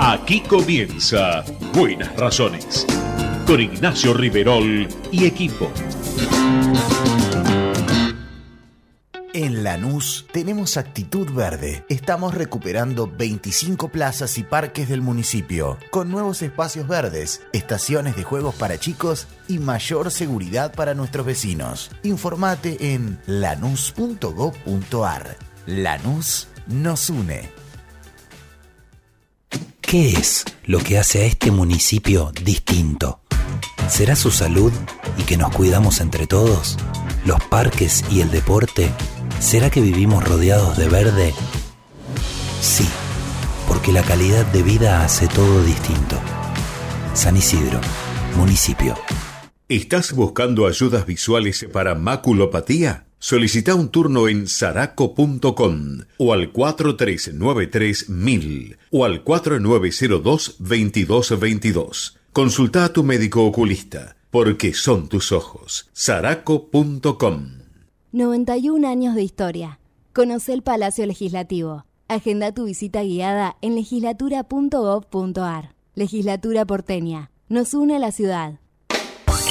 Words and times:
Aquí 0.00 0.40
comienza 0.42 1.44
Buenas 1.74 2.14
Razones 2.14 2.86
con 3.46 3.60
Ignacio 3.60 4.14
Riverol 4.14 4.86
y 5.10 5.24
equipo. 5.24 5.72
En 9.34 9.64
Lanús 9.64 10.26
tenemos 10.32 10.76
actitud 10.76 11.28
verde. 11.32 11.84
Estamos 11.88 12.34
recuperando 12.34 13.08
25 13.08 13.88
plazas 13.88 14.38
y 14.38 14.44
parques 14.44 14.88
del 14.88 15.00
municipio, 15.00 15.78
con 15.90 16.12
nuevos 16.12 16.42
espacios 16.42 16.86
verdes, 16.86 17.42
estaciones 17.52 18.14
de 18.14 18.22
juegos 18.22 18.54
para 18.54 18.78
chicos 18.78 19.26
y 19.48 19.58
mayor 19.58 20.12
seguridad 20.12 20.72
para 20.74 20.94
nuestros 20.94 21.26
vecinos. 21.26 21.90
Informate 22.04 22.94
en 22.94 23.18
lanús.gov.ar. 23.26 24.56
Lanús 25.66 26.46
nos 26.68 27.10
une. 27.10 27.57
¿Qué 29.88 30.10
es 30.10 30.44
lo 30.66 30.80
que 30.80 30.98
hace 30.98 31.22
a 31.22 31.24
este 31.24 31.50
municipio 31.50 32.30
distinto? 32.44 33.20
¿Será 33.88 34.16
su 34.16 34.30
salud 34.30 34.70
y 35.16 35.22
que 35.22 35.38
nos 35.38 35.50
cuidamos 35.50 36.02
entre 36.02 36.26
todos? 36.26 36.76
¿Los 37.24 37.42
parques 37.44 38.04
y 38.10 38.20
el 38.20 38.30
deporte? 38.30 38.90
¿Será 39.40 39.70
que 39.70 39.80
vivimos 39.80 40.28
rodeados 40.28 40.76
de 40.76 40.90
verde? 40.90 41.32
Sí, 42.60 42.86
porque 43.66 43.90
la 43.90 44.02
calidad 44.02 44.44
de 44.52 44.62
vida 44.62 45.02
hace 45.06 45.26
todo 45.26 45.64
distinto. 45.64 46.20
San 47.14 47.38
Isidro, 47.38 47.80
municipio. 48.36 48.94
¿Estás 49.70 50.12
buscando 50.12 50.66
ayudas 50.66 51.06
visuales 51.06 51.66
para 51.72 51.94
maculopatía? 51.94 53.07
Solicita 53.20 53.74
un 53.74 53.88
turno 53.88 54.28
en 54.28 54.46
saraco.com 54.46 56.02
o 56.18 56.32
al 56.32 56.52
4393 56.52 58.06
o 58.92 59.04
al 59.04 59.24
4902-2222. 59.24 62.14
Consulta 62.32 62.84
a 62.84 62.92
tu 62.92 63.02
médico 63.02 63.44
oculista, 63.44 64.14
porque 64.30 64.72
son 64.72 65.08
tus 65.08 65.32
ojos. 65.32 65.88
saraco.com 65.92 67.58
91 68.12 68.88
años 68.88 69.16
de 69.16 69.22
historia. 69.22 69.80
Conoce 70.14 70.52
el 70.52 70.62
Palacio 70.62 71.04
Legislativo. 71.04 71.86
Agenda 72.06 72.52
tu 72.52 72.64
visita 72.64 73.02
guiada 73.02 73.56
en 73.60 73.74
legislatura.gov.ar. 73.74 75.74
Legislatura 75.94 76.64
porteña. 76.64 77.32
Nos 77.48 77.74
une 77.74 77.96
a 77.96 77.98
la 77.98 78.12
ciudad. 78.12 78.60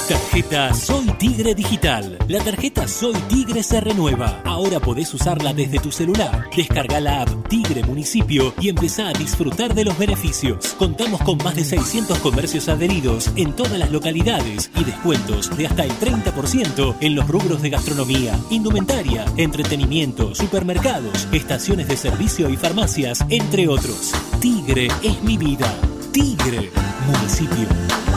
Tarjeta 0.07 0.73
Soy 0.73 1.05
Tigre 1.17 1.53
Digital. 1.53 2.17
La 2.29 2.41
tarjeta 2.41 2.87
Soy 2.87 3.13
Tigre 3.27 3.61
se 3.61 3.81
renueva. 3.81 4.41
Ahora 4.45 4.79
podés 4.79 5.13
usarla 5.13 5.53
desde 5.53 5.79
tu 5.79 5.91
celular. 5.91 6.49
Descarga 6.55 7.01
la 7.01 7.23
app 7.23 7.47
Tigre 7.49 7.83
Municipio 7.83 8.53
y 8.61 8.69
empezá 8.69 9.09
a 9.09 9.13
disfrutar 9.13 9.73
de 9.73 9.83
los 9.83 9.97
beneficios. 9.97 10.75
Contamos 10.79 11.21
con 11.23 11.37
más 11.39 11.57
de 11.57 11.65
600 11.65 12.19
comercios 12.19 12.69
adheridos 12.69 13.31
en 13.35 13.53
todas 13.53 13.77
las 13.77 13.91
localidades 13.91 14.71
y 14.77 14.85
descuentos 14.85 15.55
de 15.57 15.67
hasta 15.67 15.83
el 15.83 15.91
30% 15.91 16.95
en 17.01 17.15
los 17.15 17.27
rubros 17.27 17.61
de 17.61 17.69
gastronomía, 17.69 18.39
indumentaria, 18.49 19.25
entretenimiento, 19.35 20.33
supermercados, 20.35 21.27
estaciones 21.33 21.89
de 21.89 21.97
servicio 21.97 22.49
y 22.49 22.55
farmacias, 22.55 23.25
entre 23.29 23.67
otros. 23.67 24.13
Tigre 24.39 24.87
es 25.03 25.21
mi 25.21 25.37
vida. 25.37 25.73
Tigre 26.13 26.71
Municipio. 27.07 28.16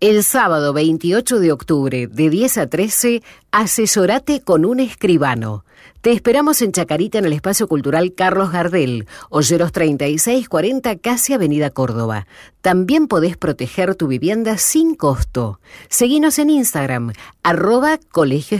El 0.00 0.24
sábado 0.24 0.72
28 0.72 1.38
de 1.38 1.52
octubre, 1.52 2.08
de 2.08 2.30
10 2.30 2.58
a 2.58 2.66
13, 2.66 3.22
asesorate 3.52 4.40
con 4.40 4.64
un 4.64 4.80
escribano. 4.80 5.64
Te 6.02 6.10
esperamos 6.10 6.60
en 6.62 6.72
Chacarita 6.72 7.18
en 7.18 7.26
el 7.26 7.32
Espacio 7.32 7.68
Cultural 7.68 8.12
Carlos 8.16 8.50
Gardel, 8.50 9.06
Olleros 9.30 9.70
3640, 9.70 10.98
casi 10.98 11.32
Avenida 11.32 11.70
Córdoba. 11.70 12.26
También 12.60 13.06
podés 13.06 13.36
proteger 13.36 13.94
tu 13.94 14.08
vivienda 14.08 14.58
sin 14.58 14.96
costo. 14.96 15.60
Seguinos 15.88 16.40
en 16.40 16.50
Instagram, 16.50 17.12
arroba 17.44 18.00
Colegio 18.10 18.58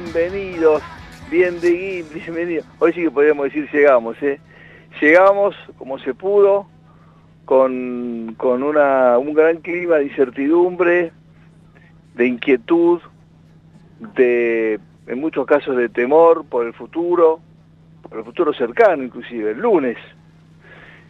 bienvenidos, 0.00 0.82
bien 1.30 1.58
de 1.58 2.04
bienvenidos. 2.14 2.66
Hoy 2.80 2.92
sí 2.92 3.02
que 3.02 3.10
podríamos 3.10 3.44
decir 3.44 3.66
llegamos, 3.72 4.22
¿eh? 4.22 4.38
Llegamos 5.00 5.56
como 5.78 5.98
se 5.98 6.12
pudo, 6.12 6.66
con, 7.46 8.34
con 8.36 8.62
una, 8.62 9.16
un 9.16 9.32
gran 9.32 9.62
clima 9.62 9.96
de 9.96 10.04
incertidumbre, 10.04 11.12
de 12.14 12.26
inquietud, 12.26 13.00
de, 14.14 14.78
en 15.06 15.18
muchos 15.18 15.46
casos 15.46 15.74
de 15.78 15.88
temor 15.88 16.44
por 16.44 16.66
el 16.66 16.74
futuro, 16.74 17.40
por 18.02 18.18
el 18.18 18.24
futuro 18.24 18.52
cercano 18.52 19.02
inclusive, 19.02 19.52
el 19.52 19.60
lunes, 19.60 19.96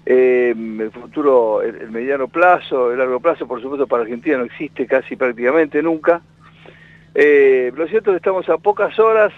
eh, 0.05 0.55
el 0.57 0.93
futuro, 0.93 1.61
el, 1.61 1.91
mediano 1.91 2.29
plazo, 2.29 2.93
el 2.93 2.99
largo 2.99 3.19
plazo, 3.19 3.49
por 3.49 3.61
supuesto, 3.61 3.89
para 3.89 4.05
Argentina 4.05 4.39
no 4.39 4.45
existe 4.45 4.87
casi 4.87 5.17
prácticamente 5.17 5.83
nunca. 5.83 6.23
Eh, 7.19 7.73
lo 7.75 7.89
cierto 7.89 8.11
es 8.11 8.17
que 8.17 8.19
estamos 8.19 8.47
a 8.51 8.59
pocas 8.59 8.99
horas 8.99 9.33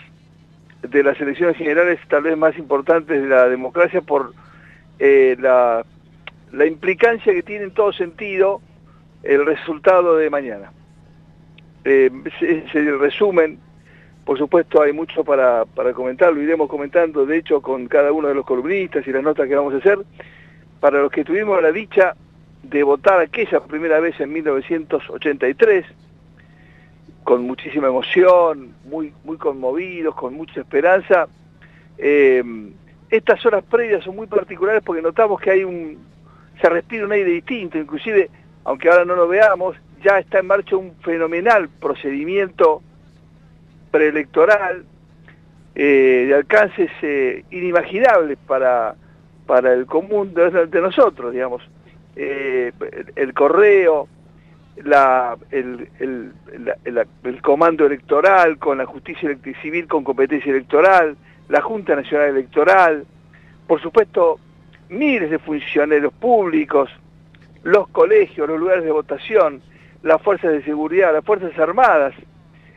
de 0.82 1.04
las 1.04 1.20
elecciones 1.20 1.56
generales 1.56 2.00
tal 2.08 2.24
vez 2.24 2.36
más 2.36 2.58
importantes 2.58 3.22
de 3.22 3.28
la 3.28 3.48
democracia 3.48 4.00
por 4.00 4.32
eh, 4.98 5.36
la 5.38 5.84
implicancia 6.66 7.32
que 7.32 7.44
tiene 7.44 7.66
en 7.66 7.70
todo 7.70 7.92
sentido 7.92 8.60
el 9.22 9.46
resultado 9.46 10.16
de 10.16 10.28
mañana. 10.28 10.72
Eh, 11.84 12.10
es 12.40 12.74
el 12.74 12.98
resumen, 12.98 13.60
por 14.24 14.38
supuesto 14.38 14.82
hay 14.82 14.92
mucho 14.92 15.22
para, 15.22 15.64
para 15.64 15.92
comentar, 15.92 16.32
lo 16.32 16.42
iremos 16.42 16.68
comentando 16.68 17.26
de 17.26 17.36
hecho 17.36 17.62
con 17.62 17.86
cada 17.86 18.10
uno 18.10 18.26
de 18.26 18.34
los 18.34 18.44
columnistas 18.44 19.06
y 19.06 19.12
las 19.12 19.22
notas 19.22 19.46
que 19.46 19.54
vamos 19.54 19.74
a 19.74 19.76
hacer. 19.76 20.00
Para 20.80 21.00
los 21.00 21.12
que 21.12 21.24
tuvimos 21.24 21.62
la 21.62 21.70
dicha 21.70 22.16
de 22.64 22.82
votar 22.82 23.20
aquella 23.20 23.60
primera 23.60 24.00
vez 24.00 24.18
en 24.18 24.32
1983, 24.32 25.86
con 27.24 27.42
muchísima 27.42 27.88
emoción, 27.88 28.74
muy, 28.84 29.12
muy 29.24 29.36
conmovidos, 29.36 30.14
con 30.14 30.34
mucha 30.34 30.60
esperanza. 30.60 31.28
Eh, 31.98 32.42
estas 33.10 33.44
horas 33.44 33.64
previas 33.64 34.04
son 34.04 34.16
muy 34.16 34.26
particulares 34.26 34.82
porque 34.84 35.02
notamos 35.02 35.40
que 35.40 35.50
hay 35.50 35.64
un, 35.64 35.98
se 36.60 36.68
respira 36.68 37.04
un 37.04 37.12
aire 37.12 37.30
distinto, 37.30 37.78
inclusive, 37.78 38.30
aunque 38.64 38.88
ahora 38.88 39.04
no 39.04 39.14
lo 39.14 39.28
veamos, 39.28 39.76
ya 40.02 40.18
está 40.18 40.38
en 40.38 40.46
marcha 40.46 40.76
un 40.76 40.94
fenomenal 41.02 41.68
procedimiento 41.68 42.82
preelectoral 43.90 44.84
eh, 45.74 46.24
de 46.28 46.34
alcances 46.34 46.90
eh, 47.02 47.44
inimaginables 47.50 48.38
para, 48.46 48.94
para 49.46 49.72
el 49.72 49.86
común 49.86 50.34
de, 50.34 50.80
nosotros, 50.80 51.32
digamos. 51.32 51.62
El 52.16 53.32
correo, 53.32 54.08
el, 55.50 56.32
comando 57.42 57.86
electoral 57.86 58.58
con 58.58 58.78
la 58.78 58.86
justicia 58.86 59.36
civil 59.62 59.86
con 59.86 60.04
competencia 60.04 60.50
electoral, 60.50 61.16
la 61.48 61.60
Junta 61.60 61.96
Nacional 61.96 62.30
Electoral, 62.30 63.06
por 63.66 63.80
supuesto 63.80 64.38
miles 64.88 65.30
de 65.30 65.38
funcionarios 65.38 66.12
públicos, 66.14 66.90
los 67.62 67.88
colegios, 67.88 68.48
los 68.48 68.58
lugares 68.58 68.84
de 68.84 68.90
votación, 68.90 69.60
las 70.02 70.22
fuerzas 70.22 70.52
de 70.52 70.62
seguridad, 70.62 71.12
las 71.12 71.24
fuerzas 71.24 71.58
armadas, 71.58 72.14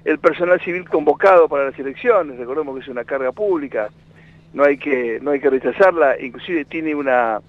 el 0.04 0.20
personal 0.20 0.60
civil 0.62 0.90
convocado 0.90 1.48
para 1.48 1.66
las 1.66 1.80
elecciones, 1.80 2.38
recordemos 2.38 2.76
que 2.76 2.82
es 2.82 2.88
una 2.88 3.06
carga 3.06 3.32
pública, 3.32 3.90
no 4.54 4.64
hay 4.64 4.78
que, 4.78 5.20
no 5.22 5.32
hay 5.32 5.40
que 5.40 5.50
rechazarla, 5.50 6.20
inclusive 6.20 6.66
tiene 6.66 6.96
una, 6.96 7.40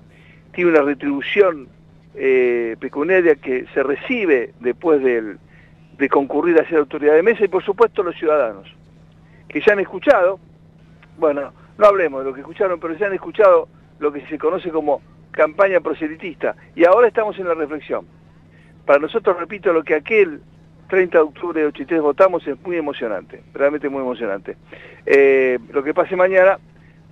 tiene 0.53 0.71
una 0.71 0.83
retribución 0.83 1.69
eh, 2.15 2.77
pecuniaria 2.79 3.37
que 3.37 3.67
se 3.73 3.83
recibe 3.83 4.53
después 4.61 5.03
de 5.03 6.09
concurrir 6.09 6.61
a 6.61 6.69
ser 6.69 6.79
autoridad 6.79 7.15
de 7.15 7.23
mesa 7.23 7.45
y 7.45 7.49
por 7.49 7.65
supuesto 7.65 8.03
los 8.03 8.17
ciudadanos, 8.17 8.69
que 9.49 9.61
ya 9.61 9.73
han 9.73 9.81
escuchado, 9.81 10.41
bueno, 11.19 11.53
no 11.79 11.87
hablemos 11.87 12.21
de 12.21 12.31
lo 12.31 12.35
que 12.35 12.41
escucharon, 12.41 12.81
pero 12.81 12.95
ya 12.95 13.07
han 13.07 13.15
escuchado 13.15 13.69
lo 13.99 14.13
que 14.13 14.27
se 14.27 14.39
conoce 14.39 14.71
como 14.71 15.01
campaña 15.31 15.81
proselitista. 15.81 16.55
Y 16.75 16.85
ahora 16.85 17.09
estamos 17.09 17.39
en 17.39 17.49
la 17.49 17.55
reflexión. 17.55 18.07
Para 18.85 18.99
nosotros, 18.99 19.39
repito, 19.39 19.73
lo 19.73 19.83
que 19.83 19.95
aquel 19.95 20.41
30 20.89 21.19
de 21.19 21.25
octubre 21.25 21.61
de 21.61 21.67
83 21.69 22.03
votamos 22.03 22.47
es 22.47 22.61
muy 22.63 22.77
emocionante, 22.77 23.43
realmente 23.55 23.89
muy 23.89 24.03
emocionante. 24.03 24.57
Eh, 25.07 25.59
lo 25.73 25.83
que 25.83 25.95
pase 25.95 26.17
mañana, 26.17 26.59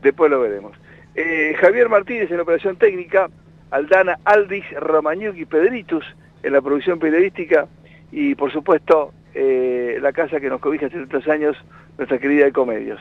después 0.03 0.31
lo 0.31 0.41
veremos. 0.41 0.77
Eh, 1.15 1.55
Javier 1.59 1.89
Martínez 1.89 2.31
en 2.31 2.41
operación 2.41 2.77
técnica, 2.77 3.31
Aldana 3.71 4.19
Aldis, 4.25 4.65
Romañuc 4.73 5.37
y 5.37 5.45
Pedritus 5.45 6.05
en 6.43 6.53
la 6.53 6.61
producción 6.61 6.99
periodística 6.99 7.67
y 8.13 8.35
por 8.35 8.53
supuesto 8.53 9.13
eh, 9.35 9.99
la 10.01 10.13
casa 10.13 10.41
que 10.41 10.49
nos 10.49 10.61
cobija 10.61 10.87
hace 10.87 10.97
tantos 10.97 11.29
años, 11.29 11.57
nuestra 11.99 12.19
querida 12.19 12.47
Ecomedios. 12.47 13.01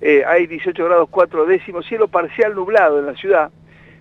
Eh, 0.00 0.24
hay 0.26 0.46
18 0.46 0.84
grados 0.84 1.08
4 1.10 1.46
décimos, 1.46 1.86
cielo 1.86 2.08
parcial 2.08 2.54
nublado 2.54 2.98
en 2.98 3.06
la 3.06 3.14
ciudad. 3.14 3.50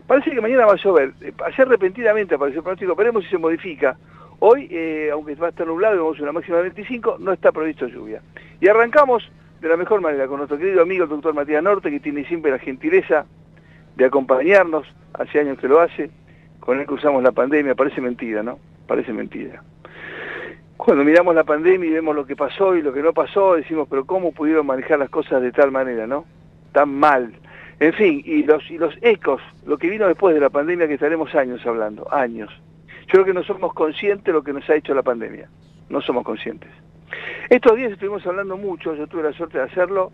Parece 0.08 0.32
que 0.32 0.42
mañana 0.42 0.66
va 0.66 0.74
a 0.74 0.78
llover. 0.78 1.14
Eh, 1.22 1.34
ayer 1.46 1.68
repentinamente 1.68 2.36
apareció 2.36 2.60
el 2.60 2.64
pronóstico, 2.64 2.96
veremos 2.96 3.24
si 3.24 3.32
se 3.32 3.38
modifica. 3.38 3.98
Hoy, 4.40 4.70
aunque 5.12 5.34
va 5.36 5.48
a 5.48 5.50
estar 5.50 5.66
nublado 5.66 6.08
a 6.08 6.12
una 6.12 6.32
máxima 6.34 6.58
de 6.58 6.64
25, 6.64 7.18
no 7.20 7.32
está 7.32 7.54
previsto 7.54 7.88
lluvia. 7.88 8.22
Y 8.60 8.68
arrancamos 8.68 9.32
de 9.62 9.70
la 9.70 9.78
mejor 9.78 10.02
manera 10.02 10.28
con 10.28 10.38
nuestro 10.38 10.58
querido 10.58 10.82
amigo 10.82 11.06
el 11.06 11.10
doctor 11.10 11.34
Matías 11.34 11.64
Norte, 11.64 11.90
que 11.90 12.02
tiene 12.02 12.26
siempre 12.26 12.52
la 12.52 12.60
gentileza 12.60 13.26
de 13.96 14.06
acompañarnos, 14.06 14.88
hace 15.14 15.40
años 15.40 15.58
que 15.60 15.68
lo 15.68 15.80
hace, 15.80 16.10
con 16.60 16.80
él 16.80 16.86
cruzamos 16.86 17.24
la 17.24 17.32
pandemia, 17.32 17.76
parece 17.76 18.02
mentira, 18.02 18.44
¿no? 18.44 18.60
Parece 18.88 19.14
mentira. 19.14 19.64
Cuando 20.78 21.04
miramos 21.04 21.34
la 21.34 21.44
pandemia 21.44 21.90
y 21.90 21.94
vemos 21.94 22.16
lo 22.16 22.26
que 22.26 22.36
pasó 22.36 22.76
y 22.76 22.82
lo 22.82 22.92
que 22.92 23.02
no 23.02 23.14
pasó, 23.14 23.56
decimos, 23.56 23.88
pero 23.90 24.06
¿cómo 24.06 24.34
pudieron 24.34 24.66
manejar 24.66 25.00
las 25.00 25.10
cosas 25.10 25.42
de 25.42 25.52
tal 25.52 25.72
manera, 25.72 26.06
no? 26.06 26.26
Tan 26.74 26.90
mal. 26.90 27.34
En 27.80 27.94
fin, 27.94 28.22
y 28.26 28.44
los, 28.44 28.70
y 28.70 28.78
los 28.78 28.94
ecos, 29.02 29.42
lo 29.66 29.78
que 29.78 29.90
vino 29.90 30.08
después 30.08 30.34
de 30.34 30.42
la 30.42 30.50
pandemia, 30.50 30.88
que 30.88 30.96
estaremos 30.96 31.34
años 31.36 31.66
hablando, 31.66 32.12
años. 32.14 32.50
Yo 33.08 33.12
creo 33.12 33.26
que 33.26 33.34
no 33.34 33.44
somos 33.44 33.74
conscientes 33.74 34.26
de 34.26 34.34
lo 34.34 34.44
que 34.44 34.54
nos 34.54 34.70
ha 34.70 34.76
hecho 34.76 34.94
la 34.94 35.04
pandemia. 35.04 35.50
No 35.90 36.02
somos 36.02 36.24
conscientes. 36.24 36.70
Estos 37.50 37.76
días 37.76 37.92
estuvimos 37.92 38.26
hablando 38.26 38.58
mucho, 38.58 38.96
yo 38.96 39.08
tuve 39.08 39.24
la 39.24 39.34
suerte 39.34 39.60
de 39.60 39.66
hacerlo, 39.66 40.12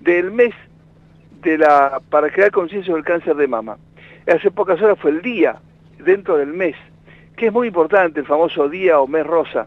del 0.00 0.30
mes 0.30 0.54
de 1.42 1.58
la 1.58 2.00
para 2.10 2.30
crear 2.30 2.50
conciencia 2.50 2.94
del 2.94 3.04
cáncer 3.04 3.36
de 3.36 3.48
mama. 3.48 3.78
Hace 4.26 4.50
pocas 4.50 4.80
horas 4.80 4.98
fue 4.98 5.10
el 5.10 5.22
día, 5.22 5.60
dentro 5.98 6.36
del 6.36 6.52
mes, 6.52 6.76
que 7.36 7.46
es 7.46 7.52
muy 7.52 7.68
importante, 7.68 8.20
el 8.20 8.26
famoso 8.26 8.68
día 8.68 9.00
o 9.00 9.06
mes 9.06 9.26
rosa 9.26 9.66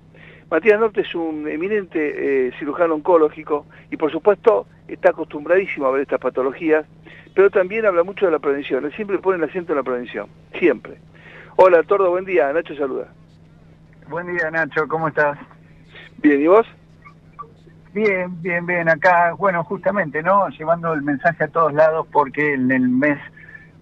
Matías 0.53 0.79
Norte 0.79 1.01
es 1.01 1.15
un 1.15 1.47
eminente 1.47 2.47
eh, 2.47 2.51
cirujano 2.59 2.93
oncológico 2.93 3.65
y 3.89 3.97
por 3.97 4.11
supuesto 4.11 4.67
está 4.87 5.09
acostumbradísimo 5.09 5.87
a 5.87 5.91
ver 5.91 6.01
estas 6.01 6.19
patologías, 6.19 6.85
pero 7.33 7.49
también 7.49 7.87
habla 7.87 8.03
mucho 8.03 8.27
de 8.27 8.33
la 8.33 8.37
prevención. 8.37 8.85
Él 8.85 8.93
siempre 8.93 9.17
pone 9.17 9.37
el 9.37 9.49
acento 9.49 9.71
en 9.71 9.77
la 9.77 9.83
prevención, 9.83 10.27
siempre. 10.59 10.99
Hola, 11.55 11.81
Tordo, 11.81 12.11
buen 12.11 12.25
día. 12.25 12.53
Nacho 12.53 12.75
saluda. 12.75 13.07
Buen 14.07 14.27
día, 14.27 14.51
Nacho, 14.51 14.87
¿cómo 14.87 15.07
estás? 15.07 15.39
Bien, 16.17 16.39
¿y 16.39 16.45
vos? 16.45 16.67
Bien, 17.93 18.41
bien, 18.41 18.65
bien. 18.65 18.89
Acá, 18.89 19.33
bueno, 19.37 19.63
justamente, 19.63 20.23
¿no? 20.23 20.49
Llevando 20.49 20.93
el 20.93 21.03
mensaje 21.03 21.43
a 21.43 21.47
todos 21.47 21.73
lados 21.73 22.07
porque 22.11 22.55
en 22.55 22.71
el 22.71 22.89
mes, 22.89 23.19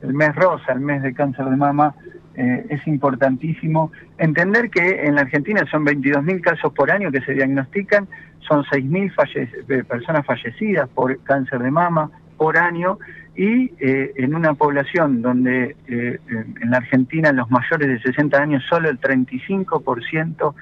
el 0.02 0.14
mes 0.14 0.36
rosa, 0.36 0.74
el 0.74 0.82
mes 0.82 1.02
de 1.02 1.14
cáncer 1.14 1.46
de 1.46 1.56
mama, 1.56 1.96
eh, 2.36 2.66
es 2.70 2.86
importantísimo 2.88 3.92
entender 4.18 4.70
que 4.70 5.06
en 5.06 5.16
la 5.16 5.22
Argentina 5.22 5.66
son 5.72 5.86
22.000 5.86 6.42
casos 6.42 6.74
por 6.74 6.92
año 6.92 7.10
que 7.10 7.22
se 7.22 7.34
diagnostican, 7.34 8.10
son 8.40 8.66
6.000 8.66 9.66
eh, 9.70 9.84
personas 9.86 10.26
fallecidas 10.26 10.90
por 10.90 11.18
cáncer 11.24 11.60
de 11.60 11.72
mama 11.72 12.12
por 12.36 12.58
año 12.58 13.00
y 13.36 13.72
eh, 13.80 14.12
en 14.18 14.36
una 14.36 14.56
población 14.56 15.22
donde 15.22 15.78
en 15.88 16.72
la 16.72 16.78
Argentina 16.78 17.30
en 17.30 17.38
los 17.38 17.50
mayores 17.50 17.88
de 17.88 18.00
60 18.02 18.38
años 18.38 18.64
solo 18.70 18.90
el 18.90 19.00
35% 19.00 20.54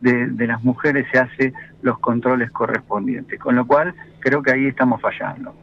de, 0.00 0.26
de 0.26 0.46
las 0.46 0.62
mujeres 0.62 1.06
se 1.12 1.18
hace 1.18 1.52
los 1.82 1.98
controles 1.98 2.50
correspondientes, 2.50 3.38
con 3.38 3.56
lo 3.56 3.66
cual 3.66 3.94
creo 4.20 4.42
que 4.42 4.52
ahí 4.52 4.66
estamos 4.66 5.00
fallando. 5.00 5.54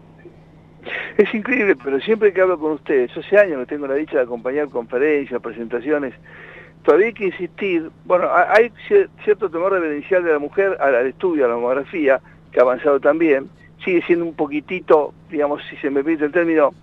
Es 1.18 1.34
increíble, 1.34 1.76
pero 1.76 2.00
siempre 2.00 2.34
que 2.34 2.42
hablo 2.42 2.60
con 2.60 2.74
ustedes, 2.74 3.16
hace 3.16 3.38
años 3.38 3.60
que 3.60 3.66
tengo 3.68 3.88
la 3.88 3.96
dicha 3.96 4.18
de 4.18 4.24
acompañar 4.24 4.70
conferencias, 4.70 5.42
presentaciones, 5.42 6.14
todavía 6.84 7.08
hay 7.08 7.14
que 7.14 7.26
insistir, 7.26 7.92
bueno, 8.06 8.28
hay 8.34 8.72
cierto 9.24 9.50
temor 9.50 9.74
reverencial 9.74 10.24
de 10.24 10.32
la 10.32 10.40
mujer 10.40 10.78
al, 10.80 11.06
estudio, 11.06 11.46
a 11.46 11.50
la 11.50 11.56
mamografía, 11.56 12.20
que 12.52 12.60
ha 12.60 12.64
avanzado 12.64 13.00
también, 13.00 13.50
sigue 13.84 14.02
siendo 14.04 14.26
un 14.26 14.36
poquitito, 14.36 15.14
digamos, 15.30 15.62
si 15.70 15.76
se 15.78 15.90
me 15.90 16.04
permite 16.04 16.26
el 16.26 16.32
término, 16.32 16.74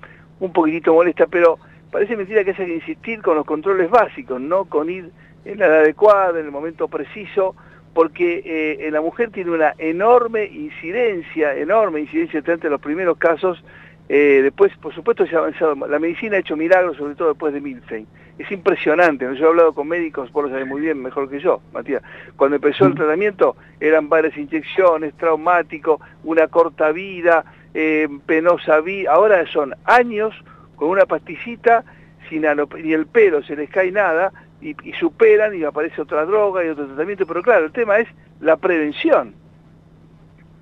un 0.41 0.53
poquitito 0.53 0.95
molesta, 0.95 1.27
pero 1.27 1.59
parece 1.91 2.17
mentira 2.17 2.45
que 2.45 2.51
haya 2.51 2.65
que 2.65 2.75
insistir 2.75 3.21
con 3.23 3.37
los 3.37 3.45
controles 3.45 3.91
básicos, 3.91 4.41
no 4.41 4.67
con 4.67 4.89
ir 4.89 5.11
en 5.45 5.59
la 5.59 5.67
edad 5.67 5.81
adecuada, 5.81 6.39
en 6.39 6.47
el 6.47 6.53
momento 6.53 6.89
preciso, 6.89 7.55
porque 7.95 8.43
eh, 8.45 8.87
en 8.87 8.93
la 8.93 9.01
mujer 9.01 9.31
tiene 9.31 9.51
una 9.51 9.75
enorme 9.79 10.45
incidencia, 10.45 11.55
enorme 11.55 12.01
incidencia 12.01 12.41
entre 12.45 12.71
los 12.71 12.81
primeros 12.81 13.19
casos 13.19 13.63
eh, 14.09 14.41
después, 14.43 14.75
por 14.79 14.95
supuesto, 14.95 15.27
se 15.27 15.37
ha 15.37 15.41
avanzado. 15.41 15.75
La 15.87 15.99
medicina 15.99 16.37
ha 16.37 16.41
hecho 16.41 16.57
milagros, 16.57 16.97
sobre 16.97 17.15
todo 17.15 17.29
después 17.29 17.53
de 17.53 17.61
Milstein. 17.61 18.07
Es 18.39 18.51
impresionante. 18.51 19.27
Yo 19.37 19.47
he 19.47 19.49
hablado 19.49 19.75
con 19.75 19.89
médicos, 19.89 20.33
vos 20.33 20.45
lo 20.45 20.51
sabés 20.51 20.67
muy 20.67 20.81
bien, 20.81 21.03
mejor 21.03 21.29
que 21.29 21.41
yo, 21.41 21.61
Matías. 21.73 22.03
Cuando 22.37 22.57
empezó 22.57 22.87
el 22.87 22.93
mm. 22.93 22.97
tratamiento, 22.97 23.57
eran 23.81 24.09
varias 24.09 24.37
inyecciones, 24.37 25.15
traumático, 25.15 26.01
una 26.25 26.47
corta 26.49 26.91
vida, 26.93 27.45
eh, 27.75 28.09
penosa 28.25 28.81
vida. 28.81 29.13
Ahora 29.13 29.47
son 29.53 29.75
años 29.85 30.35
con 30.77 30.89
una 30.89 31.05
pastillita, 31.05 31.85
sin 32.31 32.43
ni 32.83 32.93
el 32.93 33.07
pelo 33.07 33.43
se 33.43 33.57
les 33.57 33.69
cae 33.69 33.91
nada, 33.91 34.33
y, 34.61 34.77
y 34.89 34.93
superan 34.95 35.55
y 35.55 35.65
aparece 35.65 36.01
otra 36.03 36.25
droga 36.25 36.65
y 36.65 36.69
otro 36.69 36.87
tratamiento. 36.87 37.27
Pero 37.27 37.43
claro, 37.43 37.67
el 37.67 37.73
tema 37.73 37.99
es 37.99 38.09
la 38.41 38.57
prevención. 38.57 39.35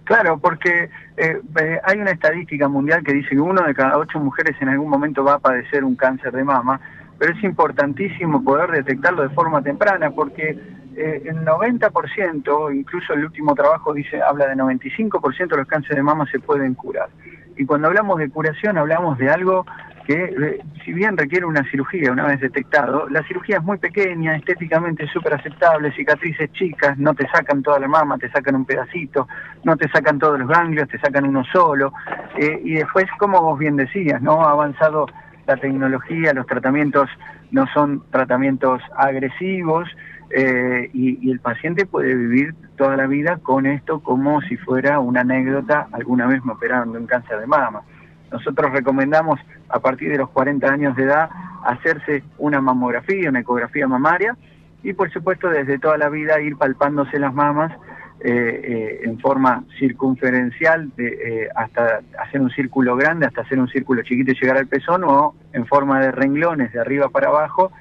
Claro, 0.06 0.38
porque 0.38 0.88
eh, 1.16 1.40
eh, 1.60 1.80
hay 1.82 1.98
una 1.98 2.12
estadística 2.12 2.68
mundial 2.68 3.02
que 3.02 3.12
dice 3.12 3.30
que 3.30 3.40
uno 3.40 3.62
de 3.62 3.74
cada 3.74 3.98
ocho 3.98 4.20
mujeres 4.20 4.54
en 4.60 4.68
algún 4.68 4.88
momento 4.88 5.24
va 5.24 5.34
a 5.34 5.38
padecer 5.40 5.82
un 5.82 5.96
cáncer 5.96 6.30
de 6.30 6.44
mama, 6.44 6.80
pero 7.18 7.32
es 7.32 7.42
importantísimo 7.42 8.44
poder 8.44 8.70
detectarlo 8.70 9.22
de 9.22 9.30
forma 9.30 9.62
temprana 9.62 10.12
porque 10.12 10.56
eh, 10.96 11.22
el 11.24 11.44
90%, 11.44 12.72
incluso 12.72 13.14
el 13.14 13.24
último 13.24 13.56
trabajo 13.56 13.92
dice 13.92 14.22
habla 14.22 14.46
de 14.46 14.54
95% 14.54 15.48
de 15.48 15.56
los 15.56 15.66
cánceres 15.66 15.96
de 15.96 16.02
mama 16.04 16.24
se 16.30 16.38
pueden 16.38 16.74
curar. 16.74 17.08
Y 17.56 17.66
cuando 17.66 17.88
hablamos 17.88 18.18
de 18.18 18.30
curación 18.30 18.78
hablamos 18.78 19.18
de 19.18 19.28
algo 19.28 19.66
que 20.06 20.14
eh, 20.14 20.60
si 20.84 20.92
bien 20.92 21.16
requiere 21.16 21.44
una 21.46 21.68
cirugía 21.68 22.12
una 22.12 22.26
vez 22.26 22.40
detectado, 22.40 23.08
la 23.08 23.22
cirugía 23.24 23.56
es 23.56 23.62
muy 23.64 23.78
pequeña, 23.78 24.36
estéticamente 24.36 25.06
súper 25.08 25.34
aceptable, 25.34 25.92
cicatrices 25.92 26.52
chicas, 26.52 26.96
no 26.96 27.12
te 27.14 27.26
sacan 27.28 27.62
toda 27.62 27.80
la 27.80 27.88
mama, 27.88 28.16
te 28.16 28.30
sacan 28.30 28.54
un 28.54 28.64
pedacito, 28.64 29.26
no 29.64 29.76
te 29.76 29.88
sacan 29.88 30.18
todos 30.18 30.38
los 30.38 30.48
ganglios, 30.48 30.88
te 30.88 30.98
sacan 30.98 31.26
uno 31.26 31.44
solo. 31.52 31.92
Eh, 32.36 32.60
y 32.64 32.74
después, 32.74 33.06
como 33.18 33.40
vos 33.40 33.58
bien 33.58 33.76
decías, 33.76 34.22
¿no? 34.22 34.46
Ha 34.46 34.52
avanzado 34.52 35.06
la 35.46 35.56
tecnología, 35.56 36.32
los 36.32 36.46
tratamientos 36.46 37.08
no 37.50 37.66
son 37.74 38.04
tratamientos 38.10 38.82
agresivos 38.96 39.88
eh, 40.30 40.90
y, 40.92 41.30
el 41.30 41.40
paciente 41.40 41.86
puede 41.86 42.14
vivir 42.14 42.54
toda 42.76 42.96
la 42.96 43.06
vida 43.06 43.38
con 43.42 43.66
esto 43.66 44.00
como 44.00 44.40
si 44.42 44.56
fuera 44.56 44.98
una 44.98 45.20
anécdota, 45.20 45.88
alguna 45.92 46.26
vez 46.26 46.44
me 46.44 46.52
operaron 46.52 46.92
de 46.92 46.98
un 46.98 47.06
cáncer 47.06 47.40
de 47.40 47.46
mama. 47.46 47.82
Nosotros 48.30 48.72
recomendamos 48.72 49.40
a 49.68 49.78
partir 49.80 50.10
de 50.10 50.18
los 50.18 50.30
40 50.30 50.66
años 50.66 50.96
de 50.96 51.04
edad 51.04 51.30
hacerse 51.64 52.22
una 52.38 52.60
mamografía, 52.60 53.28
una 53.28 53.40
ecografía 53.40 53.86
mamaria 53.86 54.36
y 54.82 54.92
por 54.92 55.10
supuesto 55.10 55.48
desde 55.48 55.78
toda 55.78 55.98
la 55.98 56.08
vida 56.08 56.40
ir 56.40 56.56
palpándose 56.56 57.18
las 57.18 57.34
mamas 57.34 57.72
eh, 58.20 58.30
eh, 58.30 59.00
en 59.04 59.18
forma 59.20 59.62
circunferencial 59.78 60.90
de, 60.96 61.06
eh, 61.06 61.48
hasta 61.54 62.00
hacer 62.18 62.40
un 62.40 62.50
círculo 62.50 62.96
grande, 62.96 63.26
hasta 63.26 63.42
hacer 63.42 63.58
un 63.58 63.68
círculo 63.68 64.02
chiquito 64.02 64.32
y 64.32 64.40
llegar 64.40 64.56
al 64.56 64.66
pezón 64.66 65.04
o 65.04 65.34
en 65.52 65.66
forma 65.66 66.00
de 66.00 66.12
renglones 66.12 66.72
de 66.72 66.80
arriba 66.80 67.10
para 67.10 67.28
abajo, 67.28 67.72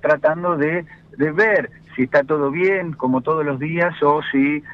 tratando 0.00 0.56
de, 0.56 0.86
de 1.18 1.30
ver 1.30 1.70
si 1.94 2.04
está 2.04 2.24
todo 2.24 2.50
bien, 2.50 2.92
como 2.94 3.20
todos 3.20 3.44
los 3.44 3.60
días, 3.60 3.94
o 4.02 4.22
si 4.32 4.64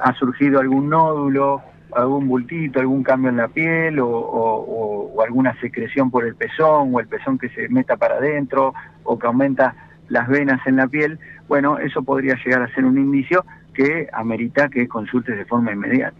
ha 0.00 0.14
surgido 0.14 0.60
algún 0.60 0.88
nódulo, 0.88 1.62
algún 1.94 2.28
bultito, 2.28 2.80
algún 2.80 3.02
cambio 3.02 3.30
en 3.30 3.36
la 3.36 3.48
piel 3.48 3.98
o, 4.00 5.16
alguna 5.24 5.54
secreción 5.60 6.10
por 6.10 6.24
el 6.24 6.34
pezón 6.34 6.94
o 6.94 7.00
el 7.00 7.06
pezón 7.06 7.38
que 7.38 7.50
se 7.50 7.68
meta 7.68 7.96
para 7.96 8.16
adentro 8.16 8.74
o 9.04 9.18
que 9.18 9.26
aumenta 9.26 9.74
las 10.08 10.28
venas 10.28 10.60
en 10.66 10.76
la 10.76 10.88
piel, 10.88 11.18
bueno, 11.46 11.78
eso 11.78 12.02
podría 12.02 12.36
llegar 12.44 12.62
a 12.62 12.74
ser 12.74 12.84
un 12.84 12.98
indicio 12.98 13.44
que 13.74 14.08
amerita 14.12 14.68
que 14.68 14.88
consultes 14.88 15.36
de 15.36 15.44
forma 15.44 15.72
inmediata. 15.72 16.16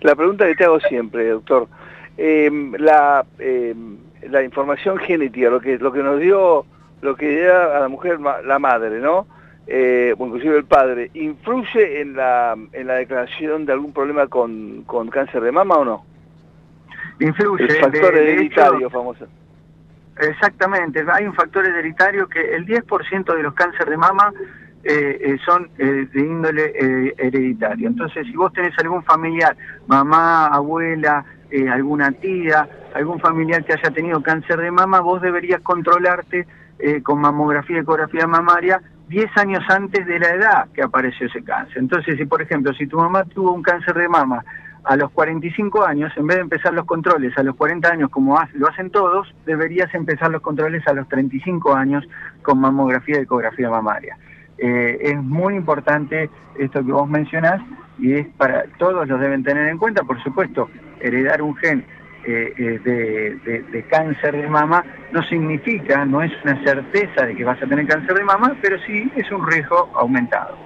La 0.00 0.14
pregunta 0.16 0.46
que 0.46 0.54
te 0.54 0.64
hago 0.64 0.80
siempre, 0.80 1.28
doctor, 1.28 1.68
eh, 2.16 2.50
la, 2.78 3.24
eh, 3.38 3.74
la 4.28 4.42
información 4.42 4.96
genética, 4.98 5.50
lo 5.50 5.60
que, 5.60 5.78
lo 5.78 5.92
que 5.92 6.02
nos 6.02 6.18
dio, 6.18 6.64
lo 7.02 7.16
que 7.16 7.42
da 7.42 7.76
a 7.76 7.80
la 7.80 7.88
mujer 7.88 8.18
la 8.20 8.58
madre, 8.58 8.98
¿no? 9.00 9.26
Eh, 9.66 10.14
o 10.16 10.26
inclusive 10.26 10.58
el 10.58 10.64
padre, 10.64 11.10
¿influye 11.14 12.00
en 12.00 12.14
la, 12.14 12.56
en 12.72 12.86
la 12.86 12.94
declaración 12.94 13.66
de 13.66 13.72
algún 13.72 13.92
problema 13.92 14.28
con, 14.28 14.82
con 14.84 15.08
cáncer 15.08 15.42
de 15.42 15.52
mama 15.52 15.76
o 15.76 15.84
no? 15.84 16.04
Influye. 17.18 17.64
El 17.64 17.76
factor 17.80 18.14
hereditario 18.16 18.90
famoso. 18.90 19.26
Exactamente, 20.18 21.04
hay 21.12 21.26
un 21.26 21.34
factor 21.34 21.66
hereditario 21.66 22.26
que 22.28 22.54
el 22.54 22.64
10% 22.64 23.36
de 23.36 23.42
los 23.42 23.52
cánceres 23.54 23.90
de 23.90 23.96
mama 23.98 24.32
eh, 24.88 25.18
eh, 25.20 25.36
son 25.44 25.68
eh, 25.78 26.06
de 26.12 26.20
índole 26.20 27.12
hereditario. 27.18 27.88
Entonces, 27.88 28.24
si 28.24 28.36
vos 28.36 28.52
tenés 28.52 28.72
algún 28.78 29.02
familiar, 29.02 29.56
mamá, 29.88 30.46
abuela, 30.46 31.24
alguna 31.70 32.12
tía, 32.12 32.68
algún 32.94 33.18
familiar 33.18 33.64
que 33.64 33.72
haya 33.72 33.90
tenido 33.90 34.22
cáncer 34.22 34.58
de 34.60 34.70
mama, 34.70 35.00
vos 35.00 35.20
deberías 35.20 35.60
controlarte 35.60 36.46
con 37.02 37.20
mamografía 37.20 37.78
y 37.78 37.80
ecografía 37.80 38.26
mamaria 38.26 38.80
10 39.08 39.36
años 39.36 39.62
antes 39.68 40.06
de 40.06 40.18
la 40.18 40.28
edad 40.30 40.68
que 40.74 40.82
apareció 40.82 41.26
ese 41.26 41.42
cáncer. 41.42 41.78
Entonces, 41.78 42.16
si 42.16 42.24
por 42.24 42.42
ejemplo, 42.42 42.72
si 42.74 42.86
tu 42.86 42.98
mamá 42.98 43.24
tuvo 43.24 43.52
un 43.52 43.62
cáncer 43.62 43.94
de 43.94 44.08
mama 44.08 44.44
a 44.84 44.96
los 44.96 45.10
45 45.10 45.84
años, 45.84 46.12
en 46.16 46.26
vez 46.26 46.36
de 46.36 46.42
empezar 46.42 46.72
los 46.72 46.86
controles 46.86 47.36
a 47.36 47.42
los 47.42 47.56
40 47.56 47.88
años 47.88 48.10
como 48.10 48.38
lo 48.54 48.68
hacen 48.68 48.90
todos, 48.90 49.32
deberías 49.44 49.92
empezar 49.94 50.30
los 50.30 50.42
controles 50.42 50.86
a 50.86 50.92
los 50.92 51.08
35 51.08 51.74
años 51.74 52.04
con 52.42 52.60
mamografía 52.60 53.18
y 53.18 53.22
ecografía 53.22 53.68
mamaria. 53.68 54.16
Eh, 54.58 54.98
es 55.00 55.16
muy 55.16 55.54
importante 55.54 56.30
esto 56.58 56.84
que 56.84 56.92
vos 56.92 57.08
mencionás 57.08 57.60
y 57.98 58.14
es 58.14 58.26
para 58.36 58.64
todos 58.78 59.06
los 59.06 59.20
deben 59.20 59.42
tener 59.42 59.68
en 59.68 59.78
cuenta, 59.78 60.02
por 60.02 60.22
supuesto, 60.22 60.70
heredar 61.00 61.42
un 61.42 61.56
gen 61.56 61.84
eh, 62.26 62.54
eh, 62.58 63.62
de, 63.70 63.82
cáncer 63.84 64.36
de 64.36 64.48
mama 64.48 64.84
no 65.12 65.22
significa, 65.24 66.04
no 66.04 66.22
es 66.22 66.32
una 66.44 66.62
certeza 66.64 67.26
de 67.26 67.36
que 67.36 67.44
vas 67.44 67.62
a 67.62 67.66
tener 67.66 67.86
cáncer 67.86 68.14
de 68.14 68.24
mama, 68.24 68.56
pero 68.60 68.78
sí 68.80 69.10
es 69.16 69.30
un 69.30 69.46
riesgo 69.46 69.90
aumentado. 69.94 70.56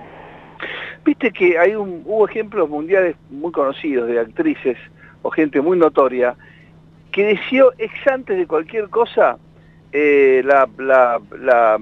Viste 1.04 1.30
que 1.30 1.58
hay 1.58 1.74
un, 1.74 2.02
hubo 2.04 2.26
ejemplos 2.28 2.68
mundiales 2.68 3.16
muy 3.30 3.52
conocidos 3.52 4.08
de 4.08 4.20
actrices 4.20 4.78
o 5.22 5.30
gente 5.30 5.60
muy 5.60 5.78
notoria 5.78 6.34
que 7.12 7.24
deseó 7.24 7.72
ex 7.78 7.92
antes 8.06 8.38
de 8.38 8.46
cualquier 8.46 8.88
cosa 8.88 9.36
eh, 9.92 10.42
la, 10.44 10.68
la, 10.78 11.20
la, 11.38 11.78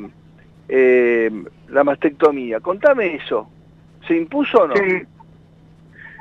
la 1.69 1.85
mastectomía. 1.85 2.61
Contame 2.61 3.15
eso. 3.15 3.49
¿Se 4.07 4.17
impuso 4.17 4.63
o 4.63 4.69
no? 4.69 4.75
Sí. 4.75 5.03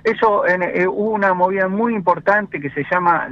Eso 0.07 0.47
eh, 0.47 0.87
hubo 0.87 1.11
una 1.11 1.33
movida 1.33 1.67
muy 1.67 1.93
importante 1.93 2.61
que 2.61 2.69
se 2.69 2.85
llama 2.89 3.27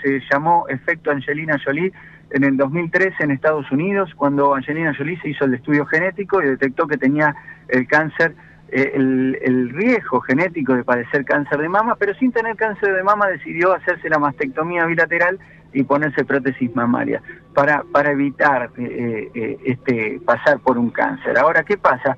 se 0.00 0.20
llamó 0.30 0.64
efecto 0.68 1.10
Angelina 1.10 1.58
Jolie 1.64 1.92
en 2.30 2.44
el 2.44 2.56
2013 2.56 3.24
en 3.24 3.32
Estados 3.32 3.68
Unidos, 3.72 4.12
cuando 4.14 4.54
Angelina 4.54 4.94
Jolie 4.96 5.20
se 5.20 5.30
hizo 5.30 5.44
el 5.44 5.54
estudio 5.54 5.86
genético 5.86 6.40
y 6.40 6.46
detectó 6.46 6.86
que 6.86 6.98
tenía 6.98 7.34
el 7.66 7.88
cáncer, 7.88 8.36
eh, 8.68 8.92
el, 8.94 9.70
riesgo 9.70 10.20
genético 10.20 10.74
de 10.74 10.84
padecer 10.84 11.24
cáncer 11.24 11.58
de 11.58 11.68
mama, 11.68 11.96
pero 11.96 12.14
sin 12.14 12.30
tener 12.30 12.54
cáncer 12.54 12.94
de 12.94 13.02
mama 13.02 13.26
decidió 13.26 13.74
hacerse 13.74 14.08
la 14.08 14.20
mastectomía 14.20 14.86
bilateral 14.86 15.36
y 15.72 15.82
ponerse 15.82 16.24
prótesis 16.24 16.72
mamaria 16.76 17.20
para, 17.56 17.82
para 17.90 18.12
evitar 18.12 18.70
eh, 18.78 19.58
este 19.64 20.20
pasar 20.24 20.60
por 20.60 20.78
un 20.78 20.90
cáncer. 20.90 21.36
Ahora, 21.36 21.64
¿qué 21.64 21.76
pasa? 21.76 22.16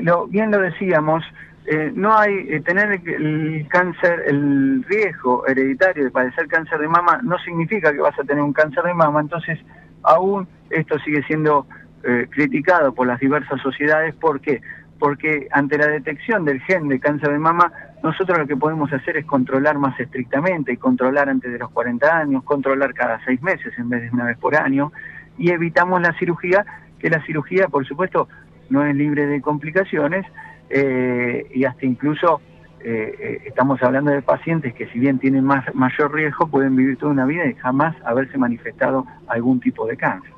lo, 0.00 0.26
bien 0.26 0.50
lo 0.50 0.58
decíamos, 0.58 1.24
eh, 1.64 1.92
no 1.94 2.16
hay 2.16 2.34
eh, 2.48 2.60
tener 2.60 3.00
el 3.06 3.66
cáncer, 3.68 4.24
el 4.26 4.84
riesgo 4.88 5.46
hereditario 5.46 6.04
de 6.04 6.10
padecer 6.10 6.48
cáncer 6.48 6.80
de 6.80 6.88
mama 6.88 7.20
no 7.22 7.38
significa 7.38 7.92
que 7.92 8.00
vas 8.00 8.18
a 8.18 8.24
tener 8.24 8.42
un 8.42 8.52
cáncer 8.52 8.82
de 8.82 8.94
mama, 8.94 9.20
entonces 9.20 9.60
aún 10.02 10.48
esto 10.70 10.98
sigue 11.00 11.22
siendo 11.22 11.66
eh, 12.02 12.26
criticado 12.30 12.92
por 12.92 13.06
las 13.06 13.20
diversas 13.20 13.60
sociedades. 13.60 14.12
¿Por 14.16 14.40
qué? 14.40 14.60
Porque 14.98 15.46
ante 15.52 15.78
la 15.78 15.86
detección 15.86 16.44
del 16.44 16.60
gen 16.62 16.88
de 16.88 16.98
cáncer 16.98 17.30
de 17.30 17.38
mama, 17.38 17.72
nosotros 18.02 18.38
lo 18.38 18.46
que 18.48 18.56
podemos 18.56 18.92
hacer 18.92 19.16
es 19.16 19.24
controlar 19.24 19.78
más 19.78 19.98
estrictamente 20.00 20.72
y 20.72 20.76
controlar 20.76 21.28
antes 21.28 21.52
de 21.52 21.58
los 21.58 21.70
40 21.70 22.18
años, 22.18 22.42
controlar 22.42 22.92
cada 22.92 23.24
seis 23.24 23.40
meses 23.40 23.72
en 23.78 23.88
vez 23.88 24.02
de 24.02 24.10
una 24.10 24.24
vez 24.24 24.38
por 24.38 24.56
año, 24.56 24.90
y 25.38 25.50
evitamos 25.50 26.02
la 26.02 26.12
cirugía, 26.18 26.66
que 26.98 27.08
la 27.08 27.24
cirugía, 27.24 27.68
por 27.68 27.86
supuesto, 27.86 28.28
no 28.68 28.84
es 28.84 28.96
libre 28.96 29.26
de 29.26 29.40
complicaciones, 29.40 30.26
eh, 30.74 31.46
y 31.52 31.64
hasta 31.64 31.84
incluso 31.84 32.40
eh, 32.80 33.14
eh, 33.18 33.42
estamos 33.44 33.82
hablando 33.82 34.10
de 34.10 34.22
pacientes 34.22 34.74
que 34.74 34.86
si 34.86 34.98
bien 34.98 35.18
tienen 35.18 35.44
más, 35.44 35.64
mayor 35.74 36.14
riesgo 36.14 36.46
pueden 36.46 36.74
vivir 36.74 36.96
toda 36.96 37.12
una 37.12 37.26
vida 37.26 37.46
y 37.46 37.54
jamás 37.54 37.94
haberse 38.06 38.38
manifestado 38.38 39.04
algún 39.26 39.60
tipo 39.60 39.86
de 39.86 39.98
cáncer. 39.98 40.32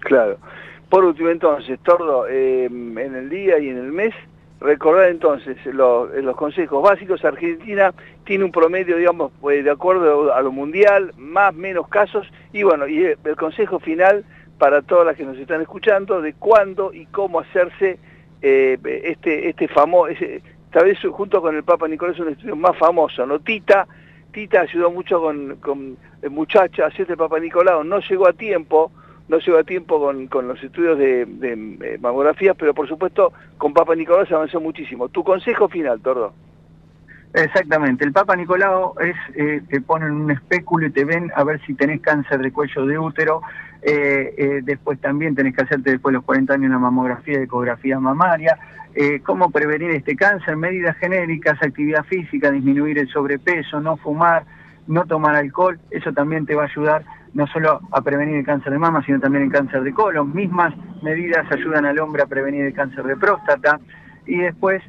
Claro. 0.00 0.38
Por 0.88 1.04
último 1.04 1.28
entonces, 1.28 1.78
Tordo, 1.84 2.26
en 2.26 2.98
el 2.98 3.30
día 3.30 3.60
y 3.60 3.68
en 3.68 3.78
el 3.78 3.92
mes, 3.92 4.12
recordar 4.60 5.08
entonces 5.08 5.56
los, 5.66 6.12
los 6.14 6.36
consejos 6.36 6.82
básicos, 6.82 7.24
Argentina 7.24 7.94
tiene 8.24 8.42
un 8.42 8.50
promedio, 8.50 8.96
digamos, 8.96 9.30
de 9.40 9.70
acuerdo 9.70 10.34
a 10.34 10.42
lo 10.42 10.50
mundial, 10.50 11.12
más 11.16 11.54
menos 11.54 11.86
casos, 11.86 12.26
y 12.52 12.64
bueno, 12.64 12.88
y 12.88 13.04
el 13.04 13.36
consejo 13.36 13.78
final 13.78 14.24
para 14.58 14.82
todas 14.82 15.06
las 15.06 15.16
que 15.16 15.24
nos 15.24 15.38
están 15.38 15.62
escuchando 15.62 16.20
de 16.20 16.32
cuándo 16.34 16.92
y 16.92 17.06
cómo 17.06 17.38
hacerse 17.38 18.00
eh, 18.42 18.78
este, 19.04 19.48
este 19.48 19.68
famoso, 19.68 20.12
tal 20.72 20.84
vez 20.84 20.98
junto 21.12 21.40
con 21.40 21.56
el 21.56 21.62
Papa 21.62 21.88
Nicolás 21.88 22.16
es 22.16 22.20
un 22.20 22.28
estudio 22.28 22.56
más 22.56 22.76
famoso, 22.78 23.26
¿no? 23.26 23.40
Tita, 23.40 23.86
Tita 24.32 24.60
ayudó 24.60 24.90
mucho 24.90 25.20
con, 25.20 25.56
con 25.56 25.96
muchachas, 26.28 26.92
este 26.98 27.16
Papa 27.16 27.38
Nicolau 27.38 27.84
no 27.84 28.00
llegó 28.00 28.28
a 28.28 28.32
tiempo, 28.32 28.92
no 29.28 29.38
llegó 29.38 29.58
a 29.58 29.64
tiempo 29.64 29.98
con, 30.00 30.26
con 30.26 30.48
los 30.48 30.62
estudios 30.62 30.98
de, 30.98 31.24
de, 31.24 31.98
mamografías, 31.98 32.56
pero 32.58 32.74
por 32.74 32.88
supuesto 32.88 33.32
con 33.56 33.72
Papa 33.72 33.94
Nicolau 33.94 34.26
se 34.26 34.34
avanzó 34.34 34.60
muchísimo. 34.60 35.08
Tu 35.08 35.24
consejo 35.24 35.68
final, 35.68 36.00
Tordo. 36.00 36.32
Exactamente, 37.32 38.04
el 38.04 38.12
Papa 38.12 38.34
Nicolau 38.34 38.94
es, 39.00 39.14
eh, 39.36 39.62
te 39.68 39.80
ponen 39.80 40.12
un 40.12 40.30
espéculo 40.32 40.86
y 40.86 40.90
te 40.90 41.04
ven 41.04 41.30
a 41.36 41.44
ver 41.44 41.60
si 41.64 41.74
tenés 41.74 42.00
cáncer 42.00 42.40
de 42.40 42.52
cuello 42.52 42.86
de 42.86 42.98
útero, 42.98 43.40
eh, 43.82 44.34
eh, 44.36 44.60
después 44.62 45.00
también 45.00 45.34
tenés 45.34 45.54
que 45.54 45.62
hacerte 45.62 45.92
después 45.92 46.12
de 46.12 46.18
los 46.18 46.24
40 46.24 46.54
años 46.54 46.66
una 46.66 46.78
mamografía 46.78 47.40
ecografía 47.40 47.98
mamaria, 47.98 48.58
eh, 48.94 49.20
cómo 49.20 49.50
prevenir 49.50 49.90
este 49.92 50.16
cáncer, 50.16 50.56
medidas 50.56 50.96
genéricas, 50.96 51.62
actividad 51.62 52.04
física, 52.04 52.50
disminuir 52.50 52.98
el 52.98 53.08
sobrepeso, 53.08 53.80
no 53.80 53.96
fumar, 53.96 54.44
no 54.86 55.06
tomar 55.06 55.34
alcohol, 55.34 55.78
eso 55.90 56.12
también 56.12 56.44
te 56.44 56.54
va 56.54 56.64
a 56.64 56.66
ayudar 56.66 57.04
no 57.32 57.46
solo 57.46 57.80
a 57.92 58.02
prevenir 58.02 58.36
el 58.36 58.44
cáncer 58.44 58.72
de 58.72 58.78
mama, 58.78 59.04
sino 59.06 59.20
también 59.20 59.44
el 59.44 59.52
cáncer 59.52 59.82
de 59.82 59.94
colon. 59.94 60.34
Mismas 60.34 60.74
medidas 61.02 61.46
ayudan 61.52 61.86
al 61.86 61.98
hombre 62.00 62.22
a 62.22 62.26
prevenir 62.26 62.64
el 62.64 62.74
cáncer 62.74 63.04
de 63.04 63.16
próstata. 63.16 63.78
y 64.26 64.36
después 64.38 64.82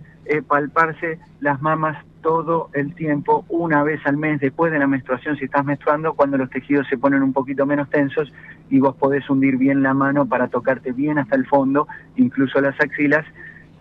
palparse 0.47 1.19
las 1.39 1.61
mamas 1.61 1.97
todo 2.21 2.69
el 2.73 2.93
tiempo, 2.95 3.45
una 3.49 3.83
vez 3.83 3.99
al 4.05 4.17
mes, 4.17 4.39
después 4.39 4.71
de 4.71 4.79
la 4.79 4.87
menstruación, 4.87 5.37
si 5.37 5.45
estás 5.45 5.65
menstruando, 5.65 6.13
cuando 6.13 6.37
los 6.37 6.49
tejidos 6.49 6.87
se 6.87 6.97
ponen 6.97 7.21
un 7.23 7.33
poquito 7.33 7.65
menos 7.65 7.89
tensos 7.89 8.31
y 8.69 8.79
vos 8.79 8.95
podés 8.95 9.29
hundir 9.29 9.57
bien 9.57 9.83
la 9.83 9.93
mano 9.93 10.25
para 10.25 10.47
tocarte 10.47 10.91
bien 10.91 11.17
hasta 11.17 11.35
el 11.35 11.45
fondo, 11.45 11.87
incluso 12.15 12.61
las 12.61 12.79
axilas. 12.79 13.25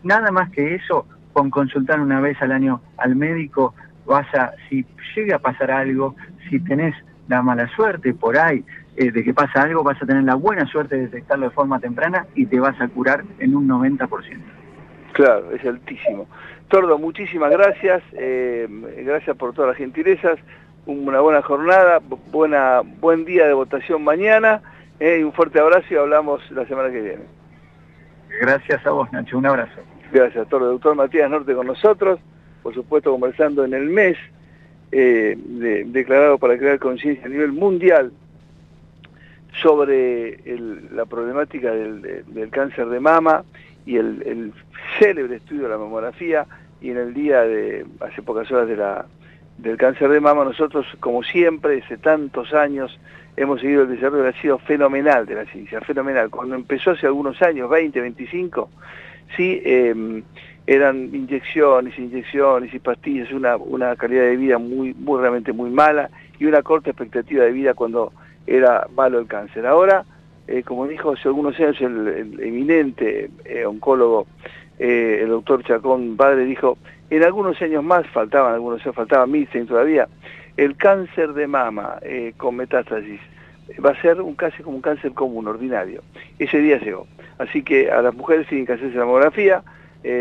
Nada 0.03 0.31
más 0.31 0.51
que 0.51 0.75
eso, 0.75 1.07
con 1.33 1.51
consultar 1.51 2.01
una 2.01 2.21
vez 2.21 2.41
al 2.43 2.53
año 2.53 2.81
al 2.97 3.17
médico, 3.17 3.75
vas 4.07 4.27
a, 4.35 4.53
si 4.69 4.85
llega 5.15 5.37
a 5.37 5.39
pasar 5.39 5.71
algo, 5.71 6.17
si 6.49 6.59
tenés 6.61 6.95
la 7.29 7.43
mala 7.43 7.69
suerte 7.77 8.13
por 8.13 8.37
ahí 8.37 8.65
eh, 8.97 9.13
de 9.13 9.23
que 9.23 9.33
pasa 9.33 9.63
algo, 9.63 9.85
vas 9.85 10.03
a 10.03 10.07
tener 10.07 10.25
la 10.25 10.35
buena 10.35 10.67
suerte 10.67 10.97
de 10.97 11.03
detectarlo 11.03 11.47
de 11.47 11.55
forma 11.55 11.79
temprana 11.79 12.27
y 12.35 12.47
te 12.47 12.59
vas 12.59 12.81
a 12.81 12.89
curar 12.89 13.25
en 13.39 13.55
un 13.55 13.69
90%. 13.69 14.60
Claro, 15.13 15.51
es 15.53 15.65
altísimo. 15.65 16.27
Tordo, 16.69 16.99
muchísimas 16.99 17.51
gracias, 17.51 18.03
eh, 18.13 18.69
gracias 19.05 19.37
por 19.37 19.53
todas 19.53 19.71
las 19.71 19.77
gentilezas, 19.77 20.39
una 20.87 21.21
buena 21.21 21.43
jornada, 21.43 22.01
buena, 22.31 22.83
buen 23.01 23.25
día 23.25 23.47
de 23.47 23.53
votación 23.53 24.05
mañana, 24.05 24.63
eh, 25.01 25.19
y 25.21 25.25
un 25.25 25.33
fuerte 25.33 25.59
abrazo 25.59 25.87
y 25.91 25.97
hablamos 25.97 26.49
la 26.53 26.67
semana 26.67 26.91
que 26.91 27.01
viene. 27.01 27.25
Gracias 28.41 28.87
a 28.87 28.91
vos, 28.91 29.13
Nacho, 29.13 29.39
un 29.39 29.47
abrazo. 29.47 29.81
Gracias, 30.13 30.49
Tordo. 30.49 30.71
Doctor 30.71 30.95
Matías 30.95 31.31
Norte 31.31 31.55
con 31.55 31.67
nosotros, 31.67 32.21
por 32.63 32.75
supuesto 32.75 33.11
conversando 33.11 33.65
en 33.65 33.75
el 33.75 33.87
mes 33.87 34.17
eh, 34.93 35.37
declarado 35.87 36.39
para 36.39 36.59
crear 36.59 36.79
conciencia 36.79 37.27
a 37.27 37.29
nivel 37.29 37.53
mundial 37.53 38.13
sobre 39.63 40.41
la 40.93 41.07
problemática 41.07 41.73
del, 41.73 42.51
cáncer 42.51 42.89
de 42.89 43.01
mama 43.01 43.45
y 43.91 43.97
el, 43.97 44.53
célebre 44.99 45.37
estudio 45.37 45.65
de 45.65 45.69
la 45.69 45.79
mamografía 45.79 46.47
y 46.81 46.91
en 46.91 46.97
el 46.97 47.15
día 47.15 47.43
de 47.43 47.85
hace 48.01 48.23
pocas 48.23 48.51
horas 48.51 48.69
de 48.69 48.77
la, 48.77 49.07
del 49.59 49.77
cáncer 49.77 50.09
de 50.09 50.21
mama 50.21 50.45
nosotros 50.45 50.87
como 51.01 51.23
siempre 51.23 51.77
desde 51.77 51.99
tantos 51.99 52.55
años 52.55 52.99
hemos 53.37 53.61
seguido 53.61 53.83
el 53.83 53.91
desarrollo 53.91 54.29
ha 54.29 54.41
sido 54.41 54.59
fenomenal 54.59 55.27
de 55.27 55.35
la 55.35 55.45
ciencia 55.47 55.81
fenomenal 55.81 56.31
cuando 56.31 56.55
empezó 56.55 56.93
hace 56.93 57.07
algunos 57.07 57.41
años 57.43 57.69
20 57.69 58.01
25 58.01 58.71
sí 59.37 59.61
em, 59.65 60.23
eran 60.67 61.15
inyecciones 61.15 61.99
inyecciones 61.99 62.73
y 62.73 62.79
pastillas 62.79 63.33
una, 63.33 63.57
una 63.57 63.97
calidad 63.97 64.23
de 64.23 64.37
vida 64.37 64.59
muy 64.59 64.95
muy 64.95 65.21
realmente 65.21 65.53
muy 65.53 65.71
mala 65.71 66.11
y 66.39 66.47
una 66.47 66.63
corta 66.63 66.91
expectativa 66.91 67.45
de 67.45 67.53
vida 67.53 67.75
cuando 67.75 68.13
era 68.47 68.89
malo 68.97 69.21
el 69.21 69.27
cáncer. 69.27 69.67
Ahora, 69.67 70.05
eh, 70.51 70.65
como 70.65 70.89
dijo 70.89 71.13
hace 71.13 71.29
algunos 71.29 71.59
años 71.61 71.81
el, 71.81 72.41
eminente 72.43 73.31
eh, 73.45 73.65
oncólogo, 73.65 74.27
eh, 74.81 75.21
el 75.23 75.29
doctor 75.29 75.63
Chacón 75.63 76.17
Padre, 76.17 76.45
dijo, 76.45 76.77
en 77.09 77.23
algunos 77.23 77.63
años 77.63 77.85
más, 77.85 78.05
faltaban 78.09 78.55
algunos 78.55 78.81
años, 78.83 78.97
faltaban 78.97 79.31
mil 79.31 79.49
todavía, 79.69 80.09
el 80.57 80.77
cáncer 80.77 81.35
de 81.35 81.47
mama 81.47 82.01
con 82.37 82.57
metástasis 82.57 83.21
va 83.85 83.91
a 83.91 84.03
ser 84.03 84.21
un 84.21 84.35
casi 84.35 84.65
como 84.65 84.77
un 84.77 84.83
cáncer 84.83 85.13
común, 85.13 85.47
ordinario. 85.47 86.03
Ese 86.41 86.59
día 86.59 86.79
llegó. 86.79 87.07
Así 87.39 87.63
que 87.63 87.91
a 87.91 88.03
las 88.03 88.15
mujeres 88.15 88.49
tienen 88.49 88.67
que 88.67 88.73
hacerse 88.73 88.99
la 88.99 89.05
mamografía 89.05 89.63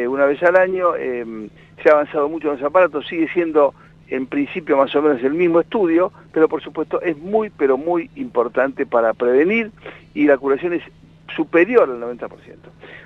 una 0.07 0.25
vez 0.25 0.41
al 0.43 0.55
año, 0.55 0.93
se 0.93 1.89
ha 1.89 1.93
avanzado 1.93 2.29
mucho 2.29 2.49
en 2.49 2.59
los 2.59 2.63
aparatos, 2.63 3.07
sigue 3.07 3.27
siendo 3.33 3.73
en 4.09 4.27
principio 4.27 4.77
más 4.77 4.93
o 4.95 5.01
menos 5.01 5.23
el 5.23 5.33
mismo 5.33 5.59
estudio, 5.61 6.11
pero 6.33 6.49
por 6.49 6.61
supuesto 6.61 7.01
es 7.01 7.17
muy, 7.17 7.49
pero 7.49 7.77
muy 7.77 8.09
importante 8.15 8.85
para 8.85 9.13
prevenir 9.13 9.71
y 10.13 10.25
la 10.25 10.37
curación 10.37 10.73
es 10.73 10.83
superior 11.35 11.89
al 11.89 11.99
90%. 12.01 12.29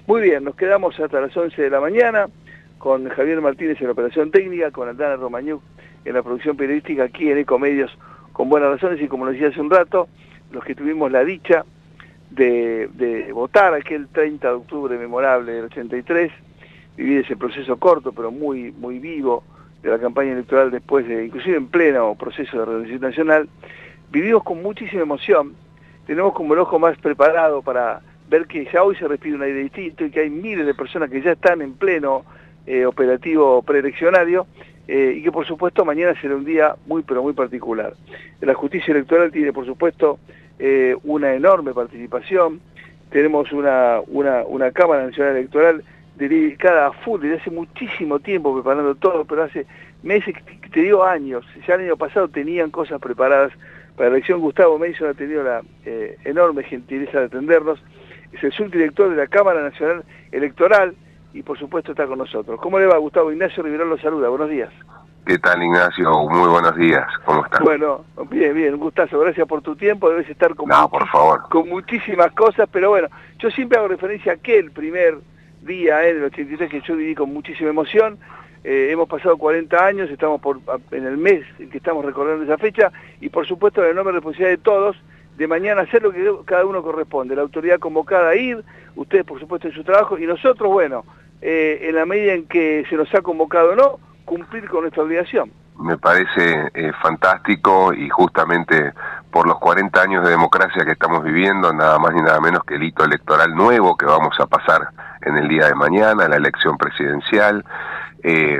Muy 0.08 0.22
bien, 0.22 0.44
nos 0.44 0.56
quedamos 0.56 1.00
hasta 1.00 1.22
las 1.22 1.36
11 1.36 1.62
de 1.62 1.70
la 1.70 1.82
mañana 1.82 2.28
con 2.78 3.08
Javier 3.10 3.42
Martínez 3.42 3.80
en 3.80 3.88
la 3.88 3.94
operación 3.94 4.32
técnica, 4.32 4.72
con 4.72 4.88
Aldana 4.88 5.18
Romañuc 5.18 5.62
en 6.06 6.14
la 6.14 6.24
producción 6.24 6.58
periodística 6.58 7.04
aquí 7.04 7.30
en 7.30 7.38
Ecomedios 7.38 7.98
con 8.32 8.50
buenas 8.50 8.72
razones 8.72 9.02
y 9.02 9.08
como 9.08 9.26
lo 9.26 9.32
decía 9.32 9.50
hace 9.50 9.62
un 9.62 9.70
rato, 9.70 10.08
los 10.52 10.64
que 10.64 10.76
tuvimos 10.76 11.12
la 11.12 11.24
dicha 11.24 11.66
de, 12.32 12.90
de 12.94 13.32
votar 13.32 13.74
aquel 13.74 14.08
30 14.08 14.48
de 14.48 14.54
octubre 14.54 14.98
memorable 14.98 15.52
del 15.52 15.66
83, 15.66 16.32
vivir 16.98 17.20
ese 17.20 17.38
proceso 17.38 17.78
corto 17.78 18.12
pero 18.12 18.32
muy, 18.32 18.72
muy 18.72 19.00
vivo, 19.00 19.44
de 19.84 19.90
la 19.90 20.00
campaña 20.00 20.32
electoral 20.32 20.72
después 20.72 21.08
de, 21.08 21.26
inclusive 21.26 21.58
en 21.58 21.68
pleno 21.68 22.16
proceso 22.16 22.58
de 22.58 22.66
revolución 22.66 23.02
nacional, 23.02 23.50
vivimos 24.10 24.44
con 24.44 24.64
muchísima 24.64 25.02
emoción, 25.04 25.54
tenemos 26.08 26.34
como 26.34 26.54
el 26.54 26.62
ojo 26.62 26.80
más 26.80 26.98
preparado 26.98 27.62
para 27.62 28.02
ver 28.30 28.48
que 28.48 28.66
ya 28.72 28.82
hoy 28.84 28.96
se 28.96 29.08
respira 29.08 29.36
un 29.36 29.44
aire 29.44 29.60
distinto 29.60 30.06
y 30.06 30.10
que 30.10 30.22
hay 30.22 30.30
miles 30.30 30.66
de 30.66 30.74
personas 30.74 31.10
que 31.10 31.22
ya 31.22 31.34
están 31.34 31.62
en 31.62 31.74
pleno 31.74 32.24
eh, 32.66 32.86
operativo 32.86 33.62
preeleccionario 33.62 34.48
eh, 34.88 35.16
y 35.18 35.22
que 35.24 35.32
por 35.32 35.46
supuesto 35.46 35.84
mañana 35.84 36.20
será 36.20 36.36
un 36.36 36.46
día 36.46 36.76
muy 36.88 37.04
pero 37.04 37.22
muy 37.22 37.34
particular. 37.34 37.94
La 38.40 38.54
justicia 38.54 38.92
electoral 38.94 39.32
tiene 39.32 39.52
por 39.52 39.66
supuesto 39.66 40.18
eh, 40.60 40.96
una 41.04 41.34
enorme 41.34 41.74
participación, 41.74 42.62
tenemos 43.10 43.52
una, 43.52 44.00
una, 44.08 44.44
una 44.46 44.72
Cámara 44.72 45.06
Nacional 45.06 45.36
Electoral 45.36 45.84
dedicada 46.28 46.88
a 46.88 46.92
full 46.92 47.22
desde 47.22 47.38
hace 47.38 47.52
muchísimo 47.52 48.20
tiempo 48.20 48.54
preparando 48.54 48.96
todo, 48.96 49.26
pero 49.26 49.44
hace 49.44 49.66
meses, 50.04 50.36
te 50.72 50.82
digo 50.82 51.04
años, 51.04 51.46
ya 51.68 51.76
el 51.76 51.82
año 51.82 51.98
pasado 51.98 52.28
tenían 52.28 52.72
cosas 52.72 53.00
preparadas 53.00 53.52
para 53.96 54.10
la 54.10 54.16
elección. 54.16 54.40
Gustavo 54.40 54.78
Mason 54.78 55.10
ha 55.10 55.14
tenido 55.14 55.44
la 55.44 55.62
eh, 55.86 56.18
enorme 56.26 56.64
gentileza 56.64 57.20
de 57.20 57.26
atendernos, 57.26 57.82
es 58.32 58.44
el 58.44 58.52
subdirector 58.52 59.10
de 59.10 59.16
la 59.16 59.28
Cámara 59.28 59.62
Nacional 59.62 60.04
Electoral 60.32 60.96
y 61.34 61.44
por 61.44 61.58
supuesto 61.58 61.92
está 61.92 62.06
con 62.06 62.18
nosotros. 62.20 62.60
¿Cómo 62.60 62.80
le 62.80 62.86
va 62.86 62.98
Gustavo? 62.98 63.32
Ignacio 63.32 63.64
Riverón 63.64 63.90
lo 63.90 63.98
saluda, 63.98 64.30
buenos 64.30 64.50
días. 64.50 64.72
¿Qué 65.26 65.38
tal 65.40 65.64
Ignacio? 65.64 66.12
Muy 66.30 66.50
buenos 66.50 66.76
días, 66.76 67.08
¿cómo 67.24 67.46
estás? 67.46 67.62
Bueno, 67.62 68.04
bien, 68.30 68.54
bien, 68.54 68.74
un 68.74 68.80
gustazo, 68.82 69.18
gracias 69.20 69.48
por 69.48 69.62
tu 69.62 69.74
tiempo, 69.76 70.10
debes 70.10 70.30
estar 70.30 70.54
con, 70.54 70.68
no, 70.68 70.90
por 70.90 71.08
favor. 71.08 71.44
con 71.50 71.70
muchísimas 71.70 72.34
cosas, 72.34 72.68
pero 72.70 72.90
bueno, 72.90 73.08
yo 73.40 73.50
siempre 73.50 73.78
hago 73.78 73.88
referencia 73.88 74.34
a 74.34 74.36
aquel 74.36 74.72
primer 74.72 75.20
día 75.66 76.04
eh, 76.04 76.14
del 76.14 76.24
83 76.24 76.70
que 76.70 76.82
yo 76.82 76.96
viví 76.96 77.16
con 77.16 77.34
muchísima 77.34 77.70
emoción. 77.70 78.18
Eh, 78.64 78.90
hemos 78.92 79.10
pasado 79.10 79.38
40 79.38 79.86
años, 79.86 80.10
estamos 80.10 80.40
por, 80.40 80.60
en 80.92 81.06
el 81.06 81.18
mes 81.18 81.44
en 81.60 81.70
que 81.70 81.78
estamos 81.78 82.06
recordando 82.06 82.46
esa 82.46 82.58
fecha 82.58 82.92
y 83.20 83.30
por 83.30 83.46
supuesto 83.46 83.82
la 83.82 83.90
enorme 83.90 84.14
responsabilidad 84.14 84.58
de 84.58 84.64
todos 84.64 84.96
de 85.38 85.48
mañana 85.48 85.82
hacer 85.82 86.04
lo 86.04 86.12
que 86.12 86.32
cada 86.46 86.66
uno 86.66 86.82
corresponde, 86.82 87.36
la 87.36 87.42
autoridad 87.42 87.80
convocada 87.80 88.30
a 88.30 88.36
ir, 88.36 88.64
ustedes 88.96 89.26
por 89.26 89.40
supuesto 89.40 89.68
en 89.68 89.74
su 89.74 89.84
trabajo 89.84 90.18
y 90.18 90.26
nosotros, 90.26 90.72
bueno, 90.72 91.04
eh, 91.42 91.88
en 91.90 91.96
la 91.96 92.06
medida 92.06 92.34
en 92.34 92.46
que 92.46 92.86
se 92.90 92.96
nos 92.96 93.14
ha 93.14 93.22
convocado 93.22 93.72
o 93.72 93.76
no, 93.76 94.00
cumplir 94.26 94.70
con 94.70 94.82
nuestra 94.82 95.04
obligación. 95.04 95.52
Me 95.80 95.98
parece 95.98 96.72
eh, 96.74 96.92
fantástico 97.02 97.94
y 97.94 98.10
justamente 98.10 98.94
por 99.32 99.48
los 99.48 99.58
40 99.60 100.02
años 100.02 100.24
de 100.24 100.30
democracia 100.30 100.86
que 100.86 100.92
estamos 100.92 101.24
viviendo, 101.24 101.74
nada 101.74 101.98
más 101.98 102.14
ni 102.14 102.22
nada 102.22 102.40
menos 102.40 102.64
que 102.64 102.76
el 102.76 102.84
hito 102.84 103.04
electoral 103.04 103.56
nuevo 103.56 103.98
que 103.98 104.06
vamos 104.06 104.40
a 104.40 104.46
pasar 104.46 104.90
en 105.24 105.38
el 105.38 105.48
día 105.48 105.68
de 105.68 105.76
mañana, 105.76 106.28
la 106.28 106.36
elección 106.36 106.78
presidencial, 106.78 107.66
eh, 108.26 108.58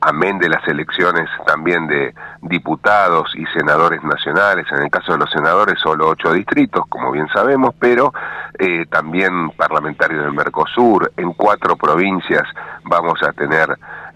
amén 0.00 0.38
de 0.38 0.48
las 0.48 0.66
elecciones 0.66 1.28
también 1.46 1.86
de 1.86 2.12
diputados 2.42 3.32
y 3.36 3.46
senadores 3.46 4.02
nacionales, 4.02 4.66
en 4.72 4.82
el 4.82 4.90
caso 4.90 5.12
de 5.12 5.18
los 5.18 5.30
senadores 5.30 5.78
solo 5.78 6.08
ocho 6.08 6.32
distritos, 6.32 6.84
como 6.88 7.12
bien 7.12 7.28
sabemos, 7.28 7.74
pero 7.78 8.12
eh, 8.58 8.86
también 8.86 9.50
parlamentarios 9.50 10.24
del 10.24 10.32
Mercosur, 10.32 11.12
en 11.16 11.32
cuatro 11.34 11.76
provincias 11.76 12.42
vamos 12.84 13.22
a 13.22 13.32
tener 13.32 13.68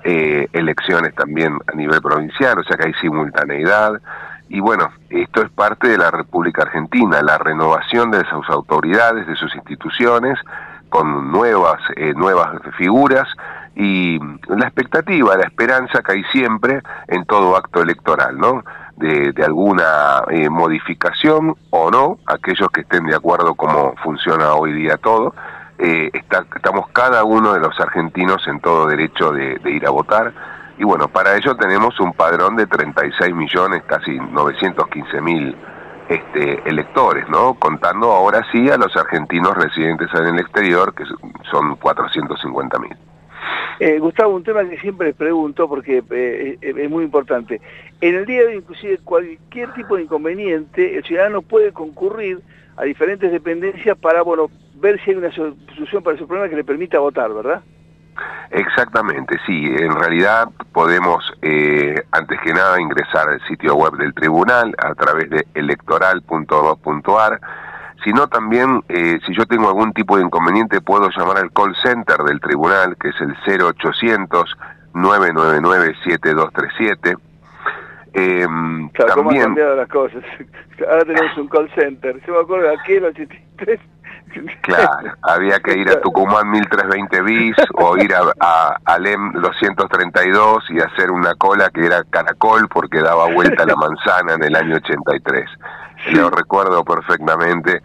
eh, 0.05 0.49
elecciones 0.53 1.15
también 1.15 1.59
a 1.67 1.77
nivel 1.77 2.01
provincial, 2.03 2.59
o 2.59 2.65
sea 2.65 2.77
que 2.77 2.89
hay 2.89 2.95
simultaneidad. 2.95 4.01
Y 4.49 4.61
bueno, 4.61 4.91
esto 5.09 5.43
es 5.43 5.51
parte 5.51 5.89
de 5.89 5.99
la 5.99 6.11
República 6.11 6.63
Argentina, 6.63 7.23
la 7.23 7.39
renovación 7.39 8.11
de 8.11 8.25
sus 8.27 8.49
autoridades, 8.51 9.27
de 9.27 9.37
sus 9.37 9.55
instituciones, 9.55 10.39
con 10.93 11.33
nuevas, 11.33 11.81
eh, 11.97 12.13
nuevas 12.15 12.51
figuras 12.77 13.27
y 13.75 14.19
la 14.49 14.67
expectativa, 14.67 15.37
la 15.37 15.45
esperanza 15.45 16.03
que 16.03 16.13
hay 16.13 16.25
siempre 16.25 16.83
en 17.09 17.25
todo 17.25 17.57
acto 17.57 17.81
electoral, 17.81 18.37
¿no? 18.37 18.63
De, 18.97 19.33
alguna 19.43 20.23
eh, 20.31 20.51
modificación 20.51 21.57
o 21.71 21.91
no, 21.91 22.19
aquellos 22.27 22.69
que 22.71 22.83
estén 22.83 23.07
de 23.07 23.17
acuerdo 23.17 23.55
cómo 23.55 23.95
funciona 24.03 24.53
hoy 24.53 24.73
día 24.73 24.99
todo, 24.99 25.35
eh, 25.85 26.13
estamos 26.55 26.89
cada 26.93 27.25
uno 27.25 27.55
de 27.55 27.59
los 27.59 27.79
argentinos 27.81 28.47
en 28.47 28.61
todo 28.61 28.87
derecho 28.87 29.33
de, 29.33 29.59
ir 29.65 29.85
a 29.85 29.91
votar. 29.91 30.33
Y 30.79 30.85
bueno, 30.85 31.09
para 31.09 31.37
ello 31.37 31.57
tenemos 31.57 31.99
un 31.99 32.13
padrón 32.13 32.55
de 32.55 32.69
36 32.69 33.35
millones, 33.35 33.83
casi 33.87 34.13
915 34.13 35.21
mil 35.21 35.57
este, 36.09 36.63
electores, 36.69 37.29
¿no? 37.29 37.55
Contando 37.55 38.13
ahora 38.13 38.47
sí 38.53 38.71
a 38.71 38.77
los 38.77 38.97
argentinos 38.97 39.57
residentes 39.57 40.09
en 40.15 40.27
el 40.27 40.39
exterior, 40.39 40.95
que 40.95 41.03
son 41.51 41.75
450 41.75 42.79
mil. 42.79 42.97
Eh, 43.81 43.99
Gustavo, 43.99 44.37
un 44.37 44.45
tema 44.45 44.63
que 44.69 44.79
siempre 44.79 45.09
les 45.09 45.17
pregunto 45.17 45.69
porque 45.69 46.05
eh, 46.11 46.59
es 46.61 46.91
muy 46.91 47.03
importante. 47.03 47.61
En 48.01 48.15
el 48.15 48.25
día 48.25 48.43
de 48.43 48.47
hoy, 48.47 48.55
inclusive, 48.59 48.99
cualquier 48.99 49.73
tipo 49.75 49.97
de 49.97 50.05
inconveniente, 50.05 50.97
el 50.97 51.03
ciudadano 51.03 51.43
puede 51.43 51.73
concurrir 51.73 52.41
a 52.77 52.85
diferentes 52.85 53.33
dependencias 53.33 53.99
para, 53.99 54.23
bueno, 54.23 54.49
ver 54.83 55.01
si 55.03 55.11
hay 55.13 55.17
una 55.17 55.33
solución 55.33 56.03
para 56.03 56.19
su 56.19 56.27
problema 56.27 56.51
que 56.51 56.57
le 56.57 56.65
permita 56.65 56.99
votar, 56.99 57.33
¿verdad? 57.33 57.63
Exactamente, 58.51 59.39
sí. 59.47 59.75
En 59.79 59.95
realidad 59.95 60.49
podemos, 60.73 61.33
eh, 61.41 61.95
antes 62.11 62.39
que 62.41 62.53
nada, 62.53 62.79
ingresar 62.81 63.29
al 63.29 63.41
sitio 63.47 63.75
web 63.77 63.95
del 63.95 64.13
tribunal 64.13 64.75
a 64.77 64.95
través 64.95 65.31
de 65.31 65.47
electoral.gov.ar. 65.55 67.41
Sino 68.05 68.27
también, 68.27 68.83
eh, 68.89 69.21
si 69.25 69.33
yo 69.35 69.47
tengo 69.47 69.69
algún 69.69 69.93
tipo 69.93 70.17
de 70.17 70.25
inconveniente, 70.25 70.81
puedo 70.81 71.09
llamar 71.17 71.39
al 71.39 71.53
call 71.53 71.75
center 71.83 72.19
del 72.19 72.41
tribunal, 72.41 72.97
que 72.97 73.09
es 73.11 73.21
el 73.21 73.37
0800 73.47 74.57
999 74.95 75.95
7237. 76.05 77.17
Eh, 78.15 78.47
claro, 78.93 79.15
también... 79.15 79.15
¿cómo 79.15 79.31
han 79.31 79.41
cambiado 79.45 79.77
las 79.77 79.89
cosas? 79.89 80.23
Ahora 80.91 81.05
tenemos 81.05 81.39
un 81.39 81.49
call 81.49 81.71
center. 81.75 82.21
Yo 82.27 82.35
me 82.35 82.41
acuerdo 82.41 82.69
de 82.69 82.75
aquel 82.75 83.05
83 83.05 83.81
Claro, 84.63 85.15
había 85.23 85.61
que 85.61 85.77
ir 85.77 85.89
a 85.91 86.01
Tucumán 86.01 86.51
1320 86.51 87.23
bis 87.23 87.57
o 87.75 87.97
ir 87.97 88.15
a, 88.15 88.33
a, 88.41 88.77
Alem 88.85 89.33
232 89.33 90.71
y 90.71 90.81
hacer 90.81 91.11
una 91.11 91.35
cola 91.35 91.71
que 91.71 91.85
era 91.85 92.03
caracol 92.05 92.69
porque 92.69 93.01
daba 93.01 93.33
vuelta 93.33 93.67
la 93.67 93.77
manzana 93.77 94.35
en 94.35 94.45
el 94.45 94.57
año 94.57 94.77
83. 94.77 95.49
Lo 96.13 96.31
recuerdo 96.31 96.85
perfectamente. 96.85 97.83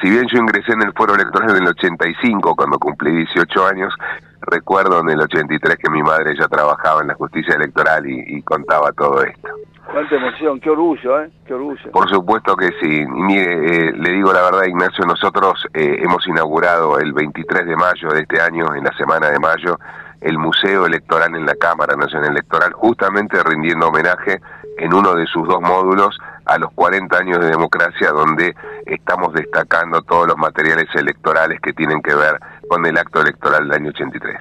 Si 0.00 0.10
bien 0.10 0.26
yo 0.28 0.38
ingresé 0.38 0.72
en 0.72 0.82
el 0.82 0.92
foro 0.92 1.14
electoral 1.14 1.50
en 1.50 1.62
el 1.62 1.68
85 1.68 2.54
cuando 2.54 2.78
cumplí 2.78 3.10
18 3.12 3.66
años, 3.66 3.94
recuerdo 4.42 5.00
en 5.00 5.10
el 5.10 5.20
83 5.20 5.76
que 5.76 5.90
mi 5.90 6.02
madre 6.02 6.34
ya 6.38 6.48
trabajaba 6.48 7.00
en 7.00 7.08
la 7.08 7.14
justicia 7.14 7.54
electoral 7.54 8.04
y 8.06 8.42
contaba 8.42 8.92
todo 8.92 9.22
esto. 9.22 9.48
Cuánta 9.90 10.16
emoción, 10.16 10.58
qué 10.60 10.70
orgullo, 10.70 11.20
¿eh? 11.22 11.30
Qué 11.46 11.54
orgullo. 11.54 11.90
Por 11.92 12.08
supuesto 12.10 12.56
que 12.56 12.66
sí. 12.80 13.02
Y 13.02 13.06
mire, 13.06 13.88
eh, 13.88 13.92
le 13.92 14.10
digo 14.10 14.32
la 14.32 14.42
verdad, 14.42 14.64
Ignacio, 14.64 15.04
nosotros 15.06 15.64
eh, 15.72 15.98
hemos 16.02 16.26
inaugurado 16.26 16.98
el 16.98 17.12
23 17.12 17.66
de 17.66 17.76
mayo 17.76 18.08
de 18.10 18.22
este 18.22 18.40
año, 18.40 18.74
en 18.74 18.82
la 18.82 18.92
semana 18.96 19.30
de 19.30 19.38
mayo, 19.38 19.78
el 20.20 20.38
Museo 20.38 20.86
Electoral 20.86 21.34
en 21.36 21.46
la 21.46 21.54
Cámara 21.54 21.94
Nacional 21.96 22.32
Electoral, 22.32 22.72
justamente 22.72 23.40
rindiendo 23.44 23.88
homenaje 23.88 24.40
en 24.78 24.92
uno 24.92 25.14
de 25.14 25.26
sus 25.26 25.46
dos 25.46 25.60
módulos 25.60 26.18
a 26.46 26.58
los 26.58 26.72
40 26.72 27.16
años 27.18 27.40
de 27.40 27.50
democracia, 27.50 28.10
donde 28.10 28.54
estamos 28.86 29.32
destacando 29.34 30.02
todos 30.02 30.28
los 30.28 30.36
materiales 30.36 30.86
electorales 30.94 31.60
que 31.60 31.72
tienen 31.72 32.00
que 32.02 32.14
ver 32.14 32.38
con 32.68 32.86
el 32.86 32.96
acto 32.96 33.20
electoral 33.20 33.68
del 33.68 33.72
año 33.72 33.90
83. 33.90 34.36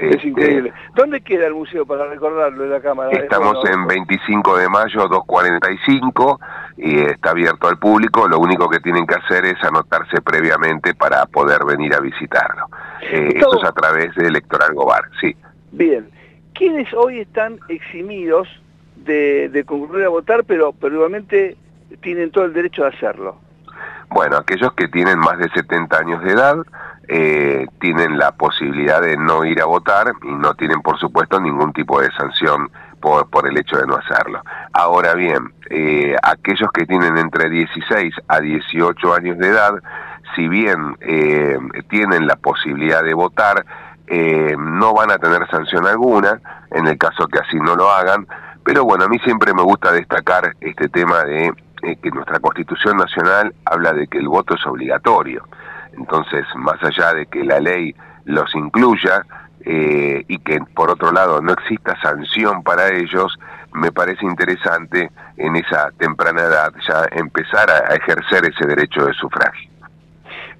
Es 0.00 0.16
este, 0.16 0.28
increíble. 0.28 0.72
¿Dónde 0.94 1.20
queda 1.20 1.46
el 1.46 1.54
museo 1.54 1.86
para 1.86 2.06
recordarlo 2.06 2.64
en 2.64 2.70
la 2.70 2.80
Cámara? 2.80 3.10
Estamos 3.12 3.58
en 3.70 3.86
25 3.86 4.56
de 4.56 4.68
mayo, 4.68 5.08
2.45, 5.08 6.38
y 6.76 7.00
está 7.00 7.30
abierto 7.30 7.68
al 7.68 7.78
público. 7.78 8.28
Lo 8.28 8.38
único 8.38 8.68
que 8.68 8.80
tienen 8.80 9.06
que 9.06 9.14
hacer 9.14 9.44
es 9.44 9.62
anotarse 9.62 10.20
previamente 10.20 10.94
para 10.94 11.24
poder 11.26 11.64
venir 11.64 11.94
a 11.94 12.00
visitarlo. 12.00 12.66
Eh, 13.02 13.34
eso 13.36 13.58
es 13.58 13.64
a 13.64 13.72
través 13.72 14.14
de 14.16 14.26
Electoral 14.26 14.74
Gobar, 14.74 15.04
sí. 15.20 15.34
Bien. 15.70 16.10
¿Quiénes 16.54 16.92
hoy 16.92 17.20
están 17.20 17.58
eximidos 17.68 18.48
de, 19.04 19.64
concurrir 19.66 20.04
a 20.04 20.08
votar, 20.08 20.44
pero, 20.44 20.72
pero 20.72 20.94
igualmente 20.94 21.56
tienen 22.00 22.30
todo 22.30 22.44
el 22.44 22.52
derecho 22.52 22.82
de 22.82 22.88
hacerlo? 22.88 23.38
Bueno, 24.10 24.36
aquellos 24.36 24.72
que 24.74 24.88
tienen 24.88 25.18
más 25.18 25.38
de 25.38 25.48
70 25.50 25.96
años 25.96 26.22
de 26.22 26.32
edad, 26.32 26.56
eh, 27.08 27.66
tienen 27.80 28.18
la 28.18 28.32
posibilidad 28.32 29.00
de 29.00 29.16
no 29.16 29.44
ir 29.44 29.60
a 29.60 29.64
votar 29.64 30.12
y 30.22 30.32
no 30.32 30.54
tienen, 30.54 30.82
por 30.82 30.98
supuesto, 30.98 31.40
ningún 31.40 31.72
tipo 31.72 32.00
de 32.00 32.10
sanción 32.12 32.70
por, 33.00 33.28
por 33.28 33.48
el 33.48 33.58
hecho 33.58 33.76
de 33.76 33.86
no 33.86 33.96
hacerlo. 33.96 34.40
Ahora 34.72 35.14
bien, 35.14 35.52
eh, 35.70 36.14
aquellos 36.22 36.70
que 36.72 36.86
tienen 36.86 37.18
entre 37.18 37.50
16 37.50 38.14
a 38.28 38.40
18 38.40 39.14
años 39.14 39.38
de 39.38 39.48
edad, 39.48 39.74
si 40.36 40.46
bien 40.46 40.96
eh, 41.00 41.58
tienen 41.88 42.26
la 42.26 42.36
posibilidad 42.36 43.02
de 43.02 43.14
votar, 43.14 43.64
no 44.58 44.92
van 44.92 45.10
a 45.10 45.16
tener 45.16 45.48
sanción 45.48 45.86
alguna, 45.86 46.38
en 46.70 46.86
el 46.86 46.98
caso 46.98 47.26
que 47.28 47.38
así 47.38 47.56
no 47.56 47.76
lo 47.76 47.90
hagan, 47.90 48.26
pero 48.64 48.84
bueno, 48.84 49.04
a 49.04 49.08
mí 49.08 49.18
siempre 49.20 49.52
me 49.54 49.62
gusta 49.62 49.92
destacar 49.92 50.54
este 50.60 50.88
tema 50.88 51.24
de 51.24 51.52
que 52.00 52.10
nuestra 52.10 52.38
Constitución 52.38 52.96
Nacional 52.96 53.54
habla 53.64 53.92
de 53.92 54.06
que 54.06 54.18
el 54.18 54.28
voto 54.28 54.54
es 54.54 54.64
obligatorio. 54.66 55.44
Entonces, 55.96 56.44
más 56.56 56.82
allá 56.82 57.12
de 57.12 57.26
que 57.26 57.44
la 57.44 57.60
ley 57.60 57.94
los 58.24 58.54
incluya 58.54 59.24
eh, 59.64 60.24
y 60.26 60.38
que 60.38 60.60
por 60.74 60.90
otro 60.90 61.12
lado 61.12 61.40
no 61.40 61.52
exista 61.52 62.00
sanción 62.00 62.62
para 62.62 62.88
ellos, 62.92 63.38
me 63.74 63.92
parece 63.92 64.24
interesante 64.24 65.10
en 65.36 65.56
esa 65.56 65.90
temprana 65.98 66.42
edad 66.42 66.72
ya 66.88 67.06
empezar 67.12 67.70
a, 67.70 67.94
ejercer 67.94 68.44
ese 68.44 68.66
derecho 68.66 69.04
de 69.06 69.12
sufragio. 69.14 69.70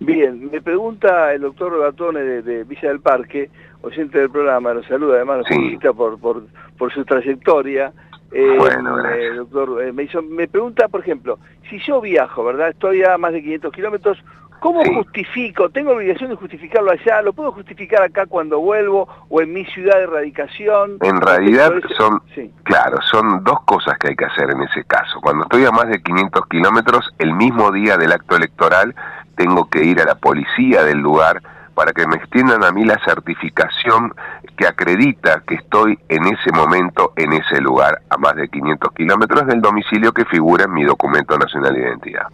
Bien, 0.01 0.51
me 0.51 0.61
pregunta 0.61 1.33
el 1.33 1.43
doctor 1.43 1.79
Gatone 1.81 2.21
de, 2.21 2.65
Villa 2.65 2.89
del 2.89 3.01
Parque, 3.01 3.51
oyente 3.83 4.19
del 4.19 4.31
programa, 4.31 4.75
lo 4.75 4.83
saluda, 4.85 5.17
además 5.17 5.39
lo 5.39 5.45
felicita 5.45 5.93
por, 5.93 6.19
por, 6.19 6.45
por 6.79 6.93
su 6.93 7.05
trayectoria. 7.05 7.93
Eh, 8.33 8.57
bueno, 8.57 8.99
eh, 9.07 9.35
doctor, 9.35 9.83
eh, 9.83 9.93
me, 9.93 10.09
me 10.31 10.49
pregunta, 10.49 10.89
por 10.89 11.01
ejemplo, 11.01 11.39
si 11.69 11.79
yo 11.81 12.01
viajo, 12.01 12.45
¿verdad? 12.45 12.71
Estoy 12.71 13.03
a 13.03 13.19
más 13.19 13.33
de 13.33 13.43
500 13.43 13.73
kilómetros, 13.73 14.25
¿Cómo 14.63 14.81
justifico? 14.85 15.71
¿Tengo 15.71 15.91
obligación 15.91 16.31
de 16.31 16.37
justificarlo 16.37 16.93
allá? 16.93 17.21
¿Lo 17.21 17.33
puedo 17.33 17.51
justificar 17.51 18.01
acá 18.01 18.27
cuando 18.27 18.61
vuelvo 18.61 19.09
o 19.29 19.41
en 19.41 19.53
mi 19.53 19.65
ciudad 19.65 19.99
de 19.99 20.07
radicación? 20.07 20.99
En 21.01 21.21
realidad 21.21 21.73
son, 21.99 22.23
claro, 22.63 22.99
son 23.11 23.43
dos 23.43 23.61
cosas 23.65 23.99
que 23.99 24.11
hay 24.11 24.15
que 24.15 24.25
hacer 24.25 24.53
en 24.53 24.63
ese 24.63 24.85
caso. 24.85 25.21
Cuando 25.21 25.43
estoy 25.43 25.65
a 25.65 25.73
más 25.73 25.89
de 25.89 26.01
500 26.01 26.47
kilómetros, 26.47 27.13
el 27.19 27.35
mismo 27.35 27.73
día 27.73 27.97
del 27.97 28.13
acto 28.13 28.37
electoral, 28.37 28.95
tengo 29.35 29.69
que 29.69 29.83
ir 29.83 30.01
a 30.01 30.05
la 30.05 30.15
policía 30.15 30.85
del 30.85 30.99
lugar 30.99 31.43
para 31.75 31.93
que 31.93 32.07
me 32.07 32.17
extiendan 32.17 32.65
a 32.65 32.71
mí 32.71 32.85
la 32.85 32.99
certificación 33.05 34.15
que 34.57 34.67
acredita 34.67 35.43
que 35.47 35.57
estoy 35.57 35.99
en 36.09 36.27
ese 36.27 36.53
momento 36.53 37.13
en 37.17 37.33
ese 37.33 37.61
lugar, 37.61 38.03
a 38.11 38.17
más 38.19 38.35
de 38.37 38.49
500 38.49 38.93
kilómetros 38.93 39.47
del 39.47 39.61
domicilio 39.61 40.13
que 40.13 40.25
figura 40.27 40.65
en 40.65 40.75
mi 40.75 40.85
documento 40.85 41.39
nacional 41.39 41.75
de 41.75 41.81
identidad. 41.81 42.27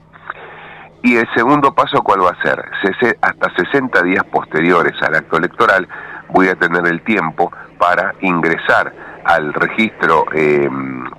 Y 1.02 1.16
el 1.16 1.28
segundo 1.34 1.74
paso, 1.74 2.02
¿cuál 2.02 2.24
va 2.24 2.30
a 2.30 2.42
ser? 2.42 2.64
Hasta 3.22 3.54
60 3.54 4.02
días 4.02 4.24
posteriores 4.24 5.00
al 5.02 5.14
acto 5.14 5.36
electoral 5.36 5.88
voy 6.30 6.48
a 6.48 6.56
tener 6.56 6.86
el 6.86 7.02
tiempo 7.02 7.52
para 7.78 8.14
ingresar 8.20 8.92
al 9.24 9.52
registro, 9.54 10.24
eh, 10.34 10.68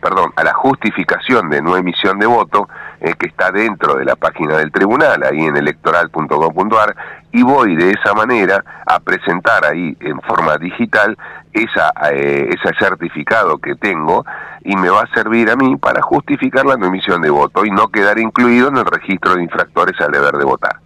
perdón, 0.02 0.34
a 0.36 0.44
la 0.44 0.54
justificación 0.54 1.50
de 1.50 1.62
no 1.62 1.78
emisión 1.78 2.20
de 2.20 2.26
voto 2.26 2.68
eh, 3.02 3.14
que 3.18 3.28
está 3.28 3.52
dentro 3.52 3.96
de 3.96 4.06
la 4.06 4.16
página 4.16 4.58
del 4.58 4.72
tribunal, 4.72 5.24
ahí 5.24 5.40
en 5.40 5.58
electoral.gov.ar, 5.58 6.96
y 7.32 7.44
voy 7.44 7.76
de 7.76 7.92
esa 7.92 8.14
manera 8.14 8.64
a 8.86 9.00
presentar 9.00 9.66
ahí 9.66 9.96
en 10.00 10.20
forma 10.22 10.58
digital 10.58 11.18
esa, 11.54 11.92
eh, 12.12 12.50
ese 12.50 12.74
certificado 12.80 13.58
que 13.58 13.76
tengo 13.76 14.26
y 14.64 14.76
me 14.76 14.90
va 14.90 15.02
a 15.02 15.14
servir 15.14 15.50
a 15.50 15.56
mí 15.56 15.76
para 15.78 16.02
justificar 16.02 16.66
la 16.66 16.76
no 16.76 16.88
emisión 16.88 17.22
de 17.22 17.30
voto 17.30 17.66
y 17.66 17.72
no 17.72 17.88
quedar 17.88 18.20
incluido 18.20 18.70
en 18.70 18.78
el 18.78 18.86
registro 18.86 19.36
de 19.36 19.44
infractores 19.44 20.00
al 20.02 20.12
deber 20.12 20.34
de 20.34 20.46
votar. 20.46 20.78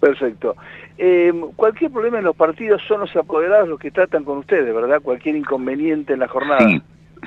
Perfecto. 0.00 0.56
Eh, 0.96 1.32
cualquier 1.54 1.92
problema 1.92 2.18
en 2.18 2.24
los 2.24 2.36
partidos 2.36 2.82
son 2.88 3.00
los 3.00 3.14
apoderados 3.14 3.68
los 3.68 3.78
que 3.78 3.90
tratan 3.90 4.24
con 4.24 4.38
ustedes, 4.38 4.74
¿verdad? 4.74 5.00
Cualquier 5.00 5.36
inconveniente 5.36 6.12
en 6.12 6.20
la 6.20 6.28
jornada. 6.28 6.60
Sí, 6.60 6.82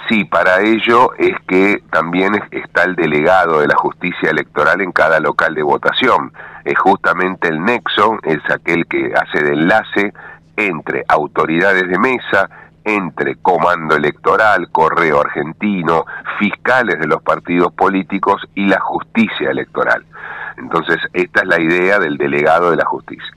Sí, 0.08 0.26
para 0.26 0.62
ello 0.62 1.14
es 1.18 1.36
que 1.48 1.82
también 1.92 2.34
está 2.52 2.84
el 2.84 2.96
delegado 2.96 3.60
de 3.60 3.68
la 3.68 3.76
justicia 3.76 4.30
electoral 4.30 4.82
en 4.82 4.92
cada 4.92 5.20
local 5.20 5.54
de 5.56 5.64
votación. 5.64 6.34
Es 6.66 6.78
justamente 6.80 7.48
el 7.48 7.64
nexo, 7.64 8.18
es 8.24 8.40
aquel 8.50 8.86
que 8.88 9.14
hace 9.16 9.44
de 9.44 9.54
enlace 9.54 10.14
entre 10.58 11.04
autoridades 11.08 11.88
de 11.88 11.98
mesa, 11.98 12.50
entre 12.84 13.36
comando 13.38 13.96
electoral, 13.96 14.70
correo 14.72 15.22
argentino, 15.22 16.06
fiscales 16.40 17.00
de 17.00 17.08
los 17.08 17.22
partidos 17.22 17.72
políticos 17.74 18.42
y 18.56 18.66
la 18.66 18.80
justicia 18.80 19.50
electoral. 19.52 20.04
Entonces, 20.58 20.98
esta 21.14 21.42
es 21.42 21.48
la 21.48 21.62
idea 21.62 22.00
del 22.00 22.18
delegado 22.18 22.72
de 22.72 22.78
la 22.78 22.86
justicia. 22.86 23.32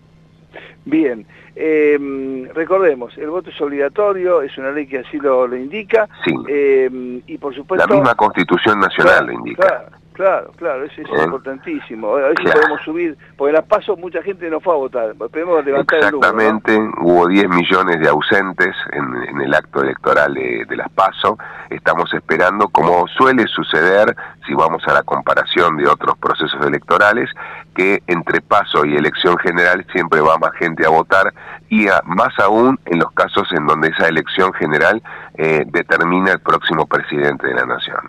Bien, 0.84 1.26
eh, 1.56 2.50
recordemos, 2.54 3.16
el 3.18 3.30
voto 3.30 3.50
es 3.50 3.60
obligatorio, 3.60 4.42
es 4.42 4.56
una 4.58 4.70
ley 4.70 4.86
que 4.86 4.98
así 4.98 5.18
lo, 5.18 5.54
indica. 5.56 6.08
Sí. 6.24 6.34
Eh, 6.48 7.20
y 7.26 7.38
por 7.38 7.54
supuesto... 7.54 7.86
La 7.86 7.94
misma 7.94 8.14
Constitución 8.14 8.80
Nacional 8.80 9.26
lo 9.26 9.32
indica. 9.32 9.66
Claro, 9.66 10.03
claro, 10.14 10.84
eso 10.84 11.02
es 11.02 11.08
¿Eh? 11.08 11.24
importantísimo. 11.24 12.16
A 12.16 12.28
ver 12.28 12.34
si 12.38 12.44
podemos 12.44 12.80
subir, 12.82 13.18
porque 13.36 13.52
las 13.52 13.64
pasos 13.64 13.98
mucha 13.98 14.22
gente 14.22 14.48
no 14.48 14.60
fue 14.60 14.74
a 14.74 14.76
votar. 14.76 15.14
Podemos 15.14 15.64
levantar 15.64 15.98
Exactamente, 15.98 16.78
hubo 17.00 17.26
10 17.26 17.48
millones 17.48 18.00
de 18.00 18.08
ausentes 18.08 18.74
en, 18.92 19.40
el 19.40 19.52
acto 19.52 19.82
electoral 19.82 20.34
de, 20.34 20.76
las 20.76 20.88
PASO. 20.90 21.38
Estamos 21.70 22.12
esperando, 22.14 22.68
como 22.68 23.06
suele 23.08 23.46
suceder, 23.48 24.14
si 24.46 24.54
vamos 24.54 24.82
a 24.86 24.94
la 24.94 25.02
comparación 25.02 25.76
de 25.76 25.88
otros 25.88 26.16
procesos 26.18 26.64
electorales, 26.64 27.28
que 27.74 28.02
entre 28.06 28.40
PASO 28.40 28.84
y 28.84 28.96
elección 28.96 29.36
general 29.38 29.84
siempre 29.92 30.20
va 30.20 30.38
más 30.38 30.52
gente 30.52 30.86
a 30.86 30.90
votar 30.90 31.32
y 31.68 31.86
más 32.04 32.38
aún 32.38 32.78
en 32.84 33.00
los 33.00 33.10
casos 33.12 33.48
en 33.52 33.66
donde 33.66 33.88
esa 33.88 34.06
elección 34.06 34.52
general 34.52 35.02
eh, 35.36 35.64
determina 35.66 36.32
el 36.32 36.40
próximo 36.40 36.86
presidente 36.86 37.48
de 37.48 37.54
la 37.54 37.66
nación. 37.66 38.00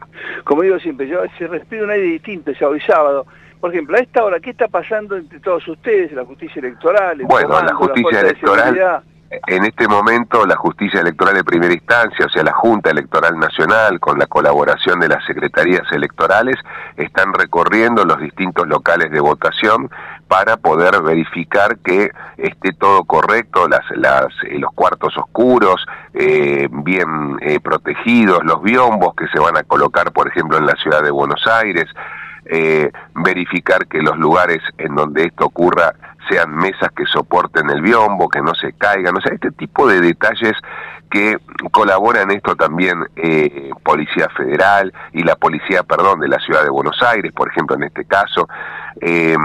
Como 0.43 0.61
digo 0.61 0.79
siempre, 0.79 1.07
yo 1.07 1.21
se 1.37 1.47
respira 1.47 1.83
un 1.83 1.91
aire 1.91 2.05
distinto 2.05 2.51
ya 2.51 2.67
hoy 2.67 2.81
sábado. 2.81 3.25
Por 3.59 3.71
ejemplo, 3.71 3.97
a 3.97 3.99
esta 3.99 4.23
hora, 4.23 4.39
¿qué 4.39 4.51
está 4.51 4.67
pasando 4.67 5.17
entre 5.17 5.39
todos 5.39 5.67
ustedes, 5.67 6.11
la 6.11 6.23
justicia 6.25 6.59
electoral? 6.59 7.19
bueno, 7.23 7.61
la 7.61 7.73
justicia 7.73 8.19
electoral, 8.21 9.03
en 9.47 9.65
este 9.65 9.87
momento 9.87 10.45
la 10.45 10.55
justicia 10.55 11.01
electoral 11.01 11.35
de 11.35 11.43
primera 11.43 11.73
instancia, 11.73 12.25
o 12.25 12.29
sea, 12.29 12.43
la 12.43 12.53
Junta 12.53 12.91
Electoral 12.91 13.37
Nacional, 13.37 13.99
con 13.99 14.19
la 14.19 14.27
colaboración 14.27 14.99
de 14.99 15.07
las 15.07 15.25
secretarías 15.25 15.83
electorales, 15.91 16.55
están 16.95 17.33
recorriendo 17.33 18.05
los 18.05 18.19
distintos 18.19 18.67
locales 18.67 19.11
de 19.11 19.19
votación 19.19 19.89
para 20.27 20.57
poder 20.57 21.01
verificar 21.01 21.77
que 21.79 22.11
esté 22.37 22.73
todo 22.73 23.03
correcto, 23.03 23.67
las, 23.67 23.83
las, 23.95 24.27
eh, 24.47 24.57
los 24.59 24.71
cuartos 24.73 25.17
oscuros, 25.17 25.85
eh, 26.13 26.67
bien 26.71 27.37
eh, 27.41 27.59
protegidos, 27.59 28.43
los 28.43 28.61
biombos 28.61 29.15
que 29.15 29.27
se 29.27 29.39
van 29.39 29.57
a 29.57 29.63
colocar, 29.63 30.11
por 30.11 30.27
ejemplo, 30.27 30.57
en 30.57 30.65
la 30.65 30.75
ciudad 30.75 31.03
de 31.03 31.11
Buenos 31.11 31.45
Aires, 31.47 31.85
verificar 33.15 33.87
que 33.87 34.01
los 34.01 34.17
lugares 34.17 34.61
en 34.77 34.95
donde 34.95 35.23
esto 35.23 35.45
ocurra 35.45 35.93
sean 36.29 36.55
mesas 36.55 36.89
que 36.95 37.05
soporten 37.05 37.69
el 37.69 37.81
biombo, 37.81 38.29
que 38.29 38.41
no 38.41 38.53
se 38.55 38.73
caigan, 38.73 39.15
o 39.17 39.21
sea, 39.21 39.33
este 39.33 39.51
tipo 39.51 39.87
de 39.87 40.01
detalles 40.01 40.53
que 41.09 41.37
colabora 41.71 42.21
en 42.21 42.31
esto 42.31 42.55
también 42.55 43.05
eh, 43.15 43.71
Policía 43.83 44.27
Federal 44.35 44.93
y 45.13 45.23
la 45.23 45.35
Policía, 45.35 45.83
perdón, 45.83 46.19
de 46.19 46.27
la 46.27 46.39
Ciudad 46.39 46.63
de 46.63 46.69
Buenos 46.69 47.01
Aires, 47.01 47.31
por 47.33 47.49
ejemplo, 47.49 47.75
en 47.75 47.83
este 47.83 48.05
caso, 48.05 48.47
eh, 49.01 49.35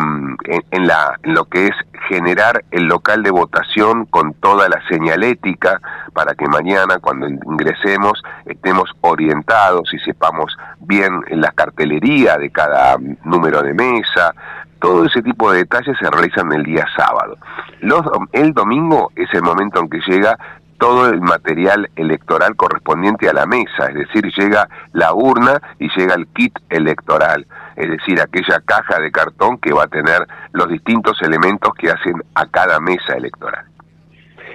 en, 0.71 0.87
la, 0.87 1.19
en 1.23 1.35
lo 1.35 1.45
que 1.47 1.67
es 1.67 1.75
generar 2.09 2.65
el 2.71 2.85
local 2.85 3.23
de 3.23 3.31
votación 3.31 4.07
con 4.07 4.35
toda 4.35 4.69
la 4.69 4.81
señalética 4.89 5.81
para 6.13 6.35
que 6.35 6.47
mañana 6.47 6.99
cuando 7.01 7.29
ingresemos 7.29 8.23
estemos 8.47 8.91
orientados 9.01 9.93
y 9.93 9.99
sepamos 9.99 10.57
bien 10.81 11.21
la 11.31 11.53
cartelería 11.53 12.37
de 12.39 12.51
cada 12.51 12.97
número 13.25 13.63
de 13.63 13.75
mesa, 13.75 14.35
todo 14.81 15.05
ese 15.05 15.23
tipo 15.23 15.53
de 15.53 15.59
detalles 15.59 15.97
se 15.99 16.11
realizan 16.11 16.53
el 16.53 16.65
día 16.65 16.87
sábado. 16.97 17.37
Los, 17.81 18.03
el 18.33 18.53
domingo 18.53 19.13
es 19.15 19.33
el 19.35 19.43
momento 19.43 19.81
en 19.81 19.89
que 19.91 20.01
llega 20.07 20.39
todo 20.81 21.11
el 21.11 21.21
material 21.21 21.91
electoral 21.95 22.57
correspondiente 22.57 23.29
a 23.29 23.35
la 23.35 23.45
mesa, 23.45 23.87
es 23.91 23.95
decir, 23.97 24.33
llega 24.35 24.67
la 24.95 25.13
urna 25.13 25.61
y 25.79 25.91
llega 25.95 26.15
el 26.15 26.27
kit 26.29 26.59
electoral, 26.71 27.47
es 27.77 27.91
decir, 27.91 28.19
aquella 28.19 28.61
caja 28.65 28.99
de 28.99 29.13
cartón 29.13 29.59
que 29.59 29.75
va 29.75 29.85
a 29.85 29.89
tener 29.89 30.27
los 30.53 30.71
distintos 30.71 31.21
elementos 31.21 31.75
que 31.75 31.91
hacen 31.91 32.15
a 32.35 32.47
cada 32.47 32.81
mesa 32.81 33.13
electoral. 33.15 33.67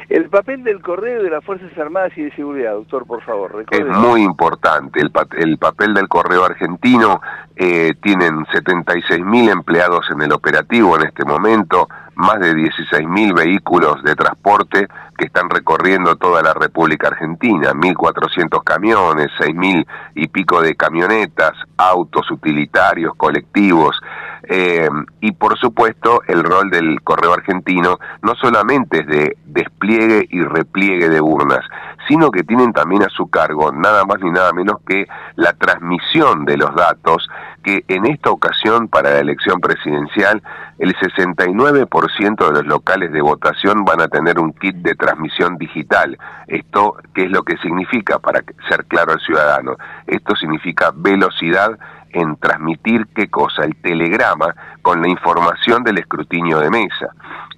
El 0.09 0.29
papel 0.29 0.63
del 0.63 0.81
correo 0.81 1.21
de 1.23 1.29
las 1.29 1.43
Fuerzas 1.43 1.75
Armadas 1.77 2.11
y 2.15 2.23
de 2.23 2.31
Seguridad, 2.35 2.73
doctor, 2.73 3.05
por 3.05 3.23
favor. 3.23 3.65
Es 3.69 3.85
muy 3.85 4.21
importante. 4.21 4.99
El, 4.99 5.11
el, 5.37 5.57
papel 5.57 5.93
del 5.93 6.07
correo 6.07 6.45
argentino 6.45 7.21
eh, 7.55 7.93
tienen 8.01 8.45
76.000 8.45 9.51
empleados 9.51 10.05
en 10.11 10.21
el 10.21 10.31
operativo 10.31 10.95
en 10.97 11.07
este 11.07 11.25
momento, 11.25 11.87
más 12.15 12.39
de 12.39 12.53
16.000 12.53 13.35
vehículos 13.35 14.03
de 14.03 14.15
transporte 14.15 14.87
que 15.17 15.25
están 15.25 15.49
recorriendo 15.49 16.15
toda 16.15 16.41
la 16.41 16.53
República 16.53 17.07
Argentina, 17.07 17.73
1.400 17.73 18.63
camiones, 18.63 19.27
6.000 19.39 19.85
y 20.15 20.27
pico 20.27 20.61
de 20.61 20.75
camionetas, 20.75 21.53
autos 21.77 22.29
utilitarios, 22.31 23.13
colectivos, 23.15 24.01
eh, 24.49 24.89
y 25.21 25.31
por 25.31 25.57
supuesto 25.57 26.21
el 26.27 26.43
rol 26.43 26.69
del 26.69 27.01
correo 27.01 27.33
argentino 27.33 27.99
no 28.21 28.35
solamente 28.35 29.01
es 29.01 29.07
de 29.07 29.37
despliegue 29.45 30.27
y 30.29 30.41
repliegue 30.41 31.09
de 31.09 31.21
urnas, 31.21 31.65
sino 32.07 32.31
que 32.31 32.43
tienen 32.43 32.73
también 32.73 33.03
a 33.03 33.09
su 33.09 33.29
cargo 33.29 33.71
nada 33.71 34.05
más 34.05 34.19
ni 34.21 34.31
nada 34.31 34.51
menos 34.53 34.77
que 34.87 35.07
la 35.35 35.53
transmisión 35.53 36.45
de 36.45 36.57
los 36.57 36.75
datos 36.75 37.27
que 37.63 37.83
en 37.87 38.05
esta 38.05 38.29
ocasión 38.29 38.87
para 38.87 39.11
la 39.11 39.19
elección 39.19 39.59
presidencial 39.59 40.43
el 40.77 40.93
69% 40.95 42.47
de 42.47 42.53
los 42.53 42.65
locales 42.65 43.11
de 43.11 43.21
votación 43.21 43.85
van 43.85 44.01
a 44.01 44.07
tener 44.07 44.39
un 44.39 44.53
kit 44.53 44.75
de 44.75 44.93
transmisión 44.95 45.57
digital. 45.57 46.17
Esto, 46.47 46.97
¿qué 47.13 47.23
es 47.23 47.31
lo 47.31 47.43
que 47.43 47.57
significa? 47.57 48.19
Para 48.19 48.43
ser 48.69 48.85
claro 48.85 49.13
al 49.13 49.21
ciudadano, 49.21 49.77
esto 50.05 50.35
significa 50.35 50.91
velocidad 50.93 51.79
en 52.15 52.37
transmitir 52.37 53.07
qué 53.13 53.27
cosa, 53.27 53.65
el 53.65 53.75
telegrama 53.75 54.55
con 54.81 55.01
la 55.01 55.09
información 55.09 55.83
del 55.83 55.97
escrutinio 55.97 56.59
de 56.59 56.69
mesa. 56.69 57.09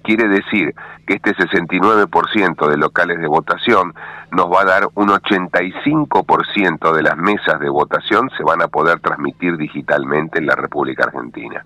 Quiere 0.02 0.28
decir 0.28 0.74
que 1.06 1.14
este 1.14 1.34
69% 1.34 2.68
de 2.68 2.76
locales 2.76 3.20
de 3.20 3.28
votación 3.28 3.94
nos 4.32 4.46
va 4.46 4.62
a 4.62 4.64
dar 4.64 4.88
un 4.94 5.08
85% 5.08 6.92
de 6.92 7.02
las 7.02 7.16
mesas 7.16 7.60
de 7.60 7.68
votación 7.68 8.30
se 8.36 8.42
van 8.42 8.62
a 8.62 8.68
poder 8.68 8.98
transmitir 9.00 9.56
digitalmente 9.56 10.38
en 10.38 10.46
la 10.46 10.56
República 10.56 11.04
Argentina. 11.04 11.64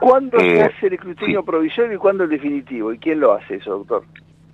¿Cuándo 0.00 0.38
se 0.38 0.58
eh, 0.58 0.62
hace 0.62 0.86
el 0.86 0.94
escrutinio 0.94 1.44
provisorio 1.44 1.94
y 1.94 1.98
cuándo 1.98 2.24
el 2.24 2.30
definitivo? 2.30 2.92
¿Y 2.92 2.98
quién 2.98 3.20
lo 3.20 3.34
hace 3.34 3.56
eso, 3.56 3.78
doctor? 3.78 4.04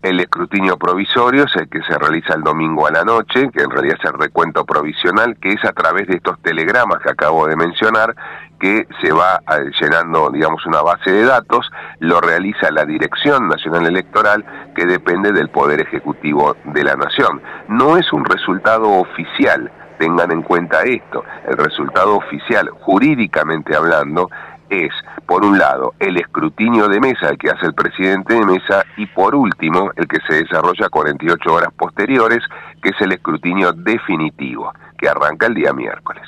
El 0.02 0.18
escrutinio 0.18 0.76
provisorio 0.78 1.44
es 1.44 1.54
el 1.54 1.68
que 1.68 1.80
se 1.84 1.96
realiza 1.96 2.34
el 2.34 2.42
domingo 2.42 2.88
a 2.88 2.90
la 2.90 3.04
noche, 3.04 3.50
que 3.52 3.62
en 3.62 3.70
realidad 3.70 3.98
es 4.00 4.10
el 4.10 4.18
recuento 4.18 4.64
provisional, 4.64 5.36
que 5.36 5.52
es 5.52 5.64
a 5.64 5.72
través 5.72 6.08
de 6.08 6.16
estos 6.16 6.40
telegramas 6.42 6.98
que 6.98 7.10
acabo 7.10 7.46
de 7.46 7.54
mencionar, 7.54 8.16
que 8.58 8.88
se 9.00 9.12
va 9.12 9.36
eh, 9.36 9.70
llenando, 9.80 10.30
digamos, 10.30 10.66
una 10.66 10.82
base 10.82 11.12
de 11.12 11.24
datos, 11.24 11.70
lo 12.00 12.20
realiza 12.20 12.72
la 12.72 12.84
Dirección 12.84 13.46
Nacional 13.46 13.86
Electoral, 13.86 14.44
que 14.74 14.86
depende 14.86 15.30
del 15.30 15.50
Poder 15.50 15.80
Ejecutivo 15.80 16.56
de 16.64 16.82
la 16.82 16.96
Nación. 16.96 17.40
No 17.68 17.96
es 17.96 18.12
un 18.12 18.24
resultado 18.24 18.90
oficial, 18.90 19.70
tengan 20.00 20.32
en 20.32 20.42
cuenta 20.42 20.82
esto, 20.82 21.24
el 21.46 21.56
resultado 21.56 22.16
oficial, 22.16 22.70
jurídicamente 22.80 23.76
hablando, 23.76 24.28
es, 24.72 24.92
por 25.26 25.44
un 25.44 25.58
lado, 25.58 25.94
el 25.98 26.16
escrutinio 26.16 26.88
de 26.88 27.00
mesa 27.00 27.28
el 27.28 27.38
que 27.38 27.50
hace 27.50 27.66
el 27.66 27.74
presidente 27.74 28.34
de 28.34 28.44
mesa 28.44 28.84
y 28.96 29.06
por 29.06 29.34
último, 29.34 29.90
el 29.96 30.08
que 30.08 30.18
se 30.26 30.42
desarrolla 30.42 30.88
48 30.88 31.52
horas 31.52 31.72
posteriores, 31.76 32.40
que 32.82 32.90
es 32.90 33.00
el 33.00 33.12
escrutinio 33.12 33.72
definitivo, 33.72 34.72
que 34.98 35.08
arranca 35.08 35.46
el 35.46 35.54
día 35.54 35.72
miércoles. 35.72 36.22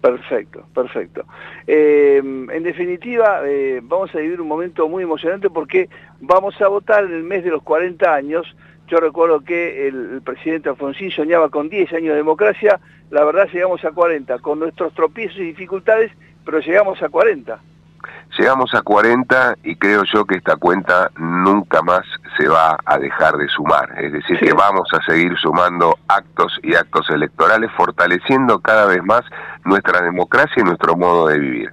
Perfecto, 0.00 0.64
perfecto. 0.74 1.24
Eh, 1.66 2.18
en 2.18 2.62
definitiva, 2.62 3.40
eh, 3.44 3.80
vamos 3.82 4.14
a 4.14 4.18
vivir 4.18 4.40
un 4.40 4.46
momento 4.46 4.88
muy 4.88 5.02
emocionante 5.02 5.50
porque 5.50 5.88
vamos 6.20 6.60
a 6.62 6.68
votar 6.68 7.04
en 7.04 7.12
el 7.12 7.24
mes 7.24 7.42
de 7.42 7.50
los 7.50 7.62
40 7.64 8.14
años. 8.14 8.46
Yo 8.86 8.98
recuerdo 9.00 9.40
que 9.40 9.88
el, 9.88 10.22
presidente 10.22 10.68
Alfonsín 10.68 11.10
soñaba 11.10 11.50
con 11.50 11.68
10 11.68 11.92
años 11.92 12.10
de 12.10 12.16
democracia, 12.16 12.80
la 13.10 13.24
verdad 13.24 13.48
llegamos 13.52 13.84
a 13.84 13.90
40, 13.90 14.38
con 14.38 14.60
nuestros 14.60 14.94
tropiezos 14.94 15.38
y 15.38 15.44
dificultades, 15.44 16.12
pero 16.48 16.60
llegamos 16.60 17.02
a 17.02 17.10
40. 17.10 17.58
Llegamos 18.38 18.72
a 18.72 18.80
40 18.80 19.56
y 19.64 19.76
creo 19.76 20.04
yo 20.04 20.24
que 20.24 20.36
esta 20.36 20.56
cuenta 20.56 21.10
nunca 21.18 21.82
más 21.82 22.06
se 22.38 22.48
va 22.48 22.78
a 22.86 22.96
dejar 22.96 23.36
de 23.36 23.46
sumar. 23.48 23.92
Es 24.02 24.14
decir, 24.14 24.38
que 24.38 24.54
vamos 24.54 24.88
a 24.94 25.04
seguir 25.04 25.36
sumando 25.36 25.98
actos 26.08 26.58
y 26.62 26.74
actos 26.74 27.10
electorales, 27.10 27.70
fortaleciendo 27.76 28.60
cada 28.60 28.86
vez 28.86 29.04
más 29.04 29.24
nuestra 29.66 30.00
democracia 30.00 30.62
y 30.62 30.64
nuestro 30.64 30.96
modo 30.96 31.28
de 31.28 31.38
vivir. 31.38 31.70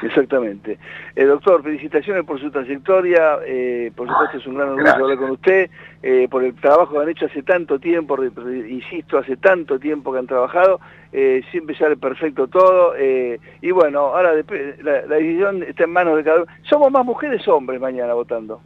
Exactamente. 0.02 0.78
Eh, 1.14 1.24
doctor, 1.24 1.62
felicitaciones 1.62 2.24
por 2.24 2.40
su 2.40 2.50
trayectoria, 2.50 3.38
eh, 3.46 3.92
por 3.94 4.08
supuesto 4.08 4.38
es 4.38 4.46
un 4.46 4.54
gran 4.54 4.70
orgullo 4.70 4.90
hablar 4.90 5.18
con 5.18 5.30
usted, 5.30 5.70
eh, 6.02 6.28
por 6.30 6.44
el 6.44 6.54
trabajo 6.54 6.94
que 6.94 7.02
han 7.02 7.08
hecho 7.08 7.26
hace 7.26 7.42
tanto 7.42 7.78
tiempo, 7.78 8.16
insisto, 8.24 9.18
hace 9.18 9.36
tanto 9.36 9.78
tiempo 9.78 10.12
que 10.12 10.18
han 10.18 10.26
trabajado, 10.26 10.80
siempre 11.50 11.76
sale 11.76 11.96
perfecto 11.96 12.46
todo, 12.46 12.94
y 12.98 13.70
bueno, 13.72 13.98
ahora 13.98 14.32
la, 14.34 15.02
la, 15.06 15.16
decisión 15.16 15.62
está 15.64 15.84
en 15.84 15.90
manos 15.90 16.16
de 16.16 16.24
cada 16.24 16.42
uno. 16.42 16.52
¿Somos 16.62 16.90
más 16.92 17.04
mujeres 17.04 17.46
o 17.48 17.56
hombres 17.56 17.80
mañana 17.80 18.14
votando? 18.14 18.60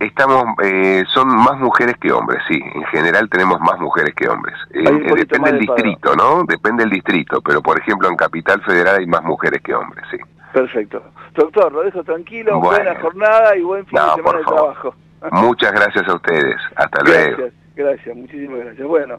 Estamos, 0.00 0.44
eh, 0.62 1.04
son 1.12 1.26
más 1.28 1.58
mujeres 1.58 1.96
que 2.00 2.12
hombres, 2.12 2.40
sí. 2.46 2.60
En 2.74 2.84
general 2.84 3.28
tenemos 3.28 3.60
más 3.60 3.80
mujeres 3.80 4.14
que 4.14 4.28
hombres. 4.28 4.54
Eh, 4.70 4.84
eh, 4.86 5.14
depende 5.16 5.50
del 5.50 5.60
distrito, 5.60 6.14
¿no? 6.14 6.44
Depende 6.44 6.84
del 6.84 6.90
distrito, 6.90 7.40
pero 7.40 7.60
por 7.60 7.80
ejemplo 7.80 8.08
en 8.08 8.14
Capital 8.14 8.62
Federal 8.62 8.96
hay 9.00 9.06
más 9.06 9.24
mujeres 9.24 9.60
que 9.60 9.74
hombres, 9.74 10.04
sí. 10.10 10.18
Perfecto. 10.52 11.02
Doctor, 11.34 11.72
lo 11.72 11.82
dejo 11.82 12.04
tranquilo, 12.04 12.60
buena 12.60 12.94
jornada 13.00 13.56
y 13.56 13.62
buen 13.62 13.84
fin 13.86 13.98
de 13.98 14.14
semana 14.22 14.38
de 14.38 14.44
trabajo. 14.44 14.94
Muchas 15.32 15.72
gracias 15.72 16.08
a 16.08 16.14
ustedes. 16.14 16.56
Hasta 16.76 17.02
gracias, 17.02 17.38
luego. 17.38 17.52
Gracias, 17.74 18.16
muchísimas 18.16 18.58
gracias. 18.60 18.86
Bueno, 18.86 19.18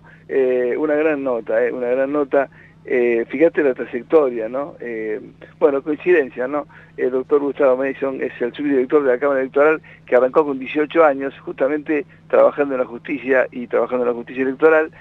una 0.78 0.94
gran 0.96 1.24
nota, 1.24 1.56
una 1.74 1.88
gran 1.88 2.13
nota. 2.13 2.50
Eh, 2.86 3.26
fíjate 3.30 3.62
la 3.62 3.74
trayectoria, 3.74 4.48
¿no? 4.48 4.76
Eh, 4.80 5.20
bueno, 5.60 5.82
coincidencia, 5.82 6.48
¿no? 6.48 6.65
El 6.98 7.12
doctor 7.12 7.42
Gustavo 7.42 7.78
Mason 7.78 8.22
es 8.22 8.32
el 8.42 8.54
subdirector 8.54 9.04
de 9.04 9.12
la 9.12 9.20
Cámara 9.20 9.42
Electoral 9.42 9.82
que 10.06 10.15
arrancó 10.15 10.46
con 10.46 10.58
18 10.58 11.04
años, 11.04 11.38
justamente 11.39 12.06
trabajando 12.30 12.76
en 12.76 12.82
la 12.82 12.88
justicia 12.88 13.48
y 13.52 13.68
trabajando 13.68 14.06
en 14.06 14.10
la 14.10 14.15
justicia 14.15 14.44
electoral. 14.44 14.92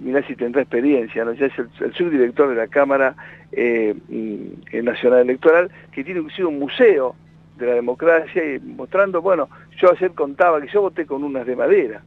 Mirá 0.00 0.22
si 0.26 0.36
tendrá 0.36 0.62
experiencia, 0.62 1.24
¿no? 1.24 1.32
Ya 1.32 1.46
es 1.46 1.58
el, 1.58 1.94
subdirector 1.94 2.50
de 2.50 2.56
la 2.56 2.68
Cámara 2.68 3.14
eh, 3.52 3.94
mm, 4.08 4.84
Nacional 4.84 5.20
Electoral, 5.20 5.70
que 5.92 6.04
tiene 6.04 6.20
inclusive 6.20 6.48
un 6.48 6.58
museo 6.58 7.14
de 7.56 7.66
la 7.66 7.74
democracia 7.74 8.44
y 8.44 8.58
mostrando, 8.60 9.22
bueno, 9.22 9.48
yo 9.80 9.90
ayer 9.90 10.12
contaba 10.12 10.60
que 10.60 10.68
yo 10.68 10.82
voté 10.82 11.06
con 11.06 11.24
unas 11.24 11.46
de 11.46 11.56
madera, 11.56 12.02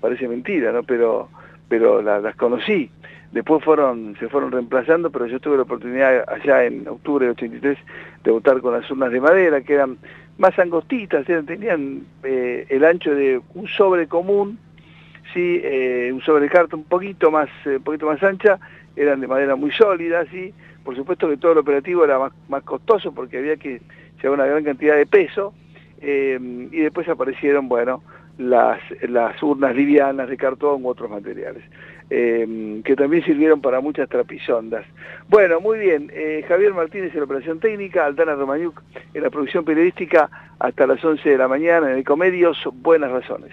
parece 0.00 0.28
mentira, 0.28 0.72
¿no? 0.72 0.82
Pero, 0.82 1.28
pero 1.68 2.02
las 2.02 2.34
conocí 2.36 2.90
Después 3.34 3.64
fueron, 3.64 4.16
se 4.20 4.28
fueron 4.28 4.52
reemplazando, 4.52 5.10
pero 5.10 5.26
yo 5.26 5.40
tuve 5.40 5.56
la 5.56 5.64
oportunidad 5.64 6.24
allá 6.28 6.66
en 6.66 6.86
octubre 6.86 7.26
de 7.26 7.32
83 7.32 7.76
de 8.22 8.30
votar 8.30 8.60
con 8.60 8.72
las 8.72 8.88
urnas 8.88 9.10
de 9.10 9.20
madera, 9.20 9.60
que 9.60 9.74
eran 9.74 9.98
más 10.38 10.56
angostitas, 10.56 11.26
tenían 11.26 12.06
eh, 12.22 12.64
el 12.68 12.84
ancho 12.84 13.12
de 13.12 13.40
un 13.54 13.66
sobre 13.66 14.06
común, 14.06 14.56
sí, 15.32 15.60
eh, 15.64 16.12
un 16.14 16.20
sobre 16.20 16.48
carta 16.48 16.76
un 16.76 16.84
poquito 16.84 17.32
más, 17.32 17.48
un 17.66 17.82
poquito 17.82 18.06
más 18.06 18.22
ancha, 18.22 18.60
eran 18.94 19.20
de 19.20 19.26
madera 19.26 19.56
muy 19.56 19.72
sólida, 19.72 20.24
sí. 20.26 20.54
Por 20.84 20.94
supuesto 20.94 21.28
que 21.28 21.36
todo 21.36 21.52
el 21.52 21.58
operativo 21.58 22.04
era 22.04 22.30
más, 22.48 22.62
costoso 22.62 23.12
porque 23.12 23.38
había 23.38 23.56
que 23.56 23.82
llevar 24.22 24.38
una 24.38 24.46
gran 24.46 24.62
cantidad 24.62 24.94
de 24.94 25.06
peso 25.06 25.52
y 26.00 26.80
después 26.80 27.08
aparecieron, 27.08 27.68
bueno, 27.68 28.00
las, 28.38 28.80
las 29.02 29.42
urnas 29.42 29.74
livianas 29.74 30.28
de 30.28 30.36
cartón 30.36 30.84
u 30.84 30.88
otros 30.88 31.10
materiales. 31.10 31.64
Eh, 32.10 32.82
que 32.84 32.96
también 32.96 33.24
sirvieron 33.24 33.62
para 33.62 33.80
muchas 33.80 34.08
trapisondas. 34.10 34.84
Bueno, 35.28 35.58
muy 35.60 35.78
bien, 35.78 36.10
eh, 36.12 36.44
Javier 36.46 36.74
Martínez 36.74 37.12
en 37.12 37.20
la 37.20 37.24
operación 37.24 37.60
técnica, 37.60 38.04
Altana 38.04 38.34
Romañuc 38.34 38.82
en 39.14 39.22
la 39.22 39.30
producción 39.30 39.64
periodística, 39.64 40.28
hasta 40.58 40.86
las 40.86 41.02
11 41.02 41.30
de 41.30 41.38
la 41.38 41.48
mañana 41.48 41.90
en 41.90 41.96
el 41.98 42.04
Comedios, 42.04 42.58
buenas 42.74 43.10
razones. 43.10 43.52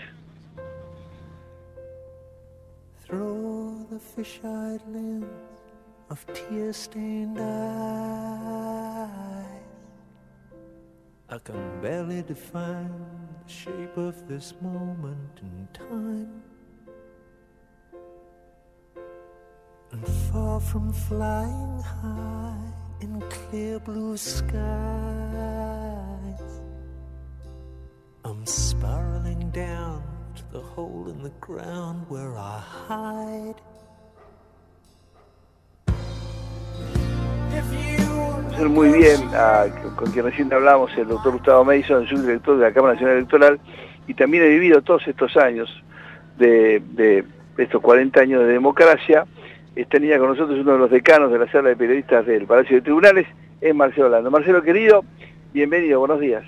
I 11.33 11.37
can 11.37 11.81
barely 11.81 12.23
define 12.23 12.91
the 13.45 13.49
shape 13.49 13.95
of 13.95 14.27
this 14.27 14.53
moment 14.61 15.39
in 15.41 15.65
time. 15.71 16.43
And 19.93 20.05
far 20.05 20.59
from 20.59 20.91
flying 20.91 21.79
high 21.79 22.73
in 22.99 23.21
clear 23.29 23.79
blue 23.79 24.17
skies, 24.17 24.51
I'm 28.25 28.45
spiraling 28.45 29.51
down 29.51 30.03
to 30.35 30.43
the 30.51 30.59
hole 30.59 31.07
in 31.09 31.23
the 31.23 31.33
ground 31.39 32.07
where 32.09 32.37
I 32.37 32.59
hide. 32.59 33.61
Muy 38.69 38.89
bien 38.89 39.21
a, 39.33 39.65
con 39.95 40.11
quien 40.11 40.25
recién 40.25 40.53
hablamos, 40.53 40.91
el 40.97 41.07
doctor 41.07 41.33
Gustavo 41.33 41.65
Mason, 41.65 42.07
subdirector 42.07 42.57
de 42.57 42.63
la 42.63 42.73
Cámara 42.73 42.93
Nacional 42.93 43.17
Electoral, 43.17 43.59
y 44.07 44.13
también 44.13 44.43
he 44.43 44.49
vivido 44.49 44.81
todos 44.81 45.07
estos 45.07 45.35
años 45.37 45.69
de, 46.37 47.23
estos 47.57 47.81
40 47.81 48.19
años 48.19 48.41
de 48.41 48.47
democracia. 48.47 49.25
Tenía 49.89 50.19
con 50.19 50.29
nosotros 50.29 50.59
uno 50.59 50.73
de 50.73 50.77
los 50.79 50.91
decanos 50.91 51.31
de 51.31 51.39
la 51.39 51.51
sala 51.51 51.69
de 51.69 51.75
periodistas 51.75 52.25
del 52.25 52.45
Palacio 52.45 52.77
de 52.77 52.81
Tribunales, 52.81 53.27
es 53.61 53.73
Marcelo 53.73 54.07
Orlando. 54.07 54.29
Marcelo, 54.29 54.61
querido, 54.61 55.03
bienvenido, 55.53 55.99
buenos 55.99 56.19
días. 56.19 56.43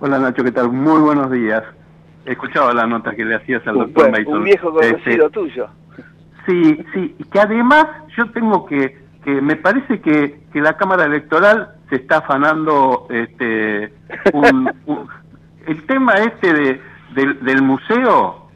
Hola 0.00 0.18
Nacho, 0.18 0.42
¿qué 0.42 0.52
tal? 0.52 0.70
Muy 0.70 1.00
buenos 1.00 1.30
días. 1.30 1.62
He 2.26 2.32
escuchado 2.32 2.72
la 2.72 2.86
nota 2.86 3.14
que 3.14 3.24
le 3.24 3.36
hacías 3.36 3.66
al 3.66 3.78
doctor 3.78 4.10
Mason. 4.10 4.38
Un 4.38 4.44
viejo 4.44 4.72
conocido 4.72 5.26
este, 5.26 5.30
tuyo. 5.30 5.68
Sí, 6.46 6.84
sí, 6.92 7.16
que 7.32 7.40
además 7.40 7.86
yo 8.16 8.30
tengo 8.30 8.66
que 8.66 9.03
que 9.24 9.40
me 9.40 9.56
parece 9.56 10.00
que, 10.00 10.38
que 10.52 10.60
la 10.60 10.76
Cámara 10.76 11.06
Electoral 11.06 11.70
se 11.88 11.96
está 11.96 12.18
afanando 12.18 13.06
este, 13.10 13.84
el 15.66 15.86
tema 15.86 16.14
este 16.14 16.52
de, 16.52 16.80
del, 17.40 17.62
museo 17.62 18.48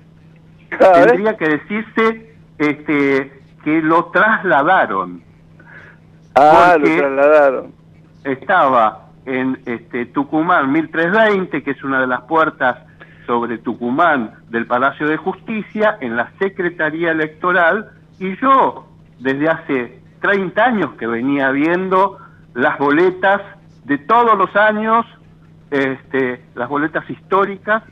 tendría 0.68 1.36
que 1.36 1.48
decirse 1.48 2.36
este 2.58 3.32
que 3.64 3.80
lo 3.82 4.06
trasladaron. 4.06 5.22
Ah 6.34 6.76
lo 6.78 6.84
trasladaron. 6.84 7.72
estaba 8.24 9.06
en 9.24 9.58
este 9.64 10.06
Tucumán 10.06 10.70
1320 10.72 11.62
que 11.62 11.70
es 11.70 11.82
una 11.82 12.00
de 12.00 12.06
las 12.06 12.22
puertas 12.22 12.76
sobre 13.26 13.58
Tucumán 13.58 14.34
del 14.48 14.66
Palacio 14.66 15.06
de 15.06 15.16
Justicia 15.16 15.96
en 16.00 16.16
la 16.16 16.30
Secretaría 16.38 17.12
Electoral 17.12 17.90
y 18.18 18.36
yo 18.36 18.86
desde 19.18 19.48
hace 19.48 19.98
30 20.20 20.64
años 20.64 20.90
que 20.98 21.06
venía 21.06 21.50
viendo 21.50 22.18
las 22.54 22.78
boletas 22.78 23.40
de 23.84 23.98
todos 23.98 24.36
los 24.36 24.54
años, 24.56 25.06
este, 25.70 26.42
las 26.54 26.68
boletas 26.68 27.08
históricas 27.08 27.82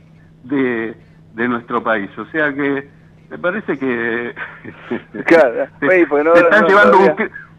de, 0.43 0.95
de 1.33 1.47
nuestro 1.47 1.83
país. 1.83 2.09
O 2.17 2.25
sea 2.25 2.53
que 2.53 2.89
me 3.29 3.37
parece 3.37 3.77
que 3.77 4.33
claro, 5.25 5.67
se, 5.79 6.01
están 6.01 6.67
llevando 6.67 6.97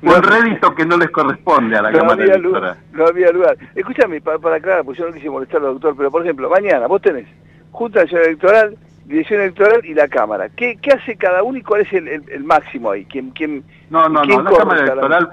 un, 0.01 0.23
rédito 0.23 0.75
que 0.75 0.87
no 0.87 0.97
les 0.97 1.11
corresponde 1.11 1.77
a 1.77 1.83
la 1.83 1.93
Cámara 1.93 2.23
Electoral. 2.23 2.77
No 2.93 3.07
había 3.07 3.31
lugar. 3.33 3.57
Escúchame, 3.75 4.21
para, 4.21 4.39
para 4.39 4.57
aclarar, 4.57 4.85
pues 4.85 4.99
yo 4.99 5.07
no 5.07 5.13
quise 5.13 5.29
molestar 5.29 5.59
al 5.59 5.75
doctor, 5.75 5.95
pero 5.97 6.11
por 6.11 6.23
ejemplo, 6.23 6.49
mañana 6.49 6.87
vos 6.87 7.03
tenés 7.03 7.27
Junta 7.73 8.03
Electoral, 8.03 8.77
Dirección 9.09 9.41
Electoral 9.41 9.85
y 9.85 9.95
la 9.95 10.07
Cámara. 10.07 10.49
¿Qué, 10.51 10.79
qué 10.81 10.91
hace 10.93 11.17
cada 11.17 11.43
uno 11.43 11.59
y 11.59 11.63
cuál 11.63 11.81
es 11.81 11.93
el, 11.93 12.09
el, 12.09 12.45
máximo 12.45 12.91
ahí? 12.91 13.07
¿Quién, 13.07 13.31
quién, 13.31 13.65
no, 13.91 14.09
no, 14.09 14.23
no, 14.23 14.43
la 14.43 14.51
Cámara 14.51 14.81
Electoral, 14.83 15.31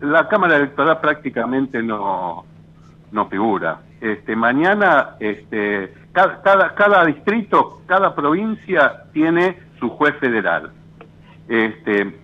la 0.00 0.28
Cámara 0.28 0.56
Electoral 0.56 1.00
prácticamente 1.00 1.82
no, 1.82 2.44
no 3.12 3.28
figura. 3.28 3.78
Este, 4.00 4.34
mañana, 4.34 5.16
este, 5.20 5.94
cada, 6.12 6.42
cada, 6.42 6.74
cada 6.74 7.04
distrito, 7.06 7.80
cada 7.86 8.14
provincia 8.14 9.04
tiene 9.12 9.58
su 9.78 9.88
juez 9.90 10.16
federal, 10.16 10.72
este, 11.48 12.18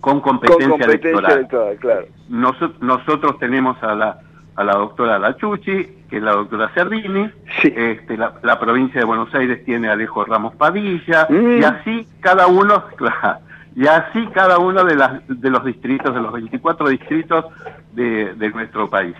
con 0.00 0.20
competencia, 0.20 0.84
electoral. 0.84 1.46
claro. 1.78 2.06
nosotros 2.28 3.38
tenemos 3.38 3.80
a 3.82 3.94
la 3.94 4.20
a 4.56 4.64
la 4.64 4.72
doctora 4.72 5.18
Lachucci, 5.18 5.95
que 6.08 6.18
es 6.18 6.22
la 6.22 6.32
doctora 6.32 6.70
Cervini, 6.74 7.30
este, 7.62 8.16
la, 8.16 8.60
provincia 8.60 9.00
de 9.00 9.04
Buenos 9.04 9.34
Aires 9.34 9.64
tiene 9.64 9.88
a 9.88 9.92
Alejo 9.92 10.24
Ramos 10.24 10.54
Padilla, 10.54 11.26
mm. 11.28 11.60
y 11.60 11.64
así 11.64 12.08
cada 12.20 12.46
uno, 12.46 12.84
y 13.76 13.86
así 13.86 14.26
cada 14.32 14.58
uno 14.58 14.84
de, 14.84 14.96
las, 14.96 15.20
de 15.28 15.50
los 15.50 15.64
distritos, 15.64 16.14
de 16.14 16.20
los 16.20 16.32
24 16.32 16.88
distritos 16.88 17.44
de, 17.92 18.34
de 18.34 18.50
nuestro 18.50 18.88
país. 18.88 19.16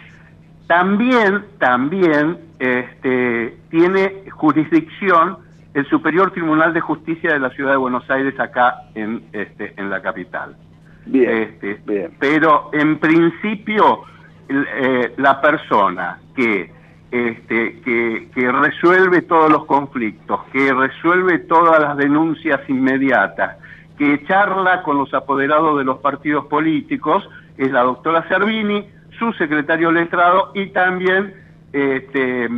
También, 0.67 1.45
también 1.59 2.39
este, 2.59 3.57
tiene 3.71 4.25
jurisdicción 4.31 5.39
el 5.75 5.87
Superior 5.89 6.31
Tribunal 6.31 6.73
de 6.73 6.81
Justicia 6.81 7.35
de 7.35 7.39
la 7.39 7.51
Ciudad 7.51 7.73
de 7.73 7.77
Buenos 7.77 8.09
Aires 8.11 8.39
acá 8.41 8.77
en, 8.95 9.23
este, 9.33 9.75
en 9.77 9.91
la 9.91 10.01
capital. 10.01 10.57
Bien, 11.05 11.31
este, 11.31 11.81
bien. 11.87 12.13
Pero 12.19 12.71
en 12.73 12.99
principio 12.99 14.03
eh, 14.49 15.13
la 15.19 15.41
persona 15.41 16.19
que, 16.35 16.73
este, 17.11 17.81
que, 17.81 18.29
que 18.35 18.53
resuelve 18.53 19.23
todos 19.23 19.51
los 19.51 19.65
conflictos, 19.67 20.41
que 20.53 20.73
resuelve 20.73 21.39
todas 21.41 21.81
las 21.81 21.97
denuncias 21.97 22.61
inmediatas, 22.69 23.57
que 23.97 24.25
charla 24.27 24.83
con 24.83 24.99
los 24.99 25.13
apoderados 25.15 25.79
de 25.79 25.85
los 25.85 25.99
partidos 25.99 26.47
políticos, 26.47 27.29
es 27.57 27.71
la 27.71 27.83
doctora 27.83 28.27
Servini, 28.29 28.87
su 29.19 29.33
secretario 29.35 29.91
letrado 29.93 30.53
y 30.55 30.67
también 30.71 31.35
este, 31.73 32.49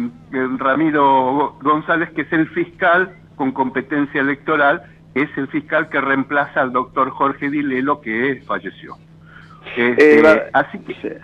Ramiro 0.59 1.57
González, 1.63 2.11
que 2.11 2.23
es 2.23 2.33
el 2.33 2.49
fiscal 2.49 3.15
con 3.37 3.53
competencia 3.53 4.21
electoral, 4.21 4.83
es 5.15 5.29
el 5.37 5.49
fiscal 5.49 5.89
que 5.89 6.01
reemplaza 6.01 6.61
al 6.61 6.73
doctor 6.73 7.11
Jorge 7.11 7.51
Dilelo, 7.51 8.01
que 8.01 8.43
falleció. 8.47 8.97
Este, 9.77 10.21
eh, 10.21 10.51
así 10.53 10.79
que... 10.81 11.21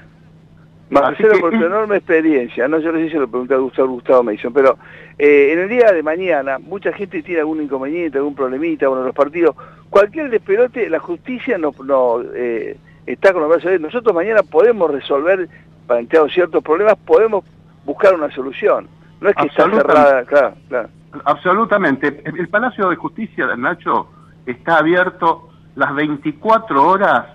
Marcelo, 1.00 1.40
por 1.40 1.50
tu 1.50 1.64
enorme 1.64 1.96
experiencia, 1.96 2.68
no 2.68 2.78
yo 2.78 2.92
sé 2.92 3.10
si 3.10 3.16
lo 3.16 3.28
pregunté 3.28 3.54
a 3.54 3.58
Gustavo, 3.58 3.88
Gustavo 3.88 4.22
Mason, 4.22 4.52
pero 4.52 4.78
eh, 5.18 5.50
en 5.52 5.58
el 5.60 5.68
día 5.68 5.92
de 5.92 6.02
mañana 6.02 6.58
mucha 6.58 6.92
gente 6.92 7.22
tiene 7.22 7.40
algún 7.40 7.62
inconveniente, 7.62 8.18
algún 8.18 8.34
problemita, 8.34 8.88
uno 8.88 9.00
de 9.00 9.06
los 9.06 9.14
partidos, 9.14 9.56
cualquier 9.90 10.30
despelote, 10.30 10.88
la 10.88 11.00
justicia 11.00 11.58
no, 11.58 11.72
no 11.84 12.22
eh, 12.34 12.76
está 13.06 13.32
con 13.32 13.42
los 13.42 13.50
brazos 13.50 13.66
abiertos. 13.66 13.92
Nosotros 13.92 14.14
mañana 14.14 14.42
podemos 14.42 14.90
resolver, 14.90 15.48
planteados 15.86 16.32
ciertos 16.32 16.62
problemas, 16.62 16.96
podemos 17.04 17.44
buscar 17.84 18.14
una 18.14 18.30
solución. 18.30 18.88
No 19.20 19.28
es 19.28 19.36
que 19.36 19.46
está 19.46 19.70
cerrada, 19.70 20.24
claro, 20.24 20.54
claro. 20.68 20.88
Absolutamente. 21.24 22.22
El 22.24 22.48
Palacio 22.48 22.88
de 22.88 22.96
Justicia, 22.96 23.46
Nacho, 23.56 24.08
está 24.46 24.78
abierto 24.78 25.50
las 25.76 25.94
24 25.94 26.86
horas 26.86 27.26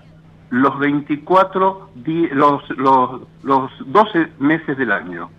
los 0.50 0.80
24, 0.80 1.90
los, 2.32 2.70
los, 2.78 3.22
los 3.44 3.72
12 3.92 4.32
meses 4.40 4.78
del 4.78 4.92
año. 4.92 5.30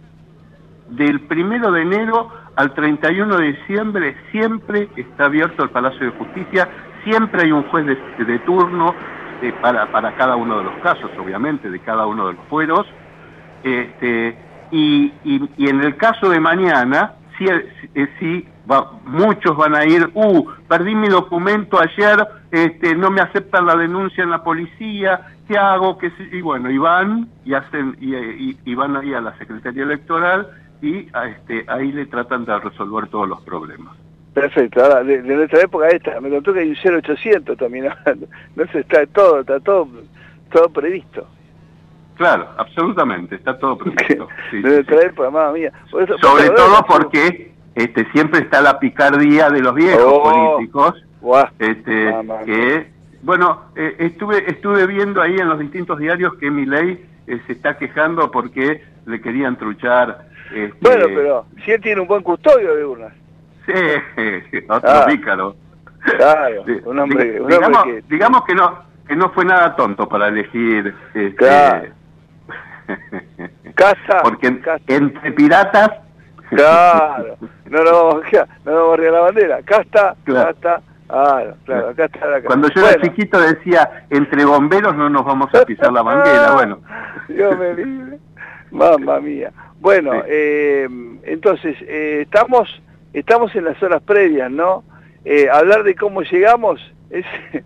Del 0.89 1.21
primero 1.21 1.71
de 1.73 1.83
enero 1.83 2.31
al 2.57 2.75
31 2.75 3.37
de 3.37 3.53
diciembre 3.53 4.17
siempre 4.31 4.89
está 4.97 5.27
abierto 5.27 5.63
el 5.63 5.71
Palacio 5.71 6.07
de 6.07 6.19
Justicia, 6.19 6.69
siempre 7.05 7.43
hay 7.43 7.53
un 7.53 7.63
juez 7.65 7.87
de, 7.87 8.39
turno 8.41 8.95
eh, 9.43 9.53
para, 9.61 9.91
para 9.91 10.15
cada 10.17 10.37
uno 10.37 10.59
de 10.59 10.65
los 10.65 10.75
casos, 10.83 11.11
obviamente, 11.19 11.71
de 11.71 11.79
cada 11.81 12.07
uno 12.07 12.29
de 12.29 12.35
los 12.35 12.45
fueros. 12.47 12.87
Este, 13.63 14.37
y, 14.71 15.13
y, 15.25 15.69
en 15.69 15.81
el 15.81 15.97
caso 15.97 16.29
de 16.29 16.41
mañana, 16.41 17.15
sí, 17.39 17.47
eh, 17.95 18.47
sí 18.71 19.01
muchos 19.05 19.57
van 19.57 19.75
a 19.75 19.85
ir, 19.85 20.11
uh, 20.15 20.47
perdí 20.69 20.95
mi 20.95 21.09
documento 21.09 21.81
ayer, 21.81 22.27
este, 22.51 22.95
no 22.95 23.11
me 23.11 23.21
aceptan 23.21 23.67
la 23.67 23.77
denuncia 23.77 24.23
en 24.23 24.31
la 24.31 24.43
policía, 24.43 25.21
¿qué 25.49 25.59
hago? 25.59 25.99
¿Qué 25.99 26.13
y 26.33 26.41
bueno, 26.41 26.71
y 26.71 26.79
van 26.79 27.29
y 27.45 27.55
hacen 27.55 27.97
y, 28.01 28.75
van 28.75 28.97
ahí 28.97 29.13
a 29.15 29.21
la 29.21 29.37
Secretaría 29.39 29.83
Electoral 29.83 30.49
y 30.81 31.09
a 31.13 31.27
este, 31.27 31.65
ahí 31.69 31.93
le 31.93 32.07
tratan 32.07 32.45
de 32.45 32.59
resolver 32.59 33.09
todos 33.09 33.29
los 33.29 33.41
problemas. 33.43 33.97
Perfecto, 34.33 34.83
ahora 34.83 35.03
de, 35.03 35.23
de 35.23 35.37
nuestra 35.37 35.63
época 35.63 35.89
esta, 35.89 36.21
me 36.21 36.31
contó 36.31 36.53
que 36.53 36.61
hay 36.61 36.71
un 36.71 36.77
0800 36.77 37.59
también, 37.59 37.87
no 38.57 38.67
sé, 38.69 38.81
está 38.81 39.05
todo, 39.07 39.41
está 39.41 39.59
todo, 39.61 39.89
todo 40.53 40.69
previsto. 40.69 41.27
Claro, 42.17 42.49
absolutamente, 42.59 43.35
está 43.35 43.59
todo 43.59 43.77
previsto. 43.79 44.29
de 44.53 44.61
nuestra 44.61 45.03
época, 45.03 45.31
mamá 45.31 45.53
mía. 45.53 45.73
Por 45.91 46.03
eso, 46.03 46.17
Sobre 46.19 46.51
todo 46.51 46.85
porque 46.87 47.50
este, 47.75 48.05
siempre 48.13 48.41
está 48.41 48.61
la 48.61 48.79
picardía 48.79 49.49
de 49.51 49.61
los 49.61 49.75
viejos 49.75 50.03
Oh, 50.07 50.23
políticos, 50.23 50.95
guau, 51.21 51.47
este, 51.59 52.11
mamá 52.13 52.41
que, 52.45 52.91
bueno, 53.23 53.63
eh, 53.77 53.97
estuve, 53.99 54.51
estuve 54.51 54.87
viendo 54.87 55.21
ahí 55.23 55.37
en 55.37 55.49
los 55.49 55.59
distintos 55.59 55.99
diarios 55.99 56.35
que 56.35 56.51
mi 56.51 56.67
ley 56.67 57.05
se 57.47 57.53
está 57.53 57.77
quejando 57.79 58.31
porque 58.31 58.83
le 59.07 59.21
querían 59.21 59.57
truchar. 59.57 60.27
Este, 60.53 60.75
Bueno, 60.81 61.05
pero 61.15 61.47
si 61.65 61.71
él 61.71 61.81
tiene 61.81 62.01
un 62.01 62.09
buen 62.09 62.23
custodio 62.23 62.75
de 62.75 62.85
urnas. 62.85 63.13
Sí, 63.67 63.73
otro 64.69 64.91
Ah. 64.91 65.07
pícaro. 65.07 65.55
Claro, 66.17 66.65
un 66.87 66.99
hombre, 66.99 67.41
un 67.41 67.53
hombre 67.53 67.57
digamos, 67.59 67.85
que... 67.85 68.03
digamos 68.09 68.45
que 68.47 68.55
no 68.55 68.91
que 69.07 69.15
no 69.17 69.29
fue 69.31 69.45
nada 69.45 69.77
tonto 69.77 70.09
para 70.09 70.29
elegir 70.29 70.95
este, 71.15 71.35
Claro. 71.35 71.89
Casa, 73.75 74.21
porque 74.23 74.49
en- 74.49 74.63
entre 74.89 75.33
piratas 75.33 75.91
Claro, 76.51 77.37
no 77.67 77.85
nos 77.85 77.93
vamos, 77.93 78.25
a- 78.35 78.47
no 78.65 78.73
nos 78.73 78.83
vamos 78.91 78.99
a 78.99 79.11
la 79.11 79.21
bandera. 79.21 79.57
Acá 79.57 79.81
está, 79.83 80.11
acá 80.11 80.51
está, 80.51 80.81
claro, 81.07 81.55
claro, 81.65 81.89
acá 81.91 82.05
está 82.07 82.27
la 82.27 82.43
cuando 82.43 82.69
yo 82.75 82.87
era 82.89 83.01
chiquito 83.03 83.41
decía 83.41 84.05
entre 84.11 84.45
bomberos 84.45 84.95
no 84.97 85.09
nos 85.09 85.25
vamos 85.25 85.53
a 85.55 85.65
pisar 85.65 85.93
la 85.93 86.03
manguera 86.03 86.53
bueno 86.55 86.81
Dios 87.29 87.57
me 87.59 87.75
libre. 87.75 88.19
Mamma 88.71 89.19
mía. 89.21 89.51
Bueno, 89.81 90.13
eh, 90.27 90.89
entonces, 91.25 91.77
eh, 91.83 92.21
estamos 92.23 92.69
estamos 93.13 93.55
en 93.57 93.65
las 93.65 93.83
horas 93.83 94.03
previas, 94.03 94.51
¿no? 94.51 94.85
Eh, 95.25 95.49
hablar 95.53 95.83
de 95.83 95.95
cómo 95.97 96.23
llegamos, 96.23 96.81
es, 97.11 97.25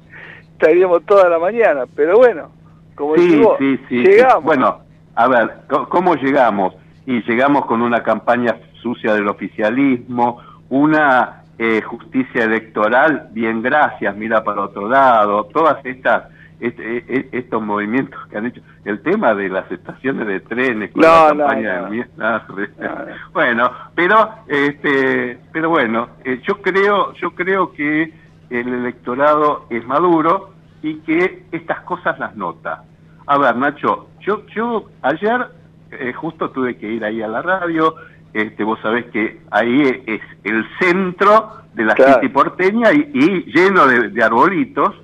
estaríamos 0.53 1.05
toda 1.05 1.29
la 1.29 1.39
mañana, 1.39 1.85
pero 1.95 2.17
bueno, 2.17 2.51
como 2.95 3.17
sí, 3.17 3.79
sí. 3.89 3.97
llegamos. 3.97 4.45
Bueno, 4.45 4.81
a 5.15 5.29
ver, 5.29 5.51
¿cómo 5.91 6.15
llegamos? 6.15 6.75
Y 7.07 7.21
llegamos 7.23 7.67
con 7.67 7.83
una 7.83 8.03
campaña 8.03 8.57
sucia 8.85 9.15
del 9.15 9.27
oficialismo, 9.29 10.41
una 10.69 11.43
eh, 11.59 11.81
justicia 11.83 12.45
electoral, 12.45 13.29
bien 13.33 13.63
gracias, 13.63 14.15
mira 14.15 14.45
para 14.45 14.61
otro 14.63 14.89
lado, 14.89 15.45
todas 15.45 15.85
estas 15.87 16.25
este- 16.61 17.29
estos 17.37 17.61
movimientos 17.63 18.19
que 18.29 18.39
han 18.39 18.47
hecho, 18.47 18.61
el 18.85 19.01
tema 19.03 19.35
de 19.35 19.49
las 19.49 19.71
estaciones 19.73 20.27
de 20.27 20.41
trenes 20.41 20.93
con 20.93 21.03
No, 21.03 21.09
la 21.09 21.35
no, 21.35 21.39
campaña 21.47 21.77
no. 21.79 21.85
de 21.85 21.91
mierda, 21.91 22.47
bueno, 23.33 23.71
pero 23.95 24.17
este, 24.49 25.39
pero 25.53 25.71
bueno, 25.71 26.09
eh, 26.25 26.41
yo 26.47 26.61
creo, 26.63 27.13
yo 27.15 27.31
creo 27.35 27.73
que 27.73 28.13
el 28.51 28.69
electorado 28.69 29.67
es 29.71 29.85
maduro 29.87 30.51
y 30.83 30.97
que 31.07 31.45
estas 31.51 31.81
cosas 31.81 32.19
las 32.19 32.37
nota. 32.37 32.83
A 33.27 33.39
ver, 33.39 33.57
Nacho, 33.57 34.09
yo, 34.21 34.45
yo 34.55 34.85
ayer 35.03 35.47
eh, 35.91 36.13
justo 36.13 36.51
tuve 36.51 36.77
que 36.77 36.91
ir 36.91 37.05
ahí 37.05 37.23
a 37.23 37.29
la 37.29 37.41
radio, 37.43 37.95
este, 38.35 38.65
vos 38.65 38.79
sabés 38.83 39.07
que 39.07 39.41
ahí 39.51 40.03
es 40.07 40.21
el 40.43 40.67
centro 40.81 41.53
de 41.73 41.85
la 41.85 41.95
Claro. 41.95 42.15
City 42.15 42.29
porteña 42.29 42.93
y, 42.93 43.11
y 43.15 43.45
lleno 43.53 43.87
de, 43.87 44.11
de 44.11 44.23
arbolitos. 44.25 44.95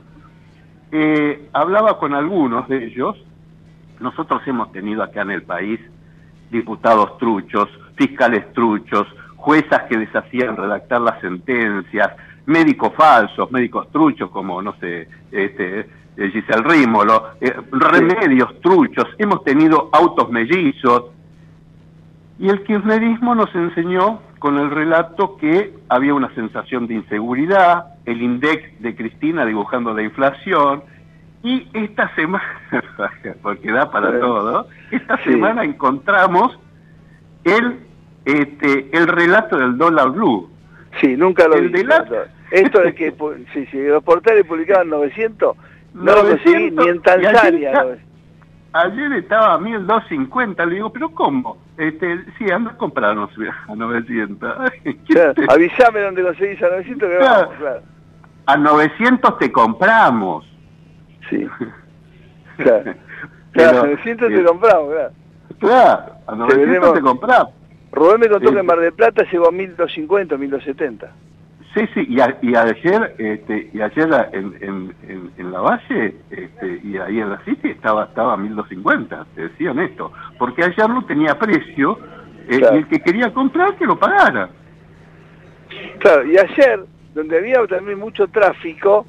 Eh, 0.93 1.49
hablaba 1.53 1.99
con 1.99 2.13
algunos 2.15 2.69
de 2.69 2.85
ellos. 2.85 3.17
Nosotros 4.01 4.43
hemos 4.47 4.73
tenido 4.73 5.03
acá 5.03 5.23
en 5.23 5.31
el 5.31 5.43
país 5.43 5.79
diputados 6.51 7.17
truchos, 7.19 7.69
fiscales 7.97 8.53
truchos, 8.53 9.07
juezas 9.37 9.83
que 9.89 9.97
deshacían 9.99 10.57
redactar 10.57 11.01
las 11.01 11.21
sentencias, 11.21 12.11
médicos 12.47 12.93
falsos, 12.97 13.51
médicos 13.53 13.91
truchos 13.93 14.31
como, 14.31 14.61
no 14.61 14.75
sé, 14.81 15.09
este, 15.31 15.81
eh, 16.17 16.31
Giselle 16.33 16.63
Rímolo, 16.65 17.29
eh, 17.41 17.55
remedios 17.71 18.61
truchos, 18.61 19.07
hemos 19.19 19.45
tenido 19.45 19.89
autos 19.93 20.29
mellizos. 20.31 21.05
Y 22.41 22.49
el 22.49 22.63
kirchnerismo 22.65 23.35
nos 23.35 23.55
enseñó 23.55 24.21
con 24.39 24.59
el 24.59 24.71
relato 24.71 25.37
que 25.37 25.75
había 25.91 26.15
una 26.15 26.35
sensación 26.35 26.87
de 26.87 26.95
inseguridad, 26.95 27.85
el 28.07 28.23
INDEC 28.23 28.79
de 28.79 28.97
Cristina 28.97 29.45
dibujando 29.45 29.93
la 29.93 30.03
inflación, 30.03 30.83
y 31.43 31.69
esta 31.75 32.13
semana, 32.15 32.43
porque 33.43 33.71
da 33.71 33.91
para 33.91 34.11
Sí. 34.13 34.17
todo, 34.21 34.67
esta 34.91 35.17
Sí. 35.19 35.33
semana 35.33 35.65
encontramos 35.65 36.59
el, 37.45 37.81
este, 38.25 38.89
el 38.97 39.07
relato 39.07 39.59
del 39.59 39.77
dólar 39.79 40.11
blue. 40.11 40.49
Sí, 41.01 41.17
nunca 41.17 41.47
lo 41.47 41.55
El 41.55 41.69
vi. 41.69 41.85
la-. 41.85 42.05
Esto 42.51 42.81
de 42.81 42.95
que 42.95 43.15
pu- 43.17 43.37
sí, 43.53 43.67
sí, 43.71 43.79
los 43.83 44.03
portales 44.03 44.45
publicaban 44.47 44.89
900, 44.89 45.57
no 45.95 46.03
lo 46.05 46.23
900, 46.25 46.85
ni 46.87 46.91
en 46.91 47.03
Tanzania. 47.03 47.41
ayer- 47.43 48.11
Ayer 48.73 49.13
estaba 49.15 49.55
a 49.55 49.59
1250, 49.59 50.65
le 50.65 50.77
digo, 50.77 50.93
pero 50.93 51.11
¿cómo? 51.11 51.59
Este, 51.81 52.25
sí, 52.37 52.51
anda 52.51 52.73
a 52.73 52.77
comprarnos 52.77 53.31
a 53.69 53.75
900. 53.75 54.55
Claro, 55.09 55.33
avísame 55.49 56.01
dónde 56.01 56.23
conseguís 56.23 56.63
a 56.63 56.69
900 56.69 57.09
que 57.11 57.17
Claro. 57.17 57.41
vamos, 57.41 57.55
claro. 57.59 57.83
A 58.47 58.57
900 58.59 59.39
te 59.39 59.51
compramos. 59.53 60.47
Sí. 61.29 61.47
Claro, 62.59 62.93
Pero, 63.55 63.73
900 63.87 64.29
te 64.29 64.35
eh, 64.41 64.45
compramos, 64.45 64.93
claro. 64.93 65.13
Claro, 65.59 66.13
a 66.27 66.35
900 66.37 66.59
vendemos- 66.69 66.93
te 66.95 67.01
compramos. 67.01 67.55
Rubén 67.93 68.21
me 68.21 68.29
contó 68.29 68.49
Sí. 68.49 68.55
que 68.55 68.61
en 68.61 68.67
Mar 68.67 68.79
del 68.81 68.93
Plata 68.93 69.25
llegó 69.33 69.49
a 69.49 69.51
1250, 69.53 70.37
1270. 70.37 71.11
Sí, 71.75 71.87
sí, 71.95 72.05
y, 72.09 72.21
a- 72.21 72.37
y 72.43 72.57
ayer, 72.57 73.15
este, 73.19 73.71
y 73.73 73.81
ayer 73.81 74.29
en, 74.33 74.55
en, 74.61 74.95
en, 75.09 75.31
en 75.39 75.53
la 75.53 75.61
Valle, 75.61 76.17
este, 76.31 76.81
y 76.83 76.97
ahí 76.99 77.21
en 77.21 77.31
la 77.31 77.39
City 77.45 77.71
estaba, 77.71 78.05
estaba 78.07 78.33
a 78.33 78.37
1250, 78.37 79.27
te 79.37 79.43
decían 79.43 79.79
esto, 79.79 80.13
porque 80.37 80.65
ayer 80.65 80.89
no 80.89 81.05
tenía 81.07 81.39
precio, 81.39 81.97
eh, 82.49 82.59
Claro. 82.59 82.75
y 82.75 82.79
el 82.79 82.89
que 82.89 82.99
quería 83.01 83.33
comprar 83.33 83.77
que 83.77 83.87
lo 83.87 83.97
pagara. 83.97 84.51
Claro, 86.01 86.25
y 86.27 86.37
ayer, 86.37 86.85
donde 87.15 87.39
había 87.39 87.65
también 87.69 88.01
mucho 88.01 88.27
tráfico, 88.27 89.07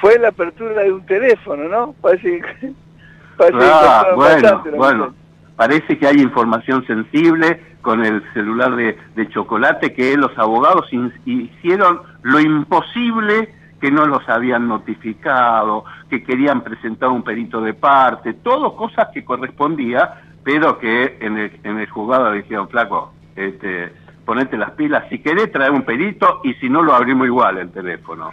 fue 0.00 0.18
la 0.18 0.28
apertura 0.28 0.82
de 0.82 0.92
un 0.92 1.04
teléfono, 1.04 1.68
¿no? 1.68 1.92
Parece 2.00 2.40
que... 2.40 2.72
Parece 3.36 3.58
Ah, 3.62 4.06
bueno, 4.14 4.64
bueno. 4.76 5.14
Parece 5.56 5.98
que 5.98 6.06
hay 6.06 6.20
información 6.20 6.86
sensible 6.86 7.60
con 7.82 8.04
el 8.04 8.22
celular 8.32 8.76
de, 8.76 8.96
de 9.16 9.28
chocolate 9.28 9.92
que 9.92 10.16
los 10.16 10.36
abogados 10.38 10.86
hicieron 11.24 12.00
lo 12.22 12.40
imposible 12.40 13.48
que 13.80 13.90
no 13.90 14.06
los 14.06 14.26
habían 14.28 14.68
notificado, 14.68 15.84
que 16.08 16.22
querían 16.22 16.62
presentar 16.62 17.08
un 17.08 17.24
perito 17.24 17.60
de 17.60 17.74
parte, 17.74 18.32
todo 18.32 18.76
cosas 18.76 19.08
que 19.12 19.24
correspondía, 19.24 20.22
pero 20.44 20.78
que 20.78 21.18
en 21.20 21.36
el, 21.36 21.60
en 21.64 21.80
el 21.80 21.90
juzgado 21.90 22.30
le 22.30 22.42
dijeron, 22.42 22.68
flaco, 22.68 23.12
este, 23.34 23.92
ponete 24.24 24.56
las 24.56 24.70
pilas, 24.72 25.04
si 25.10 25.18
querés 25.18 25.50
traer 25.50 25.72
un 25.72 25.82
perito 25.82 26.40
y 26.44 26.54
si 26.54 26.68
no 26.68 26.80
lo 26.82 26.94
abrimos 26.94 27.26
igual 27.26 27.58
el 27.58 27.72
teléfono. 27.72 28.30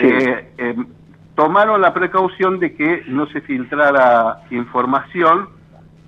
Eh, 0.00 0.52
eh, 0.58 0.76
tomaron 1.34 1.80
la 1.80 1.92
precaución 1.92 2.60
de 2.60 2.74
que 2.74 3.02
no 3.08 3.26
se 3.26 3.40
filtrara 3.40 4.42
información, 4.50 5.48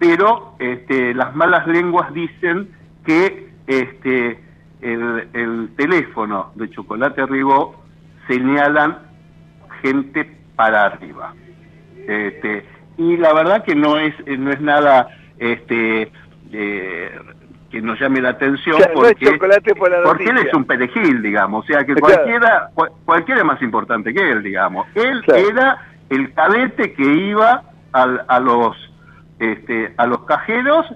pero 0.00 0.54
este, 0.58 1.14
las 1.14 1.36
malas 1.36 1.64
lenguas 1.68 2.12
dicen 2.12 2.68
que 3.04 3.50
este, 3.68 4.42
el, 4.80 5.28
el 5.34 5.70
teléfono 5.76 6.50
de 6.56 6.68
Chocolate 6.70 7.24
Ribó 7.26 7.80
señalan 8.26 8.98
gente 9.82 10.36
para 10.56 10.86
arriba. 10.86 11.34
Este, 12.08 12.66
y 12.96 13.16
la 13.18 13.32
verdad 13.34 13.62
que 13.64 13.74
no 13.76 13.96
es 13.98 14.14
eh, 14.26 14.36
no 14.36 14.50
es 14.50 14.60
nada 14.60 15.08
este 15.38 16.10
eh, 16.52 17.18
que 17.70 17.80
nos 17.80 18.00
llame 18.00 18.20
la 18.20 18.30
atención 18.30 18.78
porque, 18.94 19.30
por 19.38 19.90
la 19.90 20.02
porque 20.02 20.24
él 20.24 20.38
es 20.38 20.52
un 20.54 20.64
perejil, 20.64 21.22
digamos, 21.22 21.64
o 21.64 21.66
sea 21.68 21.84
que 21.84 21.94
cualquiera 21.94 22.70
cual- 22.74 22.90
cualquiera 23.04 23.40
es 23.42 23.46
más 23.46 23.62
importante 23.62 24.12
que 24.12 24.30
él, 24.32 24.42
digamos. 24.42 24.86
Él 24.96 25.22
Claro. 25.22 25.48
era 25.48 25.78
el 26.08 26.32
cadete 26.34 26.92
que 26.94 27.04
iba 27.04 27.62
al- 27.92 28.24
a 28.26 28.40
los 28.40 28.76
este, 29.40 29.92
a 29.96 30.06
los 30.06 30.20
cajeros 30.24 30.86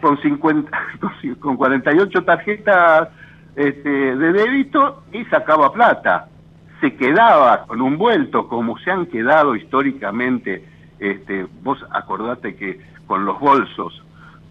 con 0.00 0.20
50 0.20 0.70
con 1.00 1.10
ci- 1.20 1.38
con 1.38 1.56
48 1.56 2.24
tarjetas 2.24 3.08
este, 3.54 4.16
de 4.16 4.32
débito 4.32 5.04
y 5.12 5.24
sacaba 5.26 5.72
plata. 5.72 6.26
Se 6.80 6.94
quedaba 6.96 7.64
con 7.66 7.80
un 7.80 7.96
vuelto 7.96 8.48
como 8.48 8.76
se 8.78 8.90
han 8.90 9.06
quedado 9.06 9.54
históricamente. 9.54 10.64
Este, 10.98 11.46
vos 11.62 11.78
acordate 11.92 12.56
que 12.56 12.80
con 13.06 13.24
los 13.24 13.38
bolsos 13.38 14.02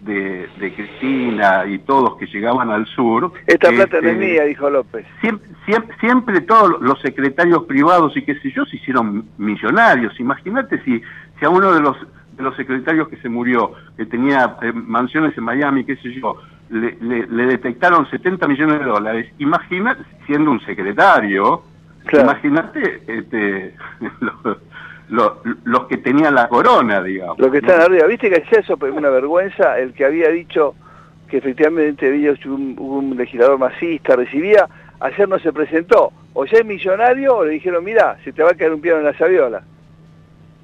de, 0.02 0.48
de 0.58 0.74
Cristina 0.74 1.64
y 1.66 1.78
todos 1.80 2.16
que 2.16 2.26
llegaban 2.26 2.70
al 2.70 2.86
sur. 2.86 3.32
Esta 3.46 3.70
plata 3.70 4.00
no 4.00 4.08
es 4.08 4.14
este, 4.14 4.26
mía, 4.26 4.44
dijo 4.44 4.70
López. 4.70 5.06
Siempre, 5.20 5.48
siempre, 5.66 5.96
siempre 6.00 6.40
todos 6.42 6.80
los 6.80 7.00
secretarios 7.00 7.64
privados 7.64 8.16
y 8.16 8.22
qué 8.22 8.34
sé 8.40 8.50
yo 8.52 8.64
se 8.66 8.76
hicieron 8.76 9.24
millonarios. 9.38 10.18
Imagínate 10.18 10.82
si, 10.84 11.02
si 11.38 11.44
a 11.44 11.50
uno 11.50 11.72
de 11.72 11.80
los, 11.80 11.96
de 12.42 12.48
los 12.48 12.56
secretarios 12.56 13.08
que 13.08 13.16
se 13.16 13.28
murió, 13.28 13.72
que 13.96 14.06
tenía 14.06 14.56
eh, 14.62 14.72
mansiones 14.72 15.36
en 15.38 15.44
Miami, 15.44 15.84
qué 15.84 15.96
sé 15.96 16.12
yo, 16.12 16.36
le, 16.70 16.96
le, 17.00 17.46
detectaron 17.46 18.08
70 18.10 18.48
millones 18.48 18.80
de 18.80 18.84
dólares. 18.84 19.32
Imagínate, 19.38 20.02
siendo 20.26 20.50
un 20.50 20.60
secretario, 20.60 21.62
imagínate 22.12 23.02
este, 23.06 23.74
los, 25.08 25.86
que 25.88 25.98
tenían 25.98 26.34
la 26.34 26.48
corona, 26.48 27.02
digamos. 27.02 27.38
Los 27.38 27.50
que 27.50 27.58
están 27.58 27.80
arriba, 27.80 28.06
viste 28.06 28.30
que 28.30 28.36
es 28.36 28.52
eso, 28.64 28.78
una 28.80 29.10
vergüenza, 29.10 29.78
el 29.78 29.92
que 29.92 30.04
había 30.04 30.28
dicho 30.30 30.74
que 31.28 31.38
efectivamente 31.38 32.08
había 32.08 32.34
un, 32.46 32.76
un 32.78 33.16
legislador 33.16 33.58
masista, 33.58 34.16
recibía, 34.16 34.66
ayer 35.00 35.28
no 35.28 35.38
se 35.38 35.52
presentó, 35.52 36.12
o 36.34 36.44
ya 36.44 36.58
es 36.58 36.64
millonario 36.64 37.36
o 37.36 37.44
le 37.44 37.52
dijeron, 37.52 37.84
mira, 37.84 38.16
se 38.24 38.32
te 38.32 38.42
va 38.42 38.50
a 38.50 38.54
caer 38.54 38.72
un 38.72 38.80
piano 38.80 38.98
en 38.98 39.04
la 39.04 39.16
sabiola. 39.16 39.62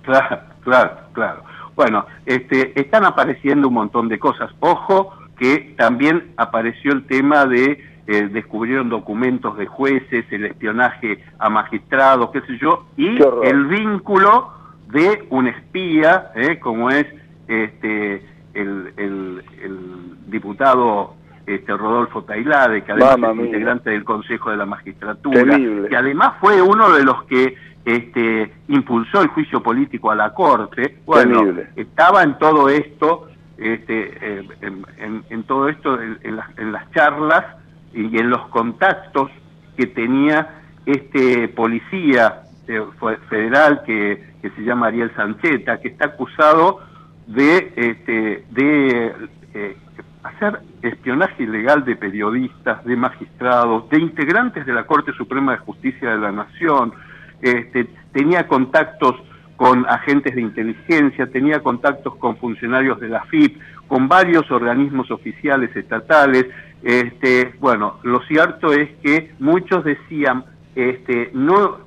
Claro, 0.03 0.41
claro, 0.65 0.97
claro. 1.13 1.48
Bueno, 1.79 2.07
este, 2.27 2.73
están 2.81 3.05
apareciendo 3.05 3.69
un 3.69 3.75
montón 3.75 4.09
de 4.09 4.19
cosas. 4.19 4.51
Ojo 4.59 5.13
que 5.39 5.77
también 5.79 6.33
apareció 6.37 6.91
el 6.91 7.07
tema 7.07 7.47
de 7.47 7.85
eh, 8.09 8.29
descubrieron 8.33 8.89
documentos 8.89 9.57
de 9.57 9.67
jueces, 9.67 10.25
el 10.33 10.47
espionaje 10.47 11.23
a 11.39 11.49
magistrados, 11.49 12.31
qué 12.33 12.41
sé 12.41 12.59
yo, 12.61 12.89
y 12.97 13.21
el 13.45 13.67
vínculo 13.67 14.51
de 14.89 15.25
un 15.31 15.47
espía, 15.47 16.33
eh, 16.35 16.59
como 16.59 16.91
es 16.91 17.07
este 17.47 18.27
el, 18.55 18.93
el, 18.97 20.17
diputado 20.27 21.15
este, 21.49 21.77
Rodolfo 21.77 22.25
Tailade, 22.25 22.85
que 22.85 22.93
además 22.93 23.37
es 23.39 23.47
integrante 23.47 23.91
del 23.91 24.05
Consejo 24.05 24.51
de 24.51 24.59
la 24.59 24.67
Magistratura, 24.67 25.59
que 25.89 25.97
además 25.97 26.35
fue 26.41 26.61
uno 26.61 26.93
de 26.93 27.05
los 27.05 27.25
que 27.25 27.57
este, 27.85 28.53
impulsó 28.69 29.23
el 29.23 29.29
juicio 29.29 29.63
político 29.63 30.11
a 30.11 30.15
la 30.15 30.35
Corte, 30.35 30.99
bueno, 31.07 31.43
estaba 31.75 32.23
en 32.23 32.37
todo 32.39 32.69
esto, 32.69 33.29
este, 33.57 34.41
eh, 34.41 34.49
en, 35.31 35.43
todo 35.45 35.69
esto, 35.69 35.99
en, 36.01 36.37
las, 36.37 36.91
charlas 36.91 37.45
y 37.95 38.19
en 38.19 38.29
los 38.29 38.47
contactos 38.49 39.31
que 39.77 39.87
tenía 39.87 40.61
este 40.85 41.49
policía 41.49 42.43
eh, 42.67 42.83
federal 43.31 43.83
que, 43.87 44.29
se 44.43 44.63
llama 44.63 44.89
Ariel 44.89 45.11
Sancheta, 45.17 45.81
que 45.81 45.89
está 45.89 46.07
acusado 46.07 46.81
de, 47.27 47.73
este, 47.77 48.45
de 48.51 49.15
eh, 49.55 49.77
hacer 50.23 50.61
espionaje 50.83 51.45
ilegal 51.45 51.85
de 51.85 51.97
periodistas, 51.97 52.85
de 52.85 52.97
magistrados, 52.97 53.89
de 53.91 53.99
integrantes 53.99 54.67
de 54.67 54.73
la 54.73 54.85
Corte 54.85 55.13
Suprema 55.13 55.53
de 55.53 55.59
Justicia 55.59 56.11
de 56.11 56.19
la 56.19 56.33
Nación, 56.33 56.93
este, 57.41 57.89
tenía 58.13 58.47
contactos 58.47 59.17
con 59.57 59.87
agentes 59.89 60.35
de 60.35 60.41
inteligencia, 60.41 61.27
tenía 61.27 61.61
contactos 61.63 62.15
con 62.17 62.37
funcionarios 62.37 63.01
de 63.01 63.09
la 63.09 63.25
FIP, 63.25 63.59
con 63.89 64.09
varios 64.09 64.49
organismos 64.51 65.11
oficiales 65.11 65.75
estatales. 65.75 66.47
Este, 66.83 67.55
bueno, 67.59 67.99
lo 68.05 68.21
cierto 68.23 68.73
es 68.73 68.89
que 69.03 69.33
muchos 69.41 69.85
decían, 69.85 70.45
este, 70.77 71.31
no, 71.35 71.79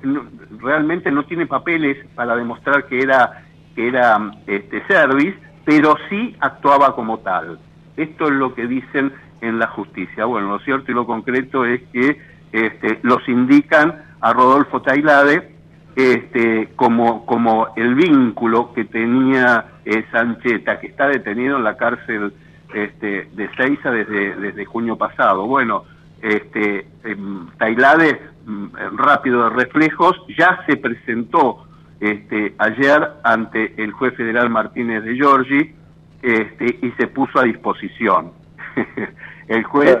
realmente 0.60 1.10
no 1.10 1.24
tiene 1.24 1.46
papeles 1.46 1.96
para 2.14 2.36
demostrar 2.36 2.86
que 2.86 3.00
era 3.00 3.44
que 3.74 3.88
era 3.88 4.32
este 4.46 4.86
service, 4.86 5.38
pero 5.64 5.96
sí 6.08 6.36
actuaba 6.40 6.94
como 6.94 7.18
tal. 7.20 7.58
Esto 7.96 8.26
es 8.26 8.32
lo 8.32 8.54
que 8.54 8.66
dicen 8.66 9.12
en 9.40 9.58
la 9.58 9.66
justicia. 9.68 10.24
Bueno, 10.24 10.48
lo 10.48 10.58
cierto 10.60 10.90
y 10.90 10.94
lo 10.94 11.06
concreto 11.06 11.64
es 11.64 11.82
que 11.92 12.20
este, 12.52 12.98
los 13.02 13.28
indican 13.28 14.02
a 14.20 14.32
Rodolfo 14.32 14.82
Tailade 14.82 15.52
este, 15.94 16.70
como, 16.76 17.26
como 17.26 17.68
el 17.76 17.94
vínculo 17.94 18.72
que 18.72 18.84
tenía 18.84 19.66
eh, 19.84 20.04
Sancheta, 20.10 20.80
que 20.80 20.86
está 20.86 21.08
detenido 21.08 21.56
en 21.56 21.64
la 21.64 21.76
cárcel 21.76 22.32
este, 22.72 23.28
de 23.32 23.50
Seiza 23.56 23.90
desde, 23.90 24.36
desde 24.36 24.64
junio 24.64 24.96
pasado. 24.96 25.46
Bueno, 25.46 25.84
este, 26.22 26.86
em, 27.04 27.48
Tailade, 27.58 28.20
mm, 28.46 28.96
rápido 28.96 29.44
de 29.44 29.50
reflejos, 29.50 30.16
ya 30.38 30.64
se 30.66 30.76
presentó 30.76 31.66
este, 32.00 32.54
ayer 32.58 33.10
ante 33.22 33.74
el 33.82 33.92
juez 33.92 34.14
federal 34.16 34.50
Martínez 34.50 35.04
de 35.04 35.14
Giorgi 35.14 35.74
este, 36.22 36.78
y 36.80 36.90
se 36.92 37.08
puso 37.08 37.40
a 37.40 37.44
disposición. 37.44 38.32
el 39.48 39.64
juez 39.64 39.98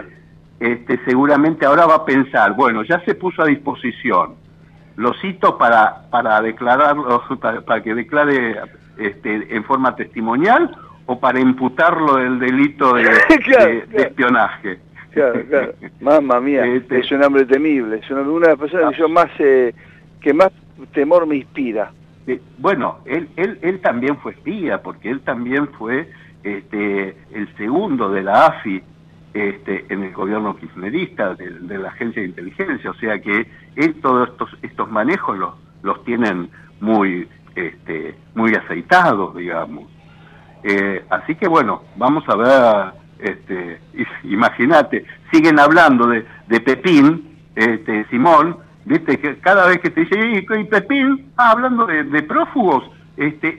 este, 0.62 1.00
seguramente 1.04 1.66
ahora 1.66 1.86
va 1.86 1.96
a 1.96 2.04
pensar, 2.04 2.54
bueno, 2.54 2.84
ya 2.84 3.00
se 3.00 3.16
puso 3.16 3.42
a 3.42 3.46
disposición, 3.46 4.36
lo 4.96 5.12
cito 5.14 5.58
para, 5.58 6.08
para 6.08 6.40
declararlo, 6.40 7.20
para, 7.66 7.82
que 7.82 7.94
declare 7.94 8.60
este, 8.96 9.56
en 9.56 9.64
forma 9.64 9.96
testimonial 9.96 10.70
o 11.06 11.18
para 11.18 11.40
imputarlo 11.40 12.16
del 12.16 12.38
delito 12.38 12.94
de, 12.94 13.02
espionaje. 13.92 14.78
Claro, 15.10 15.42
claro. 15.48 15.72
Mamma 16.00 16.40
mía, 16.40 16.64
este, 16.64 17.00
es 17.00 17.10
un 17.10 17.24
hombre 17.24 17.44
temible, 17.44 17.98
es 17.98 18.08
una, 18.10 18.22
de 18.22 18.46
las 18.46 18.56
personas 18.56 18.92
que 18.92 19.00
yo 19.00 19.08
más, 19.08 19.30
eh, 19.40 19.74
que 20.20 20.32
más 20.32 20.52
temor 20.94 21.26
me 21.26 21.36
inspira. 21.36 21.90
Bueno, 22.58 22.98
él, 23.04 23.28
él, 23.36 23.58
él 23.62 23.80
también 23.80 24.16
fue 24.18 24.32
espía, 24.32 24.82
porque 24.82 25.10
él 25.10 25.20
también 25.20 25.68
fue 25.78 26.08
este, 26.42 27.16
el 27.32 27.56
segundo 27.56 28.10
de 28.10 28.22
la 28.22 28.46
AFI 28.46 28.82
este, 29.34 29.86
en 29.88 30.02
el 30.02 30.12
gobierno 30.12 30.56
kirchnerista, 30.56 31.34
de, 31.34 31.78
la 31.78 31.88
agencia 31.88 32.20
de 32.20 32.28
inteligencia, 32.28 32.90
o 32.90 32.94
sea 32.94 33.20
que 33.20 33.46
él 33.76 33.94
todos 34.02 34.28
estos, 34.28 34.50
estos 34.62 34.90
manejos 34.90 35.38
los, 35.38 35.54
los 35.82 36.04
tienen 36.04 36.50
muy, 36.80 37.28
este, 37.54 38.14
muy 38.34 38.52
aceitados, 38.54 39.34
digamos. 39.36 39.88
Eh, 40.64 41.04
así 41.10 41.34
que 41.34 41.48
bueno, 41.48 41.82
vamos 41.96 42.24
a 42.28 42.36
ver, 42.36 42.92
este, 43.18 43.80
imagínate, 44.24 45.06
siguen 45.32 45.58
hablando 45.58 46.06
de, 46.08 46.26
de 46.48 46.60
Pepín, 46.60 47.38
este, 47.54 48.04
Simón, 48.10 48.58
viste 48.84 49.18
que 49.18 49.38
cada 49.38 49.66
vez 49.66 49.78
que 49.80 49.90
te 49.90 50.02
dice, 50.02 50.18
y, 50.18 50.64
Pepín, 50.64 51.32
ah, 51.36 51.52
hablando 51.52 51.86
de, 51.86 52.04
de 52.04 52.22
prófugos, 52.22 52.84
este, 53.16 53.58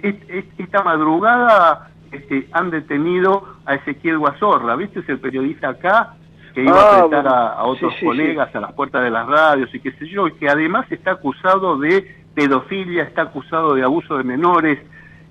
esta 0.57 0.83
madrugada 0.83 1.89
este, 2.11 2.47
han 2.51 2.69
detenido 2.69 3.47
a 3.65 3.75
Ezequiel 3.75 4.17
Guazorra, 4.17 4.75
¿viste? 4.75 4.99
Es 4.99 5.09
el 5.09 5.19
periodista 5.19 5.69
acá 5.69 6.15
que 6.53 6.63
iba 6.63 6.79
a 6.79 6.99
apretar 6.99 7.27
ah, 7.27 7.53
a, 7.57 7.63
otros 7.65 7.93
colegas 8.03 8.55
a 8.55 8.59
las 8.59 8.73
puertas 8.73 9.03
de 9.03 9.09
las 9.09 9.27
radios 9.27 9.73
y 9.73 9.79
qué 9.79 9.91
sé 9.93 10.07
yo, 10.07 10.27
y 10.27 10.33
que 10.33 10.49
además 10.49 10.85
está 10.91 11.11
acusado 11.11 11.77
de 11.77 12.23
pedofilia, 12.35 13.03
está 13.03 13.23
acusado 13.23 13.73
de 13.73 13.83
abuso 13.83 14.17
de 14.17 14.23
menores, 14.23 14.79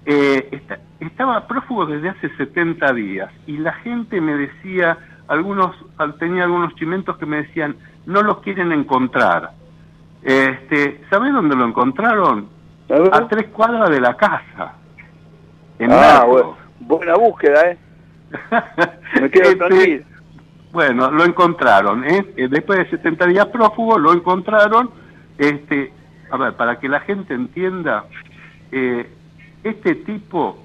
eh, 0.04 0.60
estaba 0.98 1.46
prófugo 1.46 1.86
desde 1.86 2.08
hace 2.08 2.28
70 2.36 2.92
días 2.94 3.30
y 3.46 3.58
la 3.58 3.72
gente 3.74 4.20
me 4.20 4.34
decía, 4.34 4.98
algunos 5.28 5.76
tenía 6.18 6.44
algunos 6.44 6.74
chimentos 6.74 7.16
que 7.18 7.26
me 7.26 7.38
decían, 7.38 7.76
no 8.06 8.22
los 8.22 8.40
quieren 8.40 8.72
encontrar. 8.72 9.52
Este, 10.22 11.00
¿Sabés 11.10 11.32
dónde 11.32 11.56
lo 11.56 11.66
encontraron? 11.66 12.48
A, 13.12 13.28
tres 13.28 13.48
cuadras 13.48 13.90
de 13.90 14.00
la 14.00 14.14
casa. 14.16 14.74
En 15.78 15.90
ah, 15.92 16.24
Buena 16.80 17.14
búsqueda, 17.14 17.70
¿eh? 17.70 17.78
Me 19.20 19.30
quedo 19.30 19.68
este, 19.68 20.04
Bueno, 20.72 21.10
lo 21.10 21.24
encontraron, 21.24 22.04
¿eh? 22.04 22.24
¿eh? 22.36 22.48
Después 22.48 22.78
de 22.78 22.90
70 22.90 23.26
días 23.26 23.46
prófugo, 23.46 23.98
lo 23.98 24.12
encontraron. 24.12 24.90
Este, 25.38 25.92
a 26.30 26.36
ver, 26.36 26.54
para 26.54 26.78
que 26.78 26.88
la 26.88 27.00
gente 27.00 27.34
entienda, 27.34 28.04
eh, 28.70 29.08
este 29.64 29.94
tipo 29.96 30.58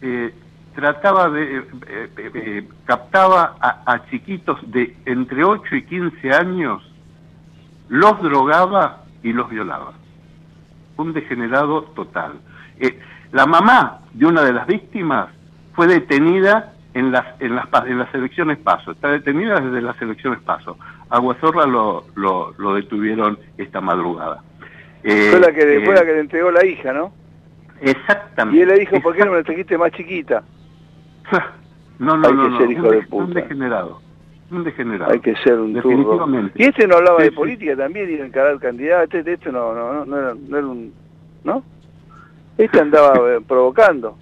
eh, 0.00 0.32
trataba 0.74 1.28
de, 1.30 2.66
captaba 2.84 3.56
a, 3.60 3.82
a, 3.92 4.08
chiquitos 4.10 4.58
de 4.70 4.96
entre 5.06 5.44
8 5.44 5.76
y 5.76 5.82
15 5.84 6.32
años, 6.32 6.87
los 7.88 8.20
drogaba 8.22 9.04
y 9.22 9.32
los 9.32 9.48
violaba. 9.48 9.92
Un 10.96 11.12
degenerado 11.12 11.82
total. 11.94 12.40
la 13.32 13.46
mamá 13.46 14.00
de 14.12 14.26
una 14.26 14.42
de 14.42 14.52
las 14.52 14.66
víctimas 14.66 15.28
fue 15.74 15.86
detenida 15.86 16.72
en 16.94 17.12
las, 17.12 17.40
en 17.40 17.54
las, 17.54 17.66
en 17.86 17.98
las 17.98 18.12
elecciones 18.14 18.58
PASO, 18.58 18.92
está 18.92 19.10
detenida 19.10 19.60
desde 19.60 19.80
las 19.80 20.00
elecciones 20.02 20.40
PASO. 20.40 20.76
A 21.10 21.18
Guazorla 21.18 21.66
lo, 21.66 22.04
lo, 22.16 22.74
detuvieron 22.74 23.38
esta 23.56 23.80
madrugada. 23.80 24.42
Eh, 25.04 25.28
fue, 25.30 25.40
la 25.40 25.52
que, 25.52 25.76
eh, 25.76 25.86
la 25.86 26.04
que 26.04 26.12
le 26.12 26.20
entregó 26.20 26.50
la 26.50 26.66
hija, 26.66 26.92
¿no? 26.92 27.12
Exactamente. 27.80 28.58
Y 28.58 28.62
él 28.62 28.68
le 28.68 28.80
dijo, 28.80 29.00
¿por 29.00 29.14
qué 29.14 29.24
no 29.24 29.30
me 29.30 29.38
la 29.38 29.44
trajiste 29.44 29.78
más 29.78 29.92
chiquita? 29.92 30.42
no, 31.98 32.16
no, 32.16 32.28
Hay 32.28 32.34
no, 32.34 32.50
que 32.50 32.64
ser 32.64 32.70
hijo 32.72 32.88
un, 32.88 32.90
de 32.90 33.02
puta. 33.02 33.24
un 33.24 33.34
degenerado. 33.34 34.00
Un 34.50 34.64
degenerado. 34.64 35.12
Hay 35.12 35.20
que 35.20 35.34
ser 35.36 35.54
un 35.54 35.74
Definitivamente. 35.74 36.52
Y 36.56 36.66
este 36.66 36.86
no 36.86 36.96
hablaba 36.96 37.22
de 37.22 37.32
política 37.32 37.76
también, 37.76 38.08
y 38.10 38.16
de 38.16 38.26
encarar 38.26 38.58
candidato. 38.58 39.18
Este, 39.18 39.34
este 39.34 39.52
no, 39.52 39.74
no, 39.74 40.04
no, 40.04 40.16
era, 40.16 40.34
no 40.34 40.56
era 40.56 40.66
un... 40.66 40.92
¿No? 41.44 41.62
Este 42.56 42.80
andaba 42.80 43.14
eh, 43.30 43.40
provocando. 43.46 44.16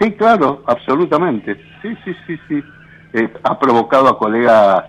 Sí, 0.00 0.12
claro, 0.12 0.62
absolutamente. 0.66 1.56
Sí, 1.82 1.94
sí, 2.04 2.14
sí, 2.26 2.38
sí. 2.48 2.62
Eh, 3.12 3.28
ha 3.42 3.58
provocado 3.58 4.08
a 4.08 4.18
colegas, 4.18 4.84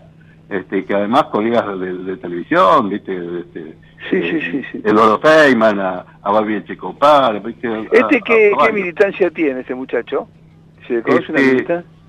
este, 0.49 0.86
que 0.86 0.93
además 0.93 1.26
colegas 1.26 1.80
de, 1.80 2.18
televisión, 2.18 2.88
¿viste? 2.89 3.39
Este, 3.39 3.76
sí, 4.09 4.22
sí, 4.22 4.41
sí, 4.41 4.64
sí. 4.72 4.82
Eduardo 4.86 5.20
Feynman, 5.20 5.80
a, 5.80 6.05
a 6.22 6.32
Barbie 6.32 6.57
Echecopar. 6.57 7.41
¿Este 7.91 8.22
qué, 8.22 8.53
qué 8.64 8.72
militancia 8.72 9.30
tiene 9.32 9.62
ese 9.62 9.76
muchacho? 9.76 10.30
¿Se 10.88 10.93
le 10.93 11.01
conoce 11.01 11.32
una 11.32 11.39
este, 11.41 11.53
militancia? 11.53 12.00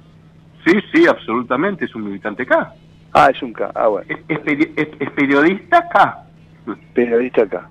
Sí, 0.64 0.78
sí, 0.92 1.06
absolutamente, 1.06 1.84
es 1.84 1.94
un 1.94 2.04
militante 2.04 2.46
K. 2.46 2.72
Ah, 3.12 3.30
es 3.30 3.42
un 3.42 3.52
K, 3.52 3.70
ah, 3.74 3.88
bueno. 3.88 4.06
Es, 4.28 4.38
periodista 5.10 5.88
K. 5.88 6.24
Periodista 6.94 7.46
K, 7.46 7.68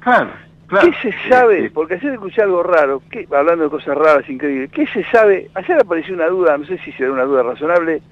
claro. 0.00 0.30
¿Qué 0.68 0.92
se 1.00 1.28
sabe? 1.28 1.70
Porque 1.70 1.94
ayer 1.94 2.14
escuché 2.14 2.42
algo 2.42 2.62
raro, 2.62 3.02
hablando 3.36 3.64
de 3.64 3.70
cosas 3.70 3.96
raras, 3.96 4.28
increíbles. 4.28 4.70
¿Qué 4.72 4.86
se 4.88 5.04
sabe? 5.04 5.48
Ayer 5.54 5.78
apareció 5.80 6.14
una 6.14 6.26
duda, 6.26 6.58
no 6.58 6.64
sé 6.64 6.78
si 6.78 6.90
será 6.92 7.12
una 7.12 7.24
duda 7.24 7.44
razonable, 7.44 8.02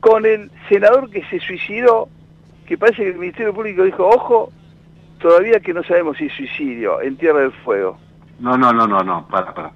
con 0.00 0.26
el 0.26 0.50
senador 0.68 1.08
que 1.10 1.24
se 1.24 1.40
suicidó, 1.40 2.08
que 2.66 2.76
parece 2.76 3.02
que 3.02 3.10
el 3.10 3.18
Ministerio 3.18 3.54
Público 3.54 3.84
dijo, 3.84 4.06
ojo, 4.06 4.52
todavía 5.20 5.60
que 5.60 5.72
no 5.72 5.82
sabemos 5.84 6.18
si 6.18 6.26
es 6.26 6.34
suicidio, 6.34 7.00
en 7.00 7.16
Tierra 7.16 7.40
del 7.40 7.52
Fuego. 7.52 7.98
No, 8.40 8.58
no, 8.58 8.72
no, 8.72 8.86
no, 8.86 9.00
no, 9.02 9.26
para, 9.28 9.54
para. 9.54 9.72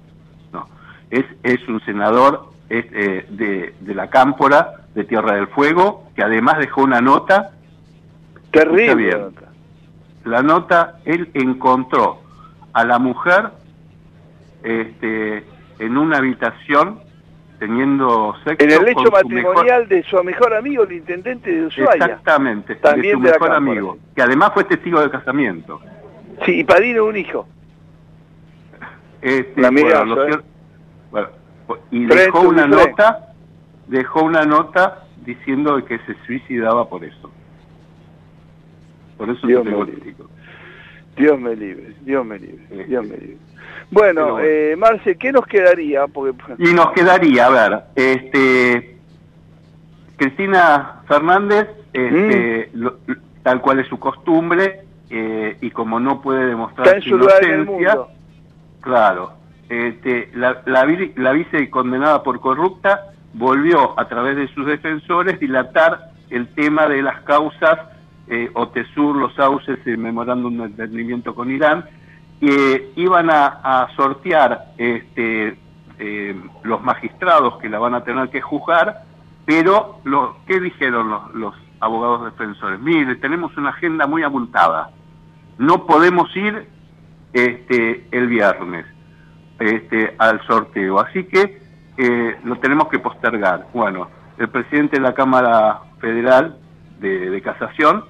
No. 0.53 0.67
Es, 1.09 1.25
es 1.41 1.67
un 1.67 1.79
senador 1.85 2.51
es, 2.71 2.85
eh, 2.93 3.25
de, 3.29 3.73
de 3.81 3.95
la 3.95 4.09
Cámpora, 4.09 4.85
de 4.95 5.03
Tierra 5.03 5.35
del 5.35 5.47
Fuego, 5.47 6.09
que 6.15 6.23
además 6.23 6.57
dejó 6.57 6.83
una 6.83 7.01
nota. 7.01 7.51
Terrible. 8.51 9.31
La 10.23 10.41
nota, 10.41 10.99
él 11.03 11.29
encontró 11.33 12.21
a 12.73 12.85
la 12.85 12.97
mujer 12.97 13.49
este, 14.63 15.43
en 15.79 15.97
una 15.97 16.19
habitación 16.19 16.99
teniendo 17.59 18.35
sexo. 18.45 18.63
En 18.63 18.71
el 18.71 18.83
lecho 18.85 19.11
matrimonial 19.11 19.87
de 19.89 20.03
su 20.03 20.23
mejor 20.23 20.53
amigo, 20.53 20.83
el 20.83 20.93
intendente 20.93 21.51
de 21.51 21.65
Ushuaia. 21.65 22.05
Exactamente, 22.05 22.75
También 22.75 23.21
de 23.21 23.27
su 23.27 23.33
mejor 23.33 23.51
amigo, 23.53 23.97
que 24.15 24.21
además 24.21 24.51
fue 24.53 24.63
testigo 24.63 25.01
de 25.01 25.09
casamiento. 25.09 25.81
Sí, 26.45 26.59
y 26.59 26.63
padrino 26.63 27.05
un 27.05 27.17
hijo. 27.17 27.47
Este, 29.21 29.61
bueno, 29.61 30.23
¿eh? 30.27 30.39
bueno, 31.11 31.27
y 31.91 32.05
dejó 32.05 32.41
una 32.41 32.67
nota, 32.67 33.33
dejó 33.87 34.23
una 34.23 34.43
nota 34.43 35.05
diciendo 35.25 35.83
que 35.85 35.99
se 35.99 36.15
suicidaba 36.25 36.87
por 36.89 37.03
eso. 37.03 37.31
Por 39.17 39.29
eso 39.29 39.45
Dios 39.45 39.63
me 39.65 39.71
libre. 39.71 40.15
Dios 41.15 41.39
me 41.39 41.55
libre, 41.55 41.93
Dios 42.01 42.25
me 42.25 42.39
libre, 42.39 42.85
Dios 42.85 43.07
me 43.07 43.17
libre. 43.17 43.37
Bueno, 43.91 44.39
eh, 44.39 44.75
Marce, 44.77 45.17
¿qué 45.17 45.31
nos 45.31 45.45
quedaría? 45.45 46.07
Porque... 46.07 46.33
Y 46.57 46.73
nos 46.73 46.91
quedaría, 46.93 47.47
a 47.47 47.49
ver, 47.49 47.83
este, 47.95 48.97
Cristina 50.15 51.01
Fernández, 51.07 51.67
este, 51.91 52.71
mm. 52.73 52.87
tal 53.43 53.61
cual 53.61 53.81
es 53.81 53.87
su 53.87 53.99
costumbre, 53.99 54.81
eh, 55.09 55.57
y 55.59 55.71
como 55.71 55.99
no 55.99 56.21
puede 56.21 56.45
demostrar 56.45 57.03
su 57.03 57.09
inocencia, 57.09 57.97
claro, 58.79 59.33
este, 59.71 60.29
la, 60.33 60.61
la, 60.65 60.85
la 61.15 61.31
vice 61.31 61.69
condenada 61.69 62.23
por 62.23 62.41
corrupta 62.41 63.13
volvió 63.33 63.97
a 63.97 64.05
través 64.09 64.35
de 64.35 64.49
sus 64.49 64.65
defensores 64.65 65.39
dilatar 65.39 66.11
el 66.29 66.53
tema 66.55 66.87
de 66.87 67.01
las 67.01 67.21
causas 67.21 67.79
eh, 68.27 68.51
OTESUR, 68.53 69.15
los 69.15 69.33
sauces, 69.33 69.79
el 69.85 69.97
memorándum 69.97 70.57
de 70.57 70.65
entendimiento 70.65 71.33
con 71.33 71.49
Irán, 71.49 71.85
que 72.41 72.91
iban 72.97 73.29
a, 73.29 73.87
sortear 73.95 74.73
este, 74.77 75.57
eh, 75.99 76.35
los 76.63 76.83
magistrados 76.83 77.57
que 77.59 77.69
la 77.69 77.79
van 77.79 77.95
a 77.95 78.03
tener 78.03 78.29
que 78.29 78.41
juzgar, 78.41 79.05
pero 79.45 80.01
lo, 80.03 80.35
¿qué 80.47 80.59
dijeron 80.59 81.17
los, 81.33 81.55
abogados 81.79 82.25
defensores? 82.25 82.77
Mire, 82.81 83.15
tenemos 83.15 83.55
una 83.55 83.69
agenda 83.69 84.05
muy 84.05 84.23
abultada, 84.23 84.89
no 85.57 85.85
podemos 85.85 86.35
ir 86.35 86.67
este, 87.31 88.05
el 88.11 88.27
viernes 88.27 88.85
este, 89.61 90.15
al 90.17 90.41
sorteo, 90.47 90.99
así 90.99 91.23
que 91.25 91.61
eh, 91.97 92.35
lo 92.43 92.57
tenemos 92.57 92.87
que 92.89 92.99
postergar. 92.99 93.67
Bueno, 93.73 94.09
el 94.37 94.49
presidente 94.49 94.97
de 94.97 95.03
la 95.03 95.13
Cámara 95.13 95.81
Federal 95.99 96.57
de, 96.99 97.29
de 97.29 97.41
Casación, 97.41 98.05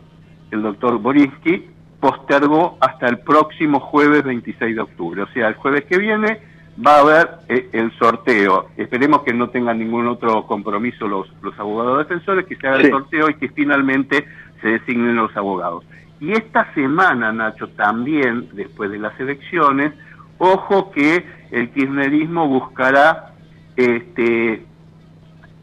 el 0.52 0.62
doctor 0.62 0.97
Borinsky, 0.99 1.70
postergó 1.99 2.78
hasta 2.80 3.08
el 3.08 3.20
próximo 3.20 3.80
jueves 3.80 4.24
26 4.24 4.76
de 4.76 4.82
octubre. 4.82 5.24
O 5.24 5.28
sea, 5.28 5.49
el 5.49 5.56
jueves 5.56 5.86
que 5.86 5.97
viene 5.97 6.39
va 6.86 6.95
a 6.95 6.99
haber 6.99 7.30
eh, 7.49 7.70
el 7.74 7.91
sorteo. 7.97 8.68
Esperemos 8.78 9.24
que 9.24 9.34
no 9.34 9.49
tengan 9.49 9.80
ningún 9.80 10.08
otro 10.08 10.45
compromiso 10.47 11.08
los, 11.08 11.32
los 11.41 11.58
abogados 11.60 11.99
defensores, 11.99 12.45
que 12.45 12.56
se 12.56 12.68
haga 12.68 12.78
el 12.78 12.89
sorteo 12.89 13.30
y 13.30 13.36
que 13.36 13.49
finalmente 13.49 14.26
se 14.62 14.70
designen 14.70 15.16
los 15.16 15.36
abogados. 15.36 15.86
Y 16.20 16.32
esta 16.34 16.72
semana, 16.74 17.32
Nacho, 17.32 17.68
también, 17.70 18.49
después 18.54 18.91
de 18.91 18.99
las 18.99 19.20
elecciones, 19.20 19.93
ojo 20.42 20.92
que 20.92 21.24
el 21.52 21.70
kirchnerismo 21.72 22.48
buscará 22.48 23.34
este, 23.76 24.66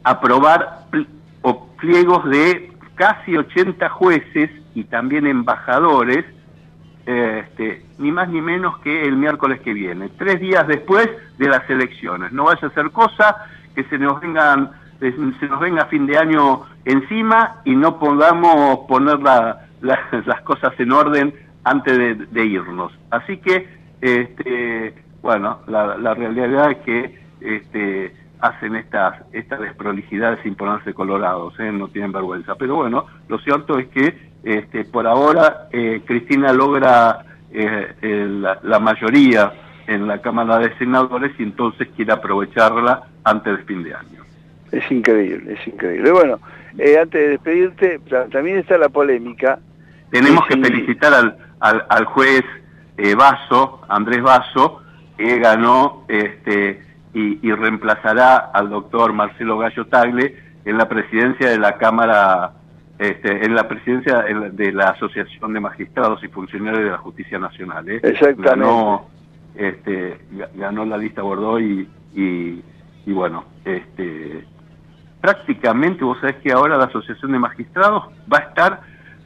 aprobar 0.03 0.85
pliegos 1.77 2.29
de 2.29 2.71
casi 2.95 3.37
80 3.37 3.89
jueces 3.89 4.49
y 4.75 4.83
también 4.83 5.25
embajadores, 5.27 6.25
este, 7.05 7.85
ni 7.97 8.11
más 8.11 8.29
ni 8.29 8.41
menos 8.41 8.77
que 8.79 9.03
el 9.03 9.15
miércoles 9.15 9.61
que 9.61 9.73
viene, 9.73 10.09
tres 10.17 10.39
días 10.39 10.67
después 10.67 11.09
de 11.37 11.47
las 11.47 11.69
elecciones. 11.69 12.31
No 12.31 12.45
vaya 12.45 12.67
a 12.67 12.73
ser 12.73 12.91
cosa 12.91 13.37
que 13.75 13.83
se 13.85 13.97
nos 13.97 14.19
vengan 14.21 14.71
se 14.99 15.47
nos 15.47 15.61
venga 15.61 15.85
fin 15.85 16.05
de 16.05 16.17
año 16.17 16.63
encima 16.83 17.61
y 17.63 17.73
no 17.73 17.99
podamos 17.99 18.79
poner 18.89 19.17
las 19.81 20.41
cosas 20.43 20.73
en 20.77 20.91
orden 20.91 21.33
antes 21.63 22.31
de, 22.31 22.45
irnos. 22.45 22.91
Así 23.09 23.37
que, 23.37 23.78
este, 24.01 24.93
bueno, 25.21 25.59
la, 25.67 25.97
la 25.97 26.13
realidad 26.13 26.71
es 26.71 26.77
que 26.79 27.19
este, 27.41 28.13
hacen 28.39 28.75
estas, 28.75 29.15
estas 29.33 29.59
desprolijidades 29.59 30.39
sin 30.43 30.55
ponerse 30.55 30.93
colorados, 30.93 31.53
¿eh? 31.59 31.71
no 31.71 31.87
tienen 31.89 32.11
vergüenza. 32.11 32.55
Pero 32.55 32.75
bueno, 32.75 33.05
lo 33.27 33.37
cierto 33.39 33.77
es 33.77 33.87
que 33.87 34.29
este, 34.43 34.85
por 34.85 35.05
ahora 35.07 35.67
eh, 35.71 36.01
Cristina 36.05 36.53
logra 36.53 37.25
eh, 37.51 37.93
la, 38.63 38.79
mayoría 38.79 39.51
en 39.87 40.07
la 40.07 40.21
Cámara 40.21 40.59
de 40.59 40.75
Senadores 40.77 41.31
y 41.37 41.43
entonces 41.43 41.89
quiere 41.95 42.13
aprovecharla 42.13 43.03
antes 43.23 43.57
del 43.57 43.65
fin 43.65 43.83
de 43.83 43.93
año. 43.93 44.23
Es 44.71 44.89
increíble, 44.91 45.53
es 45.53 45.67
increíble. 45.67 46.11
Bueno, 46.11 46.39
antes 46.71 47.11
de 47.11 47.29
despedirte, 47.29 47.99
también 48.31 48.59
está 48.59 48.77
la 48.77 48.89
polémica. 48.89 49.59
Tenemos 50.11 50.45
que 50.47 50.57
felicitar 50.57 51.13
al, 51.13 51.37
al, 51.59 51.85
al 51.89 52.05
juez 52.05 52.43
Vaso, 53.17 53.81
Andrés 53.87 54.21
Vaso, 54.21 54.81
que 55.17 55.39
ganó 55.39 56.05
este, 56.07 56.81
y, 57.13 57.51
reemplazará 57.51 58.37
al 58.37 58.69
doctor 58.69 59.13
Marcelo 59.13 59.57
Gallo 59.57 59.85
Tagle 59.87 60.35
en 60.65 60.77
la 60.77 60.87
presidencia 60.87 61.49
de 61.49 61.57
la 61.57 61.77
Cámara, 61.77 62.53
este, 62.97 63.45
en 63.45 63.55
la 63.55 63.67
presidencia 63.67 64.23
de 64.51 64.71
la 64.71 64.89
Asociación 64.89 65.53
de 65.53 65.59
Magistrados 65.59 66.23
y 66.23 66.27
Funcionarios 66.27 66.83
de 66.83 66.91
la 66.91 66.97
Justicia 66.97 67.39
Nacional. 67.39 67.89
¿eh? 67.89 67.99
Exactamente. 68.03 68.43
Ganó, 68.43 69.07
este, 69.55 70.19
ganó 70.55 70.85
la 70.85 70.97
lista 70.97 71.21
Bordeaux 71.21 71.61
y, 71.61 71.89
y, 72.13 73.11
bueno, 73.11 73.45
este, 73.65 74.45
prácticamente 75.19 76.03
vos 76.03 76.17
sabés 76.19 76.37
que 76.37 76.51
ahora 76.51 76.77
la 76.77 76.85
Asociación 76.85 77.31
de 77.31 77.39
Magistrados 77.39 78.05
va 78.31 78.37
a 78.37 78.41
estar 78.41 78.81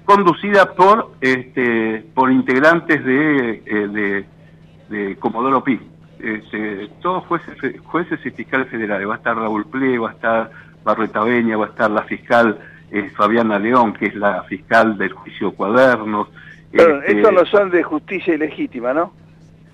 conducida 0.06 0.74
por 0.74 1.12
este 1.22 2.06
por 2.14 2.32
integrantes 2.32 3.04
de, 3.04 3.64
eh, 3.66 3.88
de, 3.88 4.26
de 4.90 5.16
Comodoro 5.18 5.64
Pi 5.64 5.80
este, 6.24 6.90
todos 7.02 7.26
jueces, 7.26 7.58
jueces 7.84 8.26
y 8.26 8.32
fiscales 8.32 8.70
federales. 8.70 9.08
Va 9.08 9.16
a 9.16 9.18
estar 9.18 9.36
Raúl 9.36 9.66
Ple, 9.66 10.00
va 10.00 10.10
a 10.10 10.14
estar 10.14 10.52
Barreta 10.84 11.22
Beña, 11.24 11.58
va 11.58 11.66
a 11.66 11.70
estar 11.70 11.92
la 11.92 12.04
fiscal 12.04 12.58
eh, 12.92 13.10
Fabiana 13.16 13.60
León, 13.60 13.94
que 13.94 14.06
es 14.06 14.16
la 14.16 14.44
fiscal 14.44 14.98
del 14.98 15.12
juicio 15.12 15.52
Cuadernos. 15.52 16.30
Pero 16.72 17.00
este, 17.02 17.18
estos 17.18 17.34
no 17.34 17.46
son 17.46 17.70
de 17.70 17.84
justicia 17.84 18.34
ilegítima, 18.34 18.94
¿no? 18.94 19.14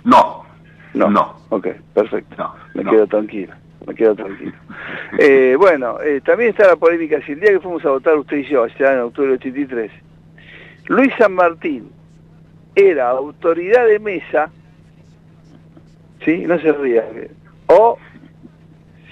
No, 0.03 0.43
no. 0.93 1.09
No. 1.09 1.35
Ok, 1.49 1.67
perfecto. 1.93 2.55
me 2.73 2.83
quedo 2.83 3.05
tranquilo, 3.05 3.53
me 3.85 3.93
quedo 3.93 4.15
tranquilo. 4.15 4.53
eh, 5.19 5.55
bueno, 5.57 6.01
eh, 6.01 6.19
también 6.21 6.49
está 6.49 6.67
la 6.67 6.75
polémica, 6.75 7.21
si 7.25 7.33
el 7.33 7.41
día 7.41 7.51
que 7.51 7.59
fuimos 7.59 7.85
a 7.85 7.89
votar 7.91 8.17
usted 8.17 8.37
y 8.37 8.45
yo, 8.45 8.63
allá 8.63 8.93
en 8.93 8.99
octubre 9.01 9.29
del 9.29 9.37
83, 9.37 9.91
Luis 10.89 11.13
San 11.17 11.33
Martín 11.33 11.89
era 12.75 13.09
autoridad 13.09 13.85
de 13.87 13.99
mesa 13.99 14.51
¿sí? 16.25 16.45
No 16.45 16.59
se 16.59 16.71
ría. 16.73 17.05
O, 17.67 17.97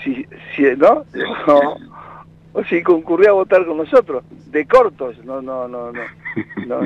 si, 0.04 0.26
si 0.56 0.64
¿no? 0.76 1.06
O, 2.54 2.64
si 2.64 2.82
concurrió 2.82 3.30
a 3.30 3.34
votar 3.34 3.66
con 3.68 3.78
nosotros, 3.78 4.24
de 4.48 4.66
cortos, 4.66 5.24
no, 5.24 5.44
no, 5.44 5.68
no, 5.68 5.92
no. 5.92 6.02
No, 6.66 6.82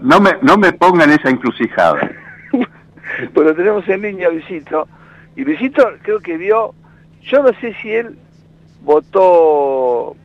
no, 0.00 0.20
me, 0.20 0.30
no 0.40 0.56
me 0.56 0.72
pongan 0.72 1.10
esa 1.10 1.28
encrucijada. 1.28 2.10
pues 3.34 3.56
tenemos 3.56 3.86
en 3.88 4.00
línea 4.00 4.30
Luisito. 4.30 4.88
Y 5.36 5.44
Luisito 5.44 5.86
creo 6.00 6.20
que 6.20 6.38
vio, 6.38 6.74
yo 7.20 7.42
no 7.42 7.52
sé 7.60 7.74
si 7.82 7.92
él 7.92 8.16
votó 8.80 10.16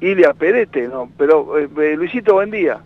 Ilia 0.00 0.34
Perete, 0.34 0.88
no, 0.88 1.10
pero 1.16 1.58
eh, 1.58 1.96
Luisito, 1.96 2.34
buen 2.34 2.50
día. 2.50 2.78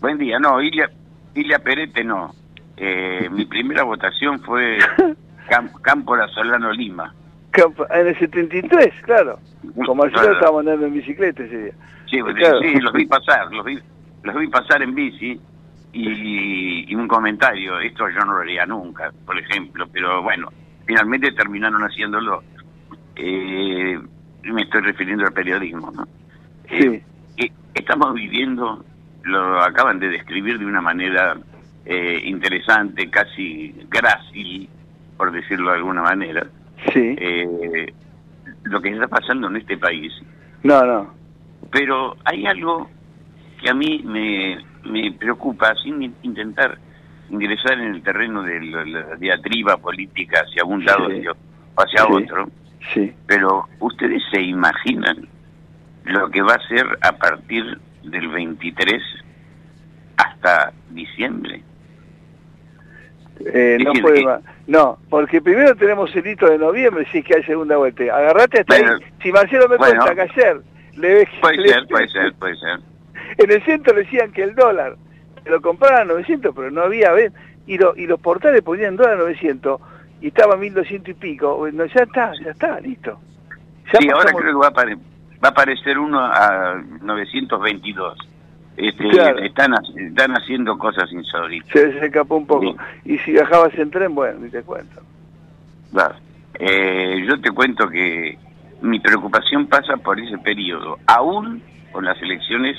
Buen 0.00 0.18
día, 0.18 0.38
no, 0.38 0.60
Ilia, 0.60 0.90
Ilia 1.34 1.58
Perete 1.58 2.02
no. 2.04 2.34
Eh, 2.76 3.28
mi 3.30 3.44
primera 3.46 3.84
votación 3.84 4.40
fue 4.40 4.78
Campo 5.82 6.16
La 6.16 6.26
Solano 6.28 6.72
Lima. 6.72 7.14
en 7.90 8.06
el 8.06 8.18
73, 8.18 8.94
claro. 9.02 9.38
Como 9.86 9.94
Marcelo 9.94 10.32
estábamos 10.32 10.60
andando 10.60 10.86
en 10.86 10.94
bicicleta 10.94 11.44
ese 11.44 11.64
día. 11.64 11.72
Sí, 12.10 12.18
sí, 12.62 12.80
los 12.80 12.92
vi 12.92 13.06
pasar, 13.06 13.52
los 13.52 13.64
vi, 13.64 13.78
los 14.22 14.36
vi 14.36 14.48
pasar 14.48 14.82
en 14.82 14.94
bici 14.94 15.40
y, 15.92 16.84
y, 16.90 16.94
un 16.94 17.08
comentario, 17.08 17.78
esto 17.80 18.08
yo 18.10 18.20
no 18.20 18.34
lo 18.34 18.40
haría 18.40 18.66
nunca, 18.66 19.12
por 19.24 19.38
ejemplo, 19.38 19.86
pero 19.92 20.22
bueno, 20.22 20.48
finalmente 20.86 21.32
terminaron 21.32 21.82
haciéndolo. 21.82 22.42
Eh, 23.16 23.98
me 24.42 24.62
estoy 24.62 24.80
refiriendo 24.82 25.24
al 25.24 25.32
periodismo, 25.32 25.90
¿no? 25.92 26.06
Sí. 26.68 27.02
Eh, 27.36 27.52
estamos 27.74 28.14
viviendo, 28.14 28.84
lo 29.22 29.60
acaban 29.60 29.98
de 29.98 30.08
describir 30.08 30.58
de 30.58 30.66
una 30.66 30.80
manera 30.80 31.36
eh, 31.84 32.22
interesante, 32.24 33.10
casi 33.10 33.74
grácil, 33.88 34.68
por 35.16 35.32
decirlo 35.32 35.70
de 35.70 35.76
alguna 35.76 36.02
manera. 36.02 36.46
Sí. 36.92 37.14
Eh, 37.18 37.92
lo 38.64 38.80
que 38.80 38.90
está 38.90 39.08
pasando 39.08 39.48
en 39.48 39.56
este 39.56 39.76
país. 39.76 40.12
No, 40.62 40.84
no. 40.84 41.14
Pero 41.70 42.16
hay 42.24 42.46
algo 42.46 42.88
que 43.60 43.70
a 43.70 43.74
mí 43.74 44.02
me, 44.04 44.58
me 44.84 45.12
preocupa, 45.12 45.74
sin 45.82 46.14
intentar 46.22 46.78
ingresar 47.30 47.72
en 47.74 47.94
el 47.94 48.02
terreno 48.02 48.42
de 48.42 48.60
la, 48.60 49.16
diatriba 49.16 49.76
política 49.76 50.42
hacia 50.46 50.64
un 50.64 50.84
lado 50.84 51.08
o 51.08 51.82
hacia 51.82 52.06
otro. 52.06 52.48
Sí. 52.92 53.12
Pero 53.26 53.66
ustedes 53.80 54.22
se 54.30 54.42
imaginan 54.42 55.28
lo 56.04 56.30
que 56.30 56.42
va 56.42 56.54
a 56.54 56.68
ser 56.68 56.86
a 57.00 57.12
partir 57.12 57.78
del 58.02 58.28
23 58.28 59.02
hasta 60.16 60.72
diciembre. 60.90 61.62
Eh, 63.46 63.78
no 63.82 63.92
puede 64.00 64.24
No, 64.66 64.98
porque 65.10 65.42
primero 65.42 65.74
tenemos 65.74 66.14
el 66.14 66.26
hito 66.26 66.48
de 66.48 66.58
noviembre, 66.58 67.06
si 67.10 67.18
es 67.18 67.24
que 67.24 67.36
hay 67.36 67.42
segunda 67.44 67.76
vuelta. 67.76 68.04
Agarrate 68.04 68.60
hasta 68.60 68.74
ahí. 68.76 68.84
Si 69.22 69.32
Marcelo 69.32 69.68
me 69.68 69.76
cuenta 69.76 70.14
que 70.14 70.20
ayer 70.20 70.60
le 70.96 71.14
ves... 71.14 71.28
Puede 71.40 71.68
ser, 71.68 71.86
puede 71.88 72.08
ser, 72.08 72.34
puede 72.34 72.56
ser. 72.56 72.80
En 73.38 73.50
el 73.50 73.64
centro 73.64 73.94
decían 73.94 74.30
que 74.32 74.44
el 74.44 74.54
dólar 74.54 74.96
lo 75.46 75.60
compraban 75.60 76.02
a 76.02 76.04
900, 76.04 76.54
pero 76.54 76.70
no 76.70 76.82
había... 76.82 77.12
¿ves? 77.12 77.32
Y, 77.66 77.78
lo, 77.78 77.96
y 77.96 78.06
los 78.06 78.20
portales 78.20 78.62
ponían 78.62 78.96
dólar 78.96 79.14
a 79.14 79.18
900 79.18 79.80
y 80.20 80.28
estaba 80.28 80.54
a 80.54 80.56
1200 80.56 81.08
y 81.08 81.14
pico. 81.14 81.56
Bueno, 81.56 81.86
ya 81.86 82.02
está, 82.02 82.32
ya 82.42 82.50
está, 82.50 82.78
listo. 82.80 83.18
sí, 83.98 84.08
ahora 84.10 84.32
creo 84.32 84.52
que 84.52 84.58
va 84.58 84.68
a, 84.68 84.96
va 85.44 85.48
a 85.48 85.50
aparecer 85.50 85.98
uno 85.98 86.18
a 86.20 86.82
922. 87.02 88.18
Este, 88.76 89.46
están, 89.46 89.74
están 89.96 90.32
haciendo 90.32 90.76
cosas 90.78 91.12
insólitas. 91.12 91.70
Se, 91.70 91.92
se 91.92 92.06
escapó 92.06 92.36
un 92.36 92.46
poco. 92.46 92.74
Y 93.04 93.18
si 93.18 93.32
viajabas 93.32 93.74
en 93.78 93.90
tren, 93.90 94.14
bueno, 94.14 94.40
ni 94.40 94.50
te 94.50 94.62
cuento. 94.62 95.02
Eh, 96.58 97.24
yo 97.28 97.40
te 97.40 97.50
cuento 97.50 97.88
que 97.88 98.38
mi 98.80 98.98
preocupación 99.00 99.66
pasa 99.66 99.96
por 99.96 100.18
ese 100.18 100.38
periodo, 100.38 100.98
aún 101.06 101.62
con 101.92 102.04
las 102.04 102.20
elecciones 102.22 102.76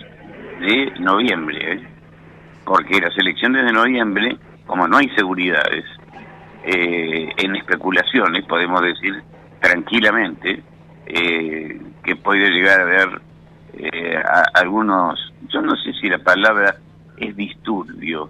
de 0.60 0.92
noviembre, 1.00 1.74
¿eh? 1.74 1.88
porque 2.66 3.00
las 3.00 3.18
elecciones 3.18 3.66
de 3.66 3.74
noviembre, 3.74 4.38
como 4.66 4.88
no 4.88 4.98
hay 4.98 5.10
seguridades, 5.10 5.86
eh, 6.64 7.30
en 7.38 7.56
especulaciones, 7.56 8.44
podemos 8.46 8.82
decir 8.82 9.22
tranquilamente, 9.62 10.62
que 12.06 12.16
puede 12.16 12.50
llegar 12.52 12.80
a 12.80 12.84
haber 12.84 13.22
algunos 14.54 15.20
yo 15.50 15.62
no 15.62 15.76
sé 15.78 15.94
si 15.94 16.10
la 16.10 16.18
palabra 16.18 16.76
es 17.18 17.36
disturbio, 17.36 18.30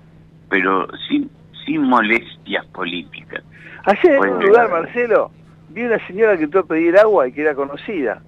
pero 0.49 0.87
sin, 1.07 1.29
sin 1.65 1.81
molestias 1.83 2.65
políticas. 2.67 3.43
Ayer 3.85 4.13
en 4.13 4.33
un 4.33 4.45
lugar, 4.45 4.69
Marcelo, 4.69 5.31
vi 5.69 5.83
una 5.83 6.05
señora 6.07 6.37
que 6.37 6.43
entró 6.43 6.61
a 6.61 6.65
pedir 6.65 6.97
agua 6.97 7.27
y 7.27 7.31
que 7.31 7.41
era 7.41 7.55
conocida. 7.55 8.21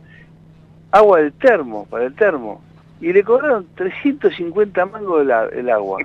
Agua 0.91 1.20
del 1.20 1.34
termo, 1.34 1.86
para 1.89 2.06
el 2.06 2.16
termo. 2.16 2.62
Y 3.02 3.14
le 3.14 3.24
cobraron 3.24 3.68
350 3.76 4.86
mangos 4.88 5.22
el, 5.22 5.32
el 5.60 5.70
agua. 5.70 6.00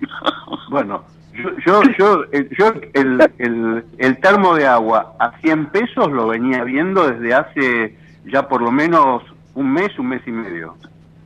bueno, 0.70 1.04
yo, 1.32 1.50
yo, 1.64 1.82
yo, 1.98 2.24
el, 2.32 2.48
yo 2.56 2.72
el, 2.94 3.30
el, 3.38 3.84
el, 3.98 4.20
termo 4.20 4.54
de 4.54 4.66
agua 4.66 5.14
a 5.18 5.38
100 5.38 5.66
pesos 5.66 6.10
lo 6.10 6.28
venía 6.28 6.64
viendo 6.64 7.08
desde 7.08 7.34
hace 7.34 7.96
ya 8.24 8.48
por 8.48 8.62
lo 8.62 8.70
menos 8.70 9.22
un 9.54 9.72
mes, 9.72 9.98
un 9.98 10.08
mes 10.08 10.22
y 10.26 10.30
medio. 10.30 10.74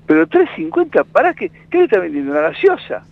Pero 0.07 0.27
3.50, 0.27 1.05
¿para 1.13 1.35
qué? 1.35 1.51
¿Qué 1.71 1.79
le 1.79 1.85
está 1.85 1.99
vendiendo? 1.99 2.33
¿Una 2.33 2.43
gaseosa? 2.43 3.05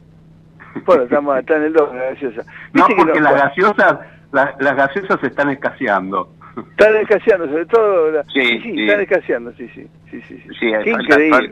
Bueno, 0.85 1.05
estamos, 1.05 1.39
está 1.41 1.57
en 1.57 1.63
el 1.65 1.73
doble 1.73 1.99
la 1.99 2.11
gaseosa. 2.11 2.45
No, 2.73 2.87
porque 2.97 3.21
las 3.21 3.35
gaseosas, 3.35 3.99
las, 4.33 4.77
gaseosas 4.77 5.23
están 5.23 5.51
escaseando. 5.51 6.33
Están 6.71 6.97
escaseando, 6.97 7.47
sobre 7.47 7.67
todo... 7.67 8.23
sí, 8.33 8.61
sí, 8.63 8.81
están 8.83 9.01
escaseando, 9.01 9.53
sí, 9.55 9.69
sí. 9.75 9.89
Sí, 10.11 10.23
sí, 10.29 10.39
sí. 10.39 10.49
sí 10.61 10.67
Increíble. 10.69 11.51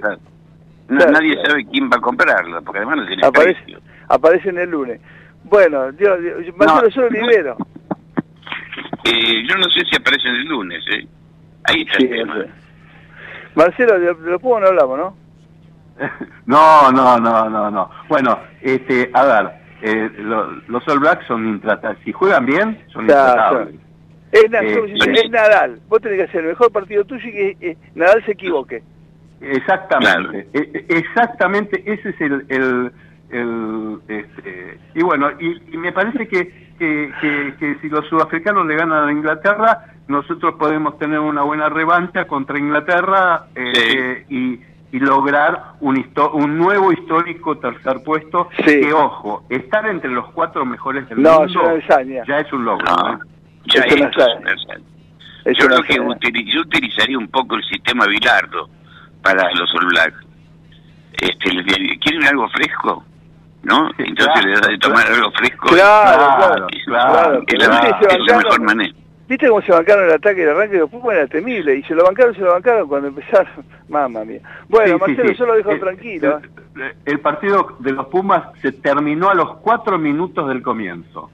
nadie 0.89 1.35
sabe 1.45 1.67
quién 1.67 1.91
va 1.91 1.97
a 1.97 2.01
comprarla, 2.01 2.61
porque 2.61 2.79
además 2.79 2.99
no 2.99 3.07
tiene 3.07 3.27
aparece, 3.27 3.63
precio. 3.63 3.81
Aparecen 4.09 4.59
el 4.59 4.71
lunes. 4.71 5.01
Bueno, 5.45 5.91
yo, 5.93 6.21
yo 6.41 6.53
Marcelo, 6.57 6.89
yo 6.89 7.03
lo 7.03 7.11
libero. 7.11 7.57
Eh, 9.05 9.43
yo 9.49 9.57
no 9.57 9.65
sé 9.71 9.81
si 9.91 9.97
aparecen 9.97 10.37
el 10.37 10.45
lunes, 10.45 10.85
¿eh? 10.93 11.05
Ahí 11.73 11.83
está 11.83 11.99
el 11.99 12.11
tema. 12.11 12.47
Marcelo, 13.55 13.99
de, 13.99 14.15
de 14.15 14.31
lo 14.31 14.39
no 14.39 14.67
hablamos, 14.67 14.99
¿no? 14.99 15.17
no, 16.47 16.93
no, 16.93 17.19
no, 17.19 17.51
no, 17.51 17.71
no. 17.71 17.91
Bueno, 18.09 18.39
este, 18.61 19.11
a 19.13 19.25
ver, 19.25 19.51
eh, 19.83 20.11
los 20.69 20.89
All 20.89 21.01
Blacks 21.01 21.27
son 21.27 21.47
intratables. 21.47 22.03
Si 22.05 22.13
juegan 22.13 22.47
bien, 22.47 22.83
son 22.93 23.03
intratables. 23.03 23.75
Es, 24.33 24.45
eh, 24.45 25.29
Nadal. 25.29 25.81
Vos 25.89 26.01
tenés 26.01 26.19
que 26.19 26.25
hacer 26.25 26.41
el 26.41 26.49
mejor 26.49 26.73
partido 26.73 27.05
tuyo 27.05 27.29
y 27.29 27.33
que 27.33 27.57
eh, 27.61 27.77
Nadal 27.95 28.25
se 28.25 28.33
equivoque. 28.33 28.83
Exactamente. 29.41 30.47
exactamente, 30.89 31.83
ese 31.85 32.11
es 32.11 32.21
el... 32.21 32.47
el, 32.49 32.93
este, 34.09 34.79
y 34.95 35.03
bueno, 35.03 35.31
y, 35.41 35.77
me 35.77 35.91
parece 35.91 36.29
que, 36.29 36.75
que, 36.79 37.55
que, 37.59 37.77
si 37.81 37.89
los 37.89 38.07
sudafricanos 38.09 38.67
le 38.67 38.77
ganan 38.77 39.09
a 39.09 39.13
Inglaterra, 39.13 39.92
nosotros 40.09 40.55
podemos 40.59 40.99
tener 40.99 41.21
una 41.21 41.43
buena 41.43 41.69
revancha 41.69 42.27
contra 42.27 42.59
Inglaterra 42.59 43.47
y 44.29 44.61
y 44.93 44.99
lograr 44.99 45.73
un, 45.81 46.07
un 46.35 46.59
nuevo 46.59 46.93
histórico 46.93 47.57
tercer 47.57 48.03
puesto 48.05 48.51
que, 48.63 48.93
ojo, 48.93 49.43
estar 49.49 49.87
entre 49.87 50.11
los 50.11 50.31
cuatro 50.33 50.67
mejores 50.67 51.09
del 51.09 51.19
mundo 51.19 51.47
ya 52.27 52.39
es 52.39 52.53
un 52.53 52.65
logro. 52.67 52.85
ya 53.65 53.81
es, 53.81 55.59
Yo 55.59 55.67
creo 55.67 55.83
que 55.83 55.95
yo 56.45 56.61
utilizaría 56.61 57.17
un 57.17 57.29
poco 57.29 57.57
el 57.57 57.65
sistema 57.65 58.07
Bilardo 58.07 58.69
para 59.23 59.51
los 59.55 59.75
All 59.77 59.87
Black. 59.87 60.15
Este, 61.15 61.99
¿Quieren 61.99 62.25
algo 62.27 62.47
fresco? 62.51 63.03
¿No? 63.63 63.91
Entonces 63.97 64.45
le 64.45 64.61
da 64.61 64.69
de 64.69 64.79
tomar 64.79 65.07
algo 65.07 65.31
fresco. 65.33 65.69
Claro, 65.69 66.69
claro, 66.85 67.43
Es, 67.47 67.67
la, 67.67 68.37
mejor 68.37 68.61
manera. 68.61 68.93
¿Viste 69.33 69.49
cómo 69.49 69.63
se 69.63 69.73
bancaron 69.73 70.05
el 70.05 70.13
ataque 70.13 70.41
y 70.41 70.43
el 70.43 70.51
arranque 70.51 70.77
de 70.77 70.87
fútbol? 70.87 71.15
Era 71.15 71.27
temible. 71.27 71.75
Y 71.75 71.83
se 71.85 71.95
lo 71.95 72.05
bancaron, 72.05 72.35
se 72.35 72.43
lo 72.43 72.53
bancaron 72.53 72.87
cuando 72.87 73.09
empezaron. 73.09 73.65
Mamma 73.89 74.27
mía. 74.27 74.41
Bueno, 74.69 74.99
Marcelo, 74.99 75.33
yo 75.33 75.47
lo 75.47 75.55
dejo 75.55 75.79
tranquilo. 75.79 76.39
¿eh? 76.77 76.93
El, 77.07 77.19
partido 77.21 77.79
de 77.79 77.93
los 77.93 78.09
Pumas 78.09 78.43
se 78.61 78.73
terminó 78.73 79.31
a 79.31 79.35
los 79.35 79.57
cuatro 79.61 79.97
minutos 79.99 80.47
del 80.49 80.61
comienzo. 80.61 81.31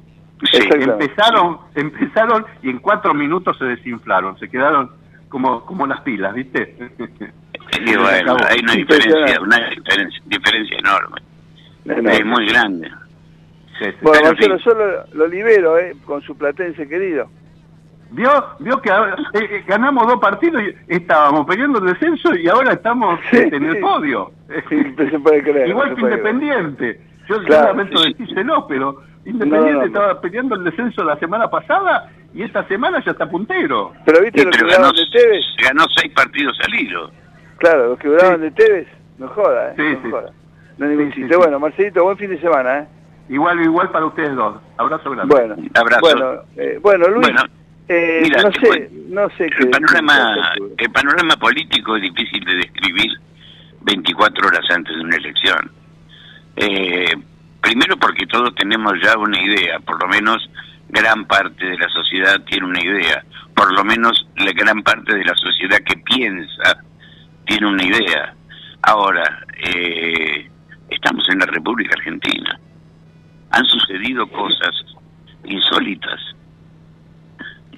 Empezaron, 0.52 1.58
empezaron 1.74 2.46
y 2.62 2.70
en 2.70 2.78
cuatro 2.78 3.12
minutos 3.14 3.58
se 3.58 3.64
desinflaron. 3.64 4.38
Se 4.38 4.48
quedaron 4.48 4.92
como, 5.28 5.66
como 5.66 5.84
las 5.84 6.00
pilas, 6.02 6.32
¿viste? 6.34 6.76
Sí, 6.78 7.96
bueno, 7.96 8.36
hay 8.48 8.60
una 8.62 8.74
diferencia, 8.74 9.40
una 9.40 9.70
diferencia, 10.24 10.78
enorme. 10.78 11.20
Es 11.84 12.24
muy 12.24 12.46
grande. 12.46 12.92
bueno, 14.02 14.28
Marcelo, 14.28 14.56
yo 14.58 14.70
lo, 14.72 15.06
lo 15.14 15.26
libero, 15.26 15.76
¿eh? 15.80 15.96
Con 16.04 16.22
su 16.22 16.38
platense 16.38 16.86
querido 16.86 17.28
vio 18.10 18.30
vio 18.58 18.80
que 18.80 18.90
eh, 18.90 18.94
eh, 19.34 19.64
ganamos 19.66 20.06
dos 20.06 20.20
partidos 20.20 20.62
y 20.62 20.74
estábamos 20.88 21.46
peleando 21.46 21.78
el 21.78 21.92
descenso 21.92 22.34
y 22.34 22.48
ahora 22.48 22.72
estamos 22.72 23.18
este, 23.30 23.56
en 23.56 23.64
el 23.64 23.80
podio. 23.80 24.32
se 24.48 25.18
puede 25.18 25.42
creer, 25.42 25.68
Igual 25.68 25.94
que 25.94 26.00
Independiente. 26.02 27.00
Yo 27.28 27.42
claro, 27.42 27.68
lamento 27.68 28.02
decírselo, 28.02 28.66
pero 28.66 29.02
Independiente 29.24 29.86
estaba 29.86 30.20
peleando 30.20 30.54
el 30.54 30.64
descenso 30.64 31.04
la 31.04 31.18
semana 31.18 31.50
pasada 31.50 32.10
y 32.32 32.42
esta 32.42 32.66
semana 32.68 33.02
ya 33.04 33.12
está 33.12 33.28
puntero. 33.28 33.92
Pero 34.04 34.22
viste 34.22 34.44
lo 34.44 34.50
que 34.50 34.66
ganó, 34.66 34.92
de 34.92 35.06
Tevez. 35.12 35.44
Ganó 35.62 35.84
seis 35.96 36.12
partidos 36.14 36.58
al 36.64 36.74
hilo. 36.74 37.10
Claro, 37.58 37.88
los 37.88 37.98
que 37.98 38.08
duraban 38.08 38.40
de 38.40 38.50
Tevez, 38.52 38.86
no 39.18 39.28
joda, 39.28 39.74
¿eh? 39.76 39.98
no 40.02 40.10
joda. 40.10 40.32
No 40.78 40.86
ni 40.86 41.26
Bueno, 41.36 41.58
Marcelito, 41.58 42.04
buen 42.04 42.16
fin 42.16 42.30
de 42.30 42.40
semana, 42.40 42.78
¿eh? 42.78 42.86
Igual, 43.28 43.60
igual 43.60 43.90
para 43.90 44.06
ustedes 44.06 44.34
dos. 44.34 44.56
Abrazo 44.76 45.10
grande. 45.10 45.34
Bueno, 45.34 45.56
Abrazo. 45.74 46.00
Bueno, 46.00 46.32
eh, 46.56 46.78
bueno 46.80 47.08
Luis. 47.08 47.28
Eh, 47.88 48.20
Mira, 48.22 48.42
no 48.42 48.52
sé, 48.52 48.90
no 49.08 49.30
sé 49.30 49.46
el 49.46 49.70
panorama, 49.70 50.52
el 50.76 50.90
panorama 50.90 51.36
político 51.36 51.96
es 51.96 52.02
difícil 52.02 52.44
de 52.44 52.56
describir 52.56 53.10
24 53.82 54.48
horas 54.48 54.64
antes 54.70 54.94
de 54.94 55.02
una 55.02 55.16
elección. 55.16 55.70
Eh, 56.56 57.16
primero 57.62 57.96
porque 57.96 58.26
todos 58.26 58.54
tenemos 58.54 58.92
ya 59.02 59.16
una 59.16 59.40
idea, 59.40 59.78
por 59.80 60.02
lo 60.02 60.08
menos 60.08 60.50
gran 60.88 61.24
parte 61.26 61.64
de 61.64 61.78
la 61.78 61.88
sociedad 61.88 62.40
tiene 62.44 62.66
una 62.66 62.82
idea, 62.82 63.24
por 63.54 63.72
lo 63.72 63.84
menos 63.84 64.28
la 64.36 64.52
gran 64.52 64.82
parte 64.82 65.14
de 65.14 65.24
la 65.24 65.34
sociedad 65.34 65.78
que 65.78 65.96
piensa 65.98 66.82
tiene 67.46 67.66
una 67.66 67.84
idea. 67.84 68.34
Ahora, 68.82 69.46
eh, 69.62 70.48
estamos 70.90 71.28
en 71.30 71.38
la 71.38 71.46
República 71.46 71.94
Argentina. 71.96 72.58
Han 73.50 73.64
sucedido 73.64 74.26
cosas 74.28 74.74
insólitas. 75.44 76.20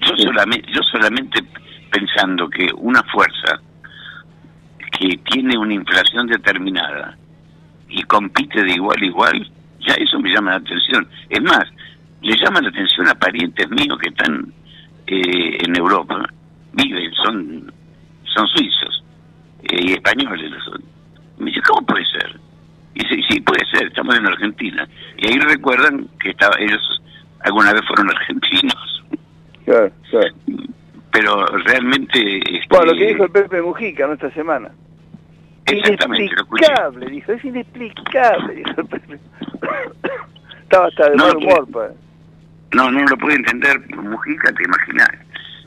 Yo 0.01 0.15
solamente, 0.17 0.71
yo 0.71 0.81
solamente 0.83 1.43
pensando 1.91 2.49
que 2.49 2.69
una 2.77 3.03
fuerza 3.03 3.59
que 4.99 5.17
tiene 5.31 5.57
una 5.57 5.73
inflación 5.73 6.27
determinada 6.27 7.17
y 7.89 8.01
compite 8.03 8.63
de 8.63 8.73
igual 8.73 8.97
a 9.01 9.05
igual, 9.05 9.51
ya 9.79 9.93
eso 9.95 10.19
me 10.19 10.31
llama 10.31 10.51
la 10.51 10.57
atención. 10.57 11.07
Es 11.29 11.41
más, 11.41 11.65
le 12.21 12.35
llama 12.37 12.61
la 12.61 12.69
atención 12.69 13.07
a 13.07 13.15
parientes 13.15 13.69
míos 13.69 13.97
que 13.99 14.09
están 14.09 14.53
eh, 15.07 15.57
en 15.65 15.75
Europa, 15.75 16.25
viven, 16.73 17.11
son, 17.13 17.71
son 18.23 18.47
suizos 18.47 19.03
eh, 19.63 19.79
y 19.81 19.91
españoles. 19.93 20.51
Son. 20.63 20.81
Me 21.39 21.47
dice, 21.47 21.61
¿cómo 21.67 21.85
puede 21.85 22.05
ser? 22.05 22.39
Y 22.93 23.03
dice, 23.03 23.21
sí, 23.29 23.41
puede 23.41 23.65
ser, 23.71 23.87
estamos 23.87 24.15
en 24.15 24.27
Argentina. 24.27 24.87
Y 25.17 25.27
ahí 25.27 25.39
recuerdan 25.39 26.07
que 26.19 26.29
estaba, 26.29 26.55
ellos 26.59 27.01
alguna 27.43 27.73
vez 27.73 27.81
fueron 27.87 28.09
argentinos. 28.15 29.00
Claro, 29.65 29.91
claro. 30.09 30.35
Pero 31.11 31.45
realmente... 31.65 32.37
Este, 32.37 32.67
bueno, 32.69 32.85
lo 32.93 32.97
que 32.97 33.07
dijo 33.07 33.23
el 33.25 33.31
Pepe 33.31 33.61
Mujica 33.61 34.07
¿no? 34.07 34.13
esta 34.13 34.31
semana. 34.31 34.71
Exactamente, 35.65 36.25
inexplicable, 36.33 37.05
dijo, 37.07 37.31
es 37.33 37.45
inexplicable, 37.45 38.55
dijo 38.55 38.81
el 38.81 38.87
Pepe. 38.87 39.19
Estaba 40.63 40.87
hasta 40.87 41.09
de 41.09 41.15
No, 41.17 41.25
mal 41.25 41.37
que- 41.37 41.45
humor, 41.45 41.67
pues. 41.71 41.91
No, 42.73 42.89
no 42.89 43.03
lo 43.05 43.17
puede 43.17 43.35
entender 43.35 43.77
Mujica, 43.97 44.51
te 44.53 44.63
imaginas. 44.63 45.09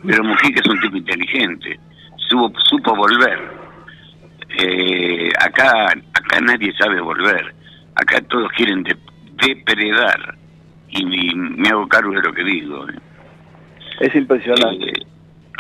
Pero 0.07 0.25
Mujica 0.25 0.61
es 0.61 0.67
un 0.69 0.81
tipo 0.81 0.97
inteligente, 0.97 1.79
supo, 2.29 2.53
supo 2.69 2.97
volver. 2.97 3.39
Eh, 4.59 5.31
acá, 5.41 5.89
acá 5.91 6.41
nadie 6.41 6.73
sabe 6.79 7.01
volver. 7.01 7.55
Acá 7.97 8.21
todos 8.29 8.51
quieren 8.53 8.83
de- 8.83 8.97
depredar. 9.47 10.35
Y 10.89 11.05
me, 11.05 11.57
me 11.57 11.69
hago 11.69 11.87
cargo 11.89 12.13
de 12.13 12.23
lo 12.23 12.33
que 12.33 12.45
digo. 12.45 12.87
Es 14.01 14.15
impresionante. 14.15 14.87
Eh, 14.87 15.07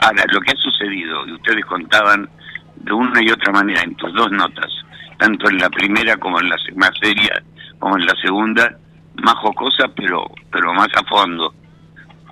ahora, 0.03 0.25
lo 0.33 0.41
que 0.41 0.53
ha 0.53 0.57
sucedido, 0.57 1.27
y 1.27 1.33
ustedes 1.33 1.65
contaban 1.67 2.29
de 2.77 2.93
una 2.93 3.23
y 3.23 3.31
otra 3.31 3.53
manera 3.53 3.83
en 3.83 3.95
tus 3.95 4.13
dos 4.15 4.31
notas, 4.33 4.71
tanto 5.19 5.49
en 5.49 5.59
la 5.59 5.71
primera 5.71 6.17
como 6.17 6.41
en 6.41 6.49
la 6.49 6.57
más 6.77 6.91
seria, 7.01 7.43
como 7.79 7.97
en 7.97 8.07
la 8.07 8.15
segunda, 8.21 8.77
más 9.23 9.35
jocosa, 9.37 9.89
pero, 9.95 10.25
pero 10.51 10.73
más 10.75 10.89
a 10.97 11.05
fondo, 11.05 11.55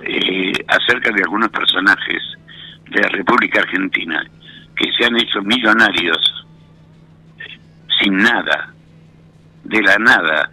eh, 0.02 0.52
acerca 0.68 1.10
de 1.12 1.22
algunos 1.22 1.48
personajes 1.50 2.22
de 2.90 3.00
la 3.00 3.08
República 3.08 3.60
Argentina 3.60 4.24
que 4.76 4.90
se 4.92 5.04
han 5.04 5.16
hecho 5.16 5.40
millonarios 5.42 6.46
eh, 7.38 7.58
sin 8.00 8.16
nada, 8.16 8.74
de 9.64 9.80
la 9.80 9.96
nada, 9.98 10.50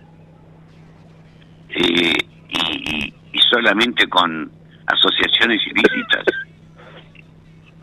eh, 1.69 2.13
y, 2.49 3.13
y 3.33 3.39
solamente 3.49 4.07
con 4.07 4.58
asociaciones 4.89 5.61
ilícitas, 5.67 6.25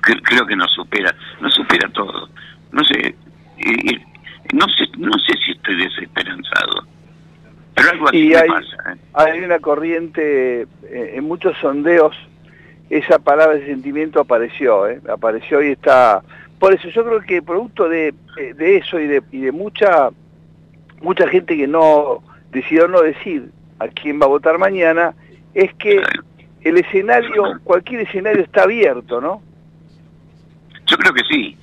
cre- 0.03 0.21
creo 0.23 0.47
que 0.47 0.57
nos 0.57 0.73
supera, 0.73 1.15
nos 1.41 1.55
supera 1.55 1.89
todo. 1.91 2.29
No 2.73 2.85
sé, 2.85 2.99
eh, 3.09 3.15
eh, 3.59 4.05
no 4.53 4.67
sé, 4.69 4.85
no 4.99 5.13
sé 5.19 5.33
si 5.45 5.53
estoy 5.53 5.77
desesperanzado, 5.77 6.87
pero 7.75 7.91
algo 7.91 8.09
así 8.09 8.19
Y 8.19 8.29
me 8.29 8.43
pasa. 8.43 8.77
¿eh? 8.93 8.97
hay 9.15 9.41
una 9.41 9.59
corriente, 9.59 10.67
en 10.91 11.25
muchos 11.25 11.57
sondeos, 11.59 12.15
esa 12.91 13.19
palabra, 13.19 13.57
ese 13.57 13.67
sentimiento 13.67 14.21
apareció, 14.21 14.89
¿eh? 14.89 15.01
apareció 15.13 15.63
y 15.63 15.73
está... 15.73 16.23
Por 16.59 16.73
eso 16.73 16.89
yo 16.89 17.05
creo 17.05 17.21
que 17.21 17.43
producto 17.43 17.89
de, 17.89 18.15
de 18.57 18.77
eso 18.79 18.99
y 18.99 19.07
de, 19.07 19.23
y 19.31 19.41
de 19.41 19.53
mucha 19.53 20.09
mucha 21.03 21.29
gente 21.29 21.55
que 21.55 21.67
no 21.67 22.23
decidió 22.51 22.89
no 22.89 23.03
decir 23.03 23.51
a 23.79 23.89
quién 23.89 24.19
va 24.19 24.25
a 24.25 24.29
votar 24.31 24.57
mañana, 24.59 25.15
es 25.53 25.75
que 25.75 26.01
el 26.69 26.79
escenario, 26.79 27.61
cualquier 27.65 28.03
escenario 28.03 28.43
está 28.43 28.63
abierto, 28.63 29.21
¿no? 29.21 29.43
Yo 30.87 30.97
creo 30.99 31.13
que 31.13 31.23
sí. 31.31 31.57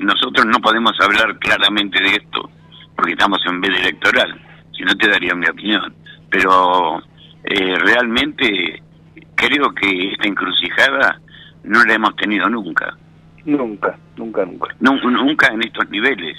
Nosotros 0.00 0.44
no 0.46 0.58
podemos 0.60 0.92
hablar 1.00 1.38
claramente 1.38 2.02
de 2.02 2.10
esto 2.16 2.50
porque 2.96 3.12
estamos 3.12 3.38
en 3.46 3.60
veda 3.60 3.76
electoral, 3.78 4.40
si 4.76 4.82
no 4.82 4.94
te 4.96 5.08
daría 5.08 5.34
mi 5.34 5.46
opinión. 5.46 5.94
Pero 6.30 6.98
eh, 7.44 7.74
realmente 7.78 8.82
creo 9.36 9.72
que 9.74 10.10
esta 10.12 10.26
encrucijada 10.28 11.20
no 11.64 11.84
la 11.84 11.94
hemos 11.94 12.14
tenido 12.16 12.48
nunca. 12.48 12.96
Nunca, 13.44 13.96
nunca, 14.16 14.44
nunca. 14.44 14.74
Nu- 14.80 15.10
nunca 15.10 15.48
en 15.52 15.62
estos 15.62 15.88
niveles, 15.90 16.36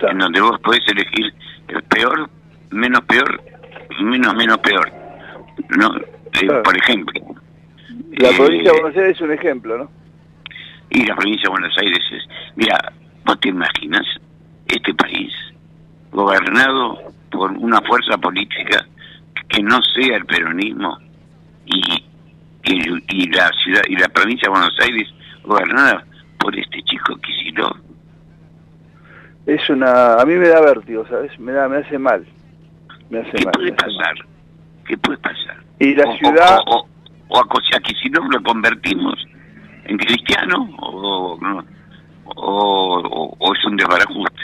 en 0.00 0.18
donde 0.18 0.40
vos 0.40 0.58
podés 0.60 0.86
elegir 0.88 1.32
el 1.68 1.82
peor, 1.84 2.28
menos 2.70 3.00
peor, 3.02 3.42
menos 4.00 4.34
menos 4.34 4.58
peor. 4.58 4.90
¿no? 5.78 5.94
Eh, 6.40 6.46
Por 6.64 6.76
ejemplo, 6.76 7.20
La 8.12 8.28
eh, 8.30 8.34
provincia 8.36 8.72
de 8.72 8.80
Buenos 8.80 8.96
Aires 8.98 9.16
es 9.16 9.20
un 9.20 9.32
ejemplo, 9.32 9.78
¿no? 9.78 9.90
y 10.90 11.04
la 11.06 11.16
provincia 11.16 11.44
de 11.44 11.48
Buenos 11.50 11.76
Aires 11.78 12.00
es, 12.12 12.22
mira, 12.56 12.92
vos 13.24 13.40
te 13.40 13.48
imaginas 13.48 14.04
este 14.68 14.94
país 14.94 15.32
gobernado 16.12 16.98
por 17.30 17.50
una 17.52 17.80
fuerza 17.82 18.16
política 18.18 18.86
que 19.48 19.62
no 19.62 19.80
sea 19.82 20.16
el 20.16 20.24
peronismo 20.26 20.96
y, 21.66 21.80
y, 22.64 23.02
y 23.08 23.26
la 23.30 23.50
ciudad 23.64 23.82
y 23.88 23.96
la 23.96 24.08
provincia 24.08 24.46
de 24.46 24.50
Buenos 24.50 24.78
Aires 24.80 25.08
gobernada 25.42 26.04
por 26.38 26.56
este 26.56 26.80
chico 26.82 27.16
Kicillof. 27.16 27.76
Es 29.46 29.68
una... 29.70 30.14
A 30.14 30.24
mí 30.24 30.34
me 30.34 30.48
da 30.48 30.60
vértigo, 30.60 31.06
¿sabes? 31.08 31.38
Me, 31.40 31.52
da, 31.52 31.68
me 31.68 31.78
hace 31.78 31.98
mal. 31.98 32.24
Me 33.10 33.18
hace 33.18 33.30
¿Qué 33.32 33.44
mal. 33.44 33.52
puede 33.52 33.70
mal. 33.70 33.76
pasar? 33.76 34.14
¿Qué 34.86 34.96
puede 34.98 35.18
pasar? 35.18 35.56
Y 35.78 35.94
la 35.94 36.04
O- 36.08 36.16
ciudad... 36.16 36.58
O, 36.66 36.86
o, 37.28 37.38
a, 37.38 37.42
Cos- 37.48 37.74
a 37.76 37.80
Kicillof 37.80 38.24
lo 38.30 38.42
convertimos 38.42 39.14
en 39.86 39.96
cristiano 39.98 40.68
o, 40.80 41.38
no, 41.40 41.64
o, 42.36 43.54
es 43.54 43.64
un 43.64 43.76
desbarajuste. 43.76 44.42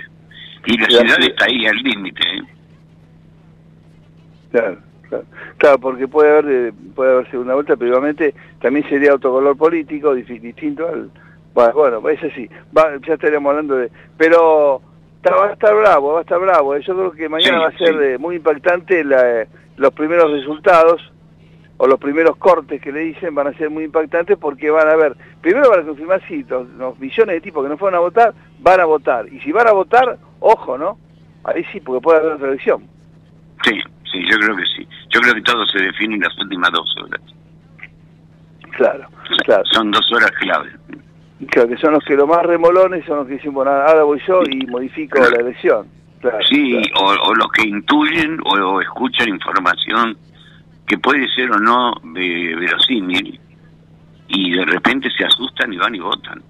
Y 0.66 0.76
la 0.78 0.87
ciudad 0.87 1.16
está 1.20 1.45
ahí 1.47 1.66
al 1.66 1.76
límite. 1.76 2.22
¿eh? 2.22 2.43
Claro, 4.51 4.78
claro. 5.09 5.24
Claro, 5.59 5.78
porque 5.78 6.09
puede 6.09 6.31
haber 6.31 6.68
eh, 6.68 6.72
puede 6.95 7.12
haber 7.12 7.31
segunda 7.31 7.55
vuelta, 7.55 7.76
pero 7.76 7.89
igualmente 7.89 8.35
también 8.61 8.89
sería 8.89 9.14
otro 9.14 9.33
color 9.33 9.57
político 9.57 10.14
distinto 10.14 10.87
al... 10.89 11.11
Bueno, 11.55 12.01
bueno, 12.01 12.09
ese 12.09 12.31
sí, 12.33 12.49
va, 12.76 12.91
ya 13.07 13.14
estaríamos 13.14 13.51
hablando 13.51 13.76
de... 13.76 13.91
Pero 14.16 14.81
va 15.26 15.47
a 15.49 15.53
estar 15.53 15.74
bravo, 15.74 16.12
va 16.14 16.18
a 16.20 16.22
estar 16.22 16.39
bravo. 16.41 16.74
eh. 16.76 16.83
Yo 16.87 16.95
creo 16.95 17.12
que 17.12 17.28
mañana 17.28 17.57
Sí, 17.59 17.62
va 17.62 17.68
a 17.68 17.78
ser 17.78 17.99
sí. 17.99 18.05
eh, 18.14 18.18
muy 18.18 18.37
impactante 18.37 19.05
la, 19.05 19.47
los 19.76 19.93
primeros 19.93 20.31
resultados 20.31 21.12
o 21.83 21.87
los 21.87 21.99
primeros 21.99 22.37
cortes 22.37 22.78
que 22.83 22.93
le 22.93 23.01
dicen 23.01 23.35
van 23.35 23.47
a 23.47 23.55
ser 23.55 23.70
muy 23.70 23.85
impactantes 23.85 24.37
porque 24.37 24.70
van 24.70 24.87
a 24.87 24.97
ver, 24.97 25.16
primero 25.41 25.70
van 25.70 25.81
a 25.81 25.85
confirmar 25.85 26.20
si 26.28 26.45
los, 26.45 26.68
los 26.72 26.99
millones 26.99 27.37
de 27.37 27.41
tipos 27.41 27.62
que 27.64 27.70
no 27.70 27.78
fueron 27.78 27.97
a 27.97 28.01
votar, 28.01 28.35
van 28.59 28.81
a 28.81 28.85
votar. 28.85 29.26
Y 29.33 29.41
si 29.41 29.51
van 29.51 29.66
a 29.66 29.72
votar, 29.72 30.18
ojo, 30.41 30.76
¿no? 30.76 30.99
Ahí 31.43 31.64
sí, 31.72 31.81
porque 31.81 32.03
puede 32.03 32.18
haber 32.18 32.33
otra 32.33 32.49
elección. 32.49 32.83
Sí, 33.64 33.81
sí, 34.12 34.20
yo 34.31 34.37
creo 34.37 34.57
que 34.59 34.64
sí. 34.76 34.87
Yo 35.09 35.20
creo 35.22 35.33
que 35.35 35.41
todo 35.41 35.64
se 35.68 35.83
define 35.83 36.16
en 36.16 36.20
las 36.20 36.39
últimas 36.39 36.70
dos 36.70 36.95
horas. 37.03 37.20
Claro, 38.76 39.07
claro. 39.47 39.62
Son 39.72 39.91
dos 39.91 40.07
horas 40.12 40.31
clave. 40.33 40.68
Claro, 41.49 41.68
que 41.70 41.76
son 41.78 41.95
los 41.95 42.05
que 42.05 42.14
lo 42.14 42.26
más 42.26 42.43
remolones 42.45 43.07
son 43.07 43.16
los 43.20 43.26
que 43.26 43.35
dicen, 43.35 43.55
bueno, 43.55 43.70
ahora 43.70 44.03
voy 44.03 44.20
yo 44.28 44.43
y 44.51 44.66
modifico 44.66 45.18
la 45.18 45.41
elección. 45.41 45.87
Claro, 46.20 46.37
Sí, 46.47 46.78
claro. 46.93 47.07
o, 47.24 47.28
o 47.31 47.35
los 47.37 47.51
que 47.53 47.66
intuyen 47.66 48.39
o, 48.45 48.51
o 48.74 48.81
escuchan 48.83 49.31
información 49.31 50.18
que 50.91 50.99
puede 50.99 51.28
ser 51.28 51.49
o 51.53 51.59
no 51.61 51.93
ve- 52.03 52.57
verosímil 52.59 53.38
y 54.26 54.57
de 54.57 54.64
repente 54.64 55.09
se 55.16 55.24
asustan 55.24 55.72
y 55.72 55.76
van 55.76 55.95
y 55.95 56.01
votan. 56.01 56.43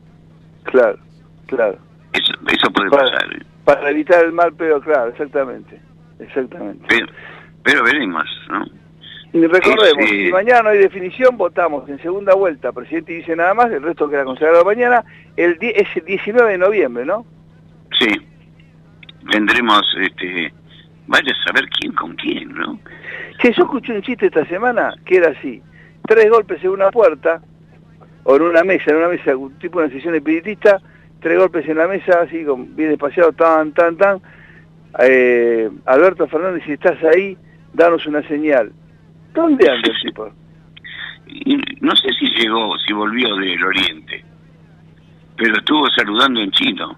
Claro, 0.62 0.98
claro. 1.46 1.76
Eso, 2.14 2.32
eso 2.50 2.70
puede 2.72 2.88
Para- 2.88 3.02
pasar. 3.04 3.34
¿eh? 3.34 3.42
Para 3.66 3.90
evitar 3.90 4.24
el 4.24 4.32
mal, 4.32 4.54
pero 4.56 4.80
claro, 4.80 5.10
exactamente. 5.10 5.78
Exactamente. 6.18 6.82
Pero, 6.88 7.06
pero 7.62 7.84
veremos, 7.84 8.24
¿no? 8.48 8.64
Y 9.34 9.46
recordemos, 9.46 10.08
si 10.08 10.32
mañana 10.32 10.62
no 10.62 10.68
hay 10.70 10.78
definición, 10.78 11.36
votamos 11.36 11.86
en 11.90 12.00
segunda 12.00 12.34
vuelta. 12.34 12.72
Presidente 12.72 13.12
dice 13.12 13.36
nada 13.36 13.52
más, 13.52 13.70
el 13.70 13.82
resto 13.82 14.08
queda 14.08 14.24
consagrado 14.24 14.64
mañana. 14.64 15.04
El 15.36 15.56
es 15.60 15.86
el 15.96 16.04
19 16.06 16.52
de 16.52 16.58
noviembre, 16.58 17.04
¿no? 17.04 17.26
Sí. 17.98 18.08
Tendremos, 19.30 19.82
este, 20.00 20.52
vaya 21.10 21.32
a 21.32 21.44
saber 21.44 21.68
quién 21.68 21.92
con 21.92 22.14
quién, 22.14 22.54
¿no? 22.54 22.78
Che, 23.42 23.52
yo 23.52 23.64
escuché 23.64 23.92
un 23.92 24.02
chiste 24.02 24.26
esta 24.26 24.46
semana 24.46 24.94
que 25.04 25.16
era 25.16 25.30
así. 25.30 25.60
Tres 26.06 26.30
golpes 26.30 26.62
en 26.62 26.70
una 26.70 26.90
puerta, 26.90 27.42
o 28.24 28.36
en 28.36 28.42
una 28.42 28.62
mesa, 28.62 28.90
en 28.90 28.96
una 28.96 29.08
mesa, 29.08 29.36
un 29.36 29.58
tipo 29.58 29.78
una 29.78 29.90
sesión 29.90 30.14
espiritista, 30.14 30.80
tres 31.20 31.36
golpes 31.36 31.68
en 31.68 31.78
la 31.78 31.88
mesa, 31.88 32.20
así, 32.22 32.44
con, 32.44 32.74
bien 32.76 32.92
espaciado, 32.92 33.32
tan, 33.32 33.72
tan, 33.72 33.96
tan. 33.96 34.20
Eh, 35.00 35.68
Alberto 35.86 36.26
Fernández, 36.28 36.62
si 36.64 36.72
estás 36.72 37.02
ahí, 37.04 37.36
danos 37.74 38.06
una 38.06 38.22
señal. 38.28 38.72
¿Dónde 39.34 39.68
anda 39.68 39.88
el 39.88 40.00
tipo? 40.02 40.32
y 41.32 41.56
no 41.80 41.94
sé 41.94 42.08
si 42.18 42.26
llegó, 42.40 42.76
si 42.78 42.92
volvió 42.92 43.36
del 43.36 43.64
Oriente, 43.64 44.24
pero 45.36 45.54
estuvo 45.54 45.88
saludando 45.90 46.40
en 46.40 46.50
chino, 46.50 46.96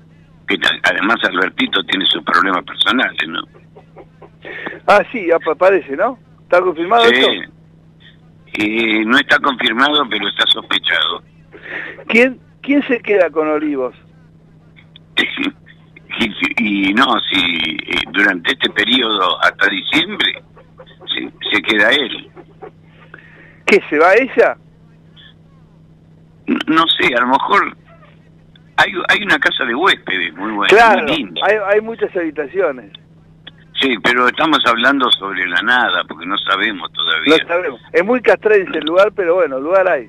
que 0.49 0.59
además 0.85 1.17
Albertito 1.25 1.83
tiene 1.85 2.07
sus 2.07 2.23
problemas 2.23 2.65
personales, 2.65 3.29
¿no? 3.29 3.62
Ah, 4.87 5.03
sí, 5.13 5.29
aparece, 5.31 5.97
¿no? 5.97 6.19
¿Está 6.43 6.61
confirmado 6.61 7.05
sí. 7.05 7.43
Eh, 8.59 9.05
no 9.07 9.17
está 9.17 9.39
confirmado, 9.39 10.07
pero 10.11 10.29
está 10.29 10.45
sospechado. 10.49 11.23
¿Quién, 12.09 12.39
quién 12.61 12.87
se 12.87 13.01
queda 13.01 13.31
con 13.31 13.49
Olivos? 13.49 13.95
y, 16.59 16.93
no, 16.93 17.05
si 17.31 17.41
eh, 17.41 18.03
durante 18.13 18.53
este 18.53 18.71
periodo 18.71 19.41
hasta 19.43 19.67
diciembre 19.69 20.43
se, 21.15 21.33
se 21.51 21.63
queda 21.63 21.91
él. 21.91 22.31
¿Qué, 23.67 23.81
se 23.89 23.99
va 23.99 24.13
ella? 24.15 24.57
No, 26.67 26.85
sé, 26.89 27.15
a 27.15 27.21
lo 27.21 27.29
mejor 27.29 27.77
hay, 28.77 28.93
hay 29.09 29.23
una 29.23 29.39
casa 29.39 29.65
de 29.65 29.75
huéspedes 29.75 30.35
muy 30.35 30.53
buena, 30.53 30.69
claro, 30.69 31.03
muy 31.05 31.17
linda. 31.17 31.41
Hay, 31.47 31.57
hay 31.75 31.81
muchas 31.81 32.15
habitaciones. 32.15 32.93
Sí, 33.83 33.99
pero 34.03 34.29
estamos 34.29 34.61
hablando 34.65 35.11
sobre 35.11 35.45
la 35.49 35.61
nada, 35.63 36.05
porque 36.07 36.25
no 36.25 36.39
sabemos 36.39 36.91
todavía. 36.93 37.37
No 37.43 37.49
sabemos. 37.49 37.81
Es 37.93 38.05
muy 38.05 38.21
castrense 38.21 38.79
el 38.79 38.85
lugar, 38.85 39.11
pero 39.17 39.35
bueno, 39.35 39.59
lugar 39.59 39.89
hay. 39.89 40.09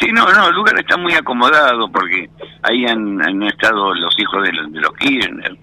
Sí, 0.00 0.10
no, 0.12 0.24
no, 0.32 0.48
el 0.48 0.54
lugar 0.54 0.78
está 0.78 0.96
muy 0.96 1.12
acomodado, 1.12 1.92
porque 1.92 2.30
ahí 2.62 2.86
han, 2.86 3.20
han 3.20 3.42
estado 3.42 3.94
los 3.94 4.18
hijos 4.18 4.42
de 4.44 4.52
los, 4.54 4.72
de 4.72 4.80
los 4.80 4.94
Kirchner. 4.94 5.56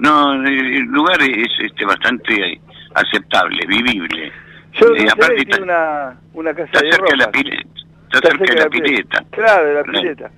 No, 0.00 0.32
el 0.32 0.80
lugar 0.86 1.22
es 1.22 1.48
este 1.60 1.84
bastante 1.86 2.60
aceptable, 2.94 3.64
vivible. 3.66 4.32
Yo 4.72 4.88
no 4.90 5.10
aparte 5.10 5.44
tiene 5.44 5.62
una, 5.62 6.18
una 6.34 6.52
casa 6.52 6.64
está 6.64 6.80
de 6.84 6.92
cerca 6.92 7.10
de 7.10 7.16
la 7.16 7.26
ropa. 7.26 7.38
pileta. 7.38 7.68
Está, 8.12 8.28
cerca 8.28 8.54
de 8.54 8.60
la 8.60 8.68
pileta. 8.68 9.24
Claro, 9.30 9.66
de 9.66 9.74
la 9.74 9.82
pileta. 9.84 10.30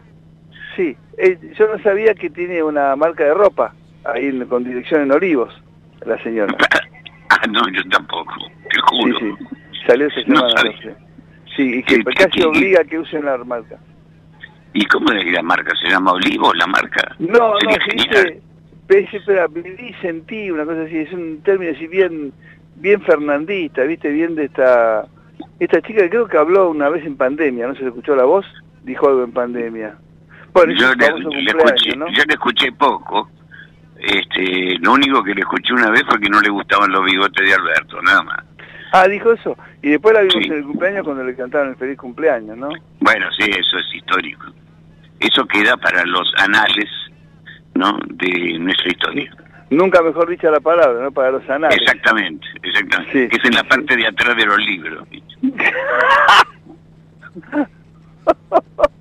Sí, 0.76 0.97
eh, 1.16 1.39
yo 1.59 1.74
no 1.74 1.83
sabía 1.83 2.14
que 2.14 2.29
tiene 2.29 2.62
una 2.62 2.95
marca 2.97 3.24
de 3.24 3.35
ropa 3.35 3.74
ahí 4.05 4.39
con 4.49 4.62
dirección 4.62 5.03
en 5.03 5.12
Olivos, 5.12 5.53
la 6.05 6.22
señora. 6.22 6.55
Ah, 7.30 7.46
no, 7.46 7.61
yo 7.74 7.82
tampoco, 7.90 8.34
te 8.70 8.80
juro. 8.80 9.18
Sí, 9.18 9.26
sí. 9.38 9.57
Salió 9.86 10.07
esa 10.07 10.22
semana. 10.22 10.46
no 10.64 10.72
sé. 10.80 10.96
Sí, 11.55 11.74
y 11.78 11.82
que 11.82 12.03
¿Qué- 12.03 12.14
casi 12.14 12.42
obliga 12.42 12.80
a 12.80 12.84
que 12.84 12.99
usen 12.99 13.26
la 13.26 13.36
marca. 13.44 13.78
¿Y 14.72 14.84
cómo 14.86 15.12
es 15.12 15.30
la 15.30 15.42
marca? 15.42 15.72
¿Se 15.82 15.90
llama 15.90 16.12
Olivo 16.12 16.55
la 16.55 16.66
marca? 16.66 17.14
No, 17.18 17.51
no, 17.51 17.59
se 17.61 17.94
dice, 17.94 18.40
sentí, 20.01 20.51
una 20.51 20.64
cosa 20.64 20.82
así, 20.82 20.96
es 20.96 21.12
un 21.12 21.42
término 21.42 21.72
así 21.72 21.86
bien, 21.86 22.32
bien 22.76 23.01
fernandista, 23.03 23.82
viste, 23.82 24.09
bien 24.11 24.34
de 24.34 24.44
esta, 24.44 25.07
esta 25.59 25.82
chica 25.82 26.03
que 26.03 26.11
creo 26.11 26.28
que 26.28 26.38
habló 26.38 26.70
una 26.70 26.88
vez 26.88 27.05
en 27.05 27.16
pandemia, 27.16 27.66
¿no 27.66 27.74
se 27.74 27.82
le 27.82 27.88
escuchó 27.88 28.16
la 28.16 28.24
voz? 28.24 28.46
Dijo 28.84 29.09
algo 29.09 29.24
en 29.24 29.32
pandemia. 29.32 29.96
Bueno, 30.55 30.72
yo, 30.72 30.94
le, 30.94 31.07
famoso 31.07 31.28
le 31.28 31.53
cumpleaños, 31.53 31.72
escuché, 31.74 31.96
¿no? 31.96 32.07
yo 32.09 32.22
le 32.26 32.34
escuché 32.34 32.72
poco. 32.72 33.28
Este, 33.99 34.76
lo 34.80 34.92
único 34.92 35.22
que 35.24 35.34
le 35.34 35.40
escuché 35.40 35.72
una 35.72 35.90
vez 35.90 36.03
fue 36.09 36.20
que 36.20 36.28
no 36.28 36.40
le 36.40 36.51
gustaban 36.51 36.90
los 36.92 37.05
bigotes 37.05 37.44
de 37.46 37.55
Alberto, 37.55 38.01
nada 38.03 38.22
más. 38.22 38.44
Ah, 38.92 39.07
dijo 39.09 39.32
eso. 39.32 39.57
Y 39.82 39.90
después 39.90 40.14
la 40.14 40.20
vimos 40.22 40.36
Sí. 40.42 40.49
en 40.51 40.59
el 40.59 40.64
cumpleaños 40.64 41.05
cuando 41.05 41.24
le 41.24 41.34
cantaron 41.36 41.68
el 41.70 41.76
feliz 41.76 41.99
cumpleaños, 41.99 42.57
¿no? 42.57 42.68
Bueno, 43.01 43.26
sí, 43.38 43.51
eso 43.51 43.78
es 43.78 43.94
histórico. 43.94 44.46
Eso 45.20 45.44
queda 45.46 45.76
para 45.76 46.05
los 46.05 46.32
anales, 46.38 46.88
¿no? 47.74 47.99
De 48.09 48.59
nuestra 48.61 48.88
historia. 48.90 49.30
Nunca 49.70 50.01
mejor 50.01 50.30
dicha 50.30 50.51
la 50.51 50.61
palabra, 50.61 51.03
¿no? 51.03 51.11
Para 51.12 51.32
los 51.32 51.49
anales. 51.51 51.76
Exactamente, 51.78 52.46
exactamente. 52.62 53.28
que 53.28 53.36
es 53.36 53.44
en 53.44 53.55
la 53.55 53.64
parte 53.64 53.96
de 53.96 54.07
atrás 54.07 54.36
de 54.36 54.46
los 54.46 54.59
libros. 54.59 55.07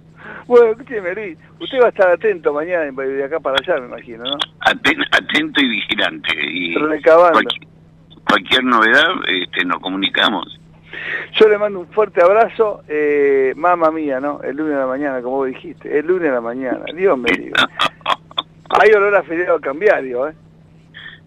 Bueno, 0.47 0.71
escúcheme, 0.71 1.13
Luis, 1.13 1.37
usted 1.59 1.79
va 1.81 1.85
a 1.87 1.89
estar 1.89 2.09
atento 2.09 2.53
mañana 2.53 2.85
de 2.89 3.23
acá 3.23 3.39
para 3.39 3.57
allá, 3.61 3.79
me 3.81 3.87
imagino, 3.87 4.23
¿no? 4.23 4.37
Aten- 4.65 5.05
atento 5.11 5.61
y 5.61 5.67
vigilante. 5.69 6.29
Y 6.49 6.75
Recabando. 6.75 7.39
cualqui- 7.39 7.67
cualquier 8.29 8.63
novedad 8.63 9.09
este, 9.27 9.65
nos 9.65 9.79
comunicamos. 9.81 10.59
Yo 11.33 11.49
le 11.49 11.57
mando 11.57 11.81
un 11.81 11.87
fuerte 11.87 12.23
abrazo, 12.23 12.81
eh, 12.87 13.53
mamá 13.57 13.91
mía, 13.91 14.19
¿no? 14.21 14.41
El 14.41 14.55
lunes 14.55 14.75
a 14.75 14.79
la 14.79 14.87
mañana, 14.87 15.21
como 15.21 15.37
vos 15.37 15.47
dijiste, 15.47 15.99
el 15.99 16.07
lunes 16.07 16.29
a 16.31 16.35
la 16.35 16.41
mañana, 16.41 16.79
Dios 16.95 17.17
me 17.17 17.29
libre. 17.29 17.51
Hay 18.69 18.91
olor 18.91 19.15
a 19.15 19.23
feriado 19.23 19.59
cambiario, 19.59 20.27
¿eh? 20.29 20.33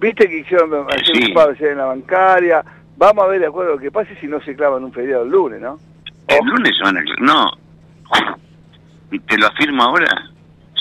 Viste 0.01 0.29
que 0.29 0.39
hicieron 0.39 0.73
hacer 0.89 1.05
Sí. 1.15 1.25
un 1.29 1.35
paro 1.35 1.51
ayer 1.53 1.73
en 1.73 1.79
la 1.79 1.85
bancaria, 1.87 2.65
vamos 2.97 3.25
a 3.25 3.29
ver 3.29 3.41
de 3.41 3.47
acuerdo 3.47 3.73
lo 3.75 3.79
que 3.79 3.91
pase 3.91 4.15
si 4.17 4.27
no 4.27 4.41
se 4.41 4.57
clavan 4.57 4.83
un 4.85 4.93
feriado 4.93 5.25
el 5.25 5.31
lunes, 5.31 5.61
¿no? 5.61 5.79
El 6.29 6.47
lunes 6.47 6.73
se 6.77 6.83
van 6.85 6.97
a... 6.97 7.03
No, 7.21 7.51
te 9.19 9.39
lo 9.39 9.47
afirmo 9.47 9.83
ahora, 9.83 10.31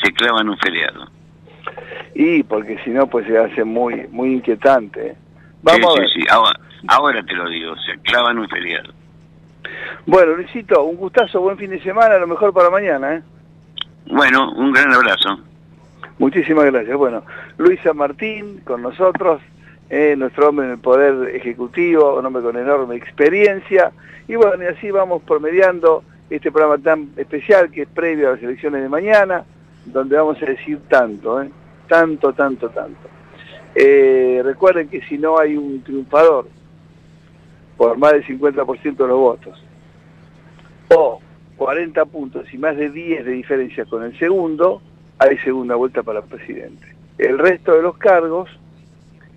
se 0.02 0.12
clavan 0.14 0.50
un 0.50 0.58
feriado. 0.58 1.08
Y 2.14 2.44
porque 2.44 2.78
si 2.84 2.92
no, 2.92 3.08
pues 3.08 3.26
se 3.28 3.38
hace 3.38 3.64
muy 3.64 4.08
muy 4.12 4.34
inquietante. 4.34 5.16
Vamos 5.62 5.94
sí, 5.94 6.00
a 6.00 6.02
ver. 6.02 6.10
sí, 6.10 6.22
sí, 6.22 6.28
ahora, 6.30 6.60
ahora 6.88 7.24
te 7.24 7.34
lo 7.34 7.50
digo, 7.50 7.76
se 7.78 7.98
clavan 8.02 8.38
un 8.40 8.48
feriado. 8.50 8.94
Bueno, 10.06 10.36
Luisito, 10.36 10.84
un 10.84 10.96
gustazo, 10.96 11.42
buen 11.42 11.58
fin 11.58 11.72
de 11.72 11.82
semana, 11.82 12.18
lo 12.18 12.28
mejor 12.28 12.54
para 12.54 12.70
mañana, 12.70 13.16
¿eh? 13.16 13.24
Bueno, 14.08 14.52
un 14.54 14.72
gran 14.72 14.92
abrazo. 14.94 15.40
Muchísimas 16.18 16.66
gracias. 16.66 16.98
Bueno, 16.98 17.24
Luisa 17.58 17.94
Martín 17.94 18.62
con 18.66 18.82
nosotros, 18.82 19.42
eh, 19.90 20.16
nuestro 20.18 20.50
hombre 20.50 20.66
en 20.66 20.74
el 20.74 20.80
Poder 20.80 21.36
Ejecutivo, 21.36 22.18
un 22.18 22.26
hombre 22.26 22.42
con 22.42 22.58
enorme 22.58 22.96
experiencia. 22.96 23.92
Y 24.28 24.36
bueno, 24.36 24.64
y 24.64 24.68
así 24.68 24.92
vamos 24.92 25.22
promediando 25.24 26.04
este 26.30 26.52
programa 26.52 26.78
tan 26.78 27.10
especial 27.18 27.72
que 27.72 27.84
es 27.84 27.88
previo 27.88 28.30
a 28.30 28.32
las 28.34 28.44
elecciones 28.44 28.82
de 28.82 28.90
mañana, 28.90 29.44
donde 29.86 30.16
vamos 30.16 30.42
a 30.42 30.46
decir 30.46 30.80
tanto, 30.88 31.42
¿eh? 31.42 31.50
tanto, 31.88 32.34
tanto, 32.34 32.70
tanto. 32.70 33.10
Eh, 33.76 34.42
recuerden 34.44 34.90
que 34.90 35.02
si 35.02 35.18
no 35.18 35.40
hay 35.40 35.56
un 35.56 35.82
triunfador 35.84 36.48
por 37.78 37.98
más 37.98 38.14
del 38.14 38.26
50% 38.26 38.98
de 38.98 39.08
los 39.08 39.18
votos, 39.18 39.64
o 40.90 41.20
40 41.58 42.06
puntos 42.06 42.54
y 42.54 42.58
más 42.58 42.76
de 42.76 42.90
10 42.90 43.26
de 43.26 43.32
diferencia 43.32 43.86
con 43.86 44.04
el 44.04 44.18
segundo, 44.18 44.82
hay 45.18 45.38
segunda 45.40 45.76
vuelta 45.76 46.04
para 46.04 46.22
presidente. 46.22 46.88
El 47.18 47.38
resto 47.38 47.76
de 47.76 47.82
los 47.82 47.98
cargos 47.98 48.50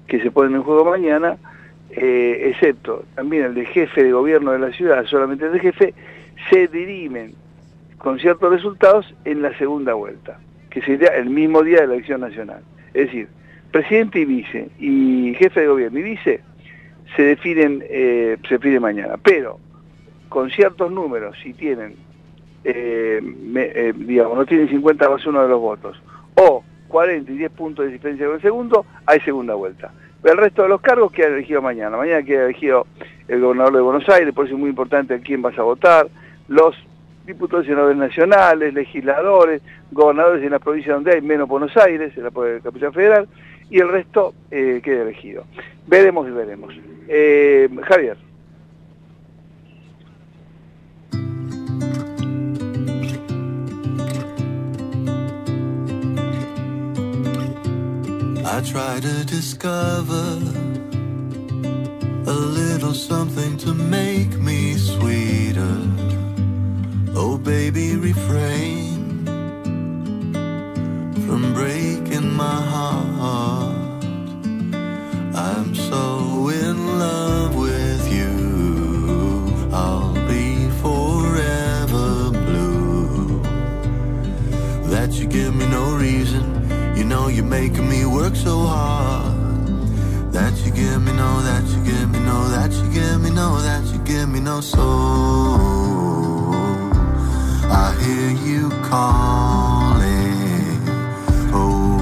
que 0.07 0.21
se 0.21 0.31
ponen 0.31 0.55
en 0.57 0.63
juego 0.63 0.85
mañana, 0.85 1.37
eh, 1.91 2.51
excepto 2.51 3.05
también 3.15 3.45
el 3.45 3.55
de 3.55 3.67
jefe 3.67 4.03
de 4.03 4.13
gobierno 4.13 4.53
de 4.53 4.59
la 4.59 4.73
ciudad, 4.73 5.05
solamente 5.07 5.47
el 5.47 5.53
de 5.53 5.61
jefe, 5.61 5.95
se 6.51 6.69
dirimen 6.69 7.35
con 7.99 8.19
ciertos 8.19 8.51
resultados 8.51 9.15
en 9.25 9.43
la 9.43 9.57
segunda 9.59 9.95
vuelta, 9.95 10.39
que 10.71 10.83
sería 10.83 11.09
el 11.11 11.31
mismo 11.31 11.63
día 11.63 11.83
de 11.83 11.87
la 11.87 11.95
elección 11.95 12.21
nacional. 12.21 12.63
Es 12.95 13.07
decir, 13.07 13.29
presidente 13.71 14.21
y 14.21 14.25
vice, 14.25 14.69
y 14.79 15.35
jefe 15.39 15.61
de 15.61 15.67
gobierno 15.69 15.99
y 15.99 16.03
vice, 16.03 16.41
se 17.17 17.23
definen, 17.23 17.83
eh, 17.89 18.39
se 18.49 18.55
define 18.55 18.81
mañana. 18.81 19.15
Pero 19.23 19.59
con 20.29 20.51
ciertos 20.51 20.91
números, 20.91 21.37
si 21.43 21.53
tienen, 21.53 21.95
eh, 22.65 23.21
eh, 23.55 23.93
digamos, 23.97 24.37
no 24.37 24.47
tienen 24.47 24.69
50 24.69 25.09
más 25.09 25.27
uno 25.27 25.43
de 25.43 25.49
los 25.49 25.61
votos, 25.61 26.03
o 26.35 26.65
40 26.89 27.31
y 27.33 27.37
10 27.37 27.53
puntos 27.53 27.87
de 27.87 27.93
diferencia 27.93 28.27
con 28.27 28.37
el 28.37 28.43
segundo, 28.43 28.87
hay 29.07 29.21
segunda 29.21 29.55
vuelta. 29.55 29.93
El 30.25 30.37
resto 30.37 30.63
de 30.63 30.69
los 30.69 30.81
cargos 30.81 31.11
quedan 31.13 31.33
elegidos 31.33 31.63
mañana. 31.63 31.97
Mañana 31.97 32.23
queda 32.23 32.45
elegido 32.45 32.87
el 33.27 33.41
gobernador 33.41 33.75
de 33.75 33.81
Buenos 33.81 34.09
Aires, 34.09 34.33
por 34.35 34.47
eso 34.47 34.55
es 34.55 34.61
muy 34.61 34.71
importante 34.71 35.15
a 35.15 35.19
quién 35.19 35.43
vas 35.43 35.59
a 35.59 35.63
votar, 35.63 36.09
los 36.53 36.77
diputados 37.27 37.65
y 37.65 37.69
senadores 37.69 37.97
nacionales, 37.97 38.75
legisladores, 38.75 39.63
gobernadores 39.91 40.45
en 40.45 40.51
la 40.51 40.59
provincia 40.59 40.93
donde 40.93 41.15
hay 41.15 41.23
menos 41.23 41.49
Buenos 41.49 41.77
Aires, 41.77 42.13
en 42.17 42.25
la 42.25 42.31
capital 42.63 42.93
federal, 42.93 43.29
y 43.71 43.79
el 43.79 43.89
resto 43.89 44.35
eh, 44.51 44.81
queda 44.83 45.03
elegido. 45.03 45.45
Veremos 45.87 46.29
y 46.29 46.31
veremos. 46.31 46.75
Eh, 47.09 47.69
Javier. 47.85 48.17
I 58.45 58.61
try 58.61 59.01
to 59.01 59.25
discover 59.25 60.39
a 62.27 62.33
little 62.33 62.93
something 62.93 63.57
to 63.59 63.73
make 63.73 64.39
me 64.39 64.75
sweeter. 64.75 66.02
Baby, 67.45 67.97
refrain 67.97 69.25
from 71.27 71.53
breaking 71.55 72.33
my 72.33 72.61
heart. 72.73 74.05
I'm 75.35 75.75
so 75.75 76.49
in 76.51 77.01
love 77.01 77.57
with 77.57 78.13
you. 78.13 79.69
I'll 79.73 80.15
be 80.29 80.71
forever 80.83 82.31
blue. 82.31 83.43
That 84.91 85.11
you 85.15 85.27
give 85.27 85.53
me 85.53 85.67
no 85.67 85.97
reason. 85.97 86.45
You 86.97 87.03
know 87.03 87.27
you're 87.27 87.45
making 87.45 87.89
me 87.89 88.07
work 88.07 88.37
so 88.37 88.61
hard. 88.61 89.35
That 90.33 90.55
you 90.65 90.71
give 90.71 91.03
me 91.03 91.13
no, 91.13 91.43
that 91.43 91.65
you 91.65 91.85
give 91.85 92.09
me 92.09 92.21
no, 92.21 92.49
that 92.51 92.71
you 92.73 92.89
give 92.93 93.21
me 93.21 93.31
no, 93.31 93.61
that 93.63 93.85
you 93.93 93.99
give 94.05 94.29
me 94.29 94.39
no 94.39 94.61
soul. 94.61 95.82
I 97.65 97.95
hear 98.01 98.31
you 98.47 98.71
calling. 98.89 99.23
Oh. 101.55 101.93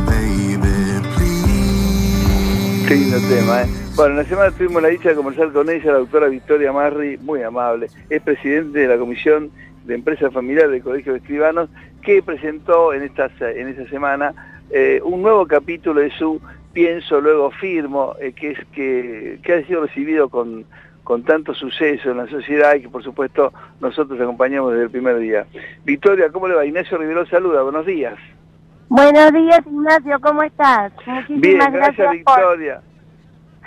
Qué 2.91 2.97
lindo 2.97 3.19
tema, 3.29 3.63
¿eh? 3.63 3.67
Bueno, 3.95 4.13
en 4.13 4.17
la 4.17 4.25
semana 4.25 4.51
tuvimos 4.51 4.83
la 4.83 4.89
dicha 4.89 5.11
de 5.11 5.15
conversar 5.15 5.53
con 5.53 5.71
ella, 5.71 5.93
la 5.93 5.99
doctora 5.99 6.27
Victoria 6.27 6.73
Marri, 6.73 7.19
muy 7.19 7.41
amable. 7.43 7.87
Es 8.09 8.21
presidente 8.21 8.81
de 8.81 8.89
la 8.89 8.99
Comisión 8.99 9.53
de 9.85 9.95
Empresa 9.95 10.29
Familiar 10.33 10.69
del 10.69 10.83
Colegio 10.83 11.13
de 11.13 11.19
Escribanos, 11.19 11.71
que 12.03 12.21
presentó 12.21 12.93
en 12.93 13.03
esta, 13.03 13.31
en 13.41 13.69
esta 13.69 13.89
semana 13.89 14.35
eh, 14.71 15.01
un 15.05 15.23
nuevo 15.23 15.47
capítulo 15.47 16.01
de 16.01 16.11
su 16.11 16.41
Pienso, 16.73 17.21
luego 17.21 17.53
firmo, 17.53 18.17
eh, 18.21 18.33
que, 18.33 18.53
es, 18.53 18.59
que, 18.73 19.39
que 19.43 19.53
ha 19.53 19.67
sido 19.67 19.83
recibido 19.83 20.29
con, 20.29 20.65
con 21.11 21.25
tanto 21.25 21.53
suceso 21.55 22.13
en 22.13 22.19
la 22.19 22.29
sociedad 22.29 22.77
y 22.77 22.83
que 22.83 22.89
por 22.89 23.03
supuesto 23.03 23.53
nosotros 23.81 24.21
acompañamos 24.21 24.71
desde 24.71 24.85
el 24.85 24.91
primer 24.91 25.19
día. 25.19 25.45
Victoria, 25.85 26.31
¿cómo 26.31 26.47
le 26.47 26.55
va? 26.55 26.65
Ignacio 26.65 26.97
Rivero 26.99 27.27
saluda, 27.27 27.63
buenos 27.63 27.85
días. 27.85 28.15
Buenos 28.89 29.33
días, 29.33 29.61
Ignacio, 29.67 30.21
¿cómo 30.21 30.45
estás? 30.45 30.93
Muchísimas 31.05 31.41
Bien, 31.41 31.59
gracias, 31.59 31.81
gracias 31.97 32.07
por- 32.07 32.13
Victoria. 32.37 32.81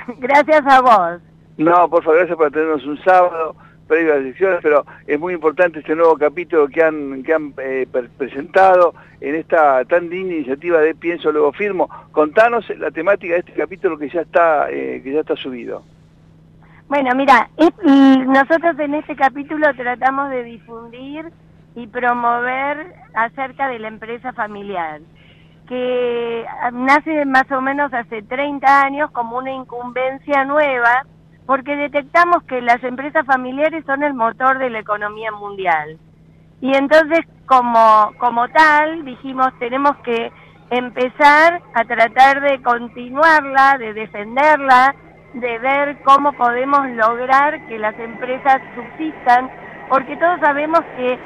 Gracias 0.20 0.62
a 0.66 0.82
vos. 0.82 1.22
No, 1.58 1.90
por 1.90 2.02
favor, 2.02 2.20
gracias 2.20 2.38
por 2.38 2.48
atendernos 2.48 2.86
un 2.86 2.98
sábado 3.04 3.58
previo 3.90 4.14
a 4.14 4.16
las 4.16 4.24
elecciones, 4.24 4.60
pero 4.64 4.86
es 5.06 5.20
muy 5.20 5.34
importante 5.34 5.80
este 5.80 5.96
nuevo 5.98 6.18
capítulo 6.18 6.70
que 6.70 6.82
han, 6.82 7.24
que 7.24 7.34
han 7.34 7.54
eh, 7.58 7.86
pre- 7.92 8.08
presentado 8.18 8.96
en 9.20 9.36
esta 9.36 9.84
tan 9.84 10.10
linda 10.10 10.34
iniciativa 10.36 10.80
de 10.80 10.96
Pienso 10.96 11.30
Luego 11.34 11.52
Firmo. 11.52 11.90
Contanos 12.14 12.70
la 12.80 12.90
temática 12.92 13.34
de 13.34 13.40
este 13.42 13.52
capítulo 13.52 13.98
que 13.98 14.08
ya 14.08 14.22
está, 14.22 14.72
eh, 14.72 15.02
que 15.04 15.12
ya 15.12 15.20
está 15.20 15.36
subido. 15.36 15.84
Bueno, 16.94 17.10
mira, 17.16 17.50
nosotros 18.28 18.78
en 18.78 18.94
este 18.94 19.16
capítulo 19.16 19.66
tratamos 19.74 20.30
de 20.30 20.44
difundir 20.44 21.26
y 21.74 21.88
promover 21.88 22.94
acerca 23.16 23.68
de 23.68 23.80
la 23.80 23.88
empresa 23.88 24.32
familiar, 24.34 25.02
que 25.68 26.46
nace 26.72 27.26
más 27.26 27.52
o 27.52 27.62
menos 27.62 27.92
hace 27.96 28.22
30 28.22 28.82
años 28.84 29.10
como 29.10 29.40
una 29.40 29.52
incumbencia 29.52 30.46
nueva, 30.46 31.08
porque 31.48 31.76
detectamos 31.76 32.44
que 32.44 32.62
las 32.62 32.84
empresas 32.84 33.26
familiares 33.26 33.84
son 33.88 34.04
el 34.04 34.14
motor 34.14 34.60
de 34.60 34.70
la 34.70 34.78
economía 34.78 35.32
mundial. 35.32 35.98
Y 36.62 36.76
entonces, 36.76 37.22
como, 37.48 38.12
como 38.20 38.48
tal, 38.50 39.04
dijimos, 39.04 39.48
tenemos 39.58 39.98
que 40.04 40.32
empezar 40.70 41.60
a 41.74 41.86
tratar 41.86 42.40
de 42.42 42.62
continuarla, 42.62 43.80
de 43.80 43.96
defenderla, 43.96 44.94
de 45.34 45.60
ver 45.60 45.98
cómo 46.04 46.34
podemos 46.34 46.88
lograr 46.92 47.66
que 47.68 47.80
las 47.80 47.98
empresas 48.00 48.62
subsistan, 48.76 49.50
porque 49.90 50.16
todos 50.18 50.40
sabemos 50.40 50.82
que 50.96 51.18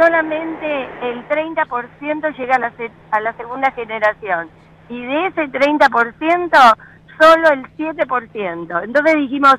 solamente 0.00 0.88
el 1.02 1.26
30% 1.28 2.36
llega 2.36 2.56
a 2.56 2.58
la, 2.58 2.72
a 3.10 3.20
la 3.20 3.32
segunda 3.34 3.70
generación, 3.72 4.48
y 4.88 5.04
de 5.04 5.26
ese 5.26 5.48
30%, 5.48 6.76
solo 7.20 7.48
el 7.50 7.62
7%. 7.76 8.84
Entonces 8.84 9.14
dijimos, 9.16 9.56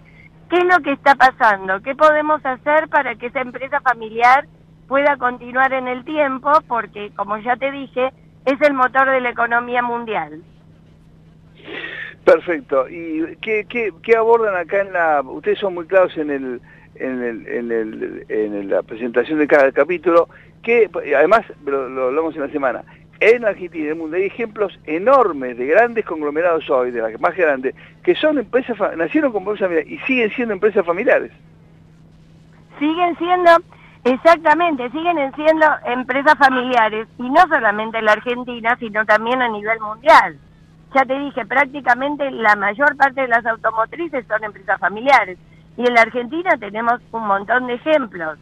¿qué 0.50 0.58
es 0.58 0.66
lo 0.66 0.82
que 0.82 0.94
está 0.94 1.16
pasando? 1.16 1.82
¿Qué 1.82 1.96
podemos 1.96 2.44
hacer 2.46 2.88
para 2.90 3.16
que 3.16 3.28
esa 3.28 3.42
empresa 3.42 3.82
familiar 3.82 4.48
pueda 4.88 5.18
continuar 5.18 5.74
en 5.74 5.88
el 5.88 6.04
tiempo? 6.06 6.52
Porque, 6.68 7.12
como 7.16 7.38
ya 7.38 7.56
te 7.58 7.72
dije, 7.72 8.12
es 8.46 8.62
el 8.62 8.74
motor 8.74 9.10
de 9.10 9.22
la 9.22 9.30
economía 9.30 9.82
mundial. 9.82 10.42
Perfecto. 12.32 12.88
¿Y 12.90 13.38
qué, 13.38 13.66
qué, 13.68 13.92
qué 14.04 14.16
abordan 14.16 14.56
acá 14.56 14.82
en 14.82 14.94
la... 14.94 15.22
Ustedes 15.22 15.60
son 15.60 15.74
muy 15.74 15.86
claros 15.86 16.16
en 16.18 16.30
el 16.30 16.62
en, 16.96 17.24
el, 17.24 17.48
en, 17.48 17.72
el, 17.72 18.26
en 18.30 18.70
la 18.70 18.84
presentación 18.84 19.40
de 19.40 19.48
cada 19.48 19.72
capítulo, 19.72 20.28
que 20.62 20.90
además, 21.16 21.46
lo, 21.66 22.08
hablamos 22.08 22.36
en 22.36 22.42
la 22.42 22.50
semana, 22.50 22.84
en 23.20 23.46
Argentina 23.46 23.84
y 23.84 23.88
en 23.88 23.94
el 23.94 23.98
mundo 23.98 24.18
hay 24.18 24.24
ejemplos 24.24 24.78
enormes 24.86 25.58
de 25.58 25.66
grandes 25.66 26.06
conglomerados 26.06 26.70
hoy, 26.70 26.92
de 26.92 27.02
las 27.02 27.20
más 27.20 27.36
grandes, 27.36 27.76
que 28.04 28.16
son 28.16 28.38
empresas, 28.38 28.78
nacieron 28.98 29.32
como 29.32 29.52
empresas 29.52 29.70
familiares 29.70 29.92
y 29.92 30.06
siguen 30.06 30.32
siendo 30.32 30.54
empresas 30.54 30.86
familiares. 30.86 31.32
siguen 32.78 33.18
siendo, 33.18 33.52
exactamente, 34.04 34.90
siguen 34.92 35.34
siendo 35.36 35.66
empresas 35.86 36.38
familiares, 36.38 37.08
y 37.18 37.30
no 37.30 37.42
solamente 37.48 37.98
en 37.98 38.06
la 38.06 38.14
Argentina, 38.14 38.78
sino 38.80 39.06
también 39.06 39.42
a 39.42 39.50
nivel 39.50 39.80
mundial. 39.80 40.38
Ya 40.96 41.06
te 41.06 41.18
dije, 41.20 41.46
prácticamente 41.46 42.32
la 42.32 42.56
mayor 42.56 42.96
parte 42.98 43.22
de 43.22 43.28
las 43.28 43.46
automotrices 43.46 44.26
son 44.28 44.44
empresas 44.44 44.80
familiares, 44.80 45.38
y 45.78 45.88
en 45.88 45.94
la 45.94 46.02
Argentina 46.02 46.52
tenemos 46.60 47.00
un 47.12 47.28
montón 47.28 47.68
de 47.68 47.76
ejemplos. 47.76 48.38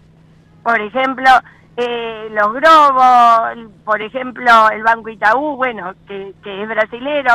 Por 0.64 0.80
ejemplo, 0.80 1.30
eh, 1.76 2.30
los 2.32 2.54
Grobos, 2.54 3.72
por 3.84 4.02
ejemplo, 4.02 4.70
el 4.72 4.82
Banco 4.84 5.10
Itaú, 5.10 5.56
bueno, 5.58 5.93
que, 6.08 6.34
que 6.43 6.64
es 6.64 6.70
brasilero, 6.70 7.34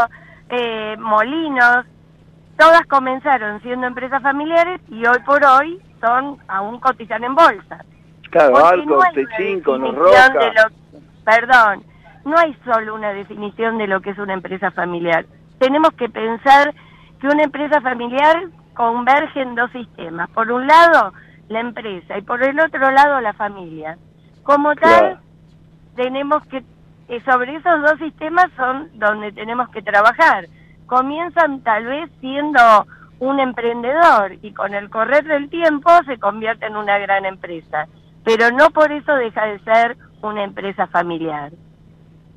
eh, 0.48 0.96
Molinos, 0.98 1.84
todas 2.58 2.82
comenzaron 2.86 3.60
siendo 3.62 3.86
empresas 3.86 4.22
familiares 4.22 4.80
y 4.88 5.06
hoy 5.06 5.18
por 5.24 5.44
hoy 5.44 5.80
son 6.00 6.38
aún 6.48 6.80
cotizan 6.80 7.22
en 7.24 7.34
bolsa. 7.34 7.84
Claro, 8.30 8.52
una 8.52 9.10
Techín, 9.12 9.60
con 9.60 9.82
definición 9.82 9.94
Roca. 9.94 10.38
de 10.38 10.52
lo- 10.54 11.00
perdón, 11.24 11.84
no 12.24 12.36
hay 12.38 12.56
solo 12.64 12.94
una 12.94 13.12
definición 13.12 13.78
de 13.78 13.86
lo 13.86 14.00
que 14.00 14.10
es 14.10 14.18
una 14.18 14.34
empresa 14.34 14.70
familiar. 14.70 15.26
Tenemos 15.58 15.92
que 15.94 16.08
pensar 16.08 16.74
que 17.20 17.26
una 17.26 17.44
empresa 17.44 17.80
familiar 17.80 18.48
converge 18.74 19.42
en 19.42 19.54
dos 19.54 19.70
sistemas. 19.72 20.28
Por 20.30 20.50
un 20.50 20.66
lado, 20.66 21.12
la 21.48 21.60
empresa 21.60 22.18
y 22.18 22.22
por 22.22 22.42
el 22.42 22.58
otro 22.58 22.90
lado, 22.90 23.20
la 23.20 23.32
familia. 23.32 23.98
Como 24.42 24.74
tal, 24.74 25.20
tenemos 25.94 26.44
que, 26.46 26.64
eh, 27.08 27.20
sobre 27.24 27.56
esos 27.56 27.82
dos 27.82 27.98
sistemas 27.98 28.46
son 28.56 28.88
donde 28.94 29.32
tenemos 29.32 29.68
que 29.68 29.82
trabajar. 29.82 30.46
Comienzan 30.86 31.62
tal 31.62 31.86
vez 31.86 32.10
siendo 32.20 32.60
un 33.20 33.38
emprendedor 33.38 34.36
y 34.42 34.52
con 34.52 34.74
el 34.74 34.90
correr 34.90 35.24
del 35.24 35.48
tiempo 35.48 35.90
se 36.06 36.18
convierte 36.18 36.66
en 36.66 36.76
una 36.76 36.98
gran 36.98 37.24
empresa, 37.24 37.86
pero 38.24 38.50
no 38.50 38.70
por 38.70 38.90
eso 38.90 39.14
deja 39.14 39.46
de 39.46 39.60
ser 39.60 39.96
una 40.22 40.42
empresa 40.42 40.88
familiar. 40.88 41.52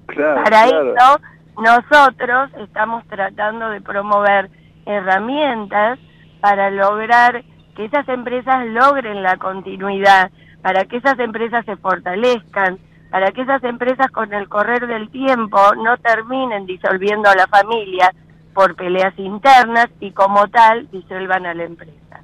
Claro, 0.08 0.43
Para 0.43 0.64
claro. 0.68 0.93
eso 0.95 1.20
nosotros 1.62 2.51
estamos 2.60 3.06
tratando 3.08 3.70
de 3.70 3.82
promover 3.82 4.49
herramientas 4.86 5.99
para 6.41 6.70
lograr 6.70 7.43
que 7.76 7.86
esas 7.86 8.08
empresas 8.10 8.66
logren 8.68 9.24
la 9.24 9.38
continuidad, 9.38 10.32
para 10.62 10.86
que 10.86 10.97
esas 10.97 11.18
empresas 11.20 11.66
se 11.66 11.76
fortalezcan, 11.78 12.78
para 13.12 13.32
que 13.32 13.41
esas 13.41 13.64
empresas 13.64 14.10
con 14.12 14.34
el 14.34 14.47
correr 14.49 14.88
del 14.88 15.10
tiempo 15.10 15.60
no 15.84 15.97
terminen 15.97 16.66
disolviendo 16.66 17.30
a 17.30 17.36
la 17.36 17.47
familia 17.47 18.12
por 18.53 18.76
peleas 18.76 19.14
internas 19.18 19.88
y 19.99 20.11
como 20.11 20.48
tal 20.48 20.90
disuelvan 20.91 21.45
a 21.45 21.53
la 21.53 21.64
empresa. 21.65 22.22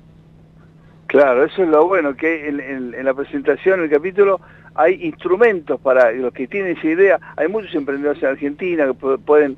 Claro, 1.07 1.43
eso 1.43 1.63
es 1.63 1.69
lo 1.69 1.87
bueno, 1.87 2.15
que 2.15 2.47
en, 2.47 2.59
en- 2.61 2.93
en 2.93 3.05
la 3.05 3.13
presentación, 3.13 3.79
en 3.79 3.85
el 3.85 3.91
capítulo, 3.91 4.39
hay 4.75 5.03
instrumentos 5.05 5.79
para 5.81 6.11
los 6.11 6.33
que 6.33 6.47
tienen 6.47 6.77
esa 6.77 6.87
idea. 6.87 7.19
Hay 7.37 7.47
muchos 7.47 7.73
emprendedores 7.75 8.21
en 8.23 8.29
Argentina 8.29 8.85
que 8.85 8.91
pu- 8.91 9.19
pueden 9.23 9.57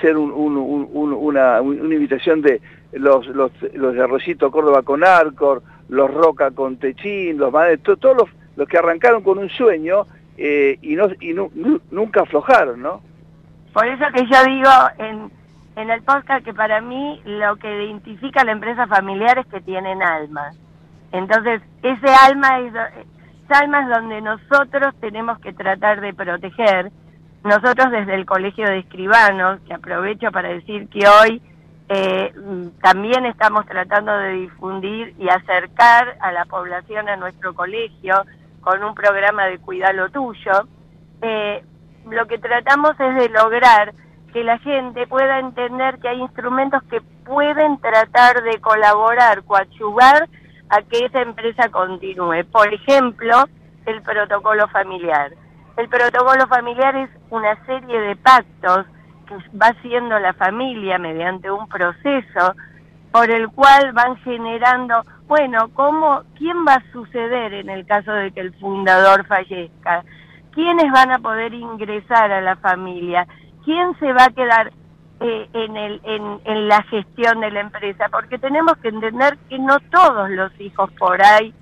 ser 0.00 0.16
un- 0.16 0.32
un- 0.32 0.56
un- 0.56 0.88
un- 0.92 1.12
una, 1.14 1.60
una 1.60 1.94
invitación 1.94 2.42
de 2.42 2.60
los, 2.92 3.26
los, 3.28 3.50
los 3.74 3.94
de 3.94 4.02
Arroyito 4.02 4.50
Córdoba 4.50 4.82
con 4.82 5.02
Arcor, 5.04 5.62
los 5.88 6.12
Roca 6.12 6.50
con 6.50 6.76
Techín, 6.76 7.38
los 7.38 7.52
Madres, 7.52 7.82
to- 7.82 7.96
todos 7.96 8.16
los, 8.16 8.28
los 8.56 8.68
que 8.68 8.78
arrancaron 8.78 9.22
con 9.22 9.38
un 9.38 9.48
sueño 9.48 10.06
eh, 10.36 10.78
y, 10.82 10.94
no, 10.96 11.08
y 11.20 11.32
nu- 11.32 11.50
nu- 11.54 11.80
nunca 11.90 12.22
aflojaron, 12.22 12.80
¿no? 12.82 13.00
Por 13.72 13.86
eso 13.86 14.04
que 14.14 14.22
yo 14.26 14.44
digo 14.44 14.70
en, 14.98 15.30
en 15.76 15.90
el 15.90 16.02
podcast 16.02 16.44
que 16.44 16.52
para 16.52 16.80
mí 16.80 17.20
lo 17.24 17.56
que 17.56 17.84
identifica 17.84 18.40
a 18.40 18.44
la 18.44 18.52
empresa 18.52 18.86
familiar 18.86 19.38
es 19.38 19.46
que 19.46 19.60
tienen 19.60 20.02
alma. 20.02 20.50
Entonces, 21.12 21.62
ese 21.82 22.06
alma 22.08 22.60
es, 22.60 22.72
do- 23.50 23.54
ese 23.54 23.64
alma 23.64 23.80
es 23.82 23.88
donde 23.88 24.20
nosotros 24.20 24.94
tenemos 25.00 25.38
que 25.40 25.52
tratar 25.52 26.00
de 26.00 26.14
proteger. 26.14 26.90
Nosotros 27.44 27.90
desde 27.90 28.14
el 28.14 28.26
Colegio 28.26 28.66
de 28.66 28.80
Escribanos, 28.80 29.60
que 29.66 29.74
aprovecho 29.74 30.30
para 30.30 30.50
decir 30.50 30.88
que 30.88 31.08
hoy 31.08 31.42
eh, 31.88 32.32
también 32.82 33.26
estamos 33.26 33.66
tratando 33.66 34.12
de 34.16 34.32
difundir 34.32 35.14
y 35.18 35.28
acercar 35.28 36.16
a 36.20 36.32
la 36.32 36.44
población 36.44 37.08
a 37.08 37.16
nuestro 37.16 37.54
colegio 37.54 38.14
con 38.60 38.84
un 38.84 38.94
programa 38.94 39.46
de 39.46 39.58
Cuidalo 39.58 40.10
Tuyo. 40.10 40.68
Eh, 41.22 41.64
lo 42.08 42.26
que 42.26 42.38
tratamos 42.38 42.92
es 43.00 43.14
de 43.16 43.28
lograr 43.30 43.94
que 44.32 44.44
la 44.44 44.58
gente 44.58 45.06
pueda 45.06 45.40
entender 45.40 45.98
que 45.98 46.08
hay 46.08 46.20
instrumentos 46.20 46.82
que 46.84 47.00
pueden 47.00 47.78
tratar 47.80 48.42
de 48.42 48.60
colaborar, 48.60 49.42
coadyuvar 49.44 50.28
a 50.70 50.82
que 50.82 51.06
esa 51.06 51.22
empresa 51.22 51.68
continúe. 51.70 52.44
Por 52.50 52.72
ejemplo, 52.72 53.44
el 53.86 54.02
protocolo 54.02 54.68
familiar. 54.68 55.32
El 55.76 55.88
protocolo 55.88 56.46
familiar 56.48 56.96
es 56.96 57.10
una 57.30 57.64
serie 57.66 58.00
de 58.00 58.16
pactos 58.16 58.86
que 59.26 59.34
va 59.56 59.68
haciendo 59.68 60.18
la 60.18 60.32
familia 60.34 60.98
mediante 60.98 61.50
un 61.50 61.68
proceso 61.68 62.54
por 63.12 63.30
el 63.30 63.48
cual 63.48 63.92
van 63.92 64.16
generando 64.18 65.04
bueno, 65.30 65.70
¿cómo, 65.74 66.24
¿quién 66.36 66.56
va 66.66 66.74
a 66.74 66.92
suceder 66.92 67.54
en 67.54 67.70
el 67.70 67.86
caso 67.86 68.10
de 68.10 68.32
que 68.32 68.40
el 68.40 68.52
fundador 68.54 69.24
fallezca? 69.28 70.02
¿Quiénes 70.50 70.90
van 70.90 71.12
a 71.12 71.20
poder 71.20 71.54
ingresar 71.54 72.32
a 72.32 72.40
la 72.40 72.56
familia? 72.56 73.28
¿Quién 73.64 73.96
se 74.00 74.12
va 74.12 74.24
a 74.24 74.30
quedar 74.30 74.72
eh, 75.20 75.48
en, 75.52 75.76
el, 75.76 76.00
en, 76.04 76.40
en 76.44 76.68
la 76.68 76.82
gestión 76.84 77.40
de 77.40 77.50
la 77.50 77.60
empresa? 77.60 78.08
Porque 78.10 78.38
tenemos 78.38 78.76
que 78.78 78.88
entender 78.88 79.38
que 79.48 79.58
no 79.58 79.78
todos 79.90 80.30
los 80.30 80.58
hijos 80.60 80.90
por 80.98 81.22
ahí 81.22 81.54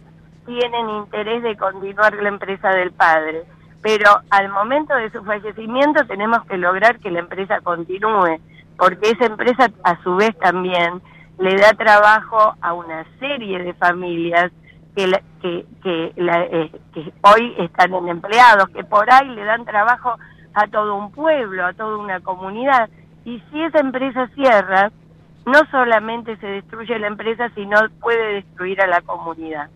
tienen 0.47 0.89
interés 0.89 1.43
de 1.43 1.57
continuar 1.57 2.15
la 2.15 2.29
empresa 2.29 2.71
del 2.71 2.93
padre. 2.93 3.45
Pero 3.83 4.11
al 4.31 4.49
momento 4.49 4.95
de 4.95 5.11
su 5.11 5.23
fallecimiento 5.25 6.05
tenemos 6.07 6.45
que 6.47 6.57
lograr 6.57 6.99
que 6.99 7.11
la 7.11 7.21
empresa 7.21 7.61
continúe, 7.61 8.41
porque 8.77 9.11
esa 9.11 9.27
empresa 9.27 9.71
a 9.85 10.03
su 10.03 10.17
vez 10.17 10.37
también 10.39 11.01
le 11.39 11.57
da 11.57 11.73
trabajo 11.75 12.55
a 12.61 12.73
una 12.73 13.05
serie 13.21 13.63
de 13.63 13.75
familias 13.75 14.51
que, 14.97 15.13
que, 15.41 15.67
que, 15.83 16.13
eh, 16.17 16.73
que 16.93 17.13
hoy 17.23 17.55
están 17.59 17.95
en 17.95 18.09
empleados, 18.09 18.69
que 18.71 18.83
por 18.83 19.13
ahí 19.13 19.29
le 19.29 19.45
dan 19.45 19.65
trabajo 19.65 20.17
a 20.55 20.67
todo 20.67 20.97
un 20.97 21.13
pueblo, 21.13 21.65
a 21.65 21.73
toda 21.73 21.97
una 21.99 22.21
comunidad. 22.21 22.91
Y 23.29 23.43
si 23.51 23.63
esa 23.63 23.81
empresa 23.81 24.27
cierra, 24.29 24.91
no 25.45 25.61
solamente 25.71 26.39
se 26.39 26.47
destruye 26.47 26.99
la 26.99 27.09
empresa, 27.09 27.51
sino 27.55 27.77
puede 28.01 28.37
destruir 28.37 28.81
a 28.81 28.87
la 28.87 29.03
comunidad. 29.03 29.69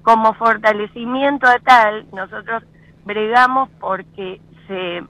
Como 0.00 0.32
fortalecimiento 0.32 1.46
a 1.46 1.58
tal, 1.58 2.06
nosotros 2.14 2.62
bregamos 3.04 3.68
porque 3.78 4.40
se 4.66 5.02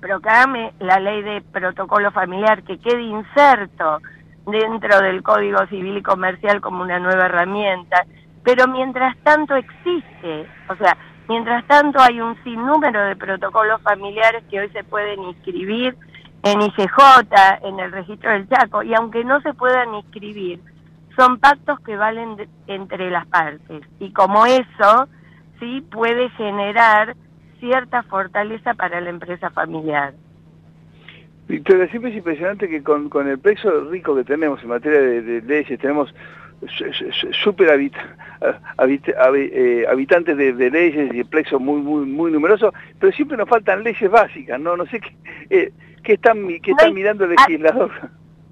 proclame 0.00 0.72
la 0.78 1.00
ley 1.00 1.22
de 1.22 1.42
protocolo 1.42 2.12
familiar, 2.12 2.62
que 2.62 2.78
quede 2.78 3.02
inserto 3.02 3.98
dentro 4.46 5.00
del 5.00 5.24
Código 5.24 5.66
Civil 5.66 5.96
y 5.96 6.02
Comercial 6.02 6.60
como 6.60 6.84
una 6.84 7.00
nueva 7.00 7.26
herramienta, 7.26 8.06
pero 8.44 8.68
mientras 8.68 9.16
tanto 9.24 9.56
existe, 9.56 10.46
o 10.68 10.76
sea, 10.76 10.96
mientras 11.28 11.66
tanto 11.66 12.00
hay 12.00 12.20
un 12.20 12.40
sinnúmero 12.44 13.04
de 13.04 13.16
protocolos 13.16 13.82
familiares 13.82 14.44
que 14.48 14.60
hoy 14.60 14.68
se 14.68 14.84
pueden 14.84 15.24
inscribir 15.24 15.96
en 16.44 16.60
ICJ, 16.60 16.98
en 17.62 17.80
el 17.80 17.90
registro 17.90 18.30
del 18.30 18.48
Chaco, 18.48 18.82
y 18.82 18.94
aunque 18.94 19.24
no 19.24 19.40
se 19.40 19.54
puedan 19.54 19.94
inscribir, 19.94 20.60
son 21.16 21.38
pactos 21.38 21.80
que 21.80 21.96
valen 21.96 22.36
entre 22.66 23.10
las 23.10 23.26
partes, 23.26 23.82
y 23.98 24.12
como 24.12 24.44
eso, 24.46 25.08
sí 25.58 25.80
puede 25.90 26.28
generar 26.30 27.16
cierta 27.60 28.02
fortaleza 28.02 28.74
para 28.74 29.00
la 29.00 29.10
empresa 29.10 29.48
familiar. 29.50 30.12
Victoria, 31.48 31.88
siempre 31.88 32.10
es 32.10 32.16
impresionante 32.18 32.68
que 32.68 32.82
con, 32.82 33.08
con 33.08 33.28
el 33.28 33.38
plexo 33.38 33.88
rico 33.90 34.14
que 34.14 34.24
tenemos 34.24 34.62
en 34.62 34.68
materia 34.68 35.00
de, 35.00 35.42
leyes, 35.42 35.80
tenemos 35.80 36.14
súper 37.42 37.90
eh, 38.40 39.86
habitantes 39.88 40.36
de, 40.36 40.70
leyes 40.70 41.14
y 41.14 41.20
el 41.20 41.26
plexo 41.26 41.58
muy 41.58 41.80
muy 41.80 42.06
muy 42.06 42.30
numeroso, 42.30 42.72
pero 42.98 43.12
siempre 43.12 43.36
nos 43.36 43.48
faltan 43.48 43.84
leyes 43.84 44.10
básicas, 44.10 44.60
¿no? 44.60 44.76
No 44.76 44.86
sé 44.86 45.00
qué, 45.00 45.16
eh, 45.50 45.72
qué 46.02 46.14
están, 46.14 46.46
qué 46.62 46.70
están 46.70 46.94
mirando 46.94 47.24
el 47.24 47.30
legislador. 47.30 47.90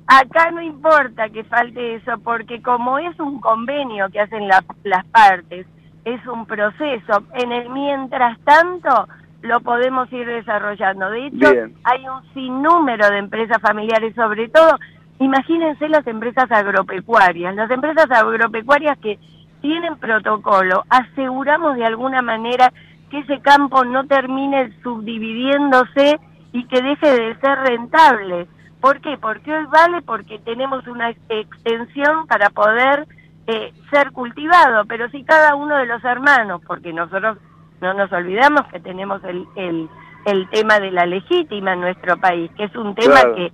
Acá 0.07 0.51
no 0.51 0.61
importa 0.61 1.29
que 1.29 1.45
falte 1.45 1.95
eso, 1.95 2.19
porque 2.23 2.61
como 2.61 2.99
es 2.99 3.19
un 3.21 3.41
convenio 3.41 4.09
que 4.11 4.21
hacen 4.21 4.49
las 4.49 5.05
partes, 5.13 5.67
es 6.05 6.27
un 6.27 6.47
proceso. 6.47 7.25
En 7.35 7.53
el 7.53 7.71
mientras 7.71 8.39
tanto, 8.41 9.09
lo 9.43 9.61
podemos 9.61 10.13
ir 10.13 10.27
desarrollando. 10.27 11.11
De 11.11 11.27
hecho, 11.27 11.49
hay 11.85 12.09
un 12.09 12.35
sinnúmero 12.35 13.09
de 13.11 13.19
empresas 13.19 13.61
familiares, 13.61 14.15
sobre 14.15 14.49
todo, 14.49 14.79
imagínense 15.25 15.89
las 15.89 16.07
empresas 16.07 16.51
agropecuarias. 16.51 17.55
Las 17.55 17.71
empresas 17.71 18.11
agropecuarias 18.11 18.99
que 18.99 19.19
tienen 19.61 19.97
protocolo, 19.97 20.85
aseguramos 20.89 21.77
de 21.77 21.85
alguna 21.85 22.21
manera 22.23 22.73
que 23.11 23.21
ese 23.21 23.41
campo 23.41 23.85
no 23.85 24.07
termine 24.07 24.73
subdividiéndose 24.83 26.19
y 26.53 26.65
que 26.67 26.83
deje 26.83 27.13
de 27.13 27.37
ser 27.41 27.59
rentable. 27.59 28.47
¿Por 28.81 29.01
qué? 29.01 29.17
Porque 29.21 29.53
hoy 29.53 29.67
vale 29.67 30.03
porque 30.03 30.39
tenemos 30.41 30.87
una 30.89 31.11
extensión 31.11 32.27
para 32.27 32.51
poder 32.51 33.07
eh, 33.47 33.73
ser 33.91 34.11
cultivado, 34.13 34.85
pero 34.87 35.09
si 35.11 35.25
cada 35.25 35.55
uno 35.55 35.77
de 35.77 35.87
los 35.87 36.03
hermanos, 36.05 36.63
porque 36.67 36.93
nosotros 36.93 37.39
no 37.81 37.95
nos 37.95 38.11
olvidamos 38.13 38.63
que 38.73 38.81
tenemos 38.81 39.23
el, 39.25 39.47
el, 39.57 39.89
el 40.25 40.49
tema 40.51 40.81
de 40.81 40.91
la 40.91 41.07
legítima 41.07 41.75
en 41.75 41.81
nuestro 41.81 42.17
país, 42.17 42.51
que 42.57 42.65
es 42.65 42.75
un 42.75 42.95
tema 42.95 43.21
que 43.35 43.53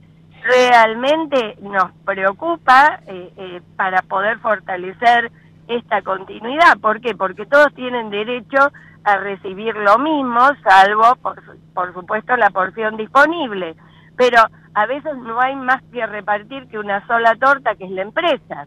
realmente 0.49 1.57
nos 1.61 1.93
preocupa 2.05 3.01
eh, 3.07 3.33
eh, 3.37 3.63
para 3.77 4.03
poder 4.03 4.39
fortalecer 4.39 5.31
esta 5.69 6.03
continuidad. 6.03 6.79
¿Por 6.81 7.01
qué? 7.01 7.15
Porque 7.15 7.45
todos 7.47 7.73
tienen 7.75 8.11
derecho 8.11 8.71
a 9.05 9.17
recibir 9.19 9.77
lo 9.77 9.99
mismo, 9.99 10.41
salvo, 10.63 11.15
por, 11.17 11.43
por 11.75 11.93
supuesto, 11.93 12.37
la 12.37 12.51
porción 12.51 12.97
disponible. 12.97 13.77
Pero 14.17 14.39
a 14.75 14.87
veces 14.87 15.17
no 15.19 15.41
hay 15.41 15.55
más 15.57 15.83
que 15.93 16.07
repartir 16.07 16.67
que 16.69 16.79
una 16.79 17.07
sola 17.07 17.37
torta, 17.37 17.75
que 17.75 17.85
es 17.85 17.91
la 17.91 18.03
empresa. 18.03 18.67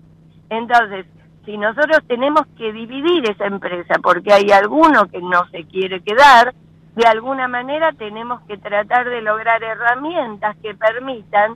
Entonces, 0.50 1.06
si 1.46 1.58
nosotros 1.58 2.00
tenemos 2.08 2.44
que 2.58 2.72
dividir 2.72 3.30
esa 3.30 3.46
empresa 3.46 3.96
porque 4.04 4.32
hay 4.32 4.52
alguno 4.52 5.08
que 5.08 5.20
no 5.22 5.48
se 5.50 5.64
quiere 5.66 6.02
quedar, 6.02 6.54
de 6.96 7.08
alguna 7.08 7.48
manera 7.48 7.92
tenemos 7.94 8.42
que 8.42 8.58
tratar 8.58 9.10
de 9.10 9.22
lograr 9.22 9.64
herramientas 9.64 10.56
que 10.62 10.76
permitan 10.76 11.56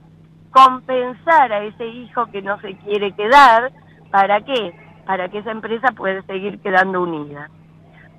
compensar 0.56 1.52
a 1.52 1.66
ese 1.66 1.86
hijo 1.86 2.28
que 2.28 2.42
no 2.42 2.58
se 2.62 2.76
quiere 2.78 3.12
quedar, 3.12 3.74
¿para 4.10 4.40
qué? 4.40 4.74
Para 5.06 5.28
que 5.28 5.40
esa 5.40 5.52
empresa 5.52 5.92
pueda 5.92 6.22
seguir 6.22 6.62
quedando 6.62 7.02
unida. 7.02 7.50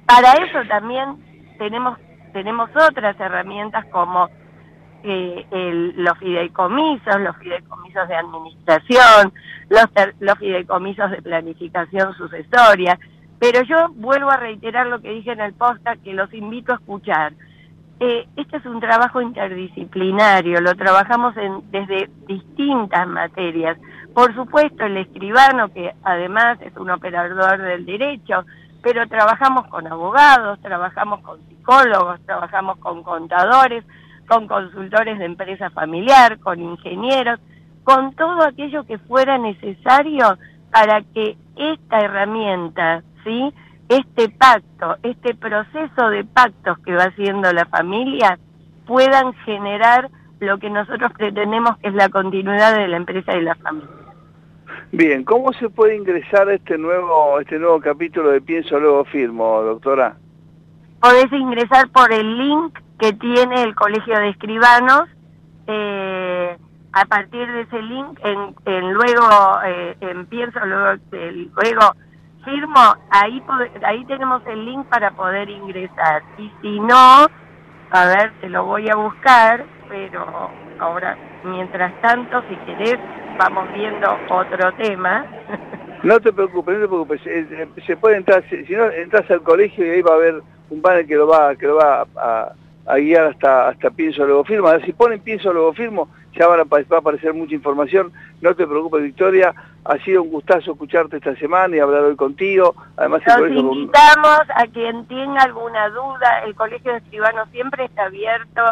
Para 0.04 0.34
eso 0.34 0.58
también 0.68 1.16
tenemos, 1.56 1.98
tenemos 2.34 2.68
otras 2.76 3.18
herramientas 3.18 3.86
como 3.86 4.28
eh, 5.02 5.46
el, 5.50 5.94
los 5.96 6.18
fideicomisos, 6.18 7.20
los 7.20 7.36
fideicomisos 7.38 8.06
de 8.06 8.16
administración, 8.16 9.32
los, 9.70 9.86
los 10.20 10.38
fideicomisos 10.38 11.10
de 11.12 11.22
planificación 11.22 12.12
sucesoria, 12.18 12.98
pero 13.38 13.62
yo 13.62 13.88
vuelvo 13.94 14.30
a 14.30 14.36
reiterar 14.36 14.88
lo 14.88 15.00
que 15.00 15.10
dije 15.10 15.32
en 15.32 15.40
el 15.40 15.54
posta, 15.54 15.96
que 15.96 16.12
los 16.12 16.32
invito 16.34 16.74
a 16.74 16.76
escuchar. 16.76 17.32
Eh, 17.98 18.28
este 18.36 18.58
es 18.58 18.66
un 18.66 18.78
trabajo 18.78 19.22
interdisciplinario, 19.22 20.60
lo 20.60 20.74
trabajamos 20.74 21.34
en, 21.38 21.70
desde 21.70 22.10
distintas 22.26 23.08
materias. 23.08 23.78
Por 24.14 24.34
supuesto, 24.34 24.84
el 24.84 24.98
escribano, 24.98 25.72
que 25.72 25.94
además 26.02 26.58
es 26.60 26.76
un 26.76 26.90
operador 26.90 27.60
del 27.62 27.86
derecho, 27.86 28.44
pero 28.82 29.06
trabajamos 29.08 29.66
con 29.68 29.86
abogados, 29.86 30.60
trabajamos 30.60 31.20
con 31.20 31.38
psicólogos, 31.48 32.20
trabajamos 32.26 32.78
con 32.78 33.02
contadores, 33.02 33.84
con 34.28 34.46
consultores 34.46 35.18
de 35.18 35.24
empresa 35.24 35.70
familiar, 35.70 36.38
con 36.40 36.60
ingenieros, 36.60 37.40
con 37.82 38.14
todo 38.14 38.42
aquello 38.42 38.84
que 38.84 38.98
fuera 38.98 39.38
necesario 39.38 40.36
para 40.70 41.00
que 41.02 41.36
esta 41.56 42.00
herramienta, 42.00 43.02
¿sí? 43.24 43.54
Este 43.88 44.28
pacto, 44.28 44.96
este 45.02 45.34
proceso 45.34 46.10
de 46.10 46.24
pactos 46.24 46.78
que 46.80 46.94
va 46.94 47.04
haciendo 47.04 47.52
la 47.52 47.66
familia, 47.66 48.38
puedan 48.86 49.32
generar 49.44 50.10
lo 50.40 50.58
que 50.58 50.70
nosotros 50.70 51.12
pretendemos 51.16 51.76
que 51.78 51.88
es 51.88 51.94
la 51.94 52.08
continuidad 52.08 52.76
de 52.76 52.88
la 52.88 52.96
empresa 52.96 53.36
y 53.36 53.42
la 53.42 53.54
familia. 53.56 53.88
Bien, 54.92 55.24
¿cómo 55.24 55.52
se 55.54 55.68
puede 55.68 55.96
ingresar 55.96 56.48
a 56.48 56.54
este 56.54 56.78
nuevo, 56.78 57.40
este 57.40 57.58
nuevo 57.58 57.80
capítulo 57.80 58.30
de 58.30 58.40
Pienso 58.40 58.78
Luego 58.78 59.04
Firmo, 59.04 59.62
doctora? 59.62 60.16
Podés 61.00 61.30
ingresar 61.32 61.88
por 61.90 62.12
el 62.12 62.38
link 62.38 62.78
que 62.98 63.12
tiene 63.12 63.62
el 63.62 63.74
Colegio 63.74 64.18
de 64.18 64.30
Escribanos. 64.30 65.08
Eh, 65.66 66.56
a 66.92 67.04
partir 67.04 67.46
de 67.50 67.62
ese 67.62 67.82
link, 67.82 68.18
en, 68.24 68.92
luego 68.94 69.28
eh, 69.66 69.96
empiezo, 70.00 70.64
luego, 70.64 71.02
luego 71.10 71.92
firmo, 72.46 72.96
ahí, 73.10 73.42
ahí 73.84 74.04
tenemos 74.06 74.40
el 74.46 74.64
link 74.64 74.86
para 74.86 75.10
poder 75.10 75.50
ingresar. 75.50 76.22
Y 76.38 76.50
si 76.62 76.80
no, 76.80 77.26
a 77.90 78.06
ver, 78.06 78.32
te 78.40 78.48
lo 78.48 78.64
voy 78.64 78.88
a 78.88 78.96
buscar, 78.96 79.66
pero 79.90 80.50
ahora, 80.78 81.18
mientras 81.44 81.92
tanto, 82.00 82.42
si 82.48 82.56
querés, 82.64 82.98
vamos 83.38 83.70
viendo 83.74 84.08
otro 84.30 84.72
tema. 84.74 85.26
No 86.02 86.20
te 86.20 86.32
preocupes, 86.32 86.76
no 86.76 86.82
te 86.82 86.88
preocupes. 86.88 87.20
Eh, 87.26 87.68
se 87.86 87.96
puede 87.96 88.18
entrar, 88.18 88.44
si, 88.48 88.72
no, 88.74 88.84
entras 88.90 89.30
al 89.30 89.42
colegio 89.42 89.84
y 89.84 89.90
ahí 89.90 90.02
va 90.02 90.12
a 90.12 90.16
haber 90.16 90.42
un 90.70 90.80
panel 90.80 91.06
que 91.06 91.16
lo 91.16 91.26
va, 91.26 91.54
que 91.56 91.66
lo 91.66 91.76
va 91.76 92.02
a 92.02 92.06
a 92.16 92.52
guiar 92.94 93.26
hasta, 93.26 93.68
hasta 93.68 93.90
pienso 93.90 94.24
luego 94.24 94.44
firmo. 94.44 94.68
Si 94.84 94.92
ponen 94.92 95.20
pienso 95.20 95.52
luego 95.52 95.72
firmo, 95.72 96.08
ya 96.38 96.46
van 96.46 96.60
a, 96.60 96.64
va 96.64 96.78
a 96.96 97.00
aparecer 97.00 97.34
mucha 97.34 97.54
información. 97.54 98.12
No 98.40 98.54
te 98.54 98.66
preocupes, 98.66 99.02
Victoria. 99.02 99.52
Ha 99.84 99.98
sido 99.98 100.22
un 100.22 100.30
gustazo 100.30 100.72
escucharte 100.72 101.16
esta 101.16 101.34
semana 101.36 101.76
y 101.76 101.80
hablar 101.80 102.02
hoy 102.02 102.16
contigo. 102.16 102.74
Además, 102.96 103.22
Los 103.26 103.50
invitamos 103.50 104.40
a 104.54 104.66
quien 104.72 105.06
tenga 105.06 105.42
alguna 105.42 105.88
duda. 105.90 106.42
El 106.44 106.54
Colegio 106.54 106.92
de 106.92 106.98
Escribanos 106.98 107.48
siempre 107.50 107.84
está 107.84 108.06
abierto. 108.06 108.62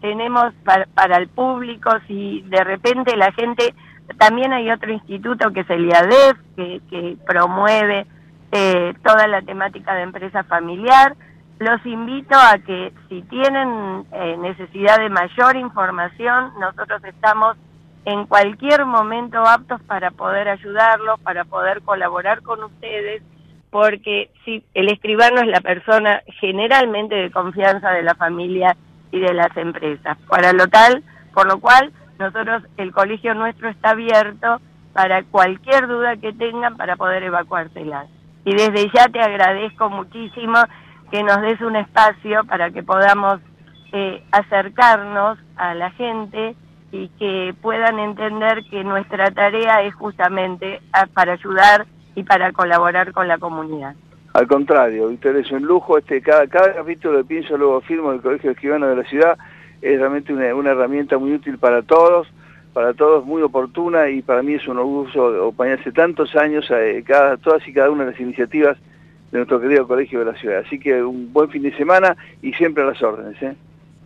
Tenemos 0.00 0.52
para, 0.64 0.86
para 0.94 1.16
el 1.16 1.28
público, 1.28 1.90
si 2.06 2.42
de 2.42 2.62
repente 2.62 3.16
la 3.16 3.32
gente 3.32 3.74
También 4.18 4.52
hay 4.52 4.70
otro 4.70 4.92
instituto 4.92 5.50
que 5.52 5.60
es 5.60 5.70
el 5.70 5.86
IADEF, 5.86 6.38
que, 6.56 6.80
que 6.90 7.16
promueve 7.26 8.06
eh, 8.52 8.94
toda 9.02 9.26
la 9.26 9.42
temática 9.42 9.94
de 9.94 10.02
empresa 10.02 10.44
familiar. 10.44 11.16
Los 11.64 11.86
invito 11.86 12.36
a 12.36 12.58
que 12.58 12.92
si 13.08 13.22
tienen 13.22 14.04
eh, 14.12 14.36
necesidad 14.36 14.98
de 14.98 15.08
mayor 15.08 15.56
información, 15.56 16.52
nosotros 16.60 17.02
estamos 17.04 17.56
en 18.04 18.26
cualquier 18.26 18.84
momento 18.84 19.38
aptos 19.38 19.80
para 19.84 20.10
poder 20.10 20.46
ayudarlos, 20.46 21.18
para 21.20 21.46
poder 21.46 21.80
colaborar 21.80 22.42
con 22.42 22.62
ustedes, 22.64 23.22
porque 23.70 24.30
si 24.44 24.62
el 24.74 24.92
escribano 24.92 25.40
es 25.40 25.46
la 25.46 25.62
persona 25.62 26.20
generalmente 26.38 27.14
de 27.14 27.30
confianza 27.30 27.92
de 27.92 28.02
la 28.02 28.14
familia 28.14 28.76
y 29.10 29.20
de 29.20 29.32
las 29.32 29.56
empresas. 29.56 30.18
Para 30.28 30.52
lo 30.52 30.66
tal, 30.68 31.02
por 31.32 31.50
lo 31.50 31.60
cual, 31.60 31.94
nosotros, 32.18 32.62
el 32.76 32.92
colegio 32.92 33.32
nuestro 33.32 33.70
está 33.70 33.92
abierto 33.92 34.60
para 34.92 35.22
cualquier 35.22 35.88
duda 35.88 36.18
que 36.18 36.34
tengan 36.34 36.76
para 36.76 36.96
poder 36.96 37.22
evacuárselas. 37.22 38.06
Y 38.44 38.52
desde 38.52 38.90
ya 38.94 39.08
te 39.08 39.20
agradezco 39.22 39.88
muchísimo 39.88 40.58
que 41.14 41.22
nos 41.22 41.40
des 41.42 41.60
un 41.60 41.76
espacio 41.76 42.42
para 42.42 42.72
que 42.72 42.82
podamos 42.82 43.38
eh, 43.92 44.20
acercarnos 44.32 45.38
a 45.54 45.72
la 45.72 45.92
gente 45.92 46.56
y 46.90 47.06
que 47.10 47.54
puedan 47.62 48.00
entender 48.00 48.64
que 48.68 48.82
nuestra 48.82 49.30
tarea 49.30 49.82
es 49.82 49.94
justamente 49.94 50.80
ah, 50.92 51.06
para 51.14 51.34
ayudar 51.34 51.86
y 52.16 52.24
para 52.24 52.50
colaborar 52.50 53.12
con 53.12 53.28
la 53.28 53.38
comunidad. 53.38 53.94
Al 54.32 54.48
contrario, 54.48 55.06
Víctor, 55.06 55.36
es 55.36 55.52
un 55.52 55.62
lujo. 55.62 55.98
Este, 55.98 56.20
cada, 56.20 56.48
cada 56.48 56.74
capítulo 56.74 57.18
que 57.18 57.24
pienso, 57.26 57.56
luego 57.56 57.80
firmo 57.82 58.10
del 58.10 58.20
Colegio 58.20 58.48
de 58.48 58.54
Escribanos 58.54 58.88
de 58.88 58.96
la 58.96 59.04
Ciudad, 59.04 59.38
es 59.82 59.96
realmente 59.96 60.32
una, 60.32 60.70
herramienta 60.70 61.16
muy 61.16 61.32
útil 61.32 61.58
para 61.58 61.82
todos, 61.82 62.26
para 62.72 62.92
todos 62.92 63.24
muy 63.24 63.40
oportuna 63.40 64.08
y 64.08 64.20
para 64.20 64.42
mí 64.42 64.54
es 64.54 64.66
un 64.66 64.78
orgullo 64.78 65.28
acompañarse 65.28 65.92
tantos 65.92 66.34
años 66.34 66.68
eh, 66.72 67.04
cada, 67.06 67.36
todas 67.36 67.64
y 67.68 67.72
cada 67.72 67.92
una 67.92 68.04
de 68.04 68.10
las 68.10 68.20
iniciativas 68.20 68.76
de 69.30 69.38
nuestro 69.38 69.60
querido 69.60 69.86
Colegio 69.86 70.20
de 70.20 70.26
la 70.26 70.34
Ciudad. 70.34 70.62
Así 70.64 70.78
que 70.78 71.02
un 71.02 71.32
buen 71.32 71.50
fin 71.50 71.62
de 71.62 71.76
semana 71.76 72.16
y 72.42 72.52
siempre 72.52 72.82
a 72.82 72.86
las 72.86 73.02
órdenes. 73.02 73.40
¿eh? 73.42 73.54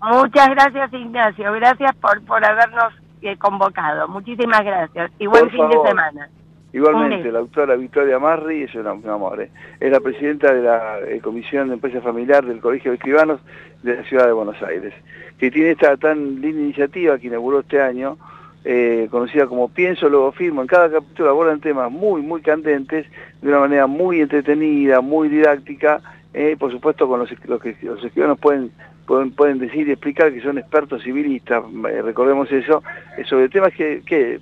Muchas 0.03 0.49
gracias, 0.51 0.93
Ignacio. 0.93 1.53
Gracias 1.53 1.95
por, 1.97 2.23
por 2.23 2.45
habernos 2.45 2.95
eh, 3.23 3.37
convocado. 3.37 4.09
Muchísimas 4.09 4.65
gracias. 4.65 5.11
Y 5.19 5.27
buen 5.27 5.43
Por 5.43 5.51
fin 5.51 5.61
favor. 5.61 5.83
de 5.83 5.89
semana. 5.89 6.29
Igualmente, 6.73 7.33
la 7.33 7.39
doctora 7.39 7.77
Victoria 7.77 8.19
Marri, 8.19 8.65
es 8.65 8.75
un, 8.75 8.87
un 8.87 9.09
amor, 9.09 9.41
¿eh? 9.41 9.51
es 9.81 9.91
la 9.91 10.01
presidenta 10.01 10.53
de 10.53 10.63
la 10.63 10.99
eh, 11.01 11.19
Comisión 11.21 11.69
de 11.69 11.75
Empresa 11.75 12.03
Familiar 12.03 12.45
del 12.45 12.61
Colegio 12.61 12.91
de 12.91 12.97
Escribanos 12.99 13.41
de 13.83 13.97
la 13.97 14.05
Ciudad 14.05 14.27
de 14.27 14.33
Buenos 14.33 14.63
Aires, 14.63 14.93
que 15.39 15.51
tiene 15.51 15.71
esta 15.71 15.97
tan 15.97 16.43
linda 16.43 16.61
iniciativa 16.61 17.19
que 17.19 17.29
inauguró 17.29 17.61
este 17.61 17.81
año, 17.81 18.19
eh, 18.65 19.09
conocida 19.11 19.47
como 19.47 19.69
Pienso, 19.69 20.09
luego 20.09 20.33
firmo. 20.33 20.61
En 20.63 20.67
cada 20.67 20.91
capítulo 20.91 21.31
abordan 21.31 21.61
temas 21.61 21.91
muy, 21.91 22.23
muy 22.23 22.43
candentes, 22.43 23.07
de 23.41 23.49
una 23.49 23.61
manera 23.61 23.87
muy 23.87 24.21
entretenida, 24.21 25.01
muy 25.01 25.29
didáctica, 25.29 26.01
eh, 26.35 26.57
por 26.59 26.71
supuesto 26.71 27.09
con 27.09 27.21
los, 27.21 27.29
que 27.29 27.77
los 27.83 28.05
escribanos 28.05 28.39
pueden 28.39 28.71
pueden, 29.07 29.31
pueden 29.31 29.59
decir 29.59 29.89
y 29.89 29.93
explicar 29.93 30.33
que 30.35 30.43
son 30.43 30.59
expertos 30.59 31.03
civilistas, 31.03 31.65
eh, 31.91 32.03
recordemos 32.03 32.53
eso, 32.53 32.83
sobre 33.25 33.49
temas 33.49 33.73
que, 33.73 34.03
que 34.05 34.39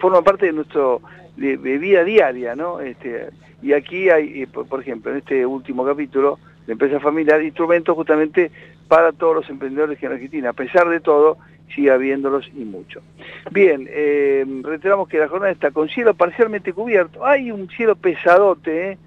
forman 0.00 0.24
parte 0.24 0.46
de 0.46 0.52
nuestro 0.54 1.02
de, 1.36 1.56
vida 1.56 2.02
diaria, 2.04 2.54
¿no? 2.54 2.80
Este, 2.80 3.28
y 3.62 3.72
aquí 3.72 4.08
hay, 4.08 4.46
por, 4.46 4.66
por 4.66 4.80
ejemplo, 4.80 5.10
en 5.12 5.18
este 5.18 5.44
último 5.44 5.84
capítulo 5.84 6.38
de 6.66 6.72
empresa 6.72 7.00
familiar, 7.00 7.42
instrumentos 7.42 7.94
justamente 7.94 8.50
para 8.90 9.12
todos 9.12 9.36
los 9.36 9.48
emprendedores 9.48 10.00
que 10.00 10.06
en 10.06 10.12
Argentina, 10.14 10.50
a 10.50 10.52
pesar 10.52 10.88
de 10.88 10.98
todo, 10.98 11.38
sigue 11.72 11.92
habiéndolos 11.92 12.50
y 12.52 12.64
mucho. 12.64 13.00
Bien, 13.52 13.86
eh, 13.88 14.44
reiteramos 14.64 15.08
que 15.08 15.20
la 15.20 15.28
jornada 15.28 15.52
está 15.52 15.70
con 15.70 15.88
cielo 15.88 16.12
parcialmente 16.14 16.72
cubierto. 16.72 17.24
Hay 17.24 17.52
un 17.52 17.68
cielo 17.68 17.94
pesadote, 17.94 18.90
¿eh? 18.90 18.98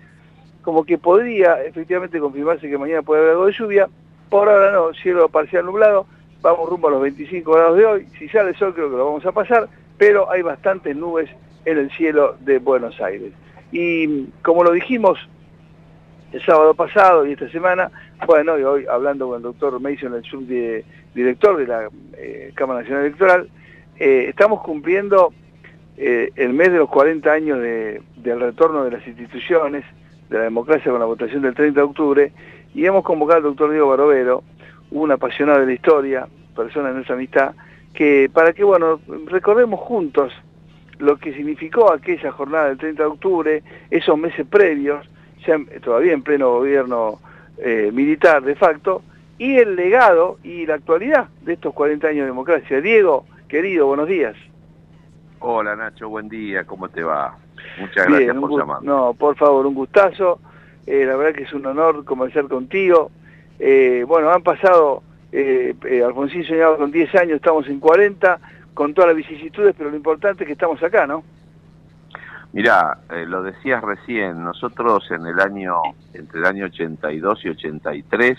como 0.62 0.86
que 0.86 0.98
podría 0.98 1.62
efectivamente 1.66 2.18
confirmarse 2.18 2.70
que 2.70 2.78
mañana 2.78 3.02
puede 3.02 3.24
haber 3.24 3.32
algo 3.32 3.48
de 3.48 3.52
lluvia. 3.52 3.90
Por 4.30 4.48
ahora 4.48 4.72
no, 4.72 4.94
cielo 4.94 5.28
parcial 5.28 5.66
nublado, 5.66 6.08
vamos 6.42 6.70
rumbo 6.70 6.88
a 6.88 6.92
los 6.92 7.02
25 7.02 7.52
grados 7.52 7.78
de 7.78 7.86
hoy. 7.86 8.08
Si 8.18 8.30
sale 8.30 8.52
el 8.52 8.56
sol 8.56 8.74
creo 8.74 8.90
que 8.90 8.96
lo 8.96 9.08
vamos 9.08 9.26
a 9.26 9.34
pasar, 9.34 9.68
pero 9.98 10.32
hay 10.32 10.44
bastantes 10.44 10.96
nubes 10.96 11.30
en 11.66 11.78
el 11.78 11.92
cielo 11.92 12.38
de 12.40 12.60
Buenos 12.60 13.02
Aires. 13.02 13.34
Y 13.74 14.28
como 14.44 14.64
lo 14.64 14.72
dijimos 14.72 15.20
el 16.34 16.44
sábado 16.44 16.74
pasado 16.74 17.26
y 17.26 17.34
esta 17.34 17.48
semana, 17.50 17.92
bueno, 18.26 18.58
y 18.58 18.64
hoy 18.64 18.86
hablando 18.88 19.28
con 19.28 19.38
el 19.38 19.44
doctor 19.44 19.80
Mason, 19.80 20.16
el 20.16 20.24
subdirector 20.24 21.58
de 21.58 21.68
la 21.68 21.90
eh, 22.18 22.52
Cámara 22.56 22.80
Nacional 22.82 23.06
Electoral, 23.06 23.50
eh, 24.00 24.26
estamos 24.30 24.62
cumpliendo 24.64 25.32
eh, 25.96 26.32
el 26.36 26.54
mes 26.54 26.72
de 26.72 26.80
los 26.80 26.90
40 26.90 27.32
años 27.32 27.60
de, 27.60 28.02
del 28.16 28.40
retorno 28.40 28.84
de 28.84 28.92
las 28.92 29.08
instituciones, 29.08 29.86
de 30.30 30.38
la 30.40 30.46
democracia 30.46 30.90
con 30.92 31.00
la 31.00 31.06
votación 31.06 31.44
del 31.44 31.54
30 31.54 31.80
de 31.80 31.86
octubre, 31.86 32.32
y 32.74 32.84
hemos 32.84 33.04
convocado 33.04 33.38
al 33.38 33.44
doctor 33.44 33.70
Diego 33.70 33.90
Barovero, 33.90 34.44
un 34.90 35.12
apasionado 35.12 35.60
de 35.60 35.68
la 35.68 35.74
historia, 35.74 36.28
persona 36.56 36.88
de 36.88 36.96
nuestra 36.96 37.14
amistad, 37.14 37.54
que 37.94 38.28
para 38.34 38.54
que, 38.54 38.64
bueno, 38.64 39.00
recordemos 39.28 39.80
juntos 39.82 40.34
lo 40.98 41.18
que 41.18 41.34
significó 41.34 41.94
aquella 41.94 42.32
jornada 42.32 42.70
del 42.70 42.80
30 42.80 43.04
de 43.04 43.10
octubre, 43.10 43.64
esos 43.92 44.18
meses 44.18 44.48
previos, 44.50 45.08
ya 45.46 45.58
todavía 45.84 46.14
en 46.14 46.22
pleno 46.24 46.52
gobierno 46.52 47.20
eh, 47.58 47.92
militar 47.94 48.44
de 48.44 48.56
facto, 48.56 49.02
y 49.38 49.58
el 49.58 49.76
legado 49.76 50.38
y 50.44 50.66
la 50.66 50.76
actualidad 50.76 51.28
de 51.42 51.54
estos 51.54 51.74
40 51.74 52.08
años 52.08 52.22
de 52.22 52.26
democracia. 52.28 52.82
Diego, 52.82 53.26
querido, 53.48 53.88
buenos 53.88 54.08
días. 54.08 54.36
Hola 55.40 55.76
Nacho, 55.76 56.10
buen 56.10 56.30
día, 56.30 56.64
¿cómo 56.64 56.88
te 56.90 57.04
va? 57.04 57.36
Muchas 57.80 58.08
gracias 58.08 58.36
por 58.36 58.44
un 58.50 58.56
gu- 58.56 58.60
llamar. 58.60 58.84
No, 58.84 59.14
por 59.14 59.36
favor, 59.36 59.66
un 59.66 59.74
gustazo. 59.76 60.40
Eh, 60.86 61.06
la 61.06 61.16
verdad 61.16 61.34
que 61.36 61.44
es 61.44 61.54
un 61.54 61.66
honor 61.66 62.04
conversar 62.06 62.48
contigo. 62.48 63.12
Eh, 63.60 64.04
bueno, 64.08 64.30
han 64.30 64.44
pasado, 64.44 65.02
eh, 65.32 65.74
Alfonsín 66.06 66.44
soñaba 66.46 66.78
con 66.78 66.92
10 66.92 67.14
años, 67.16 67.36
estamos 67.38 67.68
en 67.68 67.80
40, 67.80 68.40
con 68.74 68.94
todas 68.94 69.10
las 69.10 69.18
vicisitudes, 69.18 69.76
pero 69.78 69.90
lo 69.90 69.96
importante 69.96 70.44
es 70.44 70.48
que 70.48 70.54
estamos 70.54 70.82
acá, 70.84 71.06
¿no? 71.08 71.24
Mirá, 72.54 73.00
eh, 73.10 73.26
lo 73.26 73.42
decías 73.42 73.82
recién, 73.82 74.44
nosotros 74.44 75.10
en 75.10 75.26
el 75.26 75.40
año, 75.40 75.82
entre 76.14 76.40
el 76.40 76.46
año 76.46 76.66
82 76.66 77.46
y 77.46 77.50
83 77.50 78.38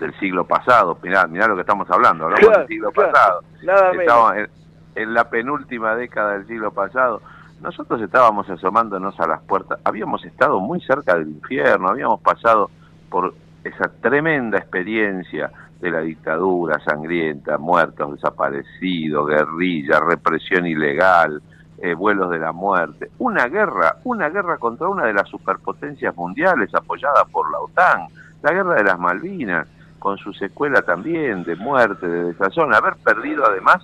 del 0.00 0.18
siglo 0.18 0.46
pasado, 0.46 0.98
mirá, 1.02 1.26
mirá 1.26 1.46
lo 1.46 1.54
que 1.54 1.60
estamos 1.60 1.88
hablando, 1.90 2.24
hablamos 2.24 2.46
Claro, 2.46 2.58
del 2.60 2.68
siglo 2.68 2.90
claro, 2.92 3.12
pasado, 3.12 3.44
nada 3.62 4.38
en, 4.38 4.48
en 4.94 5.14
la 5.14 5.28
penúltima 5.28 5.94
década 5.94 6.32
del 6.32 6.46
siglo 6.46 6.72
pasado, 6.72 7.20
nosotros 7.60 8.00
estábamos 8.00 8.48
asomándonos 8.48 9.20
a 9.20 9.26
las 9.26 9.42
puertas, 9.42 9.78
habíamos 9.84 10.24
estado 10.24 10.58
muy 10.58 10.80
cerca 10.80 11.16
del 11.18 11.28
infierno, 11.28 11.90
habíamos 11.90 12.22
pasado 12.22 12.70
por 13.10 13.34
esa 13.64 13.88
tremenda 14.00 14.58
experiencia 14.58 15.50
de 15.78 15.90
la 15.90 16.00
dictadura 16.00 16.80
sangrienta, 16.84 17.58
muertos, 17.58 18.14
desaparecidos, 18.14 19.28
guerrilla, 19.28 20.00
represión 20.00 20.66
ilegal, 20.66 21.42
eh, 21.82 21.94
vuelos 21.94 22.30
de 22.30 22.38
la 22.38 22.52
muerte, 22.52 23.10
una 23.18 23.48
guerra, 23.48 23.96
una 24.04 24.28
guerra 24.28 24.56
contra 24.58 24.88
una 24.88 25.04
de 25.04 25.14
las 25.14 25.28
superpotencias 25.28 26.16
mundiales 26.16 26.72
apoyada 26.74 27.24
por 27.24 27.50
la 27.50 27.58
OTAN, 27.58 28.06
la 28.40 28.52
guerra 28.52 28.76
de 28.76 28.84
las 28.84 28.98
Malvinas, 29.00 29.66
con 29.98 30.16
su 30.16 30.32
secuela 30.32 30.82
también 30.82 31.42
de 31.42 31.56
muerte, 31.56 32.06
de 32.06 32.24
desazón, 32.26 32.72
haber 32.72 32.94
perdido 32.96 33.44
además 33.44 33.82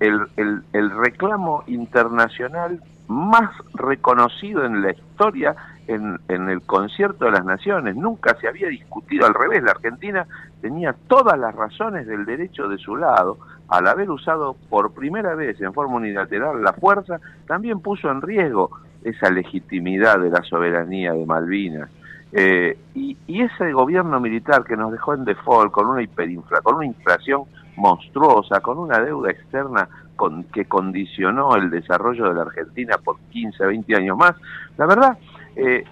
el, 0.00 0.26
el, 0.36 0.64
el 0.72 0.90
reclamo 0.90 1.62
internacional 1.68 2.80
más 3.06 3.50
reconocido 3.74 4.64
en 4.64 4.82
la 4.82 4.90
historia 4.90 5.54
en, 5.88 6.48
el 6.48 6.62
concierto 6.62 7.26
de 7.26 7.32
las 7.32 7.44
naciones. 7.44 7.96
Nunca 7.96 8.36
se 8.40 8.48
había 8.48 8.68
discutido 8.68 9.26
al 9.26 9.34
revés. 9.34 9.62
La 9.62 9.72
Argentina 9.72 10.26
tenía 10.60 10.94
todas 11.08 11.38
las 11.38 11.54
razones 11.54 12.06
del 12.06 12.24
derecho 12.24 12.68
de 12.68 12.78
su 12.78 12.96
lado. 12.96 13.38
Al 13.68 13.86
haber 13.88 14.10
usado 14.10 14.56
por 14.68 14.92
primera 14.92 15.34
vez 15.34 15.60
en 15.60 15.72
forma 15.72 15.96
unilateral 15.96 16.62
la 16.62 16.72
fuerza, 16.72 17.20
también 17.46 17.80
puso 17.80 18.10
en 18.10 18.22
riesgo 18.22 18.70
esa 19.02 19.30
legitimidad 19.30 20.18
de 20.18 20.30
la 20.30 20.42
soberanía 20.42 21.12
de 21.12 21.26
Malvinas. 21.26 21.90
Eh, 22.32 22.76
y, 22.94 23.16
y 23.26 23.42
ese 23.42 23.72
gobierno 23.72 24.20
militar 24.20 24.64
que 24.64 24.76
nos 24.76 24.92
dejó 24.92 25.14
en 25.14 25.24
default 25.24 25.72
con 25.72 25.86
una 25.86 26.02
hiperinfla, 26.02 26.60
con 26.60 26.76
una 26.76 26.86
inflación 26.86 27.44
monstruosa, 27.76 28.60
con 28.60 28.78
una 28.78 28.98
deuda 29.00 29.30
externa 29.30 29.88
con, 30.16 30.44
que 30.44 30.64
condicionó 30.64 31.54
el 31.56 31.70
desarrollo 31.70 32.28
de 32.28 32.34
la 32.34 32.42
Argentina 32.42 32.96
por 33.02 33.18
15, 33.30 33.64
20 33.64 33.96
años 33.96 34.16
más, 34.16 34.34
la 34.76 34.86
verdad, 34.86 35.18
eh, 35.56 35.84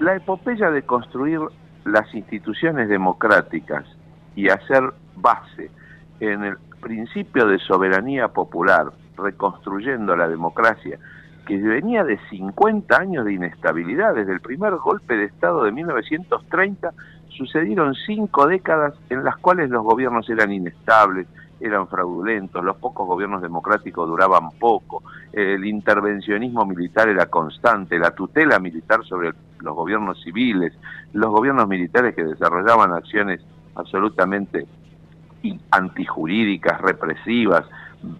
la 0.00 0.16
epopeya 0.16 0.70
de 0.70 0.82
construir 0.82 1.40
las 1.84 2.12
instituciones 2.14 2.88
democráticas 2.88 3.84
y 4.34 4.48
hacer 4.48 4.92
base 5.16 5.70
en 6.20 6.44
el 6.44 6.56
principio 6.80 7.46
de 7.46 7.58
soberanía 7.58 8.28
popular, 8.28 8.92
reconstruyendo 9.16 10.16
la 10.16 10.28
democracia, 10.28 10.98
que 11.46 11.56
venía 11.58 12.04
de 12.04 12.18
50 12.30 12.96
años 12.96 13.24
de 13.24 13.34
inestabilidad. 13.34 14.14
Desde 14.14 14.32
el 14.32 14.40
primer 14.40 14.74
golpe 14.76 15.16
de 15.16 15.26
Estado 15.26 15.64
de 15.64 15.72
1930 15.72 16.92
sucedieron 17.28 17.94
cinco 18.06 18.46
décadas 18.46 18.94
en 19.10 19.24
las 19.24 19.36
cuales 19.36 19.70
los 19.70 19.82
gobiernos 19.82 20.28
eran 20.28 20.52
inestables, 20.52 21.26
eran 21.64 21.88
fraudulentos, 21.88 22.62
los 22.62 22.76
pocos 22.76 23.06
gobiernos 23.06 23.40
democráticos 23.40 24.06
duraban 24.08 24.50
poco, 24.58 25.02
el 25.32 25.64
intervencionismo 25.64 26.64
militar 26.66 27.08
era 27.08 27.26
constante, 27.26 27.98
la 27.98 28.10
tutela 28.10 28.58
militar 28.58 29.04
sobre 29.04 29.32
los 29.60 29.74
gobiernos 29.74 30.22
civiles, 30.22 30.72
los 31.14 31.30
gobiernos 31.30 31.66
militares 31.66 32.14
que 32.14 32.24
desarrollaban 32.24 32.92
acciones 32.92 33.40
absolutamente 33.74 34.66
antijurídicas, 35.70 36.80
represivas, 36.80 37.64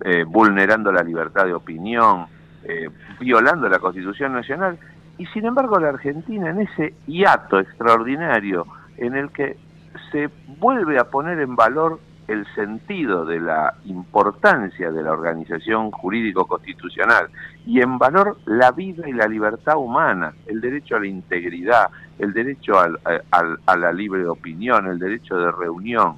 eh, 0.04 0.24
vulnerando 0.24 0.90
la 0.90 1.02
libertad 1.02 1.44
de 1.44 1.54
opinión, 1.54 2.26
eh, 2.64 2.88
violando 3.20 3.68
la 3.68 3.78
Constitución 3.78 4.32
Nacional. 4.32 4.78
Y 5.18 5.26
sin 5.26 5.44
embargo 5.44 5.78
la 5.78 5.90
Argentina 5.90 6.50
en 6.50 6.62
ese 6.62 6.94
hiato 7.06 7.60
extraordinario 7.60 8.66
en 8.96 9.14
el 9.14 9.30
que 9.30 9.56
se 10.10 10.28
vuelve 10.58 10.98
a 10.98 11.04
poner 11.04 11.38
en 11.40 11.54
valor 11.54 12.00
el 12.28 12.46
sentido 12.54 13.24
de 13.24 13.40
la 13.40 13.74
importancia 13.84 14.90
de 14.90 15.02
la 15.02 15.12
organización 15.12 15.90
jurídico-constitucional 15.90 17.28
y 17.66 17.80
en 17.80 17.98
valor 17.98 18.38
la 18.46 18.72
vida 18.72 19.08
y 19.08 19.12
la 19.12 19.26
libertad 19.26 19.76
humana, 19.76 20.32
el 20.46 20.60
derecho 20.60 20.96
a 20.96 21.00
la 21.00 21.06
integridad, 21.06 21.90
el 22.18 22.32
derecho 22.32 22.74
a 22.78 23.76
la 23.76 23.92
libre 23.92 24.26
opinión, 24.26 24.86
el 24.86 24.98
derecho 24.98 25.36
de 25.36 25.50
reunión, 25.50 26.16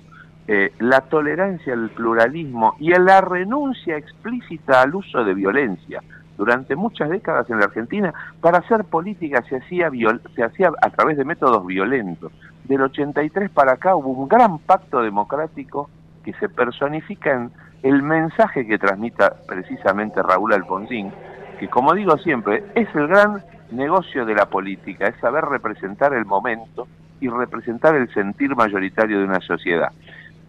eh, 0.49 0.73
la 0.79 1.01
tolerancia 1.01 1.73
al 1.73 1.91
pluralismo 1.91 2.77
y 2.79 2.91
la 2.91 3.21
renuncia 3.21 3.97
explícita 3.97 4.83
al 4.83 4.95
uso 4.95 5.25
de 5.25 5.35
violencia. 5.35 6.03
Durante 6.37 6.77
muchas 6.77 7.09
décadas 7.09 7.49
en 7.51 7.59
la 7.59 7.65
Argentina, 7.65 8.13
para 8.41 8.59
hacer 8.59 8.85
política 8.85 9.43
se 9.49 9.57
hacía, 9.57 9.91
se 10.35 10.43
hacía 10.43 10.71
a 10.81 10.91
través 10.91 11.17
de 11.17 11.25
métodos 11.25 11.67
violentos. 11.67 12.33
Del 12.65 12.83
83 12.83 13.51
para 13.51 13.73
acá 13.73 13.97
hubo 13.97 14.11
un 14.11 14.29
gran 14.29 14.59
pacto 14.59 15.01
democrático 15.01 15.89
que 16.25 16.33
se 16.35 16.49
personifica 16.49 17.33
en 17.33 17.51
el 17.83 18.03
mensaje 18.03 18.67
que 18.67 18.79
transmita 18.79 19.37
precisamente 19.47 20.23
Raúl 20.23 20.53
Alfonsín, 20.53 21.13
que 21.59 21.69
como 21.69 21.95
digo 21.95 22.19
siempre, 22.19 22.65
es 22.75 22.89
el 22.95 23.07
gran 23.07 23.43
negocio 23.71 24.27
de 24.27 24.35
la 24.35 24.47
política, 24.47 25.07
es 25.07 25.17
saber 25.21 25.45
representar 25.45 26.13
el 26.15 26.25
momento 26.25 26.87
y 27.21 27.29
representar 27.29 27.95
el 27.95 28.13
sentir 28.13 28.55
mayoritario 28.55 29.19
de 29.19 29.25
una 29.25 29.41
sociedad. 29.41 29.93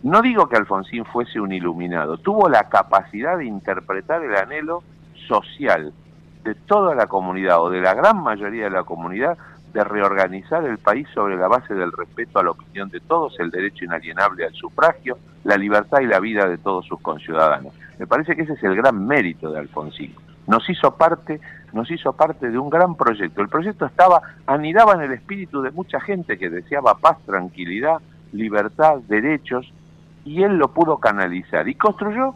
No 0.04 0.22
digo 0.22 0.48
que 0.48 0.58
Alfonsín 0.58 1.06
fuese 1.06 1.40
un 1.40 1.52
iluminado, 1.52 2.18
tuvo 2.18 2.50
la 2.50 2.70
capacidad 2.70 3.38
de 3.38 3.46
interpretar 3.46 4.24
el 4.24 4.36
anhelo 4.36 4.84
social 5.28 5.94
de 6.44 6.56
toda 6.56 6.96
la 6.96 7.08
comunidad 7.08 7.62
o 7.62 7.70
de 7.70 7.82
la 7.82 7.94
gran 7.94 8.22
mayoría 8.22 8.66
de 8.66 8.72
la 8.72 8.84
comunidad 8.84 9.38
de 9.74 9.84
reorganizar 9.84 10.64
el 10.66 10.78
país 10.78 11.08
sobre 11.14 11.36
la 11.36 11.48
base 11.48 11.74
del 11.74 11.92
respeto 11.92 12.40
a 12.40 12.44
la 12.44 12.52
opinión 12.52 12.90
de 12.90 13.00
todos, 13.00 13.40
el 13.40 13.52
derecho 13.52 13.86
inalienable 13.86 14.46
al 14.46 14.54
sufragio, 14.54 15.18
la 15.44 15.58
libertad 15.58 16.00
y 16.00 16.08
la 16.08 16.20
vida 16.20 16.48
de 16.48 16.58
todos 16.58 16.86
sus 16.86 17.00
conciudadanos. 17.02 17.74
Me 18.00 18.08
parece 18.08 18.36
que 18.36 18.44
ese 18.44 18.54
es 18.54 18.64
el 18.64 18.76
gran 18.76 19.06
mérito 19.06 19.52
de 19.52 19.60
Alfonsín. 19.60 20.16
Nos 20.48 20.70
hizo 20.70 20.96
parte, 20.96 21.42
nos 21.74 21.92
hizo 21.92 22.14
parte 22.14 22.50
de 22.50 22.58
un 22.58 22.70
gran 22.70 22.96
proyecto. 22.96 23.42
El 23.42 23.50
proyecto 23.50 23.86
estaba 23.86 24.22
anidaba 24.46 24.94
en 24.94 25.02
el 25.02 25.12
espíritu 25.12 25.62
de 25.62 25.72
mucha 25.72 26.00
gente 26.00 26.38
que 26.38 26.50
deseaba 26.50 26.96
paz, 26.96 27.18
tranquilidad, 27.26 27.98
libertad, 28.32 29.00
derechos 29.08 29.72
y 30.24 30.44
él 30.44 30.58
lo 30.58 30.70
pudo 30.70 30.98
canalizar 30.98 31.68
y 31.68 31.76
construyó 31.76 32.34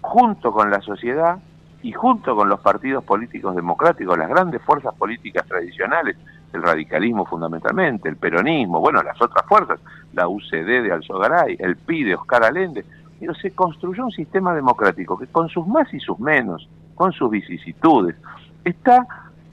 junto 0.00 0.52
con 0.52 0.70
la 0.70 0.80
sociedad 0.80 1.38
y 1.82 1.92
junto 1.92 2.36
con 2.36 2.48
los 2.48 2.60
partidos 2.60 3.04
políticos 3.04 3.56
democráticos, 3.56 4.16
las 4.16 4.28
grandes 4.28 4.62
fuerzas 4.62 4.94
políticas 4.94 5.46
tradicionales, 5.46 6.16
el 6.52 6.62
radicalismo 6.62 7.24
fundamentalmente, 7.24 8.08
el 8.08 8.16
peronismo, 8.16 8.80
bueno, 8.80 9.02
las 9.02 9.20
otras 9.20 9.44
fuerzas, 9.46 9.80
la 10.12 10.28
UCD 10.28 10.82
de 10.82 10.92
Alzogaray, 10.92 11.56
el 11.58 11.76
PI 11.76 12.04
de 12.04 12.14
Oscar 12.14 12.44
Allende, 12.44 12.84
pero 13.18 13.34
se 13.34 13.50
construyó 13.52 14.04
un 14.04 14.12
sistema 14.12 14.54
democrático 14.54 15.18
que 15.18 15.26
con 15.26 15.48
sus 15.48 15.66
más 15.66 15.92
y 15.92 16.00
sus 16.00 16.18
menos, 16.18 16.68
con 16.94 17.12
sus 17.12 17.30
vicisitudes, 17.30 18.16
está 18.64 19.06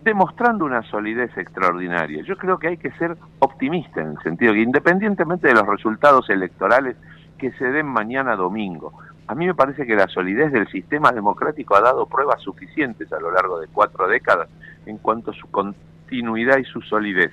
demostrando 0.04 0.66
una 0.66 0.82
solidez 0.84 1.36
extraordinaria. 1.38 2.24
Yo 2.24 2.38
creo 2.38 2.58
que 2.58 2.68
hay 2.68 2.78
que 2.78 2.92
ser 2.92 3.18
optimista 3.40 4.02
en 4.02 4.12
el 4.12 4.20
sentido 4.20 4.54
que 4.54 4.62
independientemente 4.62 5.48
de 5.48 5.54
los 5.54 5.68
resultados 5.68 6.30
electorales 6.30 6.96
que 7.38 7.52
se 7.54 7.66
den 7.66 7.88
mañana 7.88 8.36
domingo. 8.36 8.94
A 9.30 9.36
mí 9.36 9.46
me 9.46 9.54
parece 9.54 9.86
que 9.86 9.96
la 9.96 10.08
solidez 10.08 10.52
del 10.52 10.68
sistema 10.70 11.12
democrático 11.12 11.76
ha 11.76 11.82
dado 11.82 12.08
pruebas 12.08 12.42
suficientes 12.42 13.14
a 13.14 13.20
lo 13.20 13.32
largo 13.32 13.60
de 13.60 13.68
cuatro 13.68 14.08
décadas 14.08 14.50
en 14.88 14.98
cuanto 14.98 15.30
a 15.30 15.36
su 15.36 15.46
continuidad 15.52 16.58
y 16.58 16.64
su 16.64 16.82
solidez. 16.82 17.32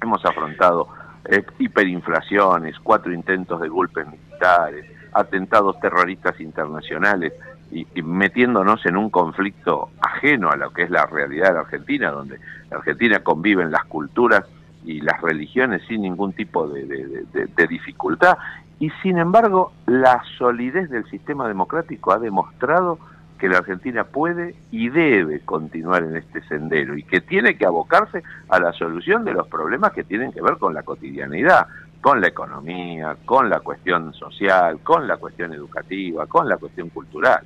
Hemos 0.00 0.24
afrontado 0.24 0.86
eh, 1.24 1.44
hiperinflaciones, 1.58 2.78
cuatro 2.78 3.12
intentos 3.12 3.60
de 3.60 3.66
golpes 3.66 4.06
militares, 4.06 4.86
atentados 5.12 5.80
terroristas 5.80 6.40
internacionales 6.40 7.32
y, 7.72 7.84
metiéndonos 8.04 8.86
en 8.86 8.96
un 8.96 9.10
conflicto 9.10 9.90
ajeno 10.00 10.50
a 10.50 10.56
lo 10.56 10.70
que 10.70 10.84
es 10.84 10.90
la 10.90 11.06
realidad 11.06 11.48
de 11.48 11.54
la 11.54 11.60
Argentina, 11.62 12.12
donde 12.12 12.38
la 12.70 12.76
Argentina 12.76 13.18
conviven 13.18 13.72
las 13.72 13.84
culturas 13.86 14.44
y 14.84 15.00
las 15.00 15.20
religiones 15.20 15.82
sin 15.88 16.02
ningún 16.02 16.34
tipo 16.34 16.68
de, 16.68 17.66
dificultad. 17.68 18.38
Y 18.78 18.90
sin 19.02 19.18
embargo, 19.18 19.72
la 19.86 20.22
solidez 20.38 20.90
del 20.90 21.08
sistema 21.10 21.48
democrático 21.48 22.12
ha 22.12 22.18
demostrado 22.18 22.98
que 23.38 23.48
la 23.48 23.58
Argentina 23.58 24.04
puede 24.04 24.54
y 24.70 24.88
debe 24.88 25.40
continuar 25.40 26.02
en 26.02 26.16
este 26.16 26.42
sendero 26.42 26.96
y 26.96 27.02
que 27.02 27.20
tiene 27.20 27.56
que 27.56 27.66
abocarse 27.66 28.22
a 28.48 28.58
la 28.58 28.72
solución 28.72 29.24
de 29.24 29.34
los 29.34 29.48
problemas 29.48 29.92
que 29.92 30.04
tienen 30.04 30.32
que 30.32 30.40
ver 30.40 30.56
con 30.56 30.74
la 30.74 30.82
cotidianidad, 30.82 31.66
con 32.00 32.20
la 32.20 32.28
economía, 32.28 33.16
con 33.24 33.50
la 33.50 33.60
cuestión 33.60 34.12
social, 34.14 34.78
con 34.82 35.06
la 35.06 35.16
cuestión 35.16 35.52
educativa, 35.52 36.26
con 36.26 36.48
la 36.48 36.56
cuestión 36.56 36.88
cultural. 36.90 37.40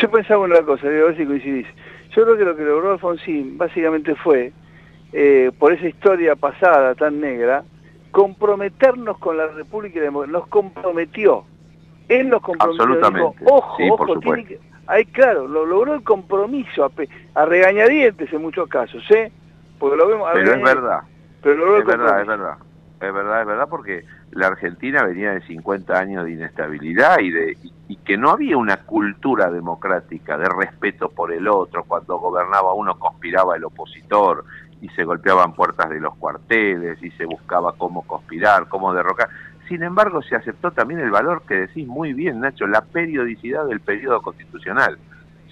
Yo 0.00 0.10
pensaba 0.10 0.44
una 0.44 0.62
cosa, 0.62 0.88
digo, 0.88 1.08
a 1.08 1.14
si 1.14 1.26
coincidís. 1.26 1.66
Yo 2.14 2.24
creo 2.24 2.36
que 2.36 2.44
lo 2.44 2.56
que 2.56 2.64
logró 2.64 2.92
Alfonsín 2.92 3.58
básicamente 3.58 4.14
fue 4.14 4.52
eh, 5.12 5.50
por 5.58 5.72
esa 5.72 5.88
historia 5.88 6.36
pasada 6.36 6.94
tan 6.94 7.20
negra, 7.20 7.64
comprometernos 8.10 9.18
con 9.18 9.36
la 9.36 9.46
República 9.48 10.00
Democrática, 10.00 10.38
nos 10.38 10.48
comprometió. 10.48 11.44
Él 12.08 12.28
nos 12.28 12.42
comprometió. 12.42 12.84
Absolutamente. 12.84 13.44
ojo, 13.44 13.76
ojo, 13.90 14.20
tiene 14.20 14.44
que, 14.44 14.60
ahí 14.86 15.04
claro, 15.06 15.46
lo 15.46 15.66
logró 15.66 15.94
el 15.94 16.02
compromiso 16.02 16.84
a, 16.84 16.90
a, 17.34 17.44
regañadientes 17.44 18.32
en 18.32 18.42
muchos 18.42 18.68
casos, 18.68 19.02
¿eh? 19.10 19.30
Porque 19.78 19.96
lo 19.96 20.08
vemos 20.08 20.28
Pero 20.32 20.54
es 20.54 20.62
verdad. 20.62 21.00
Pero 21.42 21.78
es 21.78 21.84
verdad, 21.84 22.20
es 22.20 22.26
verdad. 22.26 22.58
Es 23.00 23.14
verdad, 23.14 23.40
es 23.42 23.46
verdad, 23.46 23.68
porque 23.68 24.04
la 24.32 24.48
Argentina 24.48 25.04
venía 25.04 25.30
de 25.30 25.40
50 25.42 25.96
años 25.96 26.24
de 26.24 26.32
inestabilidad 26.32 27.20
y 27.20 27.30
de 27.30 27.56
y 27.88 27.96
que 27.96 28.18
no 28.18 28.30
había 28.30 28.56
una 28.56 28.84
cultura 28.84 29.50
democrática 29.50 30.36
de 30.36 30.48
respeto 30.48 31.08
por 31.08 31.32
el 31.32 31.48
otro, 31.48 31.84
cuando 31.84 32.18
gobernaba 32.18 32.74
uno 32.74 32.98
conspiraba 32.98 33.56
el 33.56 33.64
opositor, 33.64 34.44
y 34.80 34.88
se 34.90 35.04
golpeaban 35.04 35.54
puertas 35.54 35.90
de 35.90 36.00
los 36.00 36.14
cuarteles 36.16 37.02
y 37.02 37.10
se 37.12 37.24
buscaba 37.24 37.72
cómo 37.76 38.02
conspirar, 38.06 38.68
cómo 38.68 38.92
derrocar. 38.92 39.28
Sin 39.68 39.82
embargo, 39.82 40.22
se 40.22 40.36
aceptó 40.36 40.70
también 40.70 41.00
el 41.00 41.10
valor 41.10 41.42
que 41.46 41.54
decís 41.54 41.86
muy 41.86 42.14
bien, 42.14 42.40
Nacho, 42.40 42.66
la 42.66 42.82
periodicidad 42.82 43.66
del 43.66 43.80
periodo 43.80 44.22
constitucional. 44.22 44.98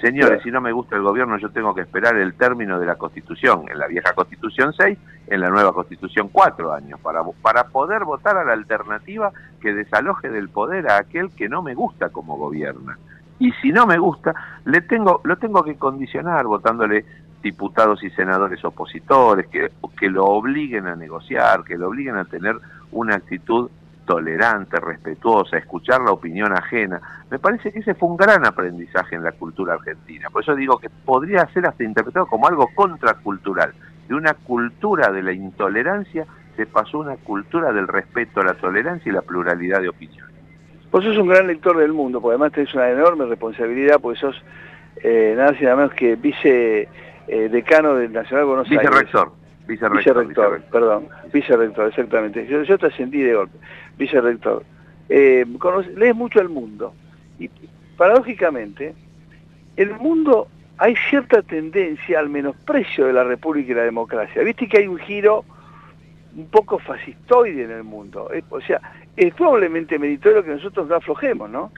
Señores, 0.00 0.42
si 0.42 0.50
no 0.50 0.60
me 0.60 0.72
gusta 0.72 0.94
el 0.96 1.02
gobierno, 1.02 1.38
yo 1.38 1.50
tengo 1.50 1.74
que 1.74 1.80
esperar 1.80 2.16
el 2.16 2.34
término 2.34 2.78
de 2.78 2.84
la 2.84 2.96
Constitución. 2.96 3.64
En 3.70 3.78
la 3.78 3.86
vieja 3.86 4.12
Constitución 4.12 4.74
6, 4.74 4.98
en 5.28 5.40
la 5.40 5.48
nueva 5.48 5.72
Constitución 5.72 6.28
4 6.30 6.72
años, 6.72 7.00
para, 7.00 7.22
para 7.40 7.64
poder 7.68 8.04
votar 8.04 8.36
a 8.36 8.44
la 8.44 8.52
alternativa 8.52 9.32
que 9.60 9.72
desaloje 9.72 10.28
del 10.28 10.50
poder 10.50 10.90
a 10.90 10.98
aquel 10.98 11.30
que 11.34 11.48
no 11.48 11.62
me 11.62 11.74
gusta 11.74 12.10
como 12.10 12.36
gobierna. 12.36 12.98
Y 13.38 13.52
si 13.62 13.70
no 13.70 13.86
me 13.86 13.98
gusta, 13.98 14.34
le 14.66 14.82
tengo, 14.82 15.20
lo 15.24 15.36
tengo 15.38 15.64
que 15.64 15.76
condicionar 15.76 16.46
votándole 16.46 17.04
diputados 17.42 18.02
y 18.02 18.10
senadores 18.10 18.64
opositores, 18.64 19.46
que, 19.48 19.70
que 19.98 20.08
lo 20.08 20.24
obliguen 20.24 20.86
a 20.86 20.96
negociar, 20.96 21.64
que 21.64 21.76
lo 21.76 21.88
obliguen 21.88 22.16
a 22.16 22.24
tener 22.24 22.56
una 22.92 23.16
actitud 23.16 23.70
tolerante, 24.06 24.78
respetuosa, 24.80 25.58
escuchar 25.58 26.00
la 26.00 26.12
opinión 26.12 26.52
ajena. 26.52 27.00
Me 27.30 27.38
parece 27.38 27.72
que 27.72 27.80
ese 27.80 27.94
fue 27.94 28.08
un 28.08 28.16
gran 28.16 28.46
aprendizaje 28.46 29.16
en 29.16 29.24
la 29.24 29.32
cultura 29.32 29.74
argentina. 29.74 30.30
Por 30.30 30.42
eso 30.42 30.54
digo 30.54 30.78
que 30.78 30.88
podría 30.88 31.46
ser 31.52 31.66
hasta 31.66 31.84
interpretado 31.84 32.26
como 32.26 32.46
algo 32.46 32.68
contracultural. 32.74 33.74
De 34.08 34.14
una 34.14 34.34
cultura 34.34 35.10
de 35.10 35.22
la 35.22 35.32
intolerancia 35.32 36.24
se 36.56 36.66
pasó 36.66 36.98
a 36.98 37.00
una 37.00 37.16
cultura 37.16 37.72
del 37.72 37.88
respeto, 37.88 38.42
la 38.42 38.54
tolerancia 38.54 39.10
y 39.10 39.14
la 39.14 39.22
pluralidad 39.22 39.82
de 39.82 39.88
opiniones. 39.88 40.34
Vos 40.90 41.04
sos 41.04 41.18
un 41.18 41.28
gran 41.28 41.48
lector 41.48 41.76
del 41.76 41.92
mundo, 41.92 42.20
porque 42.20 42.36
además 42.36 42.52
tenés 42.52 42.72
una 42.74 42.88
enorme 42.88 43.26
responsabilidad, 43.26 44.00
porque 44.00 44.20
sos 44.20 44.42
eh, 45.02 45.34
nada 45.36 45.52
nada 45.60 45.76
menos 45.76 45.92
que 45.92 46.16
vice 46.16 46.88
eh, 47.28 47.48
decano 47.48 47.94
del 47.94 48.12
Nacional 48.12 48.46
Buenos 48.46 48.70
Aires. 48.70 48.88
Vicerrector. 48.88 49.32
Vicerrector, 49.66 50.62
perdón. 50.70 51.08
Vicerrector, 51.32 51.88
exactamente. 51.88 52.46
Yo, 52.46 52.62
yo 52.62 52.78
te 52.78 52.86
ascendí 52.86 53.22
de 53.22 53.34
golpe. 53.34 53.58
Vicerrector. 53.98 54.64
Eh, 55.08 55.44
lees 55.96 56.14
mucho 56.14 56.40
el 56.40 56.48
mundo. 56.48 56.94
Y 57.38 57.50
paradójicamente, 57.96 58.94
el 59.76 59.94
mundo 59.94 60.48
hay 60.78 60.94
cierta 61.08 61.42
tendencia 61.42 62.18
al 62.18 62.28
menosprecio 62.28 63.06
de 63.06 63.12
la 63.12 63.24
República 63.24 63.72
y 63.72 63.74
la 63.74 63.84
democracia. 63.84 64.42
Viste 64.42 64.68
que 64.68 64.78
hay 64.78 64.86
un 64.86 64.98
giro 64.98 65.44
un 66.36 66.48
poco 66.48 66.78
fascistoide 66.78 67.64
en 67.64 67.70
el 67.70 67.84
mundo. 67.84 68.30
o 68.50 68.60
sea, 68.60 68.80
es 69.16 69.34
doblemente 69.36 69.98
meritorio 69.98 70.44
que 70.44 70.50
nosotros 70.50 70.86
no 70.86 70.96
aflojemos, 70.96 71.48
¿no? 71.48 71.72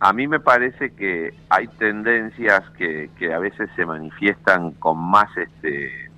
A 0.00 0.14
mí 0.14 0.26
me 0.26 0.40
parece 0.40 0.94
que 0.94 1.34
hay 1.50 1.68
tendencias 1.68 2.62
que, 2.70 3.10
que 3.18 3.34
a 3.34 3.38
veces 3.38 3.68
se 3.76 3.84
manifiestan 3.84 4.72
con 4.72 4.98
más 4.98 5.28
este 5.36 6.10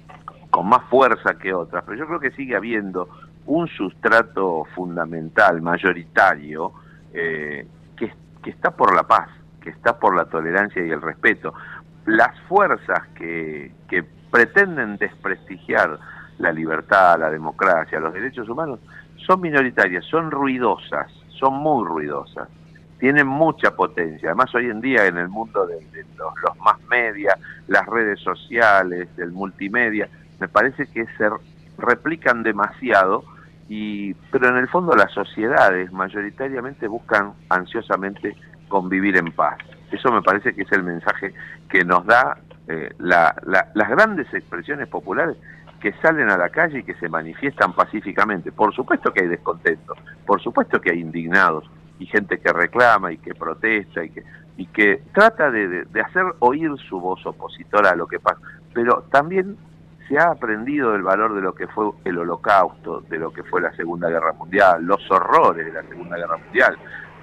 con 0.51 0.69
más 0.69 0.85
fuerza 0.91 1.39
que 1.39 1.53
otras, 1.55 1.83
pero 1.85 1.99
yo 1.99 2.07
creo 2.07 2.21
que 2.21 2.31
sigue 2.33 2.55
habiendo 2.55 3.09
un 3.47 3.67
sustrato 3.69 4.67
fundamental, 4.75 5.63
mayoritario, 5.63 6.73
eh, 7.13 7.67
que, 7.97 8.13
que 8.43 8.51
está 8.51 8.71
por 8.71 8.95
la 8.95 9.05
paz, 9.05 9.31
que 9.63 9.71
está 9.71 9.99
por 9.99 10.15
la 10.15 10.27
tolerancia 10.27 10.85
y 10.85 10.91
el 10.91 11.01
respeto. 11.01 11.55
Las 12.05 12.39
fuerzas 12.43 13.09
que, 13.15 13.73
que 13.89 14.05
pretenden 14.31 14.99
desprestigiar 14.99 15.99
la 16.39 16.53
libertad, 16.53 17.19
la 17.19 17.31
democracia, 17.31 17.99
los 17.99 18.13
derechos 18.13 18.47
humanos, 18.49 18.79
son 19.27 19.41
minoritarias, 19.41 20.05
son 20.05 20.31
ruidosas, 20.31 21.11
son 21.29 21.55
muy 21.55 21.87
ruidosas, 21.87 22.49
tienen 23.03 23.27
mucha 23.27 23.75
potencia. 23.75 24.29
Además, 24.29 24.55
hoy 24.55 24.71
en 24.71 24.81
día 24.81 25.07
en 25.07 25.19
el 25.19 25.29
mundo 25.29 25.67
de, 25.67 25.85
los, 26.17 26.57
más 26.59 26.81
media, 26.89 27.37
las 27.67 27.85
redes 27.87 28.21
sociales, 28.21 29.09
del 29.17 29.33
multimedia, 29.33 30.09
me 30.39 30.47
parece 30.47 30.87
que 30.87 31.07
se 31.19 31.29
replican 31.79 32.45
demasiado, 32.45 33.25
y, 33.69 34.15
pero 34.31 34.51
en 34.51 34.57
el 34.57 34.69
fondo 34.69 34.95
las 34.95 35.11
sociedades 35.11 35.91
mayoritariamente 35.91 36.87
buscan 36.87 37.33
ansiosamente 37.49 38.37
convivir 38.69 39.17
en 39.17 39.33
paz. 39.33 39.59
Eso 39.91 40.13
me 40.13 40.23
parece 40.23 40.55
que 40.55 40.63
es 40.63 40.71
el 40.71 40.85
mensaje 40.85 41.35
que 41.69 41.85
nos 41.85 42.07
da 42.07 42.39
eh, 42.69 42.95
la, 42.99 43.35
las 43.75 43.89
grandes 43.89 44.33
expresiones 44.33 44.87
populares 44.87 45.37
que 45.81 45.93
salen 45.95 46.31
a 46.31 46.39
la 46.39 46.51
calle 46.51 46.79
y 46.79 46.85
que 46.85 46.95
se 46.95 47.09
manifiestan 47.09 47.73
pacíficamente. 47.73 48.53
Por 48.53 48.73
supuesto 48.73 49.13
que 49.13 49.23
hay 49.23 49.29
descontento, 49.29 49.97
por 50.25 50.41
supuesto 50.41 50.81
que 50.81 50.93
hay 50.93 51.01
indignados 51.01 51.69
y 52.03 52.07
gente 52.07 52.41
que 52.41 52.53
reclama 52.53 53.13
y 53.13 53.19
que 53.19 53.33
protesta 53.35 54.03
y 54.05 54.11
que, 54.11 54.25
y 54.57 54.67
que 54.67 55.03
trata 55.15 55.51
de, 55.51 55.85
de, 55.85 56.01
hacer 56.01 56.25
oír 56.41 56.73
su 56.89 57.01
voz 57.01 57.25
opositora 57.25 57.91
a 57.91 57.97
lo 57.97 58.09
que 58.09 58.19
pasa. 58.19 58.41
Pero 58.75 59.05
también 59.13 59.57
se 60.09 60.19
ha 60.19 60.33
aprendido 60.33 60.97
el 60.97 61.03
valor 61.03 61.35
de 61.35 61.41
lo 61.41 61.55
que 61.55 61.69
fue 61.69 61.91
el 62.05 62.19
holocausto, 62.19 63.03
de 63.03 63.19
lo 63.19 63.33
que 63.33 63.45
fue 63.45 63.61
la 63.61 63.73
Segunda 63.77 64.09
Guerra 64.09 64.33
Mundial, 64.33 64.85
los 64.85 65.09
horrores 65.11 65.65
de 65.65 65.73
la 65.73 65.83
Segunda 65.89 66.17
Guerra 66.17 66.39
Mundial, 66.39 66.77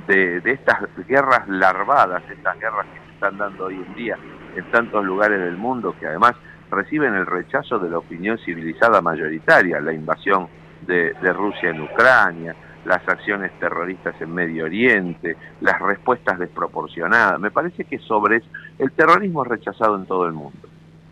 de, 0.08 0.40
de 0.40 0.52
estas 0.52 0.80
guerras 1.06 1.48
larvadas, 1.50 2.24
estas 2.30 2.58
guerras 2.58 2.86
que 2.86 3.00
se 3.00 3.14
están 3.16 3.38
dando 3.38 3.66
hoy 3.66 3.84
en 3.86 3.96
día 3.96 4.18
en 4.56 4.72
tantos 4.72 5.04
lugares 5.04 5.40
del 5.42 5.58
mundo 5.58 5.94
que 6.00 6.08
además 6.08 6.36
reciben 6.72 7.16
el 7.16 7.26
rechazo 7.26 7.80
de 7.80 7.90
la 7.90 7.98
opinión 7.98 8.38
civilizada 8.40 9.02
mayoritaria, 9.02 9.82
la 9.82 9.92
invasión 9.92 10.48
de, 10.88 11.14
de, 11.22 11.34
Rusia 11.34 11.70
en 11.70 11.82
Ucrania, 11.82 12.56
las 12.90 13.08
acciones 13.08 13.52
terroristas 13.60 14.20
en 14.20 14.34
Medio 14.34 14.66
Oriente, 14.66 15.38
las 15.62 15.80
respuestas 15.80 16.40
desproporcionadas. 16.40 17.40
Me 17.40 17.52
parece 17.52 17.84
que 17.84 18.00
sobre 18.00 18.42
el 18.80 18.92
terrorismo 18.94 19.44
es 19.44 19.50
rechazado 19.50 19.96
en 19.96 20.08
todo 20.08 20.26
el 20.26 20.34
mundo. 20.34 20.68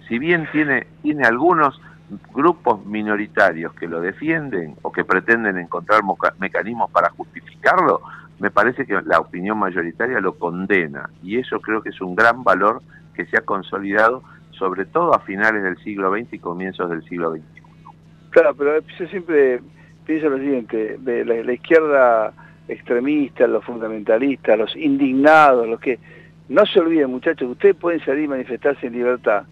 Si 0.08 0.18
bien 0.18 0.50
tiene, 0.52 0.88
tiene 1.04 1.28
algunos 1.28 1.80
grupos 2.34 2.84
minoritarios 2.84 3.76
que 3.76 3.88
lo 3.88 4.02
defienden 4.02 4.74
o 4.82 4.92
que 4.92 5.06
pretenden 5.06 5.60
encontrar 5.60 6.02
mecanismos 6.40 6.90
para 6.90 7.12
justificarlo, 7.12 8.02
me 8.40 8.50
parece 8.50 8.88
que 8.88 9.00
la 9.06 9.20
opinión 9.20 9.60
mayoritaria 9.60 10.20
lo 10.20 10.34
condena 10.34 11.12
y 11.22 11.38
eso 11.38 11.60
creo 11.60 11.84
que 11.84 11.90
es 11.90 12.02
un 12.02 12.16
gran 12.16 12.44
valor 12.44 12.82
que 13.14 13.28
se 13.28 13.38
ha 13.38 13.42
consolidado 13.42 14.24
sobre 14.50 14.86
todo 14.86 15.14
a 15.14 15.20
finales 15.20 15.62
del 15.62 15.78
siglo 15.84 16.12
XX 16.12 16.34
y 16.34 16.40
comienzos 16.40 16.90
del 16.90 17.04
siglo 17.04 17.34
XXI. 17.34 17.44
Claro, 18.32 18.56
pero 18.56 18.80
yo 18.80 19.08
siempre 19.10 19.62
pienso 20.08 20.30
lo 20.30 20.40
siguiente, 20.40 20.98
de 21.00 21.26
la, 21.26 21.44
la 21.44 21.54
izquierda 21.54 22.34
extremista, 22.68 23.46
los 23.46 23.64
fundamentalistas, 23.64 24.58
los 24.58 24.76
indignados, 24.76 25.68
los 25.68 25.80
que... 25.80 26.00
No 26.50 26.66
se 26.66 26.80
olviden, 26.80 27.12
muchachos, 27.12 27.50
ustedes 27.52 27.76
pueden 27.76 28.00
salir 28.06 28.24
y 28.24 28.28
manifestarse 28.30 28.88
en 28.88 28.94
libertad 28.94 29.44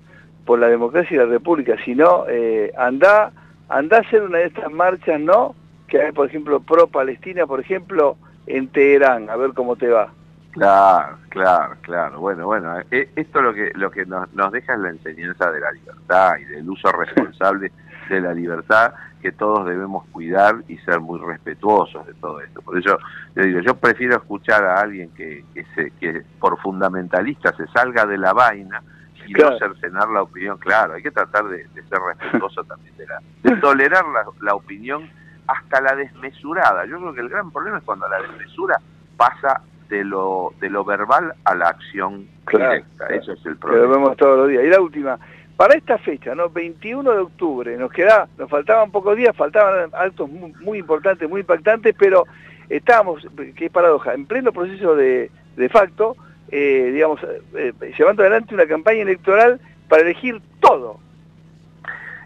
por 0.45 0.60
la 0.60 0.68
democracia 0.68 1.14
y 1.14 1.18
la 1.18 1.26
república, 1.26 1.76
sino 1.84 2.26
eh, 2.30 2.72
anda, 2.77 3.34
anda 3.68 3.98
a 3.98 3.99
hacer 3.99 4.23
una 4.23 4.38
de 4.38 4.45
estas 4.45 4.72
marchas, 4.72 5.19
¿no? 5.19 5.56
Que 5.90 6.02
hay, 6.02 6.14
por 6.14 6.30
ejemplo, 6.30 6.61
pro-Palestina, 6.61 7.45
por 7.45 7.60
ejemplo, 7.60 8.15
en 8.48 8.69
Teherán, 8.69 9.30
a 9.30 9.36
ver 9.36 9.52
cómo 9.52 9.76
te 9.76 9.90
va. 9.90 10.10
Claro, 10.52 11.18
claro, 11.27 11.76
claro. 11.82 12.19
Bueno, 12.22 12.45
bueno, 12.45 12.80
eh, 12.91 13.10
esto 13.18 13.41
lo 13.41 13.53
que 13.53 13.72
lo 13.76 13.91
que 13.91 14.06
nos, 14.06 14.34
nos 14.34 14.53
deja 14.53 14.73
es 14.73 14.80
la 14.80 14.90
enseñanza 14.90 15.52
de 15.52 15.60
la 15.60 15.72
libertad 15.73 16.38
y 16.40 16.45
del 16.45 16.69
uso 16.69 16.90
responsable 16.94 17.73
de 18.10 18.22
la 18.22 18.34
libertad 18.34 18.94
que 19.22 19.32
todos 19.32 19.65
debemos 19.65 20.06
cuidar 20.11 20.57
y 20.68 20.77
ser 20.80 20.99
muy 20.99 21.19
respetuosos 21.19 22.06
de 22.06 22.14
todo 22.15 22.41
esto. 22.41 22.61
Por 22.61 22.77
eso 22.77 22.98
yo 23.36 23.44
digo, 23.44 23.60
yo 23.61 23.76
prefiero 23.76 24.18
escuchar 24.18 24.64
a 24.64 24.80
alguien 24.82 25.10
que, 25.15 25.44
que, 25.53 25.65
se, 25.73 25.91
que 25.99 26.22
por 26.40 26.60
fundamentalista 26.61 27.56
se 27.56 27.65
salga 27.68 28.06
de 28.06 28.18
la 28.19 28.34
vaina 28.34 28.84
y 29.27 29.34
claro. 29.34 29.53
no 29.53 29.57
cercenar 29.57 30.10
la 30.10 30.22
opinión. 30.22 30.60
Claro, 30.60 30.94
hay 30.94 31.02
que 31.02 31.10
tratar 31.10 31.45
de, 31.45 31.68
de 31.73 31.84
ser 31.84 31.99
respetuoso 31.99 32.64
también 32.65 32.95
de 32.98 33.07
la, 33.07 33.19
de 33.41 33.56
tolerar 33.57 34.06
la, 34.10 34.26
la 34.41 34.53
opinión 34.53 35.10
hasta 35.48 35.82
la 35.82 35.95
desmesurada. 35.95 36.86
Yo 36.86 36.99
creo 36.99 37.14
que 37.14 37.22
el 37.22 37.30
gran 37.30 37.49
problema 37.52 37.80
es 37.80 37.84
cuando 37.84 38.07
la 38.07 38.22
desmesura 38.22 38.80
pasa 39.18 39.61
de 39.90 40.03
lo 40.03 40.53
de 40.60 40.69
lo 40.69 40.84
verbal 40.84 41.34
a 41.44 41.56
la 41.56 41.69
acción 41.69 42.27
claro, 42.45 42.72
directa. 42.72 43.07
Claro. 43.07 43.22
Eso 43.22 43.34
es 43.34 43.45
el 43.45 43.57
problema. 43.57 43.86
Lo 43.86 43.91
vemos 43.91 44.18
todos 44.18 44.38
los 44.38 44.49
días. 44.49 44.64
Y 44.64 44.69
la 44.69 44.82
última, 44.82 45.19
para 45.57 45.76
esta 45.76 45.98
fecha, 45.98 46.36
¿no? 46.36 46.49
21 46.49 47.11
de 47.11 47.19
octubre, 47.19 47.77
nos 47.77 47.91
queda, 47.91 48.27
nos 48.38 48.49
faltaban 48.49 48.91
pocos 48.91 49.15
días, 49.15 49.36
faltaban 49.36 49.90
actos 49.94 50.30
muy, 50.30 50.53
muy 50.61 50.80
importantes, 50.80 51.30
muy 51.30 51.41
impactantes, 51.41 51.95
pero 51.98 52.26
estábamos, 52.69 53.26
qué 53.56 53.69
paradoja, 53.69 54.14
en 54.14 54.26
pleno 54.26 54.52
proceso 54.52 54.95
de, 54.95 55.32
de 55.56 55.69
facto, 55.69 56.18
eh, 56.52 56.91
digamos, 56.94 57.22
eh, 57.56 57.73
llevando 57.98 58.22
adelante 58.22 58.53
una 58.53 58.65
campaña 58.65 59.02
electoral 59.02 59.60
para 59.88 60.02
elegir 60.02 60.41
todo. 60.60 60.99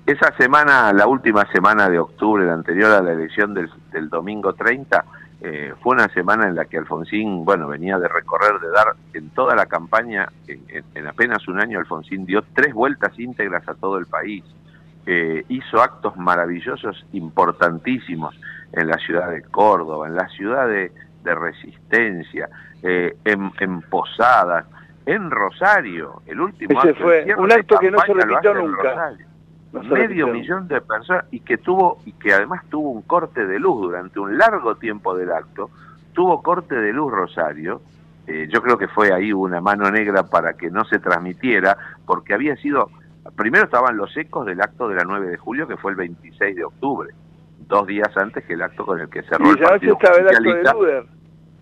Esa 0.06 0.36
semana, 0.38 0.92
la 0.92 1.06
última 1.06 1.46
semana 1.52 1.88
de 1.88 2.00
octubre, 2.00 2.44
la 2.46 2.54
anterior 2.54 2.92
a 2.92 3.02
la 3.02 3.12
elección 3.12 3.54
del, 3.54 3.70
del 3.92 4.10
domingo 4.10 4.54
30, 4.54 5.06
eh, 5.42 5.74
fue 5.82 5.96
una 5.96 6.10
semana 6.10 6.48
en 6.48 6.56
la 6.56 6.66
que 6.66 6.78
Alfonsín, 6.78 7.46
bueno, 7.46 7.68
venía 7.68 7.98
de 7.98 8.10
recorrer, 8.10 8.60
de 8.60 8.70
dar 8.70 8.88
en 9.14 9.30
toda 9.30 9.56
la 9.56 9.68
campaña, 9.68 10.28
en, 10.48 10.62
en, 10.68 10.84
en 10.96 11.08
apenas 11.08 11.48
un 11.48 11.62
año 11.62 11.80
Alfonsín 11.80 12.26
dio 12.26 12.44
tres 12.54 12.74
vueltas 12.74 13.18
íntegras 13.18 13.68
a 13.70 13.74
todo 13.76 13.98
el 13.98 14.06
país, 14.06 14.44
eh, 15.06 15.46
hizo 15.48 15.82
actos 15.82 16.18
maravillosos, 16.18 17.06
importantísimos 17.14 18.40
en 18.74 18.88
la 18.88 18.98
ciudad 18.98 19.32
de 19.32 19.42
Córdoba, 19.44 20.08
en 20.08 20.16
la 20.16 20.28
ciudad 20.30 20.68
de, 20.68 20.92
de 21.24 21.36
Resistencia, 21.36 22.50
eh, 22.84 23.16
en, 23.24 23.52
en, 23.60 23.82
Posadas, 23.82 24.66
en 25.06 25.32
Rosario, 25.32 26.22
el 26.26 26.42
último 26.42 26.80
Ese 26.80 26.90
acto, 26.90 27.04
fue 27.04 27.34
un 27.38 27.52
acto 27.52 27.80
que 27.80 27.90
no 27.90 28.00
se 28.02 28.14
repitió 28.14 28.54
nunca 28.54 29.16
no 29.72 29.84
medio 29.84 30.28
millón 30.28 30.68
de 30.68 30.82
personas 30.82 31.26
y 31.32 31.42
que 31.42 31.58
tuvo 31.58 32.00
y 32.06 32.14
que 32.14 32.34
además 32.34 32.64
tuvo 32.70 32.90
un 32.90 33.02
corte 33.04 33.46
de 33.46 33.60
luz 33.60 33.82
durante 33.82 34.20
un 34.20 34.38
largo 34.38 34.76
tiempo 34.76 35.16
del 35.16 35.32
acto 35.32 35.70
tuvo 36.14 36.42
corte 36.42 36.76
de 36.76 36.92
luz 36.92 37.12
Rosario 37.12 37.82
eh, 38.28 38.48
yo 38.52 38.62
creo 38.62 38.78
que 38.78 38.88
fue 38.88 39.14
ahí 39.14 39.32
una 39.32 39.62
mano 39.62 39.90
negra 39.92 40.24
para 40.24 40.54
que 40.54 40.70
no 40.70 40.86
se 40.86 41.00
transmitiera 41.00 41.78
porque 42.06 42.34
había 42.34 42.56
sido 42.58 42.90
primero 43.36 43.66
estaban 43.66 43.96
los 43.96 44.16
ecos 44.18 44.46
del 44.46 44.62
acto 44.62 44.88
de 44.88 44.96
la 44.96 45.04
9 45.04 45.28
de 45.28 45.38
julio 45.38 45.68
que 45.68 45.78
fue 45.78 45.92
el 45.92 45.98
26 45.98 46.56
de 46.56 46.64
octubre 46.64 47.14
dos 47.68 47.86
días 47.88 48.16
antes 48.18 48.44
que 48.44 48.54
el 48.54 48.62
acto 48.62 48.86
con 48.86 49.00
el 49.00 49.10
que 49.10 49.22
cerró 49.24 49.46
y 49.46 49.50
el 49.52 49.60
partido 49.60 49.94
estaba 49.94 50.18
el 50.18 50.28
acto 50.28 50.42
de 50.42 50.74
Luder. 50.74 51.06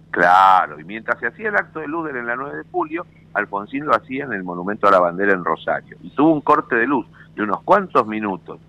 Claro, 0.10 0.80
y 0.80 0.84
mientras 0.86 1.20
se 1.20 1.28
hacía 1.28 1.50
el 1.50 1.56
acto 1.56 1.80
de 1.80 1.88
Luder 1.88 2.16
en 2.16 2.26
la 2.26 2.36
9 2.36 2.58
de 2.58 2.64
julio, 2.72 3.06
Alfonsín 3.34 3.86
lo 3.86 3.94
hacía 3.94 4.24
en 4.24 4.34
el 4.34 4.44
Monumento 4.44 4.88
a 4.88 4.92
la 4.92 5.00
Bandera 5.00 5.34
en 5.34 5.44
Rosario. 5.44 5.98
Y 6.02 6.10
tuvo 6.12 6.32
un 6.32 6.42
corte 6.42 6.76
de 6.76 6.88
luz 6.88 7.06
de 7.38 7.44
unos 7.44 7.62
cuantos 7.64 8.06
minutos. 8.08 8.60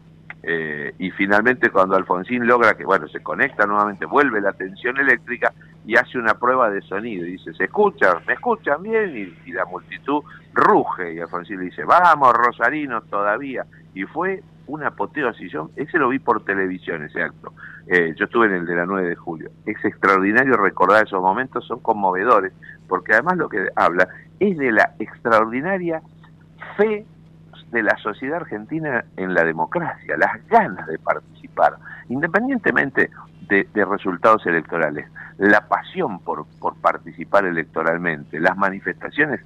Eh, 0.42 0.94
y 0.98 1.10
finalmente 1.10 1.70
cuando 1.70 1.96
Alfonsín 1.96 2.46
logra 2.46 2.76
que, 2.76 2.84
bueno, 2.84 3.08
se 3.08 3.20
conecta 3.20 3.66
nuevamente, 3.66 4.06
vuelve 4.06 4.40
la 4.40 4.52
tensión 4.52 4.96
eléctrica 4.98 5.52
y 5.84 5.96
hace 5.96 6.16
una 6.16 6.34
prueba 6.34 6.70
de 6.70 6.80
sonido 6.82 7.26
y 7.26 7.32
dice, 7.32 7.52
¿se 7.54 7.64
escuchan? 7.64 8.18
¿Me 8.26 8.34
escuchan 8.34 8.82
bien? 8.82 9.34
Y, 9.44 9.52
la 9.52 9.64
multitud 9.64 10.22
ruge 10.52 11.14
y 11.14 11.18
Alfonsín 11.18 11.58
le 11.58 11.64
dice, 11.64 11.84
vamos, 11.84 12.32
Rosarinos, 12.34 13.04
todavía. 13.08 13.64
Y 13.94 14.04
fue 14.04 14.42
una 14.66 14.88
apoteosis, 14.88 15.50
yo 15.50 15.70
ese 15.76 15.98
lo 15.98 16.10
vi 16.10 16.18
por 16.18 16.44
televisión, 16.44 17.02
ese 17.02 17.22
acto. 17.22 17.54
Eh, 17.86 18.14
yo 18.16 18.26
estuve 18.26 18.46
en 18.46 18.52
el 18.52 18.66
de 18.66 18.76
la 18.76 18.84
9 18.84 19.08
de 19.08 19.16
julio. 19.16 19.50
Es 19.64 19.82
extraordinario 19.82 20.56
recordar 20.58 21.06
esos 21.06 21.22
momentos, 21.22 21.66
son 21.66 21.80
conmovedores, 21.80 22.52
porque 22.86 23.14
además 23.14 23.38
lo 23.38 23.48
que 23.48 23.66
habla 23.74 24.06
es 24.38 24.56
de 24.58 24.70
la 24.70 24.94
extraordinaria 24.98 26.02
fe 26.76 27.06
de 27.70 27.82
la 27.82 27.96
sociedad 27.98 28.38
argentina 28.38 29.04
en 29.16 29.34
la 29.34 29.44
democracia, 29.44 30.16
las 30.16 30.46
ganas 30.48 30.86
de 30.86 30.98
participar, 30.98 31.76
independientemente 32.08 33.10
de, 33.48 33.66
resultados 33.84 34.44
electorales, 34.46 35.06
la 35.38 35.66
pasión 35.68 36.18
por, 36.20 36.46
por 36.60 36.76
participar 36.76 37.46
electoralmente, 37.46 38.40
las 38.40 38.56
manifestaciones 38.56 39.40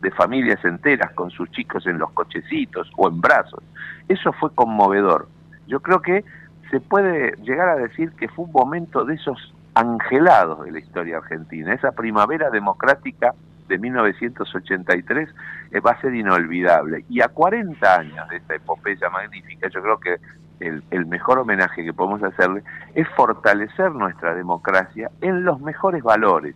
de 0.00 0.10
familias 0.12 0.64
enteras 0.64 1.12
con 1.12 1.30
sus 1.30 1.50
chicos 1.50 1.86
en 1.86 1.98
los 1.98 2.10
cochecitos 2.12 2.90
o 2.96 3.08
en 3.08 3.20
brazos. 3.20 3.62
Eso 4.08 4.32
fue 4.32 4.50
conmovedor. 4.54 5.28
Yo 5.66 5.80
creo 5.80 6.00
que 6.00 6.24
se 6.70 6.80
puede 6.80 7.36
llegar 7.42 7.68
a 7.68 7.76
decir 7.76 8.12
que 8.12 8.28
fue 8.28 8.46
un 8.46 8.52
momento 8.52 9.04
de 9.04 9.14
esos 9.14 9.54
angelados 9.74 10.64
de 10.64 10.72
la 10.72 10.78
historia 10.78 11.18
argentina. 11.18 11.74
Esa 11.74 11.92
primavera 11.92 12.50
democrática 12.50 13.34
de 13.68 13.78
1983 13.78 15.28
eh, 15.28 15.34
va 15.80 15.92
a 15.92 16.00
ser 16.00 16.14
inolvidable. 16.14 17.04
Y 17.08 17.20
a 17.20 17.28
40 17.28 17.94
años 17.94 18.28
de 18.28 18.36
esta 18.36 18.54
epopeya 18.54 19.08
magnífica, 19.10 19.68
yo 19.68 19.82
creo 19.82 19.98
que 19.98 20.16
el, 20.60 20.82
el, 20.90 21.06
mejor 21.06 21.38
homenaje 21.38 21.84
que 21.84 21.92
podemos 21.92 22.22
hacerle 22.22 22.62
es 22.94 23.06
fortalecer 23.10 23.90
nuestra 23.92 24.34
democracia 24.34 25.10
en 25.20 25.44
los 25.44 25.60
mejores 25.60 26.02
valores. 26.02 26.54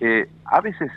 Eh, 0.00 0.28
a 0.46 0.60
veces 0.60 0.90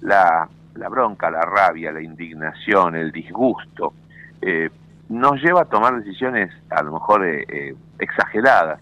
la, 0.00 0.48
bronca, 0.90 1.30
la 1.30 1.40
rabia, 1.40 1.90
la 1.90 2.02
indignación, 2.02 2.94
el 2.94 3.10
disgusto, 3.10 3.94
eh, 4.40 4.70
nos 5.08 5.42
lleva 5.42 5.62
a 5.62 5.64
tomar 5.64 5.96
decisiones 5.96 6.52
a 6.70 6.82
lo 6.82 6.92
mejor 6.92 7.26
eh, 7.26 7.74
exageradas, 7.98 8.80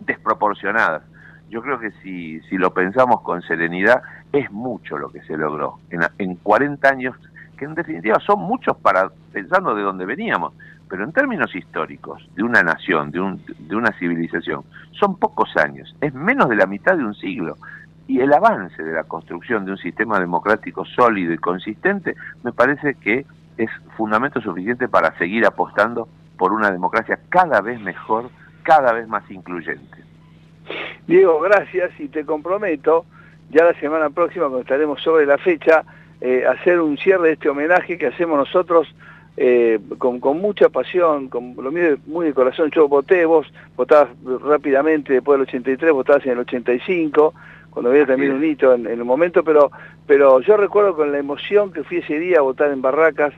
desproporcionadas. 0.00 1.02
Yo 1.48 1.62
creo 1.62 1.78
que 1.78 1.92
si, 2.02 2.40
si 2.42 2.58
lo 2.58 2.74
pensamos 2.74 3.22
con 3.22 3.40
serenidad, 3.42 4.02
es 4.32 4.50
mucho 4.50 4.98
lo 4.98 5.10
que 5.10 5.22
se 5.22 5.36
logró 5.36 5.78
en, 5.90 6.02
en 6.18 6.36
40 6.36 6.88
años, 6.88 7.16
que 7.58 7.66
en 7.66 7.74
definitiva 7.74 8.18
son 8.20 8.40
muchos 8.40 8.76
para 8.78 9.10
pensando 9.32 9.74
de 9.74 9.82
dónde 9.82 10.06
veníamos, 10.06 10.54
pero 10.88 11.04
en 11.04 11.12
términos 11.12 11.54
históricos, 11.54 12.26
de 12.34 12.42
una 12.42 12.62
nación, 12.62 13.10
de, 13.10 13.20
un, 13.20 13.42
de 13.58 13.76
una 13.76 13.92
civilización, 13.98 14.62
son 14.92 15.18
pocos 15.18 15.54
años, 15.56 15.94
es 16.00 16.14
menos 16.14 16.48
de 16.48 16.56
la 16.56 16.66
mitad 16.66 16.96
de 16.96 17.04
un 17.04 17.14
siglo. 17.14 17.56
Y 18.06 18.20
el 18.20 18.32
avance 18.32 18.82
de 18.82 18.92
la 18.94 19.04
construcción 19.04 19.66
de 19.66 19.72
un 19.72 19.76
sistema 19.76 20.18
democrático 20.18 20.86
sólido 20.86 21.34
y 21.34 21.38
consistente 21.38 22.14
me 22.42 22.52
parece 22.52 22.94
que 22.94 23.26
es 23.58 23.70
fundamento 23.96 24.40
suficiente 24.40 24.88
para 24.88 25.16
seguir 25.18 25.44
apostando 25.44 26.08
por 26.38 26.52
una 26.52 26.70
democracia 26.70 27.18
cada 27.28 27.60
vez 27.60 27.78
mejor, 27.80 28.30
cada 28.62 28.92
vez 28.92 29.06
más 29.08 29.30
incluyente. 29.30 29.98
Diego, 31.06 31.40
gracias 31.40 31.90
y 31.98 32.08
te 32.08 32.24
comprometo 32.24 33.04
ya 33.50 33.64
la 33.64 33.74
semana 33.80 34.10
próxima, 34.10 34.44
cuando 34.44 34.60
estaremos 34.60 35.02
sobre 35.02 35.26
la 35.26 35.38
fecha, 35.38 35.82
eh, 36.20 36.44
hacer 36.46 36.80
un 36.80 36.96
cierre 36.98 37.28
de 37.28 37.32
este 37.34 37.48
homenaje 37.48 37.98
que 37.98 38.06
hacemos 38.06 38.38
nosotros 38.38 38.92
eh, 39.36 39.78
con, 39.98 40.18
con, 40.18 40.38
mucha 40.38 40.68
pasión, 40.68 41.28
con 41.28 41.54
lo 41.56 41.70
mío 41.70 41.96
muy 42.06 42.26
de 42.26 42.34
corazón. 42.34 42.70
Yo 42.72 42.88
voté, 42.88 43.24
vos 43.24 43.46
votabas 43.76 44.08
rápidamente 44.42 45.12
después 45.12 45.38
del 45.38 45.48
83, 45.48 45.92
votabas 45.92 46.26
en 46.26 46.32
el 46.32 46.38
85, 46.40 47.34
cuando 47.70 47.90
había 47.90 48.06
también 48.06 48.32
un 48.32 48.44
hito 48.44 48.74
en, 48.74 48.86
en 48.86 48.98
el 48.98 49.04
momento, 49.04 49.44
pero, 49.44 49.70
pero 50.06 50.40
yo 50.40 50.56
recuerdo 50.56 50.96
con 50.96 51.12
la 51.12 51.18
emoción 51.18 51.72
que 51.72 51.84
fui 51.84 51.98
ese 51.98 52.18
día 52.18 52.38
a 52.38 52.42
votar 52.42 52.72
en 52.72 52.82
Barracas, 52.82 53.32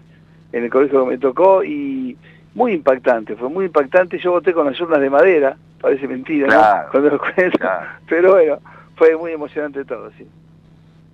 en 0.52 0.65
el 0.65 0.70
colegio 0.70 1.05
que 1.05 1.11
me 1.11 1.19
tocó, 1.19 1.62
y 1.62 2.16
muy 2.55 2.73
impactante, 2.73 3.36
fue 3.36 3.51
muy 3.51 3.66
impactante. 3.66 4.19
Yo 4.19 4.32
voté 4.32 4.55
con 4.55 4.66
las 4.66 4.81
urnas 4.81 5.01
de 5.01 5.11
madera, 5.11 5.57
parece 5.81 6.09
mentira, 6.09 6.48
claro, 6.48 6.85
¿no? 6.85 6.90
Cuando 6.90 7.11
lo 7.11 7.19
cuento, 7.19 7.59
claro. 7.59 7.86
pero 8.09 8.32
bueno 8.32 8.59
fue 9.01 9.16
muy 9.16 9.32
emocionante 9.32 9.82
todo, 9.86 10.11
sí. 10.19 10.27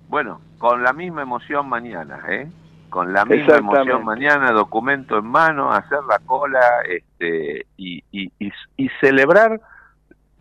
Bueno, 0.09 0.41
con 0.57 0.83
la 0.83 0.93
misma 0.93 1.21
emoción 1.21 1.67
mañana, 1.69 2.19
¿eh? 2.29 2.47
Con 2.89 3.13
la 3.13 3.25
misma 3.25 3.57
emoción 3.57 4.05
mañana, 4.05 4.51
documento 4.51 5.17
en 5.17 5.25
mano, 5.25 5.71
hacer 5.71 5.99
la 6.09 6.19
cola 6.19 6.61
este, 6.87 7.65
y, 7.75 8.03
y, 8.11 8.31
y, 8.39 8.51
y 8.77 8.89
celebrar 9.01 9.59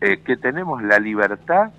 eh, 0.01 0.19
que 0.23 0.37
tenemos 0.37 0.83
la 0.83 0.99
libertad 0.99 1.71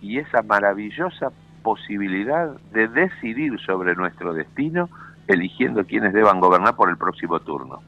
y 0.00 0.18
esa 0.18 0.42
maravillosa 0.42 1.30
posibilidad 1.62 2.48
de 2.72 2.88
decidir 2.88 3.58
sobre 3.60 3.94
nuestro 3.94 4.32
destino 4.34 4.88
eligiendo 5.26 5.84
quienes 5.84 6.12
deban 6.12 6.40
gobernar 6.40 6.74
por 6.74 6.88
el 6.88 6.96
próximo 6.96 7.38
turno. 7.40 7.82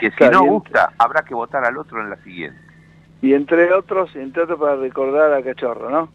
Que 0.00 0.10
si 0.12 0.28
no 0.30 0.44
gusta, 0.44 0.92
habrá 0.98 1.22
que 1.22 1.34
votar 1.34 1.64
al 1.64 1.76
otro 1.76 2.00
en 2.00 2.10
la 2.10 2.16
siguiente. 2.22 2.60
Y 3.20 3.34
entre 3.34 3.72
otros, 3.72 4.14
entre 4.14 4.44
otros 4.44 4.60
para 4.60 4.76
recordar 4.76 5.32
a 5.32 5.42
Cachorro, 5.42 5.90
¿no? 5.90 6.08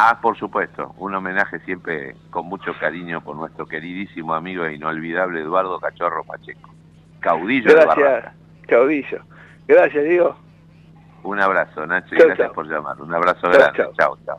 Ah, 0.00 0.20
por 0.22 0.38
supuesto, 0.38 0.94
un 0.98 1.12
homenaje 1.12 1.58
siempre 1.64 2.14
con 2.30 2.46
mucho 2.46 2.72
cariño 2.78 3.20
por 3.20 3.34
nuestro 3.34 3.66
queridísimo 3.66 4.32
amigo 4.32 4.64
e 4.64 4.74
inolvidable 4.74 5.40
Eduardo 5.40 5.80
Cachorro 5.80 6.22
Pacheco, 6.22 6.70
caudillo 7.18 7.72
Gracias, 7.74 8.32
de 8.60 8.66
caudillo. 8.68 9.18
Gracias, 9.66 10.04
Diego. 10.04 10.36
Un 11.24 11.40
abrazo, 11.40 11.84
Nacho, 11.84 12.14
y 12.14 12.18
gracias 12.18 12.38
chau. 12.38 12.54
por 12.54 12.68
llamar. 12.68 13.00
Un 13.02 13.12
abrazo 13.12 13.40
chau, 13.42 13.52
grande. 13.52 13.88
Chao, 13.98 14.16
chao. 14.24 14.38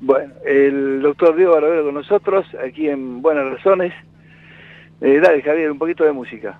Bueno, 0.00 0.34
el 0.44 1.00
doctor 1.00 1.36
Diego 1.36 1.52
Barovero 1.52 1.84
con 1.84 1.94
nosotros, 1.94 2.44
aquí 2.60 2.88
en 2.88 3.22
Buenas 3.22 3.44
Razones. 3.44 3.94
Eh, 5.00 5.20
dale, 5.20 5.40
Javier, 5.40 5.70
un 5.70 5.78
poquito 5.78 6.02
de 6.02 6.10
música. 6.10 6.58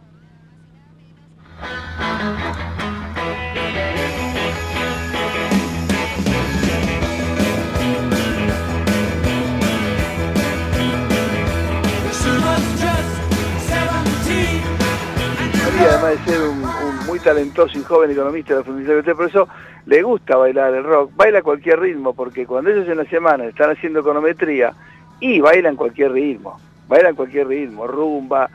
Además 15.89 16.11
de 16.27 16.33
ser 16.33 16.43
un, 16.43 17.07
muy 17.07 17.19
talentoso 17.21 17.79
y 17.79 17.83
joven 17.83 18.11
economista 18.11 18.55
de 18.55 18.61
la 18.61 18.65
Fundación 18.65 19.03
de 19.03 19.15
por 19.15 19.29
eso 19.29 19.49
le 19.87 20.03
gusta 20.03 20.37
bailar 20.37 20.75
el 20.75 20.85
rock, 20.85 21.13
baila 21.15 21.43
cualquier 21.43 21.81
ritmo, 21.81 22.13
porque 22.15 22.47
cuando 22.47 22.71
ellos 22.71 22.89
en 22.89 22.97
la 22.97 23.05
semana 23.05 23.45
están 23.45 23.71
haciendo 23.71 24.01
econometría 24.01 24.73
y 25.21 25.41
bailan 25.41 25.77
cualquier 25.77 26.13
ritmo, 26.13 26.59
bailan 26.89 27.15
cualquier 27.15 27.47
ritmo, 27.47 27.87
rumba, 27.87 28.51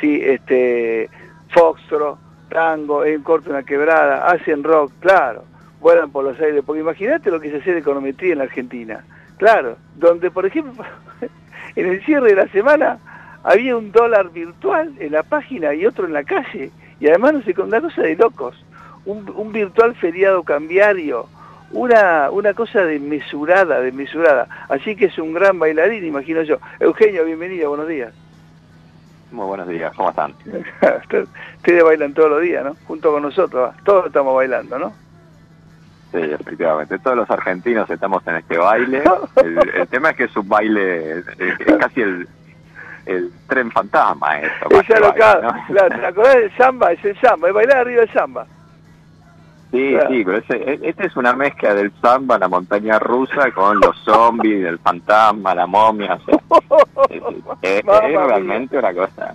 sí, 0.00 0.20
este, 0.22 1.10
foxtro, 1.50 2.18
tango, 2.48 3.04
en 3.04 3.22
corto 3.22 3.50
una 3.50 3.64
quebrada, 3.64 4.26
hacen 4.28 4.62
rock, 4.62 4.92
claro, 5.00 5.44
vuelan 5.80 6.10
por 6.10 6.24
los 6.24 6.38
aires, 6.40 6.62
porque 6.64 6.82
imagínate 6.82 7.30
lo 7.30 7.40
que 7.40 7.50
se 7.50 7.56
hace 7.56 7.72
de 7.72 7.80
econometría 7.80 8.32
en 8.32 8.38
la 8.38 8.44
Argentina, 8.44 9.04
claro, 9.38 9.76
donde 9.96 10.30
por 10.30 10.46
ejemplo 10.46 10.84
en 11.76 11.86
el 11.86 12.04
cierre 12.04 12.30
de 12.30 12.36
la 12.36 12.48
semana 12.48 12.98
había 13.46 13.76
un 13.76 13.92
dólar 13.92 14.30
virtual 14.30 14.92
en 14.98 15.12
la 15.12 15.22
página 15.22 15.72
y 15.72 15.86
otro 15.86 16.04
en 16.04 16.12
la 16.12 16.24
calle. 16.24 16.72
Y 16.98 17.06
además 17.06 17.34
no 17.34 17.42
sé, 17.42 17.54
con 17.54 17.68
una 17.68 17.80
cosa 17.80 18.02
de 18.02 18.16
locos. 18.16 18.56
Un, 19.04 19.32
un, 19.36 19.52
virtual 19.52 19.94
feriado 19.94 20.42
cambiario. 20.42 21.28
Una, 21.70 22.28
una 22.32 22.54
cosa 22.54 22.84
desmesurada, 22.84 23.78
desmesurada. 23.80 24.48
Así 24.68 24.96
que 24.96 25.06
es 25.06 25.18
un 25.18 25.32
gran 25.32 25.60
bailarín, 25.60 26.04
imagino 26.04 26.42
yo. 26.42 26.58
Eugenio, 26.80 27.24
bienvenido, 27.24 27.68
buenos 27.68 27.86
días. 27.86 28.12
Muy 29.30 29.46
buenos 29.46 29.68
días, 29.68 29.94
¿cómo 29.94 30.10
están? 30.10 30.34
Ustedes 31.56 31.84
bailan 31.84 32.14
todos 32.14 32.30
los 32.30 32.42
días, 32.42 32.64
¿no? 32.64 32.76
Junto 32.84 33.12
con 33.12 33.22
nosotros, 33.22 33.76
todos 33.84 34.06
estamos 34.06 34.34
bailando, 34.34 34.76
¿no? 34.76 34.92
Sí, 36.10 36.18
efectivamente. 36.18 36.98
Todos 36.98 37.16
los 37.16 37.30
argentinos 37.30 37.88
estamos 37.90 38.26
en 38.26 38.36
este 38.36 38.58
baile. 38.58 39.04
El, 39.36 39.70
el 39.72 39.88
tema 39.88 40.10
es 40.10 40.16
que 40.16 40.24
es 40.24 40.36
un 40.36 40.48
baile, 40.48 41.18
es, 41.18 41.26
es 41.38 41.76
casi 41.76 42.00
el, 42.00 42.28
el 43.06 43.32
tren 43.48 43.70
fantasma 43.70 44.40
eso. 44.40 44.68
Es 44.70 44.90
alocado, 44.90 45.42
¿no? 45.42 45.66
claro, 45.68 46.00
¿te 46.00 46.06
acordás 46.06 46.34
del 46.34 46.56
samba? 46.56 46.92
Es 46.92 47.04
el 47.04 47.20
samba, 47.20 47.48
es 47.48 47.54
bailar 47.54 47.76
arriba 47.78 48.00
del 48.02 48.12
samba. 48.12 48.46
Sí, 49.70 49.90
claro. 49.90 50.08
sí, 50.10 50.24
pero 50.24 50.38
ese, 50.38 50.78
este 50.82 51.06
es 51.06 51.16
una 51.16 51.32
mezcla 51.32 51.74
del 51.74 51.92
samba, 52.00 52.38
la 52.38 52.48
montaña 52.48 52.98
rusa, 52.98 53.50
con 53.52 53.80
los 53.80 53.96
zombies, 54.04 54.64
el 54.64 54.78
fantasma, 54.78 55.54
la 55.54 55.66
momia, 55.66 56.14
o 56.14 56.20
sea, 56.20 56.34
es, 57.10 57.22
es, 57.62 57.78
es 57.78 57.84
realmente 57.84 58.78
una 58.78 58.94
cosa... 58.94 59.34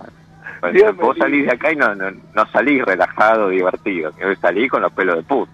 Pues, 0.60 0.96
vos 0.96 1.18
salís 1.18 1.46
de 1.46 1.52
acá 1.52 1.72
y 1.72 1.76
no, 1.76 1.92
no, 1.96 2.12
no 2.12 2.46
salís 2.52 2.84
relajado, 2.84 3.48
divertido, 3.48 4.12
que 4.12 4.36
salís 4.36 4.70
con 4.70 4.82
los 4.82 4.92
pelos 4.92 5.16
de 5.16 5.22
puta. 5.24 5.50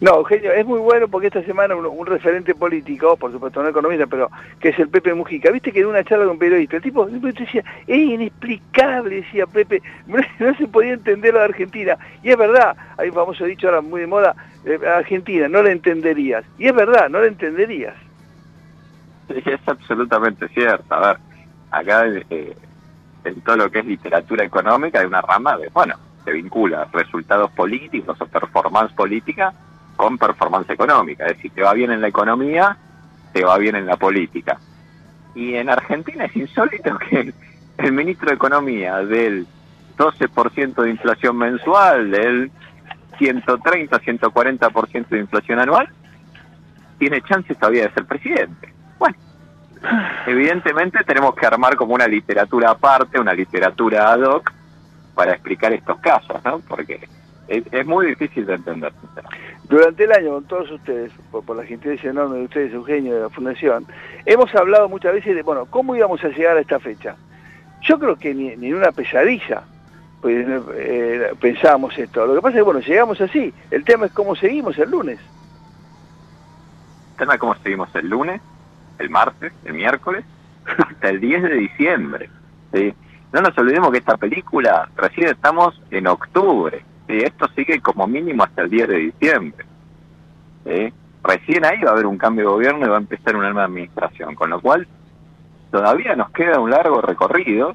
No, 0.00 0.16
Eugenio, 0.16 0.52
es 0.52 0.66
muy 0.66 0.80
bueno 0.80 1.08
porque 1.08 1.28
esta 1.28 1.42
semana 1.42 1.74
un, 1.76 1.86
un, 1.86 2.06
referente 2.06 2.54
político, 2.54 3.16
por 3.16 3.32
supuesto 3.32 3.62
no 3.62 3.68
economista, 3.68 4.06
pero 4.06 4.30
que 4.60 4.70
es 4.70 4.78
el 4.78 4.88
Pepe 4.88 5.14
Mujica, 5.14 5.50
viste 5.50 5.72
que 5.72 5.80
en 5.80 5.86
una 5.86 6.04
charla 6.04 6.24
con 6.24 6.34
un 6.34 6.38
periodista, 6.38 6.76
el 6.76 6.82
tipo 6.82 7.06
decía, 7.06 7.64
es 7.86 7.98
inexplicable, 7.98 9.16
decía 9.16 9.46
Pepe, 9.46 9.82
no 10.06 10.54
se 10.56 10.66
podía 10.68 10.94
entender 10.94 11.34
la 11.34 11.40
de 11.40 11.46
Argentina. 11.46 11.96
Y 12.22 12.30
es 12.30 12.36
verdad, 12.36 12.76
hay 12.96 13.08
un 13.08 13.14
famoso 13.14 13.44
dicho 13.44 13.68
ahora 13.68 13.80
muy 13.80 14.00
de 14.00 14.06
moda, 14.06 14.34
eh, 14.64 14.78
Argentina, 14.86 15.48
no 15.48 15.62
la 15.62 15.70
entenderías. 15.70 16.44
Y 16.58 16.66
es 16.66 16.74
verdad, 16.74 17.08
no 17.08 17.20
la 17.20 17.26
entenderías. 17.26 17.94
Es 19.28 19.60
absolutamente 19.66 20.48
cierto. 20.48 20.94
A 20.94 21.08
ver, 21.08 21.16
acá 21.70 22.06
eh, 22.30 22.54
en 23.24 23.40
todo 23.40 23.56
lo 23.56 23.70
que 23.70 23.80
es 23.80 23.86
literatura 23.86 24.44
económica 24.44 25.00
hay 25.00 25.06
una 25.06 25.22
rama 25.22 25.56
de, 25.56 25.68
bueno, 25.68 25.94
se 26.24 26.32
vincula 26.32 26.88
resultados 26.92 27.50
políticos 27.52 28.20
o 28.20 28.26
performance 28.26 28.92
política 28.92 29.52
con 29.96 30.18
performance 30.18 30.70
económica. 30.70 31.26
Es 31.26 31.36
decir, 31.36 31.52
te 31.52 31.62
va 31.62 31.72
bien 31.72 31.90
en 31.90 32.00
la 32.00 32.08
economía, 32.08 32.76
te 33.32 33.44
va 33.44 33.58
bien 33.58 33.76
en 33.76 33.86
la 33.86 33.96
política. 33.96 34.58
Y 35.34 35.54
en 35.54 35.68
Argentina 35.68 36.24
es 36.24 36.36
insólito 36.36 36.96
que 37.10 37.32
el 37.78 37.92
ministro 37.92 38.28
de 38.28 38.36
Economía 38.36 38.98
del 38.98 39.46
12% 39.96 40.82
de 40.82 40.90
inflación 40.90 41.36
mensual, 41.36 42.10
del 42.10 42.50
130, 43.18 44.00
140% 44.00 45.08
de 45.08 45.18
inflación 45.18 45.58
anual, 45.58 45.88
tiene 46.98 47.20
chances 47.22 47.58
todavía 47.58 47.84
de 47.84 47.92
ser 47.92 48.04
presidente. 48.04 48.72
Bueno, 48.98 49.16
evidentemente 50.26 51.02
tenemos 51.04 51.34
que 51.34 51.46
armar 51.46 51.76
como 51.76 51.94
una 51.94 52.06
literatura 52.06 52.70
aparte, 52.70 53.18
una 53.18 53.34
literatura 53.34 54.12
ad 54.12 54.22
hoc, 54.22 54.52
para 55.14 55.32
explicar 55.32 55.72
estos 55.72 55.98
casos, 56.00 56.42
¿no? 56.44 56.60
Porque 56.60 57.08
es, 57.48 57.64
es 57.70 57.86
muy 57.86 58.06
difícil 58.06 58.46
de 58.46 58.54
entender. 58.54 58.92
Durante 59.68 60.04
el 60.04 60.12
año, 60.12 60.30
con 60.34 60.44
todos 60.44 60.70
ustedes, 60.70 61.12
por, 61.30 61.44
por 61.44 61.56
la 61.56 61.64
gentileza 61.64 62.08
enorme 62.08 62.38
de 62.38 62.44
ustedes, 62.44 62.72
Eugenio, 62.72 63.14
de 63.14 63.20
la 63.22 63.30
Fundación, 63.30 63.86
hemos 64.26 64.54
hablado 64.54 64.88
muchas 64.88 65.14
veces 65.14 65.34
de, 65.34 65.42
bueno, 65.42 65.66
¿cómo 65.66 65.96
íbamos 65.96 66.22
a 66.24 66.28
llegar 66.28 66.56
a 66.56 66.60
esta 66.60 66.78
fecha? 66.78 67.16
Yo 67.82 67.98
creo 67.98 68.16
que 68.16 68.34
ni, 68.34 68.56
ni 68.56 68.68
en 68.68 68.76
una 68.76 68.92
pesadilla 68.92 69.64
pues, 70.24 70.46
eh, 70.74 71.34
pensábamos 71.38 71.98
esto. 71.98 72.26
Lo 72.26 72.36
que 72.36 72.40
pasa 72.40 72.56
es 72.56 72.60
que, 72.60 72.62
bueno, 72.62 72.80
llegamos 72.80 73.20
así. 73.20 73.52
El 73.70 73.84
tema 73.84 74.06
es 74.06 74.12
cómo 74.12 74.34
seguimos 74.34 74.78
el 74.78 74.90
lunes. 74.90 75.18
El 77.10 77.16
tema 77.18 77.34
es 77.34 77.40
cómo 77.40 77.54
seguimos 77.56 77.94
el 77.94 78.08
lunes, 78.08 78.40
el 78.98 79.10
martes, 79.10 79.52
el 79.66 79.74
miércoles, 79.74 80.24
hasta 80.64 81.10
el 81.10 81.20
10 81.20 81.42
de 81.42 81.54
diciembre. 81.54 82.30
¿sí? 82.72 82.94
No 83.34 83.42
nos 83.42 83.58
olvidemos 83.58 83.90
que 83.92 83.98
esta 83.98 84.16
película 84.16 84.88
recién 84.96 85.28
estamos 85.28 85.78
en 85.90 86.06
octubre. 86.06 86.82
¿Sí? 87.08 87.18
Esto 87.18 87.48
sigue 87.54 87.80
como 87.80 88.06
mínimo 88.06 88.44
hasta 88.44 88.62
el 88.62 88.70
10 88.70 88.88
de 88.88 88.96
diciembre. 88.96 89.66
Recién 91.24 91.64
ahí 91.64 91.80
va 91.82 91.90
a 91.90 91.92
haber 91.94 92.06
un 92.06 92.18
cambio 92.18 92.44
de 92.44 92.50
gobierno 92.50 92.86
y 92.86 92.88
va 92.88 92.96
a 92.96 93.00
empezar 93.00 93.34
una 93.34 93.50
nueva 93.50 93.64
administración. 93.64 94.34
Con 94.34 94.50
lo 94.50 94.60
cual, 94.60 94.86
todavía 95.70 96.14
nos 96.14 96.30
queda 96.30 96.60
un 96.60 96.70
largo 96.70 97.00
recorrido. 97.00 97.74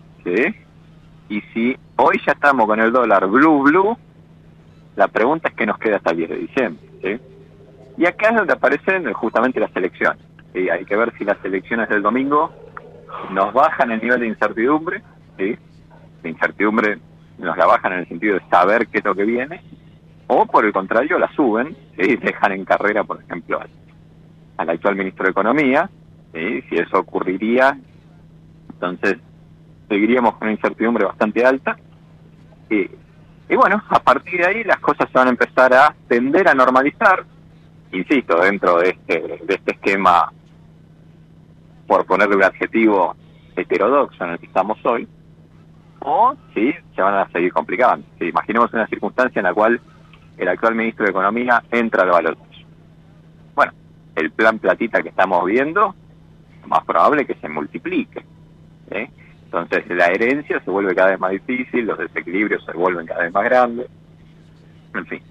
Y 1.30 1.42
si 1.54 1.76
hoy 1.96 2.22
ya 2.26 2.34
estamos 2.34 2.68
con 2.68 2.80
el 2.80 2.92
dólar 2.92 3.28
blue 3.28 3.64
blue, 3.64 3.98
la 4.96 5.08
pregunta 5.08 5.50
es 5.50 5.56
qué 5.56 5.66
nos 5.66 5.80
queda 5.80 5.98
hasta 5.98 6.12
el 6.12 6.18
10 6.18 6.30
de 6.30 6.36
diciembre. 6.36 7.20
Y 7.98 8.06
acá 8.06 8.30
es 8.30 8.36
donde 8.36 8.54
aparecen 8.54 9.12
justamente 9.14 9.60
las 9.60 9.76
elecciones. 9.76 10.24
¿sí? 10.54 10.70
Hay 10.70 10.86
que 10.86 10.96
ver 10.96 11.12
si 11.18 11.26
las 11.26 11.44
elecciones 11.44 11.90
del 11.90 12.02
domingo 12.02 12.52
nos 13.32 13.54
bajan 13.54 13.92
el 13.92 14.02
nivel 14.02 14.20
de 14.22 14.28
incertidumbre, 14.28 15.02
¿sí? 15.38 15.58
La 16.24 16.30
incertidumbre 16.30 17.00
nos 17.40 17.57
la 17.57 17.66
bajan 17.66 17.94
en 17.94 17.99
el 17.99 18.07
sentido 18.07 18.36
de 18.36 18.49
saber 18.49 18.88
qué 18.88 18.99
es 18.99 19.06
lo 19.06 19.16
que 19.16 19.24
viene, 19.24 19.61
o 20.28 20.45
por 20.45 20.66
el 20.66 20.74
contrario 20.74 21.18
la 21.18 21.32
suben, 21.34 21.76
¿sí? 21.98 22.16
dejan 22.22 22.52
en 22.52 22.66
carrera, 22.66 23.03
por 23.03 23.22
ejemplo, 23.22 23.60
al, 23.60 23.70
al 24.57 24.70
actual 24.70 24.95
ministro 24.95 25.26
de 25.26 25.32
Economía, 25.32 25.90
¿sí? 26.34 26.61
si 26.70 26.76
eso 26.76 26.99
ocurriría, 26.99 27.78
entonces 28.74 29.18
seguiríamos 29.88 30.36
con 30.36 30.44
una 30.44 30.52
incertidumbre 30.52 31.06
bastante 31.06 31.45
alta. 31.45 31.78
Y, 32.70 32.90
y 33.49 33.56
bueno, 33.56 33.82
a 33.90 33.99
partir 33.99 34.40
de 34.40 34.48
ahí 34.48 34.64
las 34.64 34.80
cosas 34.80 35.10
se 35.11 35.18
van 35.18 35.28
a 35.28 35.32
empezar 35.32 35.74
a 35.74 35.95
tender 36.07 36.48
a 36.48 36.53
normalizar, 36.53 37.26
insisto, 37.91 38.40
dentro 38.40 38.80
de 38.80 38.90
este, 38.90 39.20
de 39.44 39.56
este 39.56 39.72
esquema, 39.72 40.32
por 41.88 42.06
ponerle 42.06 42.36
un 42.36 42.44
adjetivo 42.44 43.16
heterodoxo 43.56 44.24
en 44.24 44.32
el 44.32 44.40
que 44.40 44.45
estamos 44.45 44.78
hoy, 44.86 45.07
o 46.02 46.36
sí, 46.54 46.74
se 46.96 47.02
van 47.02 47.16
a 47.16 47.30
seguir 47.30 47.52
complicando. 47.52 48.06
Sí, 48.18 48.26
imaginemos 48.26 48.74
una 48.74 48.88
circunstancia 48.88 49.40
en 49.40 49.46
la 49.46 49.54
cual 49.54 49.80
el 50.38 50.48
actual 50.48 50.76
ministro 50.76 51.06
de 51.06 51.12
Economía 51.12 51.64
entra 51.72 52.04
al 52.04 52.10
balotaje. 52.10 52.66
Bueno, 53.56 53.74
el 54.16 54.32
plan 54.32 54.60
platita 54.60 55.02
que 55.02 55.10
estamos 55.10 55.46
viendo, 55.46 55.96
más 56.68 56.84
probable 56.86 57.26
que 57.26 57.36
se 57.36 57.50
multiplique. 57.50 58.24
¿eh? 58.92 59.10
Entonces 59.46 59.84
la 59.90 60.08
herencia 60.08 60.62
se 60.64 60.72
vuelve 60.72 60.96
cada 60.96 61.12
vez 61.12 61.20
más 61.20 61.32
difícil, 61.32 61.86
los 61.86 61.98
desequilibrios 61.98 62.64
se 62.66 62.74
vuelven 62.74 63.06
cada 63.06 63.24
vez 63.24 63.34
más 63.34 63.44
grandes. 63.44 63.88
En 64.94 65.06
fin, 65.06 65.22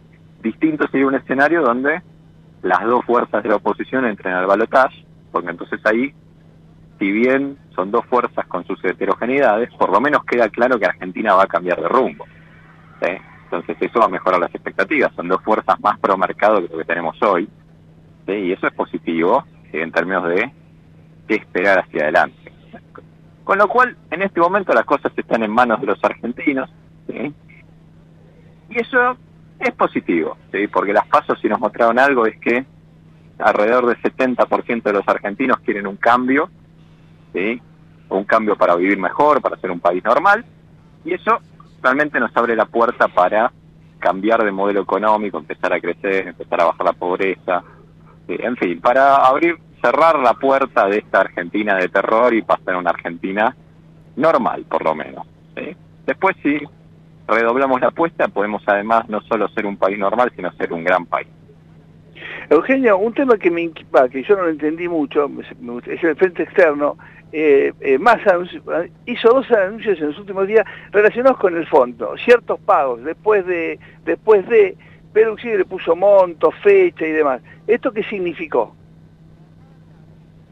distinto 0.43 0.86
sería 0.89 1.07
un 1.07 1.15
escenario 1.15 1.62
donde 1.62 2.03
las 2.62 2.85
dos 2.85 3.05
fuerzas 3.05 3.43
de 3.43 3.49
la 3.49 3.57
oposición 3.57 4.05
entren 4.05 4.35
al 4.35 4.47
balotaje, 4.47 5.05
porque 5.31 5.51
entonces 5.51 5.81
ahí, 5.86 6.12
si 6.99 7.12
bien 7.12 7.59
son 7.75 7.91
dos 7.91 8.05
fuerzas 8.07 8.47
con 8.47 8.66
sus 8.66 8.83
heterogeneidades, 8.85 9.73
por 9.75 9.91
lo 9.91 10.01
menos 10.01 10.25
queda 10.25 10.49
claro 10.49 10.79
que 10.79 10.87
Argentina 10.87 11.35
va 11.35 11.45
a 11.45 11.47
cambiar 11.47 11.81
de 11.81 11.89
rumbo. 11.89 12.27
¿sí? 13.01 13.11
Entonces 13.45 13.77
eso 13.81 14.01
va 14.01 14.07
a 14.07 14.11
mejorar 14.11 14.41
las 14.41 14.55
expectativas. 14.55 15.12
Son 15.15 15.29
dos 15.29 15.43
fuerzas 15.43 15.79
más 15.81 15.99
pro 16.01 16.16
mercado 16.19 16.61
que 16.61 16.69
lo 16.69 16.79
que 16.79 16.85
tenemos 16.85 17.20
hoy. 17.23 17.49
Y 18.27 18.53
eso 18.53 18.66
es 18.66 18.75
positivo 18.75 19.45
en 19.73 19.91
términos 19.93 20.29
de 20.29 20.53
qué 21.27 21.37
esperar 21.37 21.79
hacia 21.79 22.03
adelante. 22.03 22.53
Con 23.45 23.57
lo 23.57 23.69
cual, 23.69 23.97
en 24.11 24.23
este 24.23 24.41
momento 24.41 24.75
las 24.75 24.85
cosas 24.85 25.12
están 25.16 25.43
en 25.43 25.51
manos 25.51 25.81
de 25.81 25.87
los 25.87 26.05
argentinos. 26.05 26.69
¿sí? 27.07 27.33
Y 28.69 28.81
eso 28.81 29.16
es 29.59 29.73
positivo, 29.73 30.37
¿sí? 30.53 30.66
porque 30.66 30.93
las 30.93 31.07
pasos 31.07 31.39
si 31.41 31.49
nos 31.49 31.59
mostraron 31.59 31.99
algo 31.99 32.27
es 32.27 32.39
que 32.39 32.66
alrededor 33.39 33.87
del 33.87 34.03
70% 34.03 34.83
de 34.83 34.93
los 34.93 35.09
argentinos 35.09 35.59
quieren 35.61 35.87
un 35.87 35.97
cambio, 35.97 36.51
¿sí? 37.39 37.62
un 38.10 38.24
cambio 38.24 38.56
para 38.56 38.74
vivir 38.74 38.98
mejor, 38.98 39.40
para 39.40 39.59
ser 39.59 39.70
un 39.70 39.81
país 39.81 40.02
normal, 40.02 40.44
y 41.05 41.12
eso 41.12 41.39
realmente 41.82 42.19
nos 42.19 42.35
abre 42.36 42.56
la 42.56 42.66
puerta 42.66 43.09
para 43.09 43.52
cambiar 43.98 44.44
de 44.44 44.51
modelo 44.51 44.82
económico, 44.82 45.39
empezar 45.39 45.73
a 45.73 45.81
crecer, 45.81 46.28
empezar 46.28 46.60
a 46.60 46.66
bajar 46.66 46.86
la 46.86 46.93
pobreza, 46.93 47.62
¿sí? 48.27 48.36
en 48.39 48.56
fin, 48.56 48.81
para 48.81 49.16
abrir, 49.16 49.56
cerrar 49.82 50.19
la 50.19 50.35
puerta 50.35 50.86
de 50.86 50.98
esta 50.98 51.20
Argentina 51.20 51.77
de 51.77 51.89
terror 51.89 52.35
y 52.35 52.43
pasar 52.43 52.74
a 52.74 52.78
una 52.78 52.90
Argentina 52.90 53.55
normal, 54.16 54.65
por 54.69 54.85
lo 54.85 54.94
menos. 54.94 55.27
¿sí? 55.56 55.77
Después 56.06 56.36
sí, 56.43 56.59
redoblamos 57.27 57.81
la 57.81 57.89
apuesta, 57.89 58.28
podemos 58.28 58.62
además 58.66 59.09
no 59.09 59.20
solo 59.23 59.48
ser 59.48 59.66
un 59.66 59.77
país 59.77 59.98
normal, 59.98 60.32
sino 60.35 60.51
ser 60.52 60.73
un 60.73 60.85
gran 60.85 61.06
país. 61.06 61.28
Eugenio, 62.51 62.97
un 62.99 63.12
tema 63.12 63.37
que 63.37 63.51
me 63.51 63.62
inquieta, 63.62 64.09
que 64.09 64.23
yo 64.23 64.37
no 64.37 64.45
lo 64.45 64.49
entendí 64.49 64.89
mucho, 64.89 65.31
es 65.87 66.03
el 66.03 66.16
frente 66.16 66.45
externo. 66.45 66.97
Eh, 67.31 67.75
eh, 67.81 67.99
Massa 67.99 68.31
anuncio- 68.37 68.62
hizo 69.05 69.29
dos 69.29 69.51
anuncios 69.51 69.99
en 70.01 70.07
los 70.09 70.19
últimos 70.19 70.47
días 70.47 70.65
relacionados 70.93 71.37
con 71.39 71.55
el 71.55 71.66
fondo, 71.66 72.16
ciertos 72.25 72.59
pagos 72.61 73.05
después 73.05 73.45
de, 73.45 73.79
después 74.07 74.49
de, 74.49 74.79
pero 75.12 75.37
sí 75.37 75.49
le 75.49 75.66
puso 75.66 75.95
monto, 75.95 76.51
fecha 76.62 77.07
y 77.07 77.12
demás. 77.12 77.43
¿Esto 77.66 77.93
qué 77.93 78.03
significó? 78.05 78.75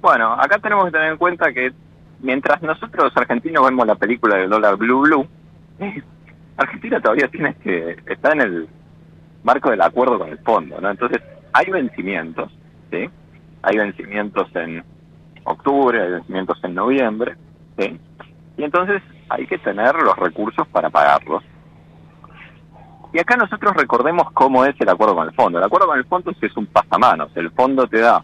Bueno, 0.02 0.34
acá 0.34 0.58
tenemos 0.58 0.84
que 0.86 0.90
tener 0.92 1.12
en 1.12 1.16
cuenta 1.16 1.50
que 1.52 1.72
mientras 2.20 2.60
nosotros 2.60 3.10
argentinos 3.16 3.64
vemos 3.64 3.86
la 3.86 3.94
película 3.94 4.36
del 4.36 4.50
dólar 4.50 4.76
blue 4.76 5.00
blue, 5.00 5.26
Argentina 6.58 7.00
todavía 7.00 7.28
tiene 7.28 7.54
que 7.54 7.96
está 8.06 8.32
en 8.32 8.40
el 8.42 8.68
marco 9.44 9.70
del 9.70 9.80
acuerdo 9.80 10.18
con 10.18 10.28
el 10.28 10.38
fondo, 10.38 10.78
¿no? 10.80 10.90
Entonces 10.90 11.22
hay 11.56 11.70
vencimientos, 11.70 12.52
¿sí? 12.90 13.08
Hay 13.62 13.78
vencimientos 13.78 14.48
en 14.54 14.84
octubre, 15.44 16.02
hay 16.02 16.10
vencimientos 16.12 16.58
en 16.62 16.74
noviembre, 16.74 17.36
¿sí? 17.78 17.98
Y 18.58 18.62
entonces 18.62 19.02
hay 19.28 19.46
que 19.46 19.58
tener 19.58 19.94
los 19.96 20.16
recursos 20.16 20.66
para 20.68 20.90
pagarlos. 20.90 21.42
Y 23.12 23.18
acá 23.18 23.36
nosotros 23.36 23.74
recordemos 23.74 24.30
cómo 24.32 24.64
es 24.66 24.78
el 24.80 24.88
acuerdo 24.88 25.14
con 25.14 25.28
el 25.28 25.34
fondo. 25.34 25.58
El 25.58 25.64
acuerdo 25.64 25.86
con 25.86 25.98
el 25.98 26.04
fondo 26.04 26.32
es 26.38 26.56
un 26.56 26.66
pasamanos. 26.66 27.30
El 27.34 27.50
fondo 27.50 27.86
te 27.86 28.00
da 28.00 28.22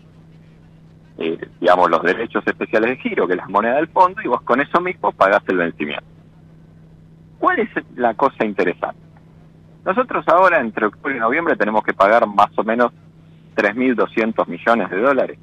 eh, 1.18 1.38
digamos, 1.60 1.90
los 1.90 2.02
derechos 2.02 2.42
especiales 2.46 2.90
de 2.90 2.96
giro, 2.96 3.26
que 3.26 3.34
es 3.34 3.38
la 3.38 3.48
moneda 3.48 3.76
del 3.76 3.88
fondo, 3.88 4.20
y 4.22 4.28
vos 4.28 4.42
con 4.42 4.60
eso 4.60 4.80
mismo 4.80 5.12
pagás 5.12 5.42
el 5.48 5.56
vencimiento. 5.56 6.04
¿Cuál 7.38 7.60
es 7.60 7.68
la 7.96 8.14
cosa 8.14 8.44
interesante? 8.44 9.00
Nosotros 9.84 10.26
ahora, 10.28 10.60
entre 10.60 10.86
octubre 10.86 11.16
y 11.16 11.20
noviembre, 11.20 11.56
tenemos 11.56 11.82
que 11.82 11.92
pagar 11.92 12.26
más 12.26 12.50
o 12.56 12.62
menos 12.62 12.92
3.200 13.54 14.46
millones 14.46 14.90
de 14.90 15.00
dólares. 15.00 15.38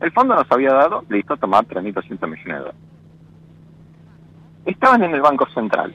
El 0.00 0.12
fondo 0.12 0.34
nos 0.34 0.50
había 0.50 0.72
dado, 0.72 1.04
listo, 1.08 1.36
tomar 1.36 1.64
3.200 1.66 2.08
millones 2.08 2.44
de 2.44 2.52
dólares. 2.52 2.80
Estaban 4.66 5.04
en 5.04 5.14
el 5.14 5.20
Banco 5.20 5.46
Central. 5.54 5.94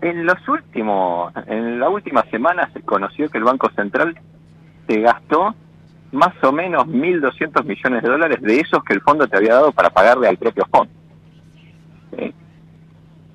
En 0.00 0.24
los 0.24 0.48
últimos, 0.48 1.32
en 1.46 1.78
la 1.78 1.88
última 1.88 2.22
semana 2.30 2.70
se 2.72 2.80
conoció 2.80 3.28
que 3.28 3.38
el 3.38 3.44
Banco 3.44 3.68
Central 3.76 4.18
se 4.88 5.00
gastó 5.00 5.54
más 6.12 6.32
o 6.42 6.52
menos 6.52 6.86
1.200 6.86 7.64
millones 7.64 8.02
de 8.02 8.08
dólares 8.08 8.40
de 8.40 8.60
esos 8.60 8.82
que 8.84 8.94
el 8.94 9.02
fondo 9.02 9.28
te 9.28 9.36
había 9.36 9.54
dado 9.54 9.72
para 9.72 9.90
pagarle 9.90 10.28
al 10.28 10.38
propio 10.38 10.66
fondo. 10.70 10.92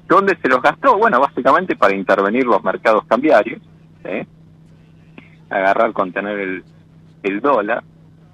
¿Dónde 0.08 0.38
se 0.42 0.50
los 0.50 0.62
gastó? 0.62 0.98
Bueno, 0.98 1.20
básicamente 1.20 1.76
para 1.76 1.96
intervenir 1.96 2.46
los 2.46 2.64
mercados 2.64 3.06
cambiarios, 3.06 3.62
¿sí? 4.04 4.28
Agarrar, 5.58 5.94
contener 5.94 6.40
el, 6.40 6.64
el 7.24 7.42
dólar, 7.42 7.84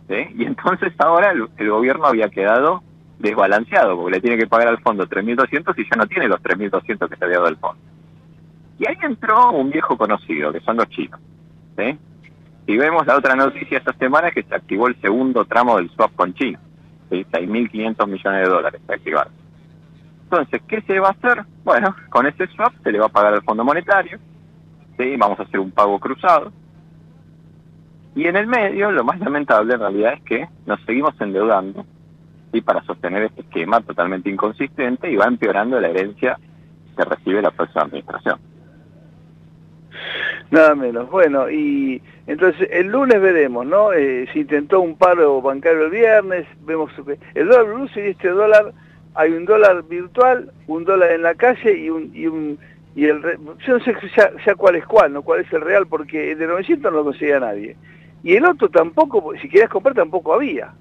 y 0.10 0.44
entonces 0.44 0.94
ahora 0.98 1.32
el, 1.32 1.48
el 1.58 1.70
gobierno 1.70 2.06
había 2.06 2.30
quedado 2.30 2.84
desbalanceado, 3.20 3.96
porque 3.96 4.16
le 4.16 4.22
tiene 4.22 4.38
que 4.38 4.48
pagar 4.48 4.68
al 4.68 4.82
fondo 4.82 5.08
3.200 5.08 5.74
y 5.78 5.84
ya 5.84 5.96
no 5.98 6.08
tiene 6.08 6.28
los 6.28 6.42
3.200 6.42 7.10
que 7.10 7.16
se 7.16 7.26
había 7.26 7.38
dado 7.38 7.50
el 7.50 7.58
fondo. 7.58 7.82
Y 8.80 8.88
ahí 8.88 8.98
entró 9.04 9.52
un 9.52 9.70
viejo 9.70 9.96
conocido, 9.98 10.52
que 10.52 10.60
son 10.62 10.78
los 10.78 10.90
chinos. 10.90 11.20
¿sí? 11.78 11.98
Si 12.66 12.78
vemos 12.78 13.06
la 13.06 13.18
otra 13.18 13.36
noticia 13.36 13.78
esta 13.78 13.94
semana 13.94 14.32
que 14.32 14.44
se 14.44 14.56
activó 14.56 14.88
el 14.88 15.00
segundo 15.02 15.46
tramo 15.46 15.78
del 15.78 15.90
swap 15.92 16.16
con 16.16 16.34
China. 16.34 16.60
¿sí? 17.10 17.26
6.500 17.32 18.08
millones 18.08 18.42
de 18.42 18.50
dólares 18.50 18.82
se 18.86 18.94
activaron. 18.94 19.34
Entonces, 20.24 20.62
¿qué 20.68 20.82
se 20.82 21.00
va 21.00 21.10
a 21.10 21.12
hacer? 21.12 21.44
Bueno, 21.64 21.96
con 22.10 22.26
ese 22.26 22.48
swap 22.48 22.74
se 22.84 22.92
le 22.92 23.00
va 23.00 23.06
a 23.06 23.10
pagar 23.10 23.34
al 23.34 23.44
Fondo 23.44 23.64
Monetario, 23.64 24.18
¿sí? 24.98 25.16
vamos 25.16 25.40
a 25.40 25.44
hacer 25.44 25.60
un 25.60 25.72
pago 25.72 26.00
cruzado. 26.00 26.52
Y 28.16 28.28
en 28.28 28.36
el 28.36 28.48
medio, 28.48 28.92
lo 28.92 29.04
más 29.04 29.20
lamentable 29.20 29.74
en 29.74 29.80
realidad 29.80 30.14
es 30.14 30.22
que 30.24 30.48
nos 30.66 30.82
seguimos 30.86 31.14
endeudando 31.20 31.86
¿sí? 32.52 32.62
para 32.62 32.84
sostener 32.84 33.24
este 33.24 33.42
esquema 33.42 33.82
totalmente 33.82 34.30
inconsistente 34.30 35.10
y 35.10 35.16
va 35.16 35.26
empeorando 35.26 35.80
la 35.80 35.90
herencia 35.90 36.38
que 36.98 37.06
recibe 37.06 37.42
la 37.42 37.52
próxima 37.52 37.84
administración. 37.84 38.40
Nada 40.50 40.76
menos. 40.76 41.10
Bueno, 41.10 41.50
y 41.50 42.02
entonces 42.28 42.68
el 42.72 42.88
lunes 42.88 43.22
veremos, 43.22 43.66
¿no? 43.66 43.94
Eh, 43.94 44.28
se 44.34 44.40
intentó 44.40 44.82
un 44.82 44.98
paro 44.98 45.42
bancario 45.42 45.86
el 45.86 45.92
viernes, 45.92 46.46
vemos 46.66 46.92
el 47.34 47.48
dólar 47.48 47.66
blue 47.66 47.90
y 47.96 48.00
este 48.00 48.30
dólar, 48.30 48.74
hay 49.16 49.32
un 49.32 49.46
dólar 49.46 49.84
virtual, 49.84 50.52
un 50.68 50.84
dólar 50.84 51.12
en 51.12 51.22
la 51.24 51.36
calle 51.36 51.78
y 51.78 51.90
un... 51.90 52.12
Y 52.14 52.28
un 52.28 52.60
y 52.94 53.06
el 53.06 53.22
yo 53.66 53.78
no 53.78 53.80
sé 53.86 53.96
ya, 54.18 54.56
cuál 54.56 54.76
es 54.76 54.86
cuál, 54.86 55.14
¿no? 55.14 55.22
cuál 55.22 55.40
es 55.40 55.54
el 55.54 55.62
real, 55.62 55.88
porque 55.88 56.34
el 56.34 56.38
de 56.38 56.48
900 56.48 56.92
no 56.92 56.98
lo 56.98 57.04
conseguía 57.06 57.40
nadie. 57.40 57.78
Y 58.24 58.36
el 58.36 58.46
otro 58.46 58.70
tampoco, 58.70 59.34
si 59.42 59.50
querías 59.50 59.70
comprar 59.70 59.96
tampoco 59.96 60.34
había. 60.34 60.74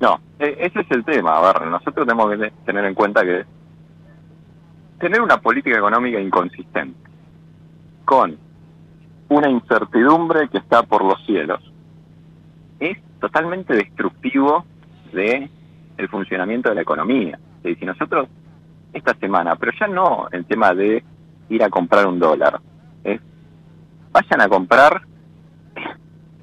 No, 0.00 0.20
e, 0.38 0.56
ese 0.60 0.80
es 0.80 0.90
el 0.90 1.04
tema. 1.04 1.38
A 1.38 1.64
nosotros 1.66 2.06
tenemos 2.06 2.30
que 2.30 2.50
tener 2.64 2.84
en 2.84 2.94
cuenta 2.94 3.22
que 3.22 3.44
tener 4.98 5.20
una 5.20 5.40
política 5.40 5.76
económica 5.76 6.18
inconsistente 6.18 6.98
con 8.04 8.38
una 9.28 9.50
incertidumbre 9.50 10.48
que 10.48 10.58
está 10.58 10.82
por 10.84 11.04
los 11.04 11.24
cielos 11.26 11.60
es 12.78 12.96
totalmente 13.20 13.74
destructivo 13.74 14.64
de 15.12 15.50
el 15.96 16.08
funcionamiento 16.08 16.68
de 16.68 16.76
la 16.76 16.82
economía. 16.82 17.38
Si 17.62 17.84
nosotros 17.84 18.28
esta 18.92 19.14
semana, 19.14 19.56
pero 19.56 19.72
ya 19.78 19.88
no 19.88 20.28
el 20.30 20.44
tema 20.46 20.72
de 20.72 21.02
ir 21.48 21.62
a 21.62 21.68
comprar 21.68 22.06
un 22.06 22.18
dólar, 22.18 22.60
es 23.02 23.20
vayan 24.12 24.40
a 24.40 24.48
comprar 24.48 25.02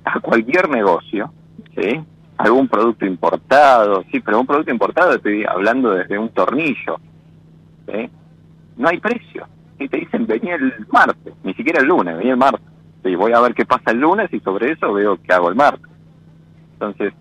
a 0.04 0.20
cualquier 0.20 0.70
negocio, 0.70 1.32
¿sí? 1.76 2.02
algún 2.38 2.68
producto 2.68 3.06
importado, 3.06 4.04
sí, 4.12 4.20
pero 4.20 4.40
un 4.40 4.48
producto 4.48 4.72
importado 4.72 5.16
estoy 5.16 5.46
hablando 5.46 5.92
desde 5.92 6.18
un 6.18 6.30
tornillo, 6.30 7.00
¿sí? 7.88 8.10
no 8.78 8.90
hay 8.90 9.00
precio. 9.00 9.48
Y 9.80 9.88
te 9.88 9.98
dicen, 9.98 10.26
venía 10.26 10.56
el 10.56 10.74
martes, 10.92 11.34
ni 11.44 11.54
siquiera 11.54 11.82
el 11.82 11.88
lunes, 11.88 12.18
venía 12.18 12.34
el 12.34 12.38
martes. 12.38 12.66
Y 13.04 13.16
voy 13.16 13.34
a 13.34 13.42
ver 13.42 13.54
qué 13.54 13.66
pasa 13.66 13.92
el 13.92 14.00
lunes 14.00 14.32
y 14.32 14.40
sobre 14.40 14.72
eso 14.72 14.94
veo 14.94 15.20
qué 15.22 15.34
hago 15.34 15.50
el 15.50 15.56
martes. 15.56 15.92
Entonces, 16.74 17.14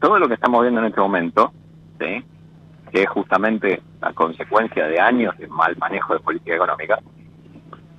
todo 0.00 0.18
lo 0.18 0.28
que 0.28 0.34
estamos 0.34 0.62
viendo 0.62 0.80
en 0.80 0.86
este 0.86 1.00
momento, 1.00 1.52
¿sí? 1.98 2.24
que 2.92 3.02
es 3.02 3.08
justamente 3.08 3.82
la 4.00 4.12
consecuencia 4.12 4.86
de 4.86 5.00
años 5.00 5.36
de 5.38 5.48
mal 5.48 5.76
manejo 5.76 6.14
de 6.14 6.20
política 6.20 6.54
económica, 6.54 6.98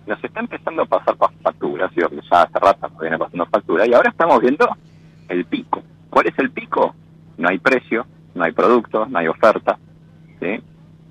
nos 0.10 0.23
está 0.23 0.40
empezando 0.40 0.81
a 0.81 0.86
pasar 0.86 1.15
facturas, 1.41 1.91
y 1.95 2.02
ya 2.02 2.41
hace 2.41 2.60
rato 2.60 2.90
nos 2.90 2.99
viene 2.99 3.18
pasando 3.18 3.45
factura, 3.45 3.88
y 3.88 3.94
ahora 3.94 4.10
estamos 4.10 4.41
viendo 4.41 4.68
el 5.30 5.45
pico. 5.45 5.84
¿Cuál 6.10 6.27
es 6.27 6.40
el 6.40 6.52
pico? 6.52 6.95
No 7.38 7.49
hay 7.49 7.60
precio, 7.60 8.06
no 8.34 8.44
hay 8.44 8.52
producto, 8.52 9.06
no 9.06 9.19
hay 9.19 9.27
oferta. 9.27 9.77
¿sí? 10.40 10.60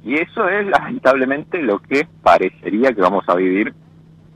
Y 0.04 0.16
eso 0.16 0.48
es 0.48 0.66
lamentablemente 0.66 1.62
lo 1.62 1.78
que 1.78 2.06
parecería 2.22 2.92
que 2.92 3.00
vamos 3.00 3.24
a 3.28 3.34
vivir 3.34 3.72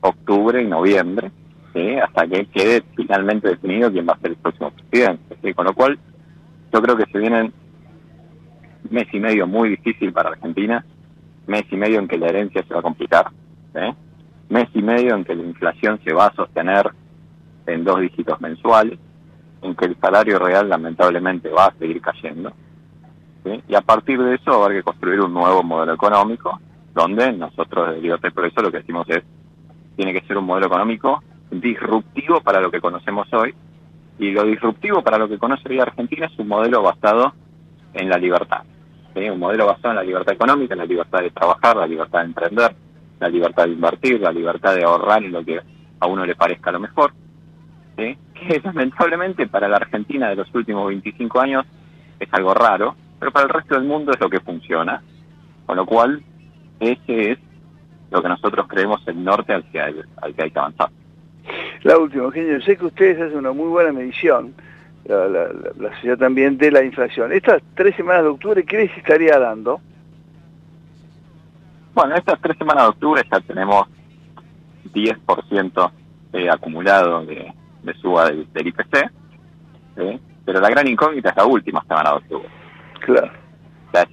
octubre 0.01 0.61
y 0.61 0.67
noviembre, 0.67 1.31
hasta 2.03 2.27
que 2.27 2.45
quede 2.45 2.83
finalmente 2.95 3.49
definido 3.49 3.91
quién 3.91 4.07
va 4.07 4.13
a 4.13 4.19
ser 4.19 4.31
el 4.31 4.37
próximo 4.37 4.71
presidente. 4.71 5.53
Con 5.53 5.65
lo 5.65 5.73
cual, 5.73 5.97
yo 6.71 6.81
creo 6.81 6.95
que 6.95 7.11
se 7.11 7.17
vienen 7.17 7.51
mes 8.89 9.07
y 9.11 9.19
medio 9.19 9.47
muy 9.47 9.69
difícil 9.69 10.13
para 10.13 10.29
Argentina, 10.29 10.85
mes 11.47 11.63
y 11.71 11.75
medio 11.75 11.99
en 11.99 12.07
que 12.07 12.17
la 12.17 12.27
herencia 12.27 12.63
se 12.63 12.73
va 12.73 12.79
a 12.79 12.83
complicar, 12.83 13.27
mes 14.53 14.69
y 14.75 14.83
medio 14.83 15.15
en 15.15 15.25
que 15.25 15.35
la 15.35 15.43
inflación 15.43 15.99
se 16.05 16.13
va 16.13 16.27
a 16.27 16.35
sostener 16.35 16.91
en 17.65 17.83
dos 17.83 17.99
dígitos 17.99 18.39
mensuales, 18.39 18.99
en 19.63 19.75
que 19.75 19.85
el 19.85 19.97
salario 19.99 20.37
real 20.37 20.69
lamentablemente 20.69 21.49
va 21.49 21.65
a 21.65 21.73
seguir 21.79 21.99
cayendo, 22.01 22.53
y 23.67 23.75
a 23.75 23.81
partir 23.81 24.21
de 24.21 24.35
eso 24.35 24.51
va 24.51 24.57
a 24.61 24.65
haber 24.65 24.77
que 24.77 24.83
construir 24.83 25.19
un 25.21 25.33
nuevo 25.33 25.63
modelo 25.63 25.93
económico, 25.93 26.59
donde 26.93 27.33
nosotros 27.33 27.95
de 27.95 28.01
Libertad 28.01 28.29
y 28.29 28.31
Progreso 28.31 28.61
lo 28.61 28.71
que 28.71 28.77
decimos 28.77 29.09
es, 29.09 29.23
tiene 29.95 30.13
que 30.13 30.25
ser 30.27 30.37
un 30.37 30.45
modelo 30.45 30.67
económico 30.67 31.23
disruptivo 31.49 32.41
para 32.41 32.61
lo 32.61 32.69
que 32.69 32.79
conocemos 32.79 33.27
hoy, 33.33 33.55
y 34.19 34.31
lo 34.31 34.43
disruptivo 34.43 35.01
para 35.01 35.17
lo 35.17 35.27
que 35.27 35.39
conoce 35.39 35.67
hoy 35.67 35.79
Argentina 35.79 36.27
es 36.27 36.37
un 36.37 36.47
modelo 36.47 36.83
basado 36.83 37.33
en 37.93 38.07
la 38.07 38.17
libertad. 38.17 38.61
Un 39.15 39.39
modelo 39.39 39.65
basado 39.65 39.89
en 39.89 39.95
la 39.95 40.03
libertad 40.03 40.33
económica, 40.33 40.73
en 40.73 40.79
la 40.79 40.85
libertad 40.85 41.19
de 41.19 41.31
trabajar, 41.31 41.75
la 41.77 41.87
libertad 41.87 42.19
de 42.19 42.25
emprender, 42.25 42.75
la 43.23 43.29
libertad 43.29 43.63
de 43.63 43.71
invertir, 43.71 44.19
la 44.19 44.33
libertad 44.33 44.75
de 44.75 44.83
ahorrar 44.83 45.23
en 45.23 45.31
lo 45.31 45.45
que 45.45 45.57
a 45.99 46.07
uno 46.07 46.25
le 46.25 46.35
parezca 46.35 46.73
lo 46.73 46.81
mejor. 46.81 47.13
Que 47.95 48.17
lamentablemente 48.63 49.47
para 49.47 49.69
la 49.69 49.77
Argentina 49.77 50.29
de 50.29 50.35
los 50.35 50.53
últimos 50.53 50.89
25 50.89 51.39
años 51.39 51.65
es 52.19 52.27
algo 52.33 52.53
raro, 52.53 52.97
pero 53.19 53.31
para 53.31 53.45
el 53.45 53.53
resto 53.53 53.75
del 53.75 53.85
mundo 53.85 54.11
es 54.11 54.19
lo 54.19 54.29
que 54.29 54.41
funciona. 54.41 55.01
Con 55.65 55.77
lo 55.77 55.85
cual, 55.85 56.21
ese 56.81 57.31
es 57.31 57.39
lo 58.11 58.21
que 58.21 58.27
nosotros 58.27 58.67
creemos 58.67 59.01
el 59.07 59.23
norte 59.23 59.53
al 59.53 59.63
que 59.71 59.79
hay, 59.79 59.95
al 60.21 60.35
que, 60.35 60.43
hay 60.43 60.51
que 60.51 60.59
avanzar. 60.59 60.89
La 61.83 61.97
última, 61.97 62.23
Eugenio, 62.23 62.61
sé 62.61 62.75
que 62.75 62.85
ustedes 62.87 63.21
hacen 63.21 63.37
una 63.37 63.53
muy 63.53 63.69
buena 63.69 63.93
medición, 63.93 64.53
la, 65.05 65.27
la, 65.29 65.93
sociedad 65.95 66.17
también, 66.17 66.57
de 66.57 66.71
la 66.71 66.83
inflación. 66.83 67.31
Estas 67.31 67.61
tres 67.75 67.95
semanas 67.95 68.23
de 68.23 68.29
octubre, 68.29 68.65
¿qué 68.65 68.79
les 68.79 68.97
estaría 68.97 69.39
dando? 69.39 69.79
Bueno, 71.93 72.15
estas 72.15 72.41
tres 72.41 72.57
semanas 72.57 72.85
de 72.85 72.89
octubre 72.89 73.21
ya 73.31 73.39
tenemos 73.41 73.87
10% 74.93 75.91
eh, 76.33 76.49
acumulado 76.49 77.23
de, 77.25 77.53
de 77.83 77.93
suba 77.95 78.25
del, 78.25 78.47
IPC, 78.55 79.11
pero 80.43 80.59
la 80.59 80.69
gran 80.69 80.87
incógnita 80.87 81.29
es 81.29 81.35
la 81.35 81.45
última 81.45 81.83
semana 81.83 82.11
de 82.11 82.15
octubre. 82.15 82.49
Claro. 82.99 83.31
esa 83.91 84.07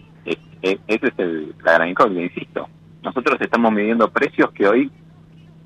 es, 0.62 1.12
el, 1.16 1.54
la 1.64 1.72
gran 1.72 1.88
incógnita, 1.88 2.22
insisto. 2.22 2.68
Nosotros 3.02 3.40
estamos 3.40 3.72
midiendo 3.72 4.10
precios 4.10 4.50
que 4.52 4.68
hoy, 4.68 4.92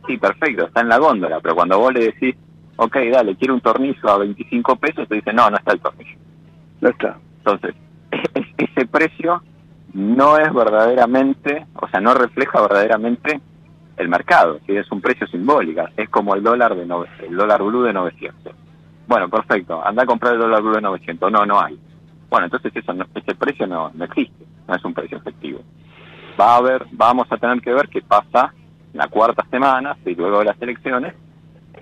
sí, 0.07 0.17
perfecto, 0.17 0.67
está 0.67 0.83
en 0.83 0.91
la 0.91 0.99
góndola, 0.99 1.41
pero 1.41 1.57
cuando 1.57 1.81
vos 1.81 1.93
le 1.93 2.07
decís, 2.07 2.37
ok, 2.77 2.97
dale, 3.13 3.35
quiero 3.35 3.55
un 3.55 3.61
tornillo 3.61 4.09
a 4.09 4.19
25 4.19 4.77
pesos, 4.77 5.09
te 5.09 5.17
dice, 5.17 5.33
no, 5.33 5.51
no 5.51 5.57
está 5.57 5.73
el 5.73 5.81
tornillo. 5.81 6.17
No 6.81 6.91
está. 6.91 7.19
Entonces, 7.39 7.75
ese 8.57 8.87
precio 8.87 9.43
no 9.95 10.39
es 10.39 10.53
verdaderamente, 10.53 11.67
o 11.75 11.89
sea, 11.89 12.01
no 12.01 12.15
refleja 12.15 12.61
verdaderamente 12.61 13.41
el 13.97 14.09
mercado, 14.09 14.59
si 14.67 14.77
es 14.77 14.91
un 14.91 15.01
precio 15.01 15.27
simbólico, 15.29 15.85
es 15.97 16.09
como 16.11 16.35
el 16.35 16.43
dólar 16.43 16.75
de 16.75 16.83
el 16.83 17.37
dólar 17.37 17.63
blue 17.63 17.85
de 17.85 17.93
900. 17.93 18.53
Bueno, 19.07 19.29
perfecto, 19.29 19.85
anda 19.85 20.03
a 20.03 20.07
comprar 20.07 20.35
el 20.35 20.41
dólar 20.41 20.63
blue 20.63 20.75
de 20.75 20.81
900, 20.81 21.31
no, 21.31 21.47
no 21.47 21.61
hay. 21.61 21.79
Bueno, 22.29 22.47
entonces 22.47 22.73
eso 22.75 22.93
ese 23.15 23.35
precio 23.37 23.67
no, 23.69 23.93
no 23.95 24.05
existe, 24.05 24.45
no 24.67 24.75
es 24.75 24.85
un 24.85 24.95
precio 24.95 25.19
efectivo. 25.19 25.61
Va 26.39 26.55
a 26.55 26.57
haber, 26.57 26.87
vamos 26.91 27.29
a 27.31 27.37
tener 27.37 27.61
que 27.61 27.73
ver 27.73 27.89
qué 27.89 28.03
pasa 28.03 28.53
la 28.93 29.07
cuarta 29.07 29.47
semana, 29.49 29.97
si 30.03 30.17
luego 30.17 30.41
de 30.41 30.47
las 30.47 30.61
elecciones, 30.61 31.15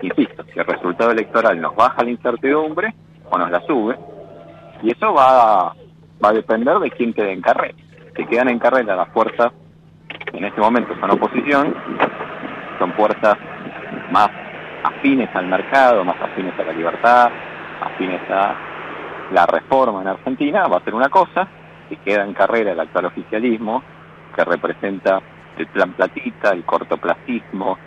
insisto, 0.03 0.43
si 0.53 0.59
el 0.59 0.65
resultado 0.65 1.09
electoral 1.09 1.59
nos 1.59 1.75
baja 1.75 2.03
la 2.03 2.11
incertidumbre 2.11 2.93
o 3.31 3.37
nos 3.39 3.49
la 3.49 3.61
sube, 3.61 3.97
y 4.83 4.91
eso 4.91 5.13
va 5.13 5.73
va 6.23 6.29
a 6.29 6.33
depender 6.33 6.77
de 6.79 6.91
quién 6.91 7.13
quede 7.13 7.33
en 7.33 7.41
carrera. 7.41 7.75
Si 8.15 8.25
quedan 8.25 8.49
en 8.49 8.59
carrera 8.59 8.95
las 8.95 9.09
fuerzas 9.09 9.51
en 10.33 10.45
este 10.45 10.61
momento 10.61 10.95
son 10.99 11.11
oposición, 11.11 11.75
son 12.79 12.93
fuerzas 12.93 13.37
más 14.11 14.29
afines 14.83 15.29
al 15.35 15.47
mercado, 15.47 16.03
más 16.03 16.19
afines 16.21 16.57
a 16.59 16.63
la 16.63 16.73
libertad, 16.73 17.31
afines 17.81 18.21
a 18.29 18.55
la 19.31 19.45
reforma 19.45 20.01
en 20.01 20.07
Argentina, 20.09 20.67
va 20.67 20.77
a 20.77 20.83
ser 20.83 20.93
una 20.93 21.09
cosa, 21.09 21.47
si 21.89 21.95
queda 21.97 22.23
en 22.23 22.33
carrera 22.33 22.71
el 22.71 22.79
actual 22.79 23.05
oficialismo, 23.05 23.83
que 24.35 24.43
representa 24.43 25.21
el 25.57 25.67
plan 25.67 25.93
platita, 25.93 26.51
el 26.51 26.63
cortoplacismo, 26.65 27.77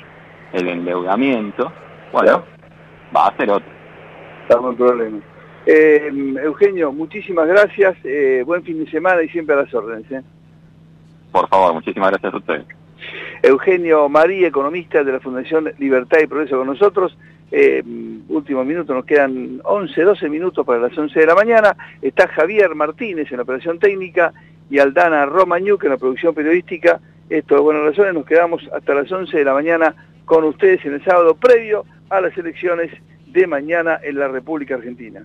el 0.53 0.69
endeudamiento, 0.69 1.73
bueno, 2.13 2.45
va 3.15 3.27
a 3.27 3.37
ser 3.37 3.51
otro. 3.51 3.71
Estamos 4.43 4.71
en 4.73 4.77
problema. 4.77 5.36
Eh, 5.67 6.13
Eugenio, 6.45 6.93
muchísimas 6.93 7.49
gracias, 7.49 7.97
eh, 8.05 8.45
buen 8.47 8.63
fin 8.63 8.85
de 8.85 8.89
semana 8.89 9.21
y 9.25 9.29
siempre 9.29 9.57
a 9.57 9.63
las 9.63 9.75
órdenes. 9.75 10.09
¿eh? 10.13 10.23
Por 11.33 11.49
favor, 11.49 11.75
muchísimas 11.75 12.11
gracias 12.11 12.33
a 12.33 12.37
ustedes. 12.37 12.65
Eugenio 13.43 14.09
María, 14.09 14.47
economista 14.47 15.03
de 15.03 15.13
la 15.13 15.21
Fundación 15.21 15.73
Libertad 15.79 16.19
y 16.23 16.29
Progreso 16.29 16.59
con 16.59 16.69
nosotros. 16.69 17.19
Último 18.29 18.65
minuto, 18.65 18.95
nos 18.95 19.05
quedan 19.05 19.61
11, 19.65 20.03
12 20.03 20.29
minutos 20.29 20.65
para 20.65 20.81
las 20.81 20.97
11 20.97 21.19
de 21.19 21.27
la 21.27 21.35
mañana. 21.35 21.77
Está 22.01 22.29
Javier 22.29 22.75
Martínez 22.75 23.31
en 23.31 23.39
la 23.39 23.43
operación 23.43 23.79
técnica 23.79 24.33
y 24.71 24.79
Aldana 24.79 25.27
Romañuc 25.27 25.85
en 25.85 25.91
la 25.91 25.97
producción 25.97 26.35
periodística. 26.35 27.01
Esto 27.29 27.57
de 27.57 27.61
buenas 27.61 27.83
razones, 27.83 28.15
nos 28.15 28.25
quedamos 28.25 28.63
hasta 28.73 28.95
las 28.95 29.11
11 29.11 29.37
de 29.37 29.45
la 29.45 29.53
mañana 29.53 29.95
con 30.25 30.45
ustedes 30.45 30.85
en 30.85 30.95
el 30.95 31.05
sábado 31.05 31.35
previo 31.35 31.85
a 32.09 32.21
las 32.21 32.37
elecciones 32.39 32.91
de 33.27 33.47
mañana 33.47 33.99
en 34.03 34.19
la 34.19 34.29
República 34.29 34.77
Argentina. 34.77 35.25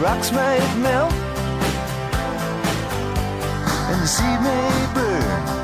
rocks 0.00 0.32
might 0.32 0.76
melt, 0.78 1.12
and 3.90 4.00
the 4.00 4.06
sea 4.06 4.38
may 4.40 4.86
burn. 4.94 5.60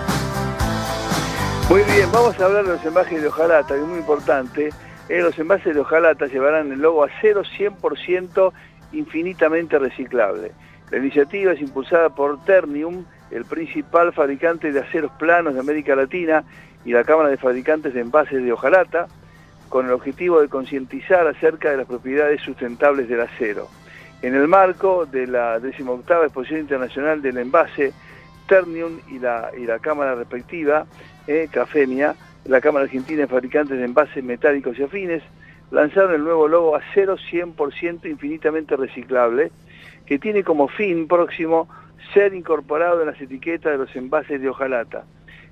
Muy 1.70 1.82
bien, 1.92 2.12
vamos 2.12 2.38
a 2.38 2.44
hablar 2.44 2.64
de 2.64 2.74
los 2.74 2.84
envases 2.84 3.22
de 3.22 3.28
hojalata, 3.28 3.74
que 3.74 3.80
es 3.80 3.86
muy 3.86 3.98
importante. 3.98 4.68
Eh, 5.08 5.20
los 5.22 5.38
envases 5.38 5.74
de 5.74 5.80
hojalata 5.80 6.26
llevarán 6.26 6.70
el 6.70 6.80
logo 6.80 7.02
a 7.02 7.08
0 7.20 7.42
100% 7.58 8.52
infinitamente 8.92 9.78
reciclable. 9.78 10.52
La 10.90 10.98
iniciativa 10.98 11.52
es 11.52 11.60
impulsada 11.60 12.10
por 12.10 12.44
Ternium, 12.44 13.04
el 13.30 13.44
principal 13.46 14.12
fabricante 14.12 14.70
de 14.70 14.80
aceros 14.80 15.12
planos 15.18 15.54
de 15.54 15.60
América 15.60 15.96
Latina, 15.96 16.44
y 16.84 16.92
la 16.92 17.04
Cámara 17.04 17.30
de 17.30 17.36
Fabricantes 17.36 17.94
de 17.94 18.00
Envases 18.00 18.44
de 18.44 18.52
Hojalata, 18.52 19.08
con 19.68 19.86
el 19.86 19.92
objetivo 19.92 20.40
de 20.40 20.48
concientizar 20.48 21.26
acerca 21.26 21.70
de 21.70 21.78
las 21.78 21.86
propiedades 21.86 22.42
sustentables 22.42 23.08
del 23.08 23.22
acero. 23.22 23.68
En 24.22 24.34
el 24.34 24.48
marco 24.48 25.06
de 25.06 25.26
la 25.26 25.60
18 25.60 26.24
Exposición 26.24 26.60
Internacional 26.60 27.20
del 27.20 27.38
Envase, 27.38 27.92
Ternium 28.48 28.98
y 29.08 29.18
la, 29.18 29.50
y 29.56 29.66
la 29.66 29.78
Cámara 29.78 30.14
respectiva, 30.14 30.86
eh, 31.26 31.48
Cafemia, 31.50 32.14
la 32.46 32.60
Cámara 32.60 32.84
Argentina 32.84 33.20
de 33.20 33.26
Fabricantes 33.26 33.76
de 33.76 33.84
Envases 33.84 34.24
Metálicos 34.24 34.78
y 34.78 34.84
Afines, 34.84 35.22
lanzaron 35.70 36.14
el 36.14 36.24
nuevo 36.24 36.48
logo 36.48 36.76
Acero 36.76 37.16
100% 37.16 38.08
infinitamente 38.08 38.76
reciclable, 38.76 39.50
que 40.06 40.18
tiene 40.18 40.44
como 40.44 40.68
fin 40.68 41.08
próximo 41.08 41.68
ser 42.14 42.34
incorporado 42.34 43.00
en 43.00 43.08
las 43.08 43.20
etiquetas 43.20 43.72
de 43.72 43.78
los 43.78 43.94
envases 43.96 44.40
de 44.40 44.48
hojalata. 44.48 45.04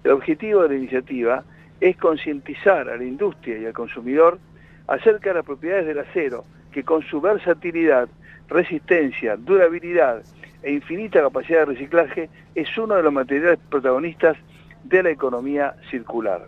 El 0.05 0.13
objetivo 0.13 0.63
de 0.63 0.69
la 0.69 0.77
iniciativa 0.77 1.45
es 1.81 1.97
concientizar 1.97 2.89
a 2.89 2.97
la 2.97 3.05
industria 3.05 3.59
y 3.59 3.67
al 3.67 3.73
consumidor 3.73 4.39
acerca 4.87 5.31
de 5.31 5.35
las 5.37 5.45
propiedades 5.45 5.87
del 5.87 5.99
acero, 5.99 6.45
que 6.73 6.85
con 6.85 7.03
su 7.03 7.21
versatilidad, 7.21 8.09
resistencia, 8.49 9.37
durabilidad 9.37 10.23
e 10.63 10.73
infinita 10.73 11.21
capacidad 11.21 11.61
de 11.61 11.75
reciclaje 11.75 12.31
es 12.55 12.77
uno 12.79 12.95
de 12.95 13.03
los 13.03 13.13
materiales 13.13 13.59
protagonistas 13.69 14.37
de 14.85 15.03
la 15.03 15.11
economía 15.11 15.75
circular. 15.91 16.47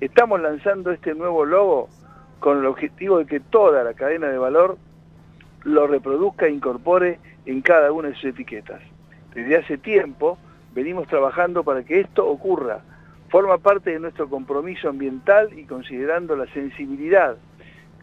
Estamos 0.00 0.40
lanzando 0.40 0.90
este 0.90 1.14
nuevo 1.14 1.44
logo 1.44 1.88
con 2.38 2.58
el 2.58 2.66
objetivo 2.66 3.18
de 3.18 3.26
que 3.26 3.40
toda 3.40 3.82
la 3.82 3.94
cadena 3.94 4.28
de 4.28 4.38
valor 4.38 4.78
lo 5.64 5.86
reproduzca 5.86 6.46
e 6.46 6.52
incorpore 6.52 7.18
en 7.46 7.62
cada 7.62 7.92
una 7.92 8.08
de 8.08 8.14
sus 8.14 8.26
etiquetas. 8.26 8.80
Desde 9.34 9.56
hace 9.56 9.78
tiempo 9.78 10.38
venimos 10.74 11.08
trabajando 11.08 11.64
para 11.64 11.82
que 11.82 12.00
esto 12.00 12.26
ocurra. 12.26 12.80
Forma 13.28 13.58
parte 13.58 13.90
de 13.90 14.00
nuestro 14.00 14.28
compromiso 14.28 14.88
ambiental 14.88 15.50
y 15.58 15.64
considerando 15.64 16.36
la 16.36 16.46
sensibilidad 16.52 17.36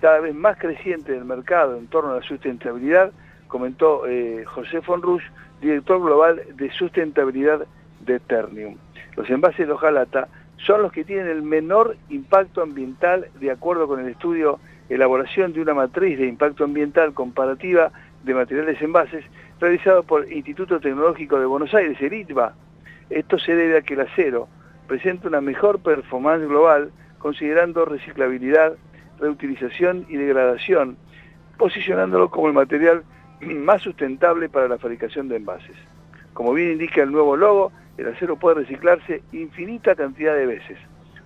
cada 0.02 0.20
vez 0.20 0.36
más 0.36 0.58
creciente 0.58 1.14
del 1.14 1.26
mercado 1.26 1.78
en 1.78 1.88
torno 1.88 2.12
a 2.12 2.16
la 2.18 2.22
sustentabilidad, 2.22 3.12
comentó 3.48 4.08
eh, 4.08 4.44
José 4.46 4.82
Fonrush, 4.82 5.24
director 5.62 6.02
global 6.02 6.42
de 6.56 6.72
sustentabilidad 6.72 7.66
de 8.02 8.20
Ternium. 8.20 8.78
Los 9.16 9.30
envases 9.30 9.68
de 9.68 9.74
hojalata 9.74 10.28
son 10.58 10.82
los 10.82 10.92
que 10.92 11.04
tienen 11.04 11.28
el 11.28 11.42
menor 11.42 11.98
impacto 12.10 12.62
ambiental 12.62 13.28
de 13.40 13.52
acuerdo 13.52 13.88
con 13.88 14.00
el 14.00 14.10
estudio 14.10 14.60
Elaboración 14.88 15.52
de 15.54 15.62
una 15.62 15.74
matriz 15.74 16.20
de 16.20 16.28
impacto 16.28 16.64
ambiental 16.64 17.14
comparativa 17.14 17.92
de 18.24 18.34
materiales 18.36 18.80
envases 18.82 19.26
realizado 19.60 20.04
por 20.04 20.26
el 20.26 20.34
Instituto 20.34 20.80
Tecnológico 20.80 21.40
de 21.40 21.46
Buenos 21.46 21.74
Aires, 21.74 21.98
el 22.02 22.14
ITBA. 22.14 22.54
Esto 23.10 23.40
se 23.40 23.56
debe 23.56 23.78
a 23.78 23.82
que 23.82 23.96
el 23.96 24.02
acero 24.02 24.48
presenta 24.88 25.28
una 25.28 25.42
mejor 25.42 25.80
performance 25.80 26.48
global 26.48 26.92
considerando 27.18 27.86
reciclabilidad, 27.86 28.74
reutilización 29.20 30.06
y 30.10 30.18
degradación, 30.18 30.98
posicionándolo 31.58 32.30
como 32.30 32.48
el 32.48 32.54
material 32.54 33.04
más 33.42 33.82
sustentable 33.82 34.50
para 34.50 34.68
la 34.68 34.78
fabricación 34.78 35.28
de 35.28 35.38
envases. 35.38 35.76
Como 36.34 36.54
bien 36.54 36.74
indica 36.74 37.04
el 37.04 37.12
nuevo 37.12 37.36
logo, 37.36 37.72
el 37.98 38.08
acero 38.08 38.36
puede 38.36 38.62
reciclarse 38.62 39.24
infinita 39.32 39.96
cantidad 39.96 40.36
de 40.36 40.46
veces, 40.46 40.78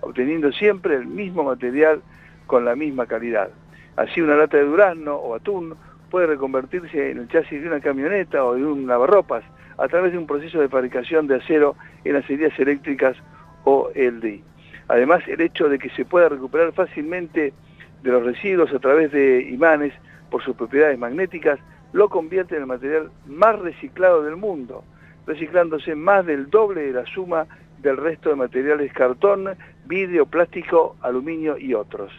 obteniendo 0.02 0.52
siempre 0.52 0.96
el 0.96 1.08
mismo 1.08 1.44
material 1.44 2.02
con 2.48 2.66
la 2.66 2.76
misma 2.76 3.06
calidad. 3.06 3.50
Así 3.96 4.22
una 4.22 4.36
lata 4.36 4.58
de 4.58 4.66
durazno 4.66 5.16
o 5.16 5.36
atún 5.36 5.76
puede 6.10 6.28
reconvertirse 6.28 7.12
en 7.12 7.20
el 7.20 7.28
chasis 7.28 7.62
de 7.62 7.68
una 7.68 7.80
camioneta 7.80 8.44
o 8.44 8.56
de 8.56 8.66
un 8.66 8.88
lavarropas 8.88 9.44
a 9.78 9.88
través 9.88 10.12
de 10.12 10.18
un 10.18 10.28
proceso 10.28 10.60
de 10.60 10.70
fabricación 10.70 11.28
de 11.28 11.36
acero 11.36 11.76
en 12.04 12.16
acerías 12.16 12.58
eléctricas 12.60 13.16
o 13.64 13.90
LD. 13.96 14.42
Además, 14.88 15.24
el 15.28 15.42
hecho 15.42 15.70
de 15.70 15.80
que 15.80 15.90
se 15.92 16.06
pueda 16.06 16.30
recuperar 16.30 16.74
fácilmente 16.74 17.54
de 18.02 18.12
los 18.12 18.24
residuos 18.24 18.74
a 18.74 18.80
través 18.80 19.12
de 19.12 19.42
imanes 19.50 19.94
por 20.30 20.44
sus 20.44 20.56
propiedades 20.56 20.98
magnéticas 20.98 21.60
lo 21.94 22.10
convierte 22.10 22.56
en 22.56 22.62
el 22.62 22.68
material 22.68 23.12
más 23.26 23.58
reciclado 23.60 24.24
del 24.24 24.36
mundo, 24.36 24.84
reciclándose 25.26 25.96
más 25.96 26.26
del 26.26 26.50
doble 26.50 26.82
de 26.82 26.94
la 26.94 27.06
suma 27.06 27.48
del 27.82 27.98
resto 27.98 28.30
de 28.30 28.36
materiales 28.36 28.92
cartón, 28.94 29.50
vidrio, 29.86 30.26
plástico, 30.26 30.96
aluminio 31.02 31.58
y 31.58 31.74
otros. 31.74 32.12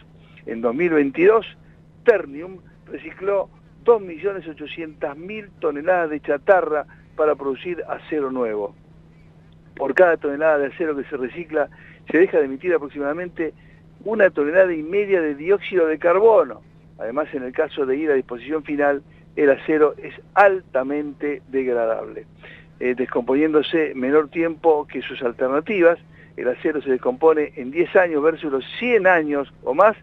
En 0.45 0.61
2022, 0.61 1.45
Ternium 2.03 2.57
recicló 2.87 3.49
2.800.000 3.85 5.49
toneladas 5.59 6.09
de 6.09 6.19
chatarra 6.21 6.85
para 7.15 7.35
producir 7.35 7.83
acero 7.87 8.31
nuevo. 8.31 8.75
Por 9.75 9.93
cada 9.93 10.17
tonelada 10.17 10.57
de 10.57 10.67
acero 10.67 10.95
que 10.95 11.03
se 11.05 11.17
recicla, 11.17 11.69
se 12.09 12.17
deja 12.17 12.39
de 12.39 12.45
emitir 12.45 12.73
aproximadamente 12.73 13.53
una 14.03 14.29
tonelada 14.29 14.73
y 14.73 14.83
media 14.83 15.21
de 15.21 15.35
dióxido 15.35 15.87
de 15.87 15.99
carbono. 15.99 16.61
Además, 16.97 17.27
en 17.33 17.43
el 17.43 17.53
caso 17.53 17.85
de 17.85 17.97
ir 17.97 18.11
a 18.11 18.15
disposición 18.15 18.63
final, 18.63 19.01
el 19.35 19.49
acero 19.49 19.95
es 20.01 20.13
altamente 20.33 21.41
degradable, 21.47 22.25
eh, 22.79 22.95
descomponiéndose 22.95 23.93
menor 23.95 24.29
tiempo 24.29 24.87
que 24.87 25.01
sus 25.01 25.21
alternativas. 25.21 25.99
El 26.37 26.47
acero 26.47 26.81
se 26.81 26.89
descompone 26.89 27.53
en 27.55 27.71
10 27.71 27.95
años 27.95 28.23
versus 28.23 28.51
los 28.51 28.65
100 28.79 29.07
años 29.07 29.53
o 29.63 29.73
más 29.73 29.95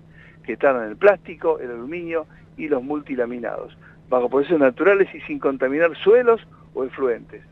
que 0.44 0.56
tardan 0.56 0.88
el 0.88 0.96
plástico, 0.96 1.58
el 1.58 1.70
aluminio 1.70 2.26
y 2.56 2.68
los 2.68 2.82
multilaminados, 2.82 3.76
bajo 4.08 4.30
procesos 4.30 4.58
naturales 4.58 5.14
y 5.14 5.20
sin 5.22 5.38
contaminar 5.38 5.94
suelos 5.96 6.40
o 6.74 6.84
efluentes. 6.84 7.42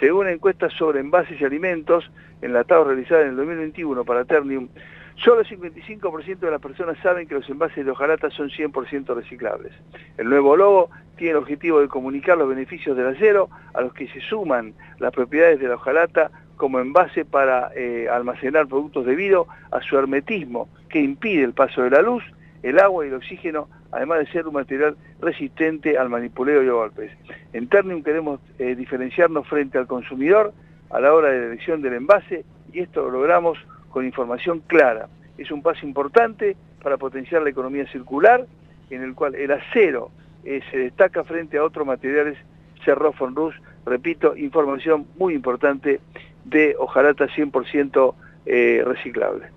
Según 0.00 0.28
encuestas 0.28 0.72
sobre 0.74 1.00
envases 1.00 1.40
y 1.40 1.44
alimentos, 1.44 2.10
enlatados 2.42 2.86
realizadas 2.86 3.24
en 3.24 3.30
el 3.30 3.36
2021 3.36 4.04
para 4.04 4.24
Ternium, 4.24 4.68
solo 5.16 5.40
el 5.40 5.46
55% 5.46 6.38
de 6.38 6.50
las 6.50 6.60
personas 6.60 6.98
saben 7.02 7.26
que 7.26 7.34
los 7.34 7.48
envases 7.48 7.84
de 7.84 7.90
hojalata 7.90 8.30
son 8.30 8.50
100% 8.50 9.14
reciclables. 9.14 9.72
El 10.18 10.28
nuevo 10.28 10.56
logo 10.56 10.90
tiene 11.16 11.32
el 11.32 11.38
objetivo 11.38 11.80
de 11.80 11.88
comunicar 11.88 12.36
los 12.38 12.48
beneficios 12.48 12.96
del 12.96 13.08
acero 13.08 13.48
a 13.74 13.80
los 13.80 13.92
que 13.94 14.08
se 14.08 14.20
suman 14.20 14.74
las 14.98 15.12
propiedades 15.12 15.58
de 15.60 15.68
la 15.68 15.76
hojalata 15.76 16.30
como 16.56 16.80
envase 16.80 17.24
para 17.24 17.70
eh, 17.74 18.08
almacenar 18.10 18.66
productos 18.66 19.06
debido 19.06 19.46
a 19.70 19.80
su 19.82 19.96
hermetismo 19.98 20.68
que 20.88 21.00
impide 21.00 21.44
el 21.44 21.52
paso 21.52 21.82
de 21.82 21.90
la 21.90 22.02
luz, 22.02 22.24
el 22.62 22.78
agua 22.78 23.04
y 23.04 23.08
el 23.08 23.14
oxígeno, 23.14 23.68
además 23.92 24.20
de 24.20 24.26
ser 24.32 24.46
un 24.46 24.54
material 24.54 24.96
resistente 25.20 25.98
al 25.98 26.08
manipuleo 26.08 26.62
y 26.62 26.68
a 26.68 26.72
golpes. 26.72 27.12
En 27.52 27.68
Ternium 27.68 28.02
queremos 28.02 28.40
eh, 28.58 28.74
diferenciarnos 28.74 29.46
frente 29.46 29.78
al 29.78 29.86
consumidor 29.86 30.52
a 30.90 31.00
la 31.00 31.12
hora 31.12 31.30
de 31.30 31.40
la 31.40 31.46
elección 31.46 31.82
del 31.82 31.94
envase 31.94 32.44
y 32.72 32.80
esto 32.80 33.02
lo 33.02 33.10
logramos 33.10 33.58
con 33.96 34.04
información 34.04 34.60
clara. 34.66 35.08
Es 35.38 35.50
un 35.50 35.62
paso 35.62 35.86
importante 35.86 36.54
para 36.82 36.98
potenciar 36.98 37.40
la 37.40 37.48
economía 37.48 37.90
circular, 37.90 38.44
en 38.90 39.02
el 39.02 39.14
cual 39.14 39.34
el 39.34 39.50
acero 39.50 40.10
eh, 40.44 40.60
se 40.70 40.76
destaca 40.76 41.24
frente 41.24 41.56
a 41.56 41.64
otros 41.64 41.86
materiales 41.86 42.36
Cerro 42.84 43.14
Fonrus, 43.14 43.54
repito, 43.86 44.36
información 44.36 45.06
muy 45.16 45.32
importante 45.32 46.00
de 46.44 46.76
hojalata 46.78 47.26
100% 47.28 48.14
eh, 48.44 48.82
reciclable. 48.84 49.55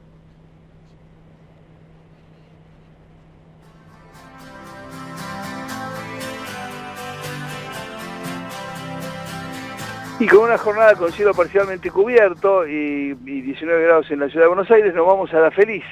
Y 10.20 10.28
con 10.28 10.40
una 10.40 10.58
jornada 10.58 10.96
con 10.96 11.14
cielo 11.14 11.34
parcialmente 11.34 11.90
cubierto 11.90 12.68
y, 12.68 13.18
y 13.26 13.42
19 13.42 13.84
grados 13.84 14.12
en 14.12 14.20
la 14.20 14.28
ciudad 14.28 14.46
de 14.46 14.50
Buenos 14.50 14.70
Aires, 14.70 14.94
nos 14.94 15.08
vamos 15.08 15.34
a 15.34 15.40
la 15.40 15.50
feliz, 15.50 15.86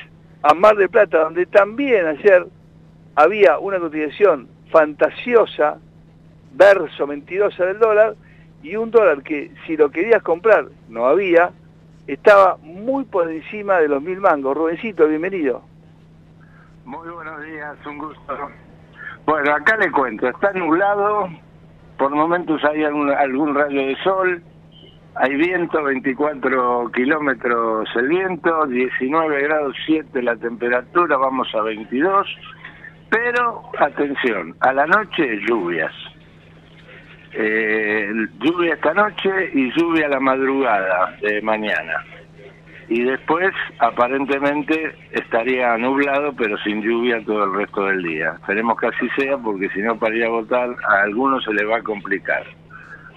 a 0.43 0.53
Mar 0.53 0.75
del 0.75 0.89
Plata, 0.89 1.19
donde 1.19 1.45
también 1.45 2.05
ayer 2.05 2.45
había 3.15 3.57
una 3.57 3.79
cotización 3.79 4.49
fantasiosa, 4.69 5.77
verso 6.53 7.07
mentirosa 7.07 7.63
del 7.65 7.79
dólar, 7.79 8.15
y 8.61 8.75
un 8.75 8.91
dólar 8.91 9.23
que 9.23 9.51
si 9.65 9.77
lo 9.77 9.89
querías 9.91 10.21
comprar, 10.23 10.67
no 10.89 11.05
había, 11.05 11.51
estaba 12.05 12.57
muy 12.57 13.05
por 13.05 13.31
encima 13.31 13.77
de 13.79 13.87
los 13.87 14.01
mil 14.01 14.19
mangos. 14.19 14.57
Rubencito, 14.57 15.07
bienvenido. 15.07 15.61
Muy 16.83 17.07
buenos 17.09 17.41
días, 17.43 17.77
un 17.85 17.97
gusto. 17.97 18.49
Bueno, 19.25 19.53
acá 19.53 19.77
le 19.77 19.89
cuento, 19.89 20.27
está 20.27 20.51
nublado, 20.51 21.29
por 21.97 22.15
momentos 22.15 22.63
hay 22.63 22.83
algún, 22.83 23.09
algún 23.11 23.55
rayo 23.55 23.87
de 23.87 23.95
sol, 24.03 24.41
hay 25.15 25.35
viento, 25.35 25.83
24 25.83 26.91
kilómetros 26.91 27.89
el 27.95 28.07
viento, 28.07 28.67
19 28.67 29.41
grados 29.41 29.75
7 29.85 30.21
la 30.21 30.35
temperatura, 30.35 31.17
vamos 31.17 31.47
a 31.55 31.61
22, 31.61 32.27
pero 33.09 33.63
atención, 33.79 34.55
a 34.59 34.73
la 34.73 34.85
noche 34.85 35.39
lluvias. 35.47 35.93
Eh, 37.33 38.09
lluvia 38.39 38.73
esta 38.73 38.93
noche 38.93 39.29
y 39.53 39.71
lluvia 39.77 40.07
a 40.07 40.09
la 40.09 40.19
madrugada 40.19 41.17
de 41.21 41.41
mañana. 41.41 42.03
Y 42.89 43.03
después, 43.03 43.53
aparentemente, 43.79 44.95
estaría 45.11 45.77
nublado, 45.77 46.33
pero 46.33 46.57
sin 46.59 46.81
lluvia 46.81 47.21
todo 47.25 47.43
el 47.43 47.53
resto 47.53 47.85
del 47.85 48.01
día. 48.01 48.35
Esperemos 48.39 48.79
que 48.79 48.87
así 48.87 49.09
sea, 49.17 49.37
porque 49.37 49.69
si 49.69 49.81
no, 49.81 49.97
para 49.97 50.15
ir 50.15 50.23
a 50.23 50.29
votar, 50.29 50.69
a 50.89 51.01
algunos 51.01 51.43
se 51.43 51.53
les 51.53 51.67
va 51.69 51.77
a 51.77 51.83
complicar. 51.83 52.43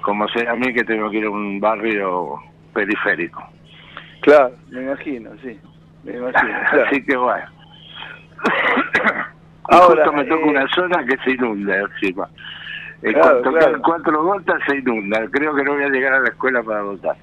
Como 0.02 0.26
sea 0.28 0.52
a 0.52 0.56
mí 0.56 0.72
que 0.74 0.82
tengo 0.82 1.08
que 1.10 1.18
ir 1.18 1.26
a 1.26 1.30
un 1.30 1.60
barrio 1.60 2.40
periférico. 2.74 3.42
Claro, 4.22 4.54
me 4.70 4.82
imagino, 4.82 5.30
sí. 5.42 5.58
Me 6.02 6.16
imagino. 6.16 6.58
claro. 6.70 6.84
Así 6.86 7.04
que 7.04 7.16
bueno. 7.16 7.46
Ahora, 9.70 10.04
justo 10.04 10.12
me 10.12 10.24
toca 10.24 10.42
eh, 10.46 10.48
una 10.48 10.68
zona 10.74 11.04
que 11.04 11.16
se 11.18 11.30
inunda 11.32 11.76
encima. 11.76 12.28
Eh, 13.02 13.12
Claro, 13.12 13.40
cuando 13.42 13.58
claro. 13.58 13.82
cuatro 13.82 14.22
gotas 14.24 14.60
se 14.66 14.78
inunda. 14.78 15.26
Creo 15.30 15.54
que 15.54 15.62
no 15.62 15.74
voy 15.74 15.84
a 15.84 15.88
llegar 15.88 16.14
a 16.14 16.20
la 16.20 16.28
escuela 16.28 16.62
para 16.62 16.82
votar. 16.82 17.16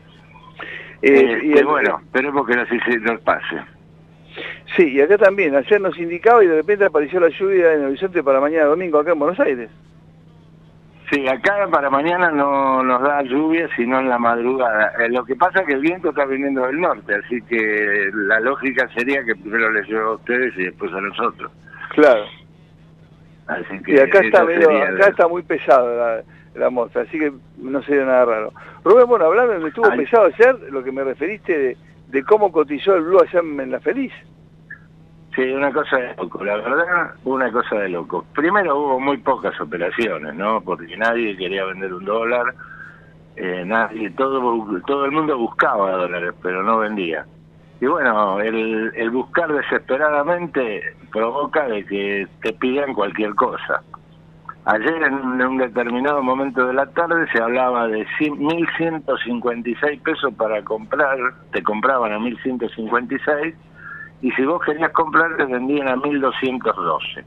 Eh, 1.02 1.40
y 1.44 1.48
Este, 1.49 1.60
el- 1.60 1.65
bueno, 1.65 1.99
esperemos 2.03 2.48
que 2.48 2.60
así 2.60 2.80
se 2.82 2.98
nos 2.99 3.19
pase. 3.22 3.57
Sí, 4.76 4.88
y 4.94 5.02
acá 5.02 5.18
también, 5.18 5.56
ayer 5.56 5.82
nos 5.82 5.98
indicaba 5.98 6.44
y 6.44 6.48
de 6.48 6.56
repente 6.57 6.86
apareció 6.86 7.19
la 7.19 7.30
lluvia 7.30 7.74
en 7.74 7.82
el 7.82 7.88
horizonte 7.88 8.22
para 8.24 8.40
mañana 8.40 8.65
domingo 8.65 8.99
acá 8.99 9.11
en 9.14 9.19
Buenos 9.19 9.40
Aires. 9.40 9.69
Sí, 11.10 11.26
acá 11.28 11.68
para 11.72 11.90
mañana 11.90 12.30
no 12.32 12.84
nos 12.84 13.02
da 13.02 13.22
lluvia, 13.24 13.69
sino 13.78 13.99
en 13.99 14.10
la 14.10 14.19
madrugada. 14.19 14.91
Eh, 14.99 15.07
lo 15.10 15.24
que 15.24 15.36
pasa 15.36 15.61
es 15.61 15.68
que 15.68 15.74
el 15.74 15.80
viento 15.80 16.10
está 16.10 16.26
viniendo 16.26 16.65
del 16.68 16.82
norte, 16.82 17.15
así 17.15 17.41
que 17.44 18.10
la 18.14 18.40
lógica 18.41 18.88
sería 18.90 19.24
que 19.24 19.34
primero 19.36 19.72
les 19.72 19.88
llueva 19.88 20.10
a 20.10 20.15
ustedes 20.15 20.53
y 20.57 20.64
después 20.65 20.91
a 20.94 20.99
nosotros. 21.02 21.52
Claro. 21.91 22.26
Así 23.48 23.80
que 23.84 23.94
Y 23.94 23.99
acá 23.99 24.19
está, 24.19 24.44
medio- 24.44 24.69
acá 24.69 25.07
está 25.07 25.28
muy 25.30 25.41
pesado 25.44 25.95
la, 25.95 26.22
la 26.58 26.70
muestra, 26.70 27.04
así 27.04 27.20
que 27.20 27.32
no 27.58 27.82
sería 27.84 28.06
nada 28.06 28.26
raro. 28.26 28.54
Rubén, 28.84 29.08
bueno, 29.08 29.26
hablando 29.26 29.60
de 29.60 29.68
estuvo 29.68 29.90
Ay. 29.92 30.00
pesado 30.00 30.26
ayer, 30.26 30.56
lo 30.72 30.84
que 30.84 30.92
me 30.92 31.04
referiste 31.04 31.58
de, 31.58 31.78
de 32.08 32.24
cómo 32.24 32.52
cotizó 32.52 32.96
el 32.96 33.04
Blue 33.04 33.20
allá 33.22 33.40
en, 33.40 33.60
en 33.60 33.72
La 33.72 33.80
Feliz. 33.80 34.14
Sí, 35.36 35.44
una 35.44 35.72
cosa 35.72 35.98
de 35.98 36.16
loco, 36.16 36.44
la 36.44 36.56
verdad, 36.56 37.12
una 37.24 37.52
cosa 37.52 37.76
de 37.76 37.90
loco. 37.90 38.26
Primero 38.34 38.76
hubo 38.76 39.00
muy 39.00 39.18
pocas 39.18 39.60
operaciones, 39.62 40.34
¿no? 40.34 40.62
Porque 40.62 40.98
nadie 40.98 41.38
quería 41.38 41.64
vender 41.66 41.94
un 41.94 42.06
dólar, 42.06 42.56
eh, 43.36 43.64
nadie, 43.64 44.10
todo, 44.12 44.82
todo 44.88 45.06
el 45.06 45.12
mundo 45.12 45.38
buscaba 45.38 45.92
dólares, 45.92 46.34
pero 46.42 46.64
no 46.64 46.80
vendía. 46.80 47.24
Y 47.80 47.86
bueno, 47.86 48.40
el, 48.40 48.92
el 48.96 49.12
buscar 49.12 49.54
desesperadamente 49.54 50.96
provoca 51.12 51.68
de 51.68 51.86
que 51.86 52.28
te 52.42 52.54
pidan 52.54 52.96
cualquier 52.96 53.36
cosa. 53.36 53.84
Ayer 54.69 55.02
en 55.02 55.14
un, 55.14 55.57
determinado 55.57 56.22
momento 56.22 56.68
de 56.68 56.73
la 56.73 56.85
tarde 56.88 57.26
se 57.31 57.41
hablaba 57.41 57.88
de 57.88 58.06
100 58.18 58.34
1.156 58.34 60.02
pesos 60.02 60.34
para 60.34 60.61
comprar, 60.64 61.18
te 61.53 61.64
compraban 61.64 62.11
a 62.11 62.19
1.156 62.19 63.56
y 64.23 64.31
si 64.31 64.44
vos 64.44 64.61
querías 64.65 64.91
comprar 64.91 65.38
te 65.38 65.45
vendían 65.45 65.88
a 65.88 65.95
1.212. 65.95 67.23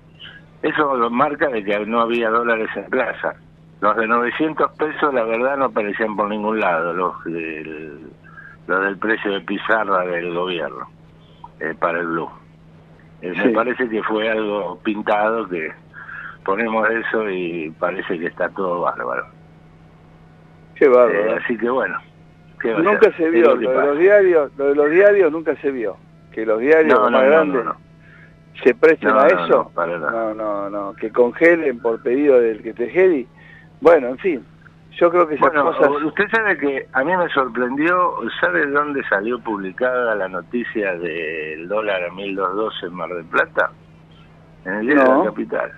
Eso 0.61 0.97
lo 0.99 1.09
marca 1.09 1.49
de 1.49 1.65
que 1.65 1.87
no 1.87 2.03
había 2.03 2.29
dólares 2.29 2.69
en 2.77 2.85
plaza. 2.91 3.35
Los 3.81 3.97
de 3.97 4.07
900 4.07 4.73
pesos 4.73 5.15
la 5.15 5.25
verdad 5.25 5.57
no 5.57 5.65
aparecían 5.65 6.15
por 6.17 6.29
ningún 6.29 6.61
lado, 6.61 6.93
los 6.93 7.25
del, 7.25 8.01
los 8.67 8.85
del 8.85 8.99
precio 8.99 9.33
de 9.33 9.41
pizarra 9.41 10.05
del 10.05 10.35
gobierno 10.35 10.91
eh, 11.59 11.75
para 11.81 12.01
el 12.01 12.07
blue. 12.07 12.29
Eh, 13.23 13.33
Sí. 13.35 13.49
Me 13.49 13.55
parece 13.55 13.89
que 13.89 14.03
fue 14.03 14.29
algo 14.29 14.79
pintado 14.83 15.49
que 15.49 15.73
ponemos 16.45 16.89
eso 16.91 17.29
y 17.31 17.71
parece 17.79 18.19
que 18.19 18.27
está 18.27 18.49
todo 18.51 18.81
bárbaro. 18.83 19.27
Qué 20.75 20.89
bárbaro. 20.89 21.33
Eh, 21.35 21.39
así 21.43 21.57
que 21.57 21.69
bueno. 21.71 21.99
¿qué 22.61 22.73
va 22.73 22.79
a 22.81 22.83
nunca 22.83 23.11
se 23.17 23.31
vio, 23.31 23.55
lo 23.55 23.57
de 23.57 23.87
los 23.87 23.99
diarios, 23.99 24.53
lo 24.57 24.67
de 24.67 24.75
los 24.75 24.91
diarios 24.91 25.33
nunca 25.33 25.55
se 25.57 25.71
vio. 25.71 25.97
Que 26.33 26.45
los 26.47 26.61
diarios 26.61 26.95
No, 26.99 27.11
más 27.11 27.13
no, 27.13 27.21
grandes 27.29 27.65
no, 27.65 27.77
se 28.63 28.75
presten 28.75 29.11
a 29.11 29.27
eso. 29.27 29.47
no, 29.49 29.69
para 29.71 29.99
no, 29.99 30.35
no, 30.35 30.71
no, 30.71 30.93
que 30.95 31.11
congelen 31.11 31.81
por 31.81 32.03
pedido 32.03 32.39
del 32.41 32.63
que 32.63 32.73
te. 32.75 33.27
Bueno, 33.81 34.09
en 34.09 34.19
fin, 34.19 34.45
yo 34.93 35.11
creo 35.11 35.27
que 35.27 35.37
esas 35.37 35.49
Bueno, 35.53 35.65
cosas... 35.73 36.03
usted 36.05 36.29
sabe 36.31 36.59
que 36.59 36.87
a 36.93 37.03
mí 37.03 37.17
me 37.17 37.29
sorprendió, 37.31 38.17
¿sabe 38.41 38.67
dónde 38.67 39.03
salió 39.09 39.39
publicada 39.41 40.15
la 40.15 40.29
noticia 40.29 40.95
del 40.97 41.67
dólar 41.69 42.05
a 42.05 42.13
1212 42.13 42.87
en 42.87 42.95
Mar 42.95 43.09
del 43.09 43.25
Plata? 43.25 43.71
En 44.67 44.75
el 44.75 44.87
No. 44.95 45.03
de 45.03 45.19
la 45.19 45.25
capital. 45.25 45.73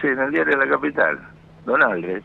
Sí, 0.00 0.08
en 0.08 0.18
el 0.18 0.30
diario 0.30 0.58
de 0.58 0.66
la 0.66 0.72
capital. 0.72 1.18
Don 1.64 1.82
Aldre. 1.82 2.22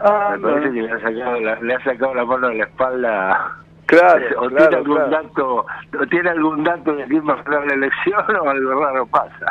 Ah, 0.00 0.34
me 0.36 0.42
parece 0.42 0.66
no. 0.68 0.74
que 0.74 0.82
le 0.82 0.92
ha, 0.92 1.00
sacado 1.00 1.40
la, 1.40 1.60
le 1.60 1.74
ha 1.74 1.80
sacado 1.84 2.14
la 2.14 2.24
mano 2.24 2.48
de 2.48 2.54
la 2.56 2.64
espalda. 2.64 3.52
Claro, 3.86 4.26
o 4.40 4.48
claro, 4.48 4.56
tiene 4.56 4.76
algún 4.76 4.96
claro. 4.96 5.10
dato, 5.10 5.66
o 6.00 6.06
tiene 6.08 6.30
algún 6.30 6.64
dato 6.64 6.92
de 6.96 7.04
quién 7.04 7.28
va 7.28 7.34
a 7.34 7.42
ganar 7.42 7.66
la 7.66 7.74
elección 7.74 8.36
o 8.36 8.50
algo 8.50 8.80
raro 8.84 9.06
pasa. 9.06 9.46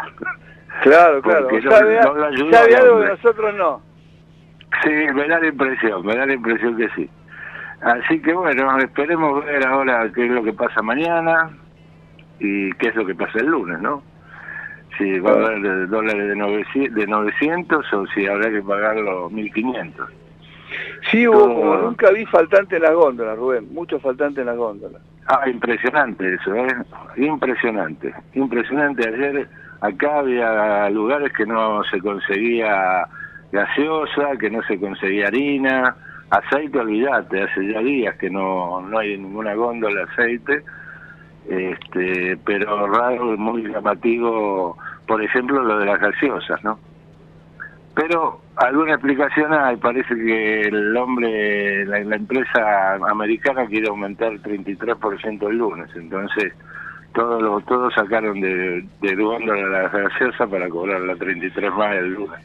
Claro, 0.82 1.22
claro. 1.22 1.48
Porque 1.48 1.66
no- 1.66 1.72
sabe 1.72 2.02
sabe 2.52 2.76
algo 2.76 3.00
que 3.00 3.08
nosotros 3.08 3.56
no. 3.56 3.82
Sí, 4.84 4.90
me 4.90 5.28
da 5.28 5.40
la 5.40 5.48
impresión, 5.48 6.06
me 6.06 6.16
da 6.16 6.26
la 6.26 6.34
impresión 6.34 6.76
que 6.76 6.90
sí. 6.90 7.10
Así 7.82 8.22
que 8.22 8.34
bueno, 8.34 8.78
esperemos 8.80 9.46
ver 9.46 9.66
ahora 9.66 10.12
qué 10.14 10.26
es 10.26 10.32
lo 10.32 10.44
que 10.44 10.54
pasa 10.54 10.82
mañana 10.82 11.50
y 12.40 12.72
qué 12.74 12.90
es 12.90 12.96
lo 12.96 13.06
que 13.06 13.16
pasa 13.16 13.40
el 13.40 13.48
lunes, 13.48 13.80
¿no? 13.80 14.04
Si 14.98 15.20
va 15.20 15.32
a 15.32 15.34
haber 15.34 15.88
dólares 15.90 16.28
de 16.30 16.36
900, 16.36 16.96
de 16.96 17.08
900 17.08 17.94
o 17.94 18.08
si 18.08 18.26
habrá 18.28 18.50
que 18.50 18.62
pagar 18.62 18.96
los 18.98 19.32
1500. 19.32 20.10
Sí, 21.12 21.28
hubo 21.28 21.38
Todo- 21.38 21.56
como 21.56 21.78
nunca 21.78 22.12
vi 22.12 22.26
faltante 22.26 22.78
en 22.78 22.82
las 22.84 22.94
góndolas, 22.94 23.38
Rubén. 23.38 23.74
Mucho 23.74 24.00
faltante 24.00 24.42
en 24.42 24.48
las 24.48 24.58
góndolas. 24.58 25.02
Ah, 25.28 25.50
impresionante 25.50 26.36
eso, 26.36 26.56
¿eh? 26.56 26.68
Impresionante, 27.18 28.14
impresionante. 28.34 29.08
Ayer 29.08 29.48
acá 29.82 30.20
había 30.20 30.90
lugares 30.90 31.32
que 31.34 31.46
no 31.46 31.84
se 31.86 32.00
conseguía 32.00 33.08
gaseosa, 33.52 34.38
que 34.40 34.50
no 34.50 34.62
se 34.64 34.80
conseguía 34.80 35.28
harina, 35.28 35.96
aceite, 36.30 36.80
olvídate, 36.80 37.44
hace 37.44 37.72
ya 37.72 37.80
días 37.80 38.16
que 38.18 38.30
no, 38.30 38.82
no 38.82 39.00
hay 39.00 39.18
ninguna 39.18 39.54
góndola 39.56 40.06
de 40.06 40.12
aceite, 40.12 40.64
este, 41.50 42.38
pero 42.46 42.88
raro 42.88 43.34
y 43.34 43.38
muy 43.38 43.64
llamativo, 43.64 44.78
por 45.08 45.22
ejemplo, 45.22 45.62
lo 45.64 45.78
de 45.80 45.86
las 45.86 46.00
gaseosas, 46.00 46.64
¿no? 46.64 46.80
Pero 47.96 48.42
alguna 48.58 48.94
explicación 48.96 49.54
hay, 49.54 49.78
parece 49.78 50.14
que 50.16 50.62
el 50.62 50.96
hombre, 50.98 51.86
la, 51.86 52.00
la 52.04 52.16
empresa 52.18 52.96
americana 53.10 53.66
quiere 53.68 53.88
aumentar 53.88 54.34
33% 54.34 55.48
el 55.50 55.58
lunes, 55.58 55.90
entonces 55.96 56.54
todos 57.14 57.42
lo- 57.42 57.62
todos 57.62 57.94
sacaron 57.94 58.42
de, 58.42 58.84
de 59.02 59.16
góndola 59.16 59.68
la 59.70 59.88
gaseosa 59.90 60.46
para 60.48 60.68
cobrar 60.68 61.00
la 61.02 61.16
33 61.16 61.72
más 61.74 61.96
el 61.96 62.14
lunes. 62.14 62.40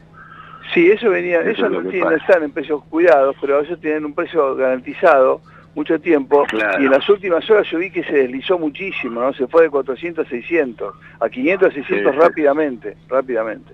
Sí, 0.72 0.88
eso 0.88 1.10
venía, 1.10 1.40
Eso 1.40 1.66
es 1.66 1.72
no 1.72 1.80
tienen, 1.90 2.12
están 2.12 2.44
en 2.44 2.52
precios 2.52 2.84
cuidados, 2.84 3.34
pero 3.40 3.58
ellos 3.60 3.80
tienen 3.80 4.04
un 4.04 4.14
precio 4.14 4.54
garantizado 4.54 5.40
mucho 5.80 5.98
tiempo 6.00 6.44
Claro. 6.48 6.82
y 6.82 6.84
en 6.86 6.90
las 6.92 7.08
últimas 7.08 7.48
horas 7.50 7.66
yo 7.70 7.78
vi 7.78 7.90
que 7.90 8.04
se 8.04 8.12
deslizó 8.12 8.58
muchísimo, 8.58 9.20
¿no? 9.20 9.32
Se 9.32 9.46
fue 9.46 9.62
de 9.64 9.70
400 9.70 10.26
a 10.26 10.28
600, 10.30 10.94
a 11.20 11.28
500 11.28 11.68
a 11.68 11.72
600 11.72 12.12
Sí, 12.12 12.18
sí. 12.18 12.24
rápidamente, 12.26 12.96
rápidamente. 13.08 13.72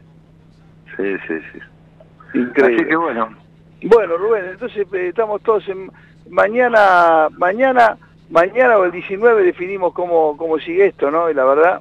Sí, 0.97 1.17
sí, 1.27 1.35
sí. 1.53 1.59
Increíble. 2.39 2.77
Así 2.77 2.89
que 2.89 2.97
bueno, 2.97 3.29
Bueno, 3.83 4.17
Rubén, 4.17 4.45
entonces 4.53 4.87
eh, 4.93 5.09
estamos 5.09 5.43
todos 5.43 5.69
en 5.69 5.91
mañana, 6.31 7.29
mañana, 7.39 7.97
mañana 8.31 8.79
o 8.79 8.85
el 8.85 8.93
19 8.93 9.43
definimos 9.43 9.93
cómo 9.93 10.37
cómo 10.37 10.59
sigue 10.59 10.87
esto, 10.87 11.11
¿no? 11.11 11.29
Y 11.31 11.35
la 11.35 11.45
verdad, 11.45 11.81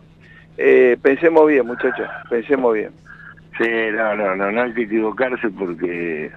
eh, 0.57 0.97
pensemos 1.01 1.47
bien, 1.47 1.65
muchachos, 1.67 2.07
pensemos 2.29 2.73
bien. 2.73 2.91
sí, 3.57 3.67
no, 3.93 4.15
no, 4.15 4.35
no, 4.35 4.51
no 4.51 4.61
hay 4.63 4.73
que 4.73 4.83
equivocarse 4.83 5.49
porque 5.49 6.31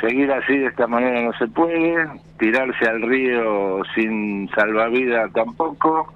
seguir 0.00 0.30
así 0.32 0.58
de 0.58 0.66
esta 0.66 0.86
manera 0.86 1.22
no 1.22 1.32
se 1.34 1.46
puede, 1.48 2.08
tirarse 2.38 2.84
al 2.86 3.02
río 3.02 3.82
sin 3.94 4.48
salvavidas 4.50 5.32
tampoco, 5.32 6.12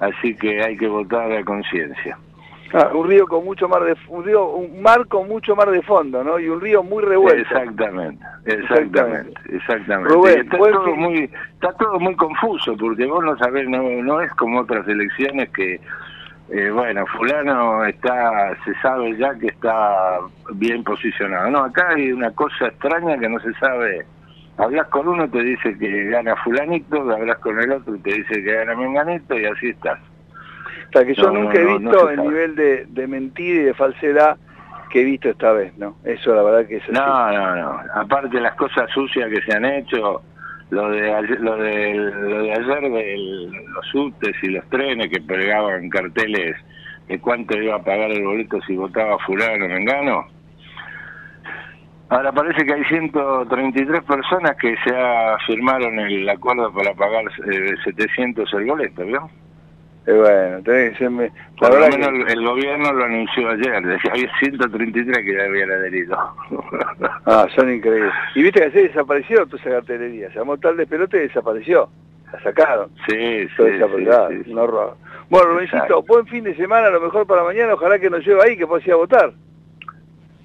así 0.00 0.34
que 0.36 0.62
hay 0.62 0.76
que 0.76 0.88
votar 0.88 1.32
a 1.32 1.44
conciencia. 1.44 2.18
Ah, 2.74 2.90
un 2.92 3.08
río 3.08 3.26
con 3.26 3.44
mucho 3.44 3.68
mar 3.68 3.84
de 3.84 3.96
un 4.08 4.24
río, 4.24 4.48
un 4.48 4.82
mar 4.82 5.06
con 5.06 5.28
mucho 5.28 5.54
mar 5.54 5.70
de 5.70 5.82
fondo, 5.82 6.24
¿no? 6.24 6.38
Y 6.38 6.48
un 6.48 6.60
río 6.60 6.82
muy 6.82 7.02
revuelto. 7.02 7.40
Exactamente, 7.40 8.24
exactamente, 8.44 9.40
exactamente. 9.50 10.12
Rubén, 10.12 10.40
está 10.40 10.58
todo 10.58 10.84
fin. 10.84 10.96
muy 10.98 11.30
está 11.54 11.72
todo 11.74 12.00
muy 12.00 12.16
confuso 12.16 12.76
porque 12.76 13.06
vos 13.06 13.24
no 13.24 13.38
sabés, 13.38 13.68
no, 13.68 13.82
no 14.02 14.20
es 14.20 14.30
como 14.32 14.60
otras 14.60 14.86
elecciones 14.88 15.48
que 15.50 15.80
eh, 16.50 16.70
bueno, 16.70 17.04
fulano 17.06 17.84
está 17.84 18.56
se 18.64 18.74
sabe 18.80 19.16
ya 19.16 19.34
que 19.34 19.48
está 19.48 20.18
bien 20.54 20.84
posicionado. 20.84 21.50
No, 21.50 21.64
acá 21.64 21.88
hay 21.94 22.12
una 22.12 22.30
cosa 22.32 22.68
extraña 22.68 23.18
que 23.18 23.28
no 23.28 23.38
se 23.40 23.52
sabe. 23.54 24.06
Hablas 24.58 24.86
con 24.88 25.06
uno 25.08 25.28
te 25.28 25.42
dice 25.42 25.76
que 25.78 26.04
gana 26.04 26.34
fulanito, 26.36 27.10
hablas 27.10 27.38
con 27.38 27.60
el 27.60 27.72
otro 27.72 27.94
y 27.94 27.98
te 27.98 28.14
dice 28.14 28.42
que 28.42 28.54
gana 28.54 28.74
menganito 28.74 29.38
y 29.38 29.44
así 29.44 29.68
estás. 29.70 29.98
O 30.88 30.92
sea, 30.92 31.04
que 31.04 31.14
yo 31.14 31.30
No, 31.30 31.42
nunca 31.42 31.58
he 31.58 31.64
no, 31.64 31.78
no 31.78 31.90
visto 31.90 32.08
el 32.10 32.16
sabe. 32.16 32.28
nivel 32.28 32.54
de, 32.56 32.86
de 32.86 33.06
mentira 33.06 33.60
y 33.62 33.64
de 33.64 33.74
falsedad 33.74 34.36
que 34.88 35.00
he 35.02 35.04
visto 35.04 35.28
esta 35.28 35.52
vez, 35.52 35.76
¿no? 35.76 35.96
Eso 36.04 36.34
la 36.34 36.42
verdad 36.42 36.66
que 36.68 36.76
es 36.76 36.82
así. 36.84 36.92
No, 36.92 37.32
no, 37.32 37.56
no. 37.56 37.80
Aparte 37.96 38.40
las 38.40 38.54
cosas 38.54 38.88
sucias 38.92 39.28
que 39.30 39.42
se 39.42 39.54
han 39.56 39.64
hecho, 39.64 40.22
lo 40.70 40.90
de 40.90 41.12
ayer, 41.14 41.40
lo 41.40 41.56
de, 41.56 41.94
lo 41.94 42.42
de 42.42 42.52
ayer 42.52 42.80
de 42.90 43.48
los 43.72 43.86
subtes 43.92 44.34
y 44.42 44.48
los 44.48 44.68
trenes 44.68 45.08
que 45.10 45.20
pegaban 45.20 45.88
carteles 45.88 46.56
de 47.08 47.20
cuánto 47.20 47.56
iba 47.56 47.76
a 47.76 47.82
pagar 47.84 48.10
el 48.10 48.24
boleto 48.24 48.60
si 48.62 48.74
votaba 48.76 49.18
fulano 49.20 49.66
o 49.66 49.68
mengano. 49.68 50.26
Ahora 52.08 52.30
parece 52.32 52.64
que 52.64 52.72
hay 52.74 52.84
133 52.84 54.02
personas 54.04 54.56
que 54.60 54.76
ha- 54.94 55.36
firmaron 55.46 55.98
el 55.98 56.28
acuerdo 56.28 56.72
para 56.72 56.94
pagar 56.94 57.24
eh, 57.52 57.74
700 57.84 58.52
el 58.54 58.64
boleto, 58.66 59.04
¿vio? 59.04 59.28
Bueno, 60.06 60.62
tenés 60.62 60.92
que 60.92 60.98
ser... 60.98 61.10
me- 61.10 61.32
La 61.60 61.68
Por 61.68 61.80
lo 61.80 61.88
menos 61.88 62.26
que... 62.26 62.32
el, 62.32 62.44
gobierno 62.46 62.92
lo 62.92 63.04
anunció 63.04 63.48
ayer, 63.50 63.82
decía 63.84 64.12
había 64.12 64.30
133 64.38 65.18
que 65.24 65.34
ya 65.36 65.44
habían 65.44 65.70
adherido. 65.70 66.16
Ah, 67.28 67.46
son 67.56 67.74
increíbles. 67.74 68.12
Y 68.36 68.42
viste 68.44 68.60
que 68.60 68.66
ayer 68.66 68.88
desapareció 68.88 69.44
toda 69.46 69.60
esa 69.60 69.70
cartelería. 69.70 70.30
Se 70.30 70.38
llamó 70.38 70.56
tal 70.58 70.76
despelote 70.76 71.16
y 71.16 71.20
desapareció. 71.22 71.88
La 72.32 72.40
sacaron. 72.40 72.88
Sí, 73.08 73.48
sí, 73.48 73.48
sí, 73.56 74.44
sí. 74.44 74.52
Un 74.52 74.58
horror. 74.58 74.96
Bueno, 75.28 75.60
Exacto. 75.60 76.02
buen 76.04 76.24
fin 76.28 76.44
de 76.44 76.54
semana, 76.54 76.86
a 76.86 76.90
lo 76.90 77.00
mejor 77.00 77.26
para 77.26 77.42
mañana. 77.42 77.74
Ojalá 77.74 77.98
que 77.98 78.08
nos 78.08 78.24
lleve 78.24 78.40
ahí, 78.44 78.56
que 78.56 78.66
pueda 78.66 78.84
ir 78.84 78.92
a 78.92 78.96
votar. 78.96 79.32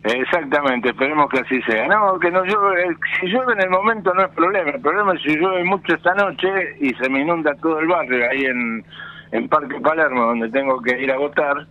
Exactamente, 0.04 0.90
esperemos 0.90 1.30
que 1.30 1.40
así 1.40 1.62
sea. 1.64 1.88
No, 1.88 2.18
que 2.20 2.32
no 2.32 2.44
llueve, 2.44 2.82
eh, 2.88 2.96
si 3.20 3.28
llueve 3.28 3.54
en 3.54 3.62
el 3.62 3.70
momento 3.70 4.12
no 4.16 4.24
es 4.24 4.30
problema, 4.30 4.72
el 4.72 4.82
problema 4.82 5.14
es 5.14 5.22
si 5.22 5.36
llueve 5.38 5.64
mucho 5.64 5.94
esta 5.94 6.16
noche 6.16 6.48
y 6.80 6.90
se 6.96 7.08
me 7.08 7.20
inunda 7.22 7.54
todo 7.62 7.80
el 7.80 7.86
barrio 7.88 8.28
ahí 8.32 8.46
en, 8.46 8.84
en 9.32 9.48
Parque 9.48 9.80
Palermo, 9.80 10.26
donde 10.26 10.50
tengo 10.50 10.82
que 10.82 11.02
ir 11.02 11.12
a 11.12 11.18
votar 11.18 11.66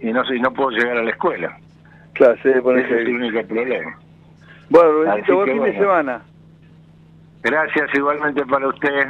y 0.00 0.12
no 0.12 0.24
sé, 0.24 0.38
no 0.38 0.52
puedo 0.52 0.70
llegar 0.70 0.98
a 0.98 1.02
la 1.02 1.10
escuela. 1.10 1.56
Claro, 2.12 2.36
se 2.42 2.50
Ese 2.50 2.80
es 2.80 2.90
el 2.90 3.14
único 3.14 3.46
problema. 3.46 3.98
Bueno, 4.70 4.92
Rubéncito, 4.92 5.36
buen 5.36 5.52
fin 5.52 5.62
de 5.62 5.78
semana. 5.78 6.22
Gracias 7.42 7.94
igualmente 7.94 8.44
para 8.46 8.68
usted 8.68 9.06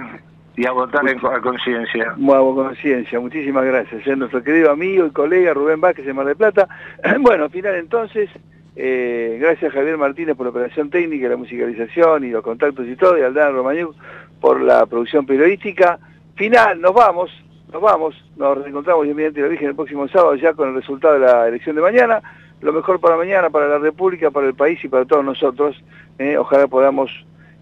y 0.57 0.67
a 0.67 0.73
votar 0.73 1.09
en, 1.09 1.19
a 1.19 1.41
conciencia. 1.41 2.15
Bueno, 2.17 2.55
conciencia, 2.55 3.21
muchísimas 3.21 3.65
gracias. 3.65 4.07
Es 4.07 4.19
nuestro 4.19 4.43
querido 4.43 4.71
amigo 4.71 5.07
y 5.07 5.11
colega 5.11 5.55
Rubén 5.55 5.81
Vázquez 5.81 6.07
de 6.07 6.13
Mar 6.13 6.27
del 6.27 6.37
Plata. 6.37 6.69
Bueno, 7.21 7.49
final 7.49 7.77
entonces, 7.77 8.31
eh, 8.75 9.39
gracias 9.41 9.73
Javier 9.73 9.99
Martínez 9.99 10.37
por 10.37 10.47
la 10.47 10.51
operación 10.51 10.91
técnica, 10.91 11.29
la 11.29 11.37
musicalización 11.37 12.25
y 12.25 12.31
los 12.31 12.43
contactos 12.43 12.87
y 12.87 12.97
todo, 12.97 13.19
y 13.19 13.23
Aldana 13.23 13.51
Romañuk 13.51 13.95
por 14.41 14.61
la 14.61 14.85
producción 14.87 15.27
periodística. 15.27 15.99
Final, 16.37 16.81
nos 16.83 16.93
vamos, 16.93 17.31
nos 17.73 17.81
vamos, 17.81 18.15
nos 18.37 18.59
reencontramos 18.59 19.05
Dios 19.05 19.17
mediante 19.17 19.41
la 19.41 19.49
Virgen 19.49 19.69
el 19.69 19.75
próximo 19.75 20.07
sábado 20.09 20.35
ya 20.35 20.53
con 20.53 20.69
el 20.69 20.75
resultado 20.75 21.15
de 21.15 21.21
la 21.21 21.49
elección 21.49 21.77
de 21.77 21.83
mañana. 21.83 22.23
Lo 22.61 22.75
mejor 22.75 23.01
para 23.01 23.17
mañana, 23.17 23.49
para 23.49 23.69
la 23.69 23.79
República, 23.79 24.31
para 24.31 24.47
el 24.47 24.55
país 24.55 24.83
y 24.85 24.89
para 24.89 25.07
todos 25.07 25.25
nosotros. 25.25 25.83
Eh, 26.19 26.37
ojalá 26.37 26.67
podamos, 26.67 27.11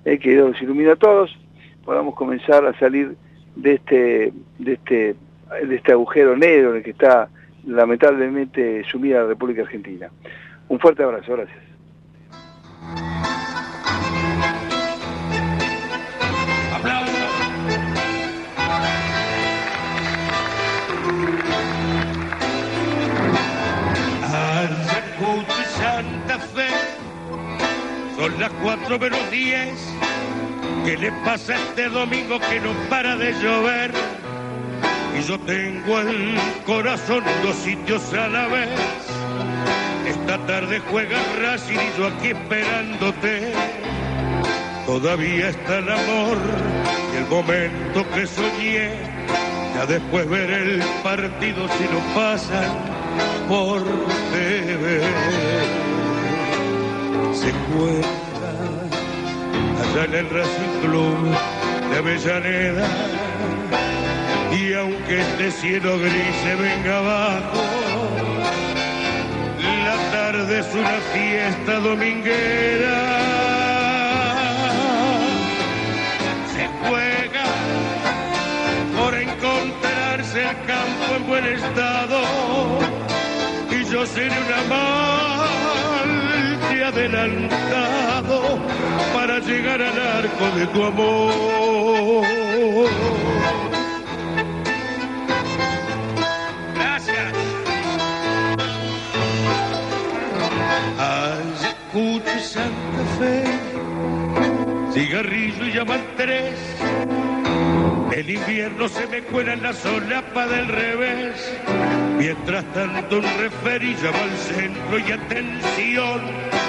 eh, 0.05 0.18
que 0.18 0.30
Dios 0.30 0.51
nos 0.51 0.60
ilumine 0.60 0.90
a 0.90 0.96
todos, 0.96 1.36
podamos 1.84 2.16
comenzar 2.16 2.66
a 2.66 2.76
salir 2.78 3.16
de 3.55 3.74
este, 3.74 4.32
de 4.59 4.72
este, 4.72 5.14
de 5.66 5.74
este 5.76 5.92
agujero 5.92 6.36
negro 6.36 6.70
en 6.70 6.76
el 6.78 6.82
que 6.82 6.90
está 6.90 7.28
lamentablemente 7.64 8.82
sumida 8.90 9.22
la 9.22 9.28
República 9.28 9.62
Argentina. 9.62 10.10
Un 10.68 10.80
fuerte 10.80 11.05
abrazo, 11.05 11.32
gracias. 11.32 11.62
Son 28.24 28.40
las 28.40 28.52
cuatro 28.62 28.98
menos 28.98 29.30
diez. 29.30 29.74
¿Qué 30.84 30.96
le 30.96 31.12
pasa 31.24 31.56
este 31.56 31.90
domingo 31.90 32.38
que 32.40 32.59
no 32.59 32.72
para 32.88 33.16
de 33.16 33.32
llover? 33.34 33.92
Y 35.18 35.22
yo 35.22 35.38
tengo 35.40 36.01
el 36.01 36.34
corazón 36.64 37.22
dos 37.42 37.55
sitios 37.56 38.02
a 38.14 38.28
la 38.28 38.46
vez. 38.46 38.70
Esta 40.06 40.38
tarde 40.46 40.80
juega 40.90 41.18
Racing 41.40 41.74
y 41.74 41.98
yo 41.98 42.06
aquí 42.06 42.28
esperándote. 42.28 43.52
Todavía 44.86 45.51
está 45.51 45.78
el 45.78 45.90
amor 45.90 46.38
y 47.12 47.16
el 47.18 47.26
momento 47.26 48.09
que 48.14 48.26
soñé. 48.26 48.90
Ya 49.74 49.86
después 49.86 50.26
ver 50.30 50.51
el 50.51 50.82
partido 51.02 51.68
si 51.76 51.84
no 51.84 52.14
pasan 52.14 52.72
por 53.48 53.82
TV. 54.32 55.84
Se 57.35 57.51
cuenta 57.51 58.48
allá 59.82 60.05
en 60.05 60.15
el 60.15 60.31
Racing 60.31 60.74
de 61.90 61.97
Avellaneda. 61.98 62.86
Y 64.52 64.73
aunque 64.74 65.20
este 65.20 65.51
cielo 65.51 65.98
gris 65.98 66.36
se 66.44 66.55
venga 66.55 66.98
abajo, 66.98 67.62
la 69.85 69.97
tarde 70.12 70.61
es 70.61 70.74
una 70.74 70.98
fiesta 71.12 71.81
dominguera. 71.81 73.24
Se 76.55 76.69
juega 76.86 77.44
por 78.97 79.15
encontrarse 79.15 80.40
el 80.40 80.56
campo 80.66 81.16
en 81.16 81.27
buen 81.27 81.44
estado 81.47 82.20
y 83.70 83.85
yo 83.90 84.06
seré 84.06 84.31
un 84.31 84.52
adelantado 86.85 88.59
para 89.12 89.39
llegar 89.39 89.81
al 89.81 89.98
arco 89.98 90.59
de 90.59 90.66
tu 90.66 90.85
amor. 90.85 92.24
Gracias. 96.74 97.32
Ayacucho 100.98 102.36
y 102.36 102.40
Santa 102.40 103.05
Fe, 103.19 103.44
cigarrillo 104.93 105.65
y 105.65 105.73
llaman 105.73 106.02
tres. 106.16 106.55
El 108.15 108.31
invierno 108.31 108.89
se 108.89 109.06
me 109.09 109.23
cuela 109.23 109.55
en 109.55 109.62
la 109.62 109.73
solapa 109.73 110.47
del 110.47 110.69
revés. 110.69 111.52
Mientras 112.16 112.65
tanto 112.73 113.16
un 113.16 113.24
referí 113.39 113.97
llama 113.97 114.23
al 114.23 114.36
centro 114.39 114.98
y 114.98 115.12
atención. 115.12 116.64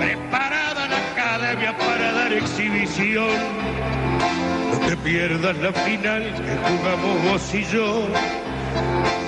Preparada 0.00 0.88
la 0.88 0.98
academia 1.12 1.76
para 1.76 2.12
dar 2.12 2.32
exhibición. 2.32 3.28
No 4.72 4.78
te 4.86 4.96
pierdas 4.96 5.56
la 5.58 5.72
final 5.72 6.22
que 6.22 6.56
jugamos 6.68 7.22
vos 7.24 7.54
y 7.54 7.64
yo. 7.64 8.08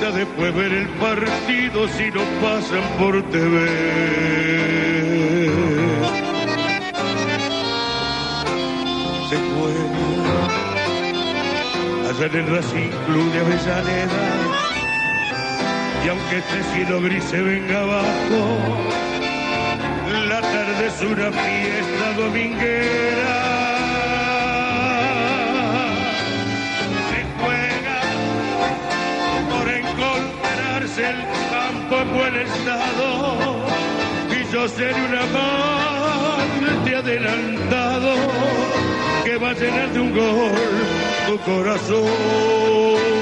Ya 0.00 0.10
después 0.10 0.54
ver 0.54 0.72
el 0.72 0.88
partido 0.88 1.88
si 1.88 2.10
no 2.10 2.22
pasan 2.40 2.82
por 2.98 3.22
TV. 3.30 3.68
Se 9.28 9.36
juega 9.52 9.92
allá 12.10 12.26
en 12.26 12.34
el 12.34 12.46
Racing 12.56 12.90
Club 13.06 13.32
de 13.32 13.38
Avellaneda. 13.40 14.22
Y 16.04 16.08
aunque 16.08 16.38
este 16.38 16.62
cielo 16.74 17.00
gris 17.02 17.24
se 17.24 17.40
venga 17.42 17.80
abajo, 17.82 19.01
la 20.42 20.50
tarde 20.50 20.86
es 20.86 21.00
una 21.02 21.30
fiesta 21.30 22.12
dominguera. 22.16 23.34
Se 27.10 27.20
juega 27.40 28.00
por 29.50 29.66
encontrarse 29.68 31.00
el 31.10 31.20
campo 31.50 31.94
en 32.02 32.08
buen 32.12 32.34
estado 32.36 33.08
y 34.30 34.52
yo 34.52 34.68
seré 34.68 34.94
un 34.94 35.14
amante 35.14 36.96
adelantado 36.96 38.12
que 39.24 39.36
va 39.36 39.50
a 39.50 39.54
llenar 39.54 39.92
de 39.92 40.00
un 40.00 40.12
gol 40.14 40.52
tu 41.26 41.38
corazón. 41.38 43.12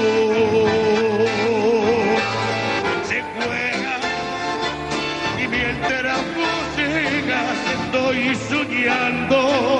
Estoy 8.11 8.35
soñando 8.49 9.79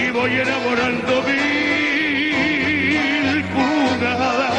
y 0.00 0.10
voy 0.10 0.30
elaborando 0.32 1.22
mil 1.22 2.64
jugadas 3.52 4.54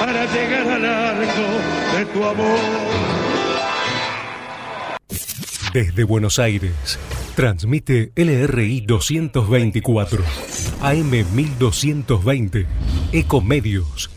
para 0.00 0.26
llegar 0.32 0.68
al 0.68 0.84
arco 0.84 1.46
de 1.96 2.04
tu 2.06 2.24
amor. 2.24 2.58
Desde 5.72 6.04
Buenos 6.04 6.38
Aires, 6.38 6.98
transmite 7.34 8.12
LRI 8.14 8.82
224, 8.82 10.22
AM 10.82 11.10
1220, 11.34 12.66
Ecomedios 13.12 14.10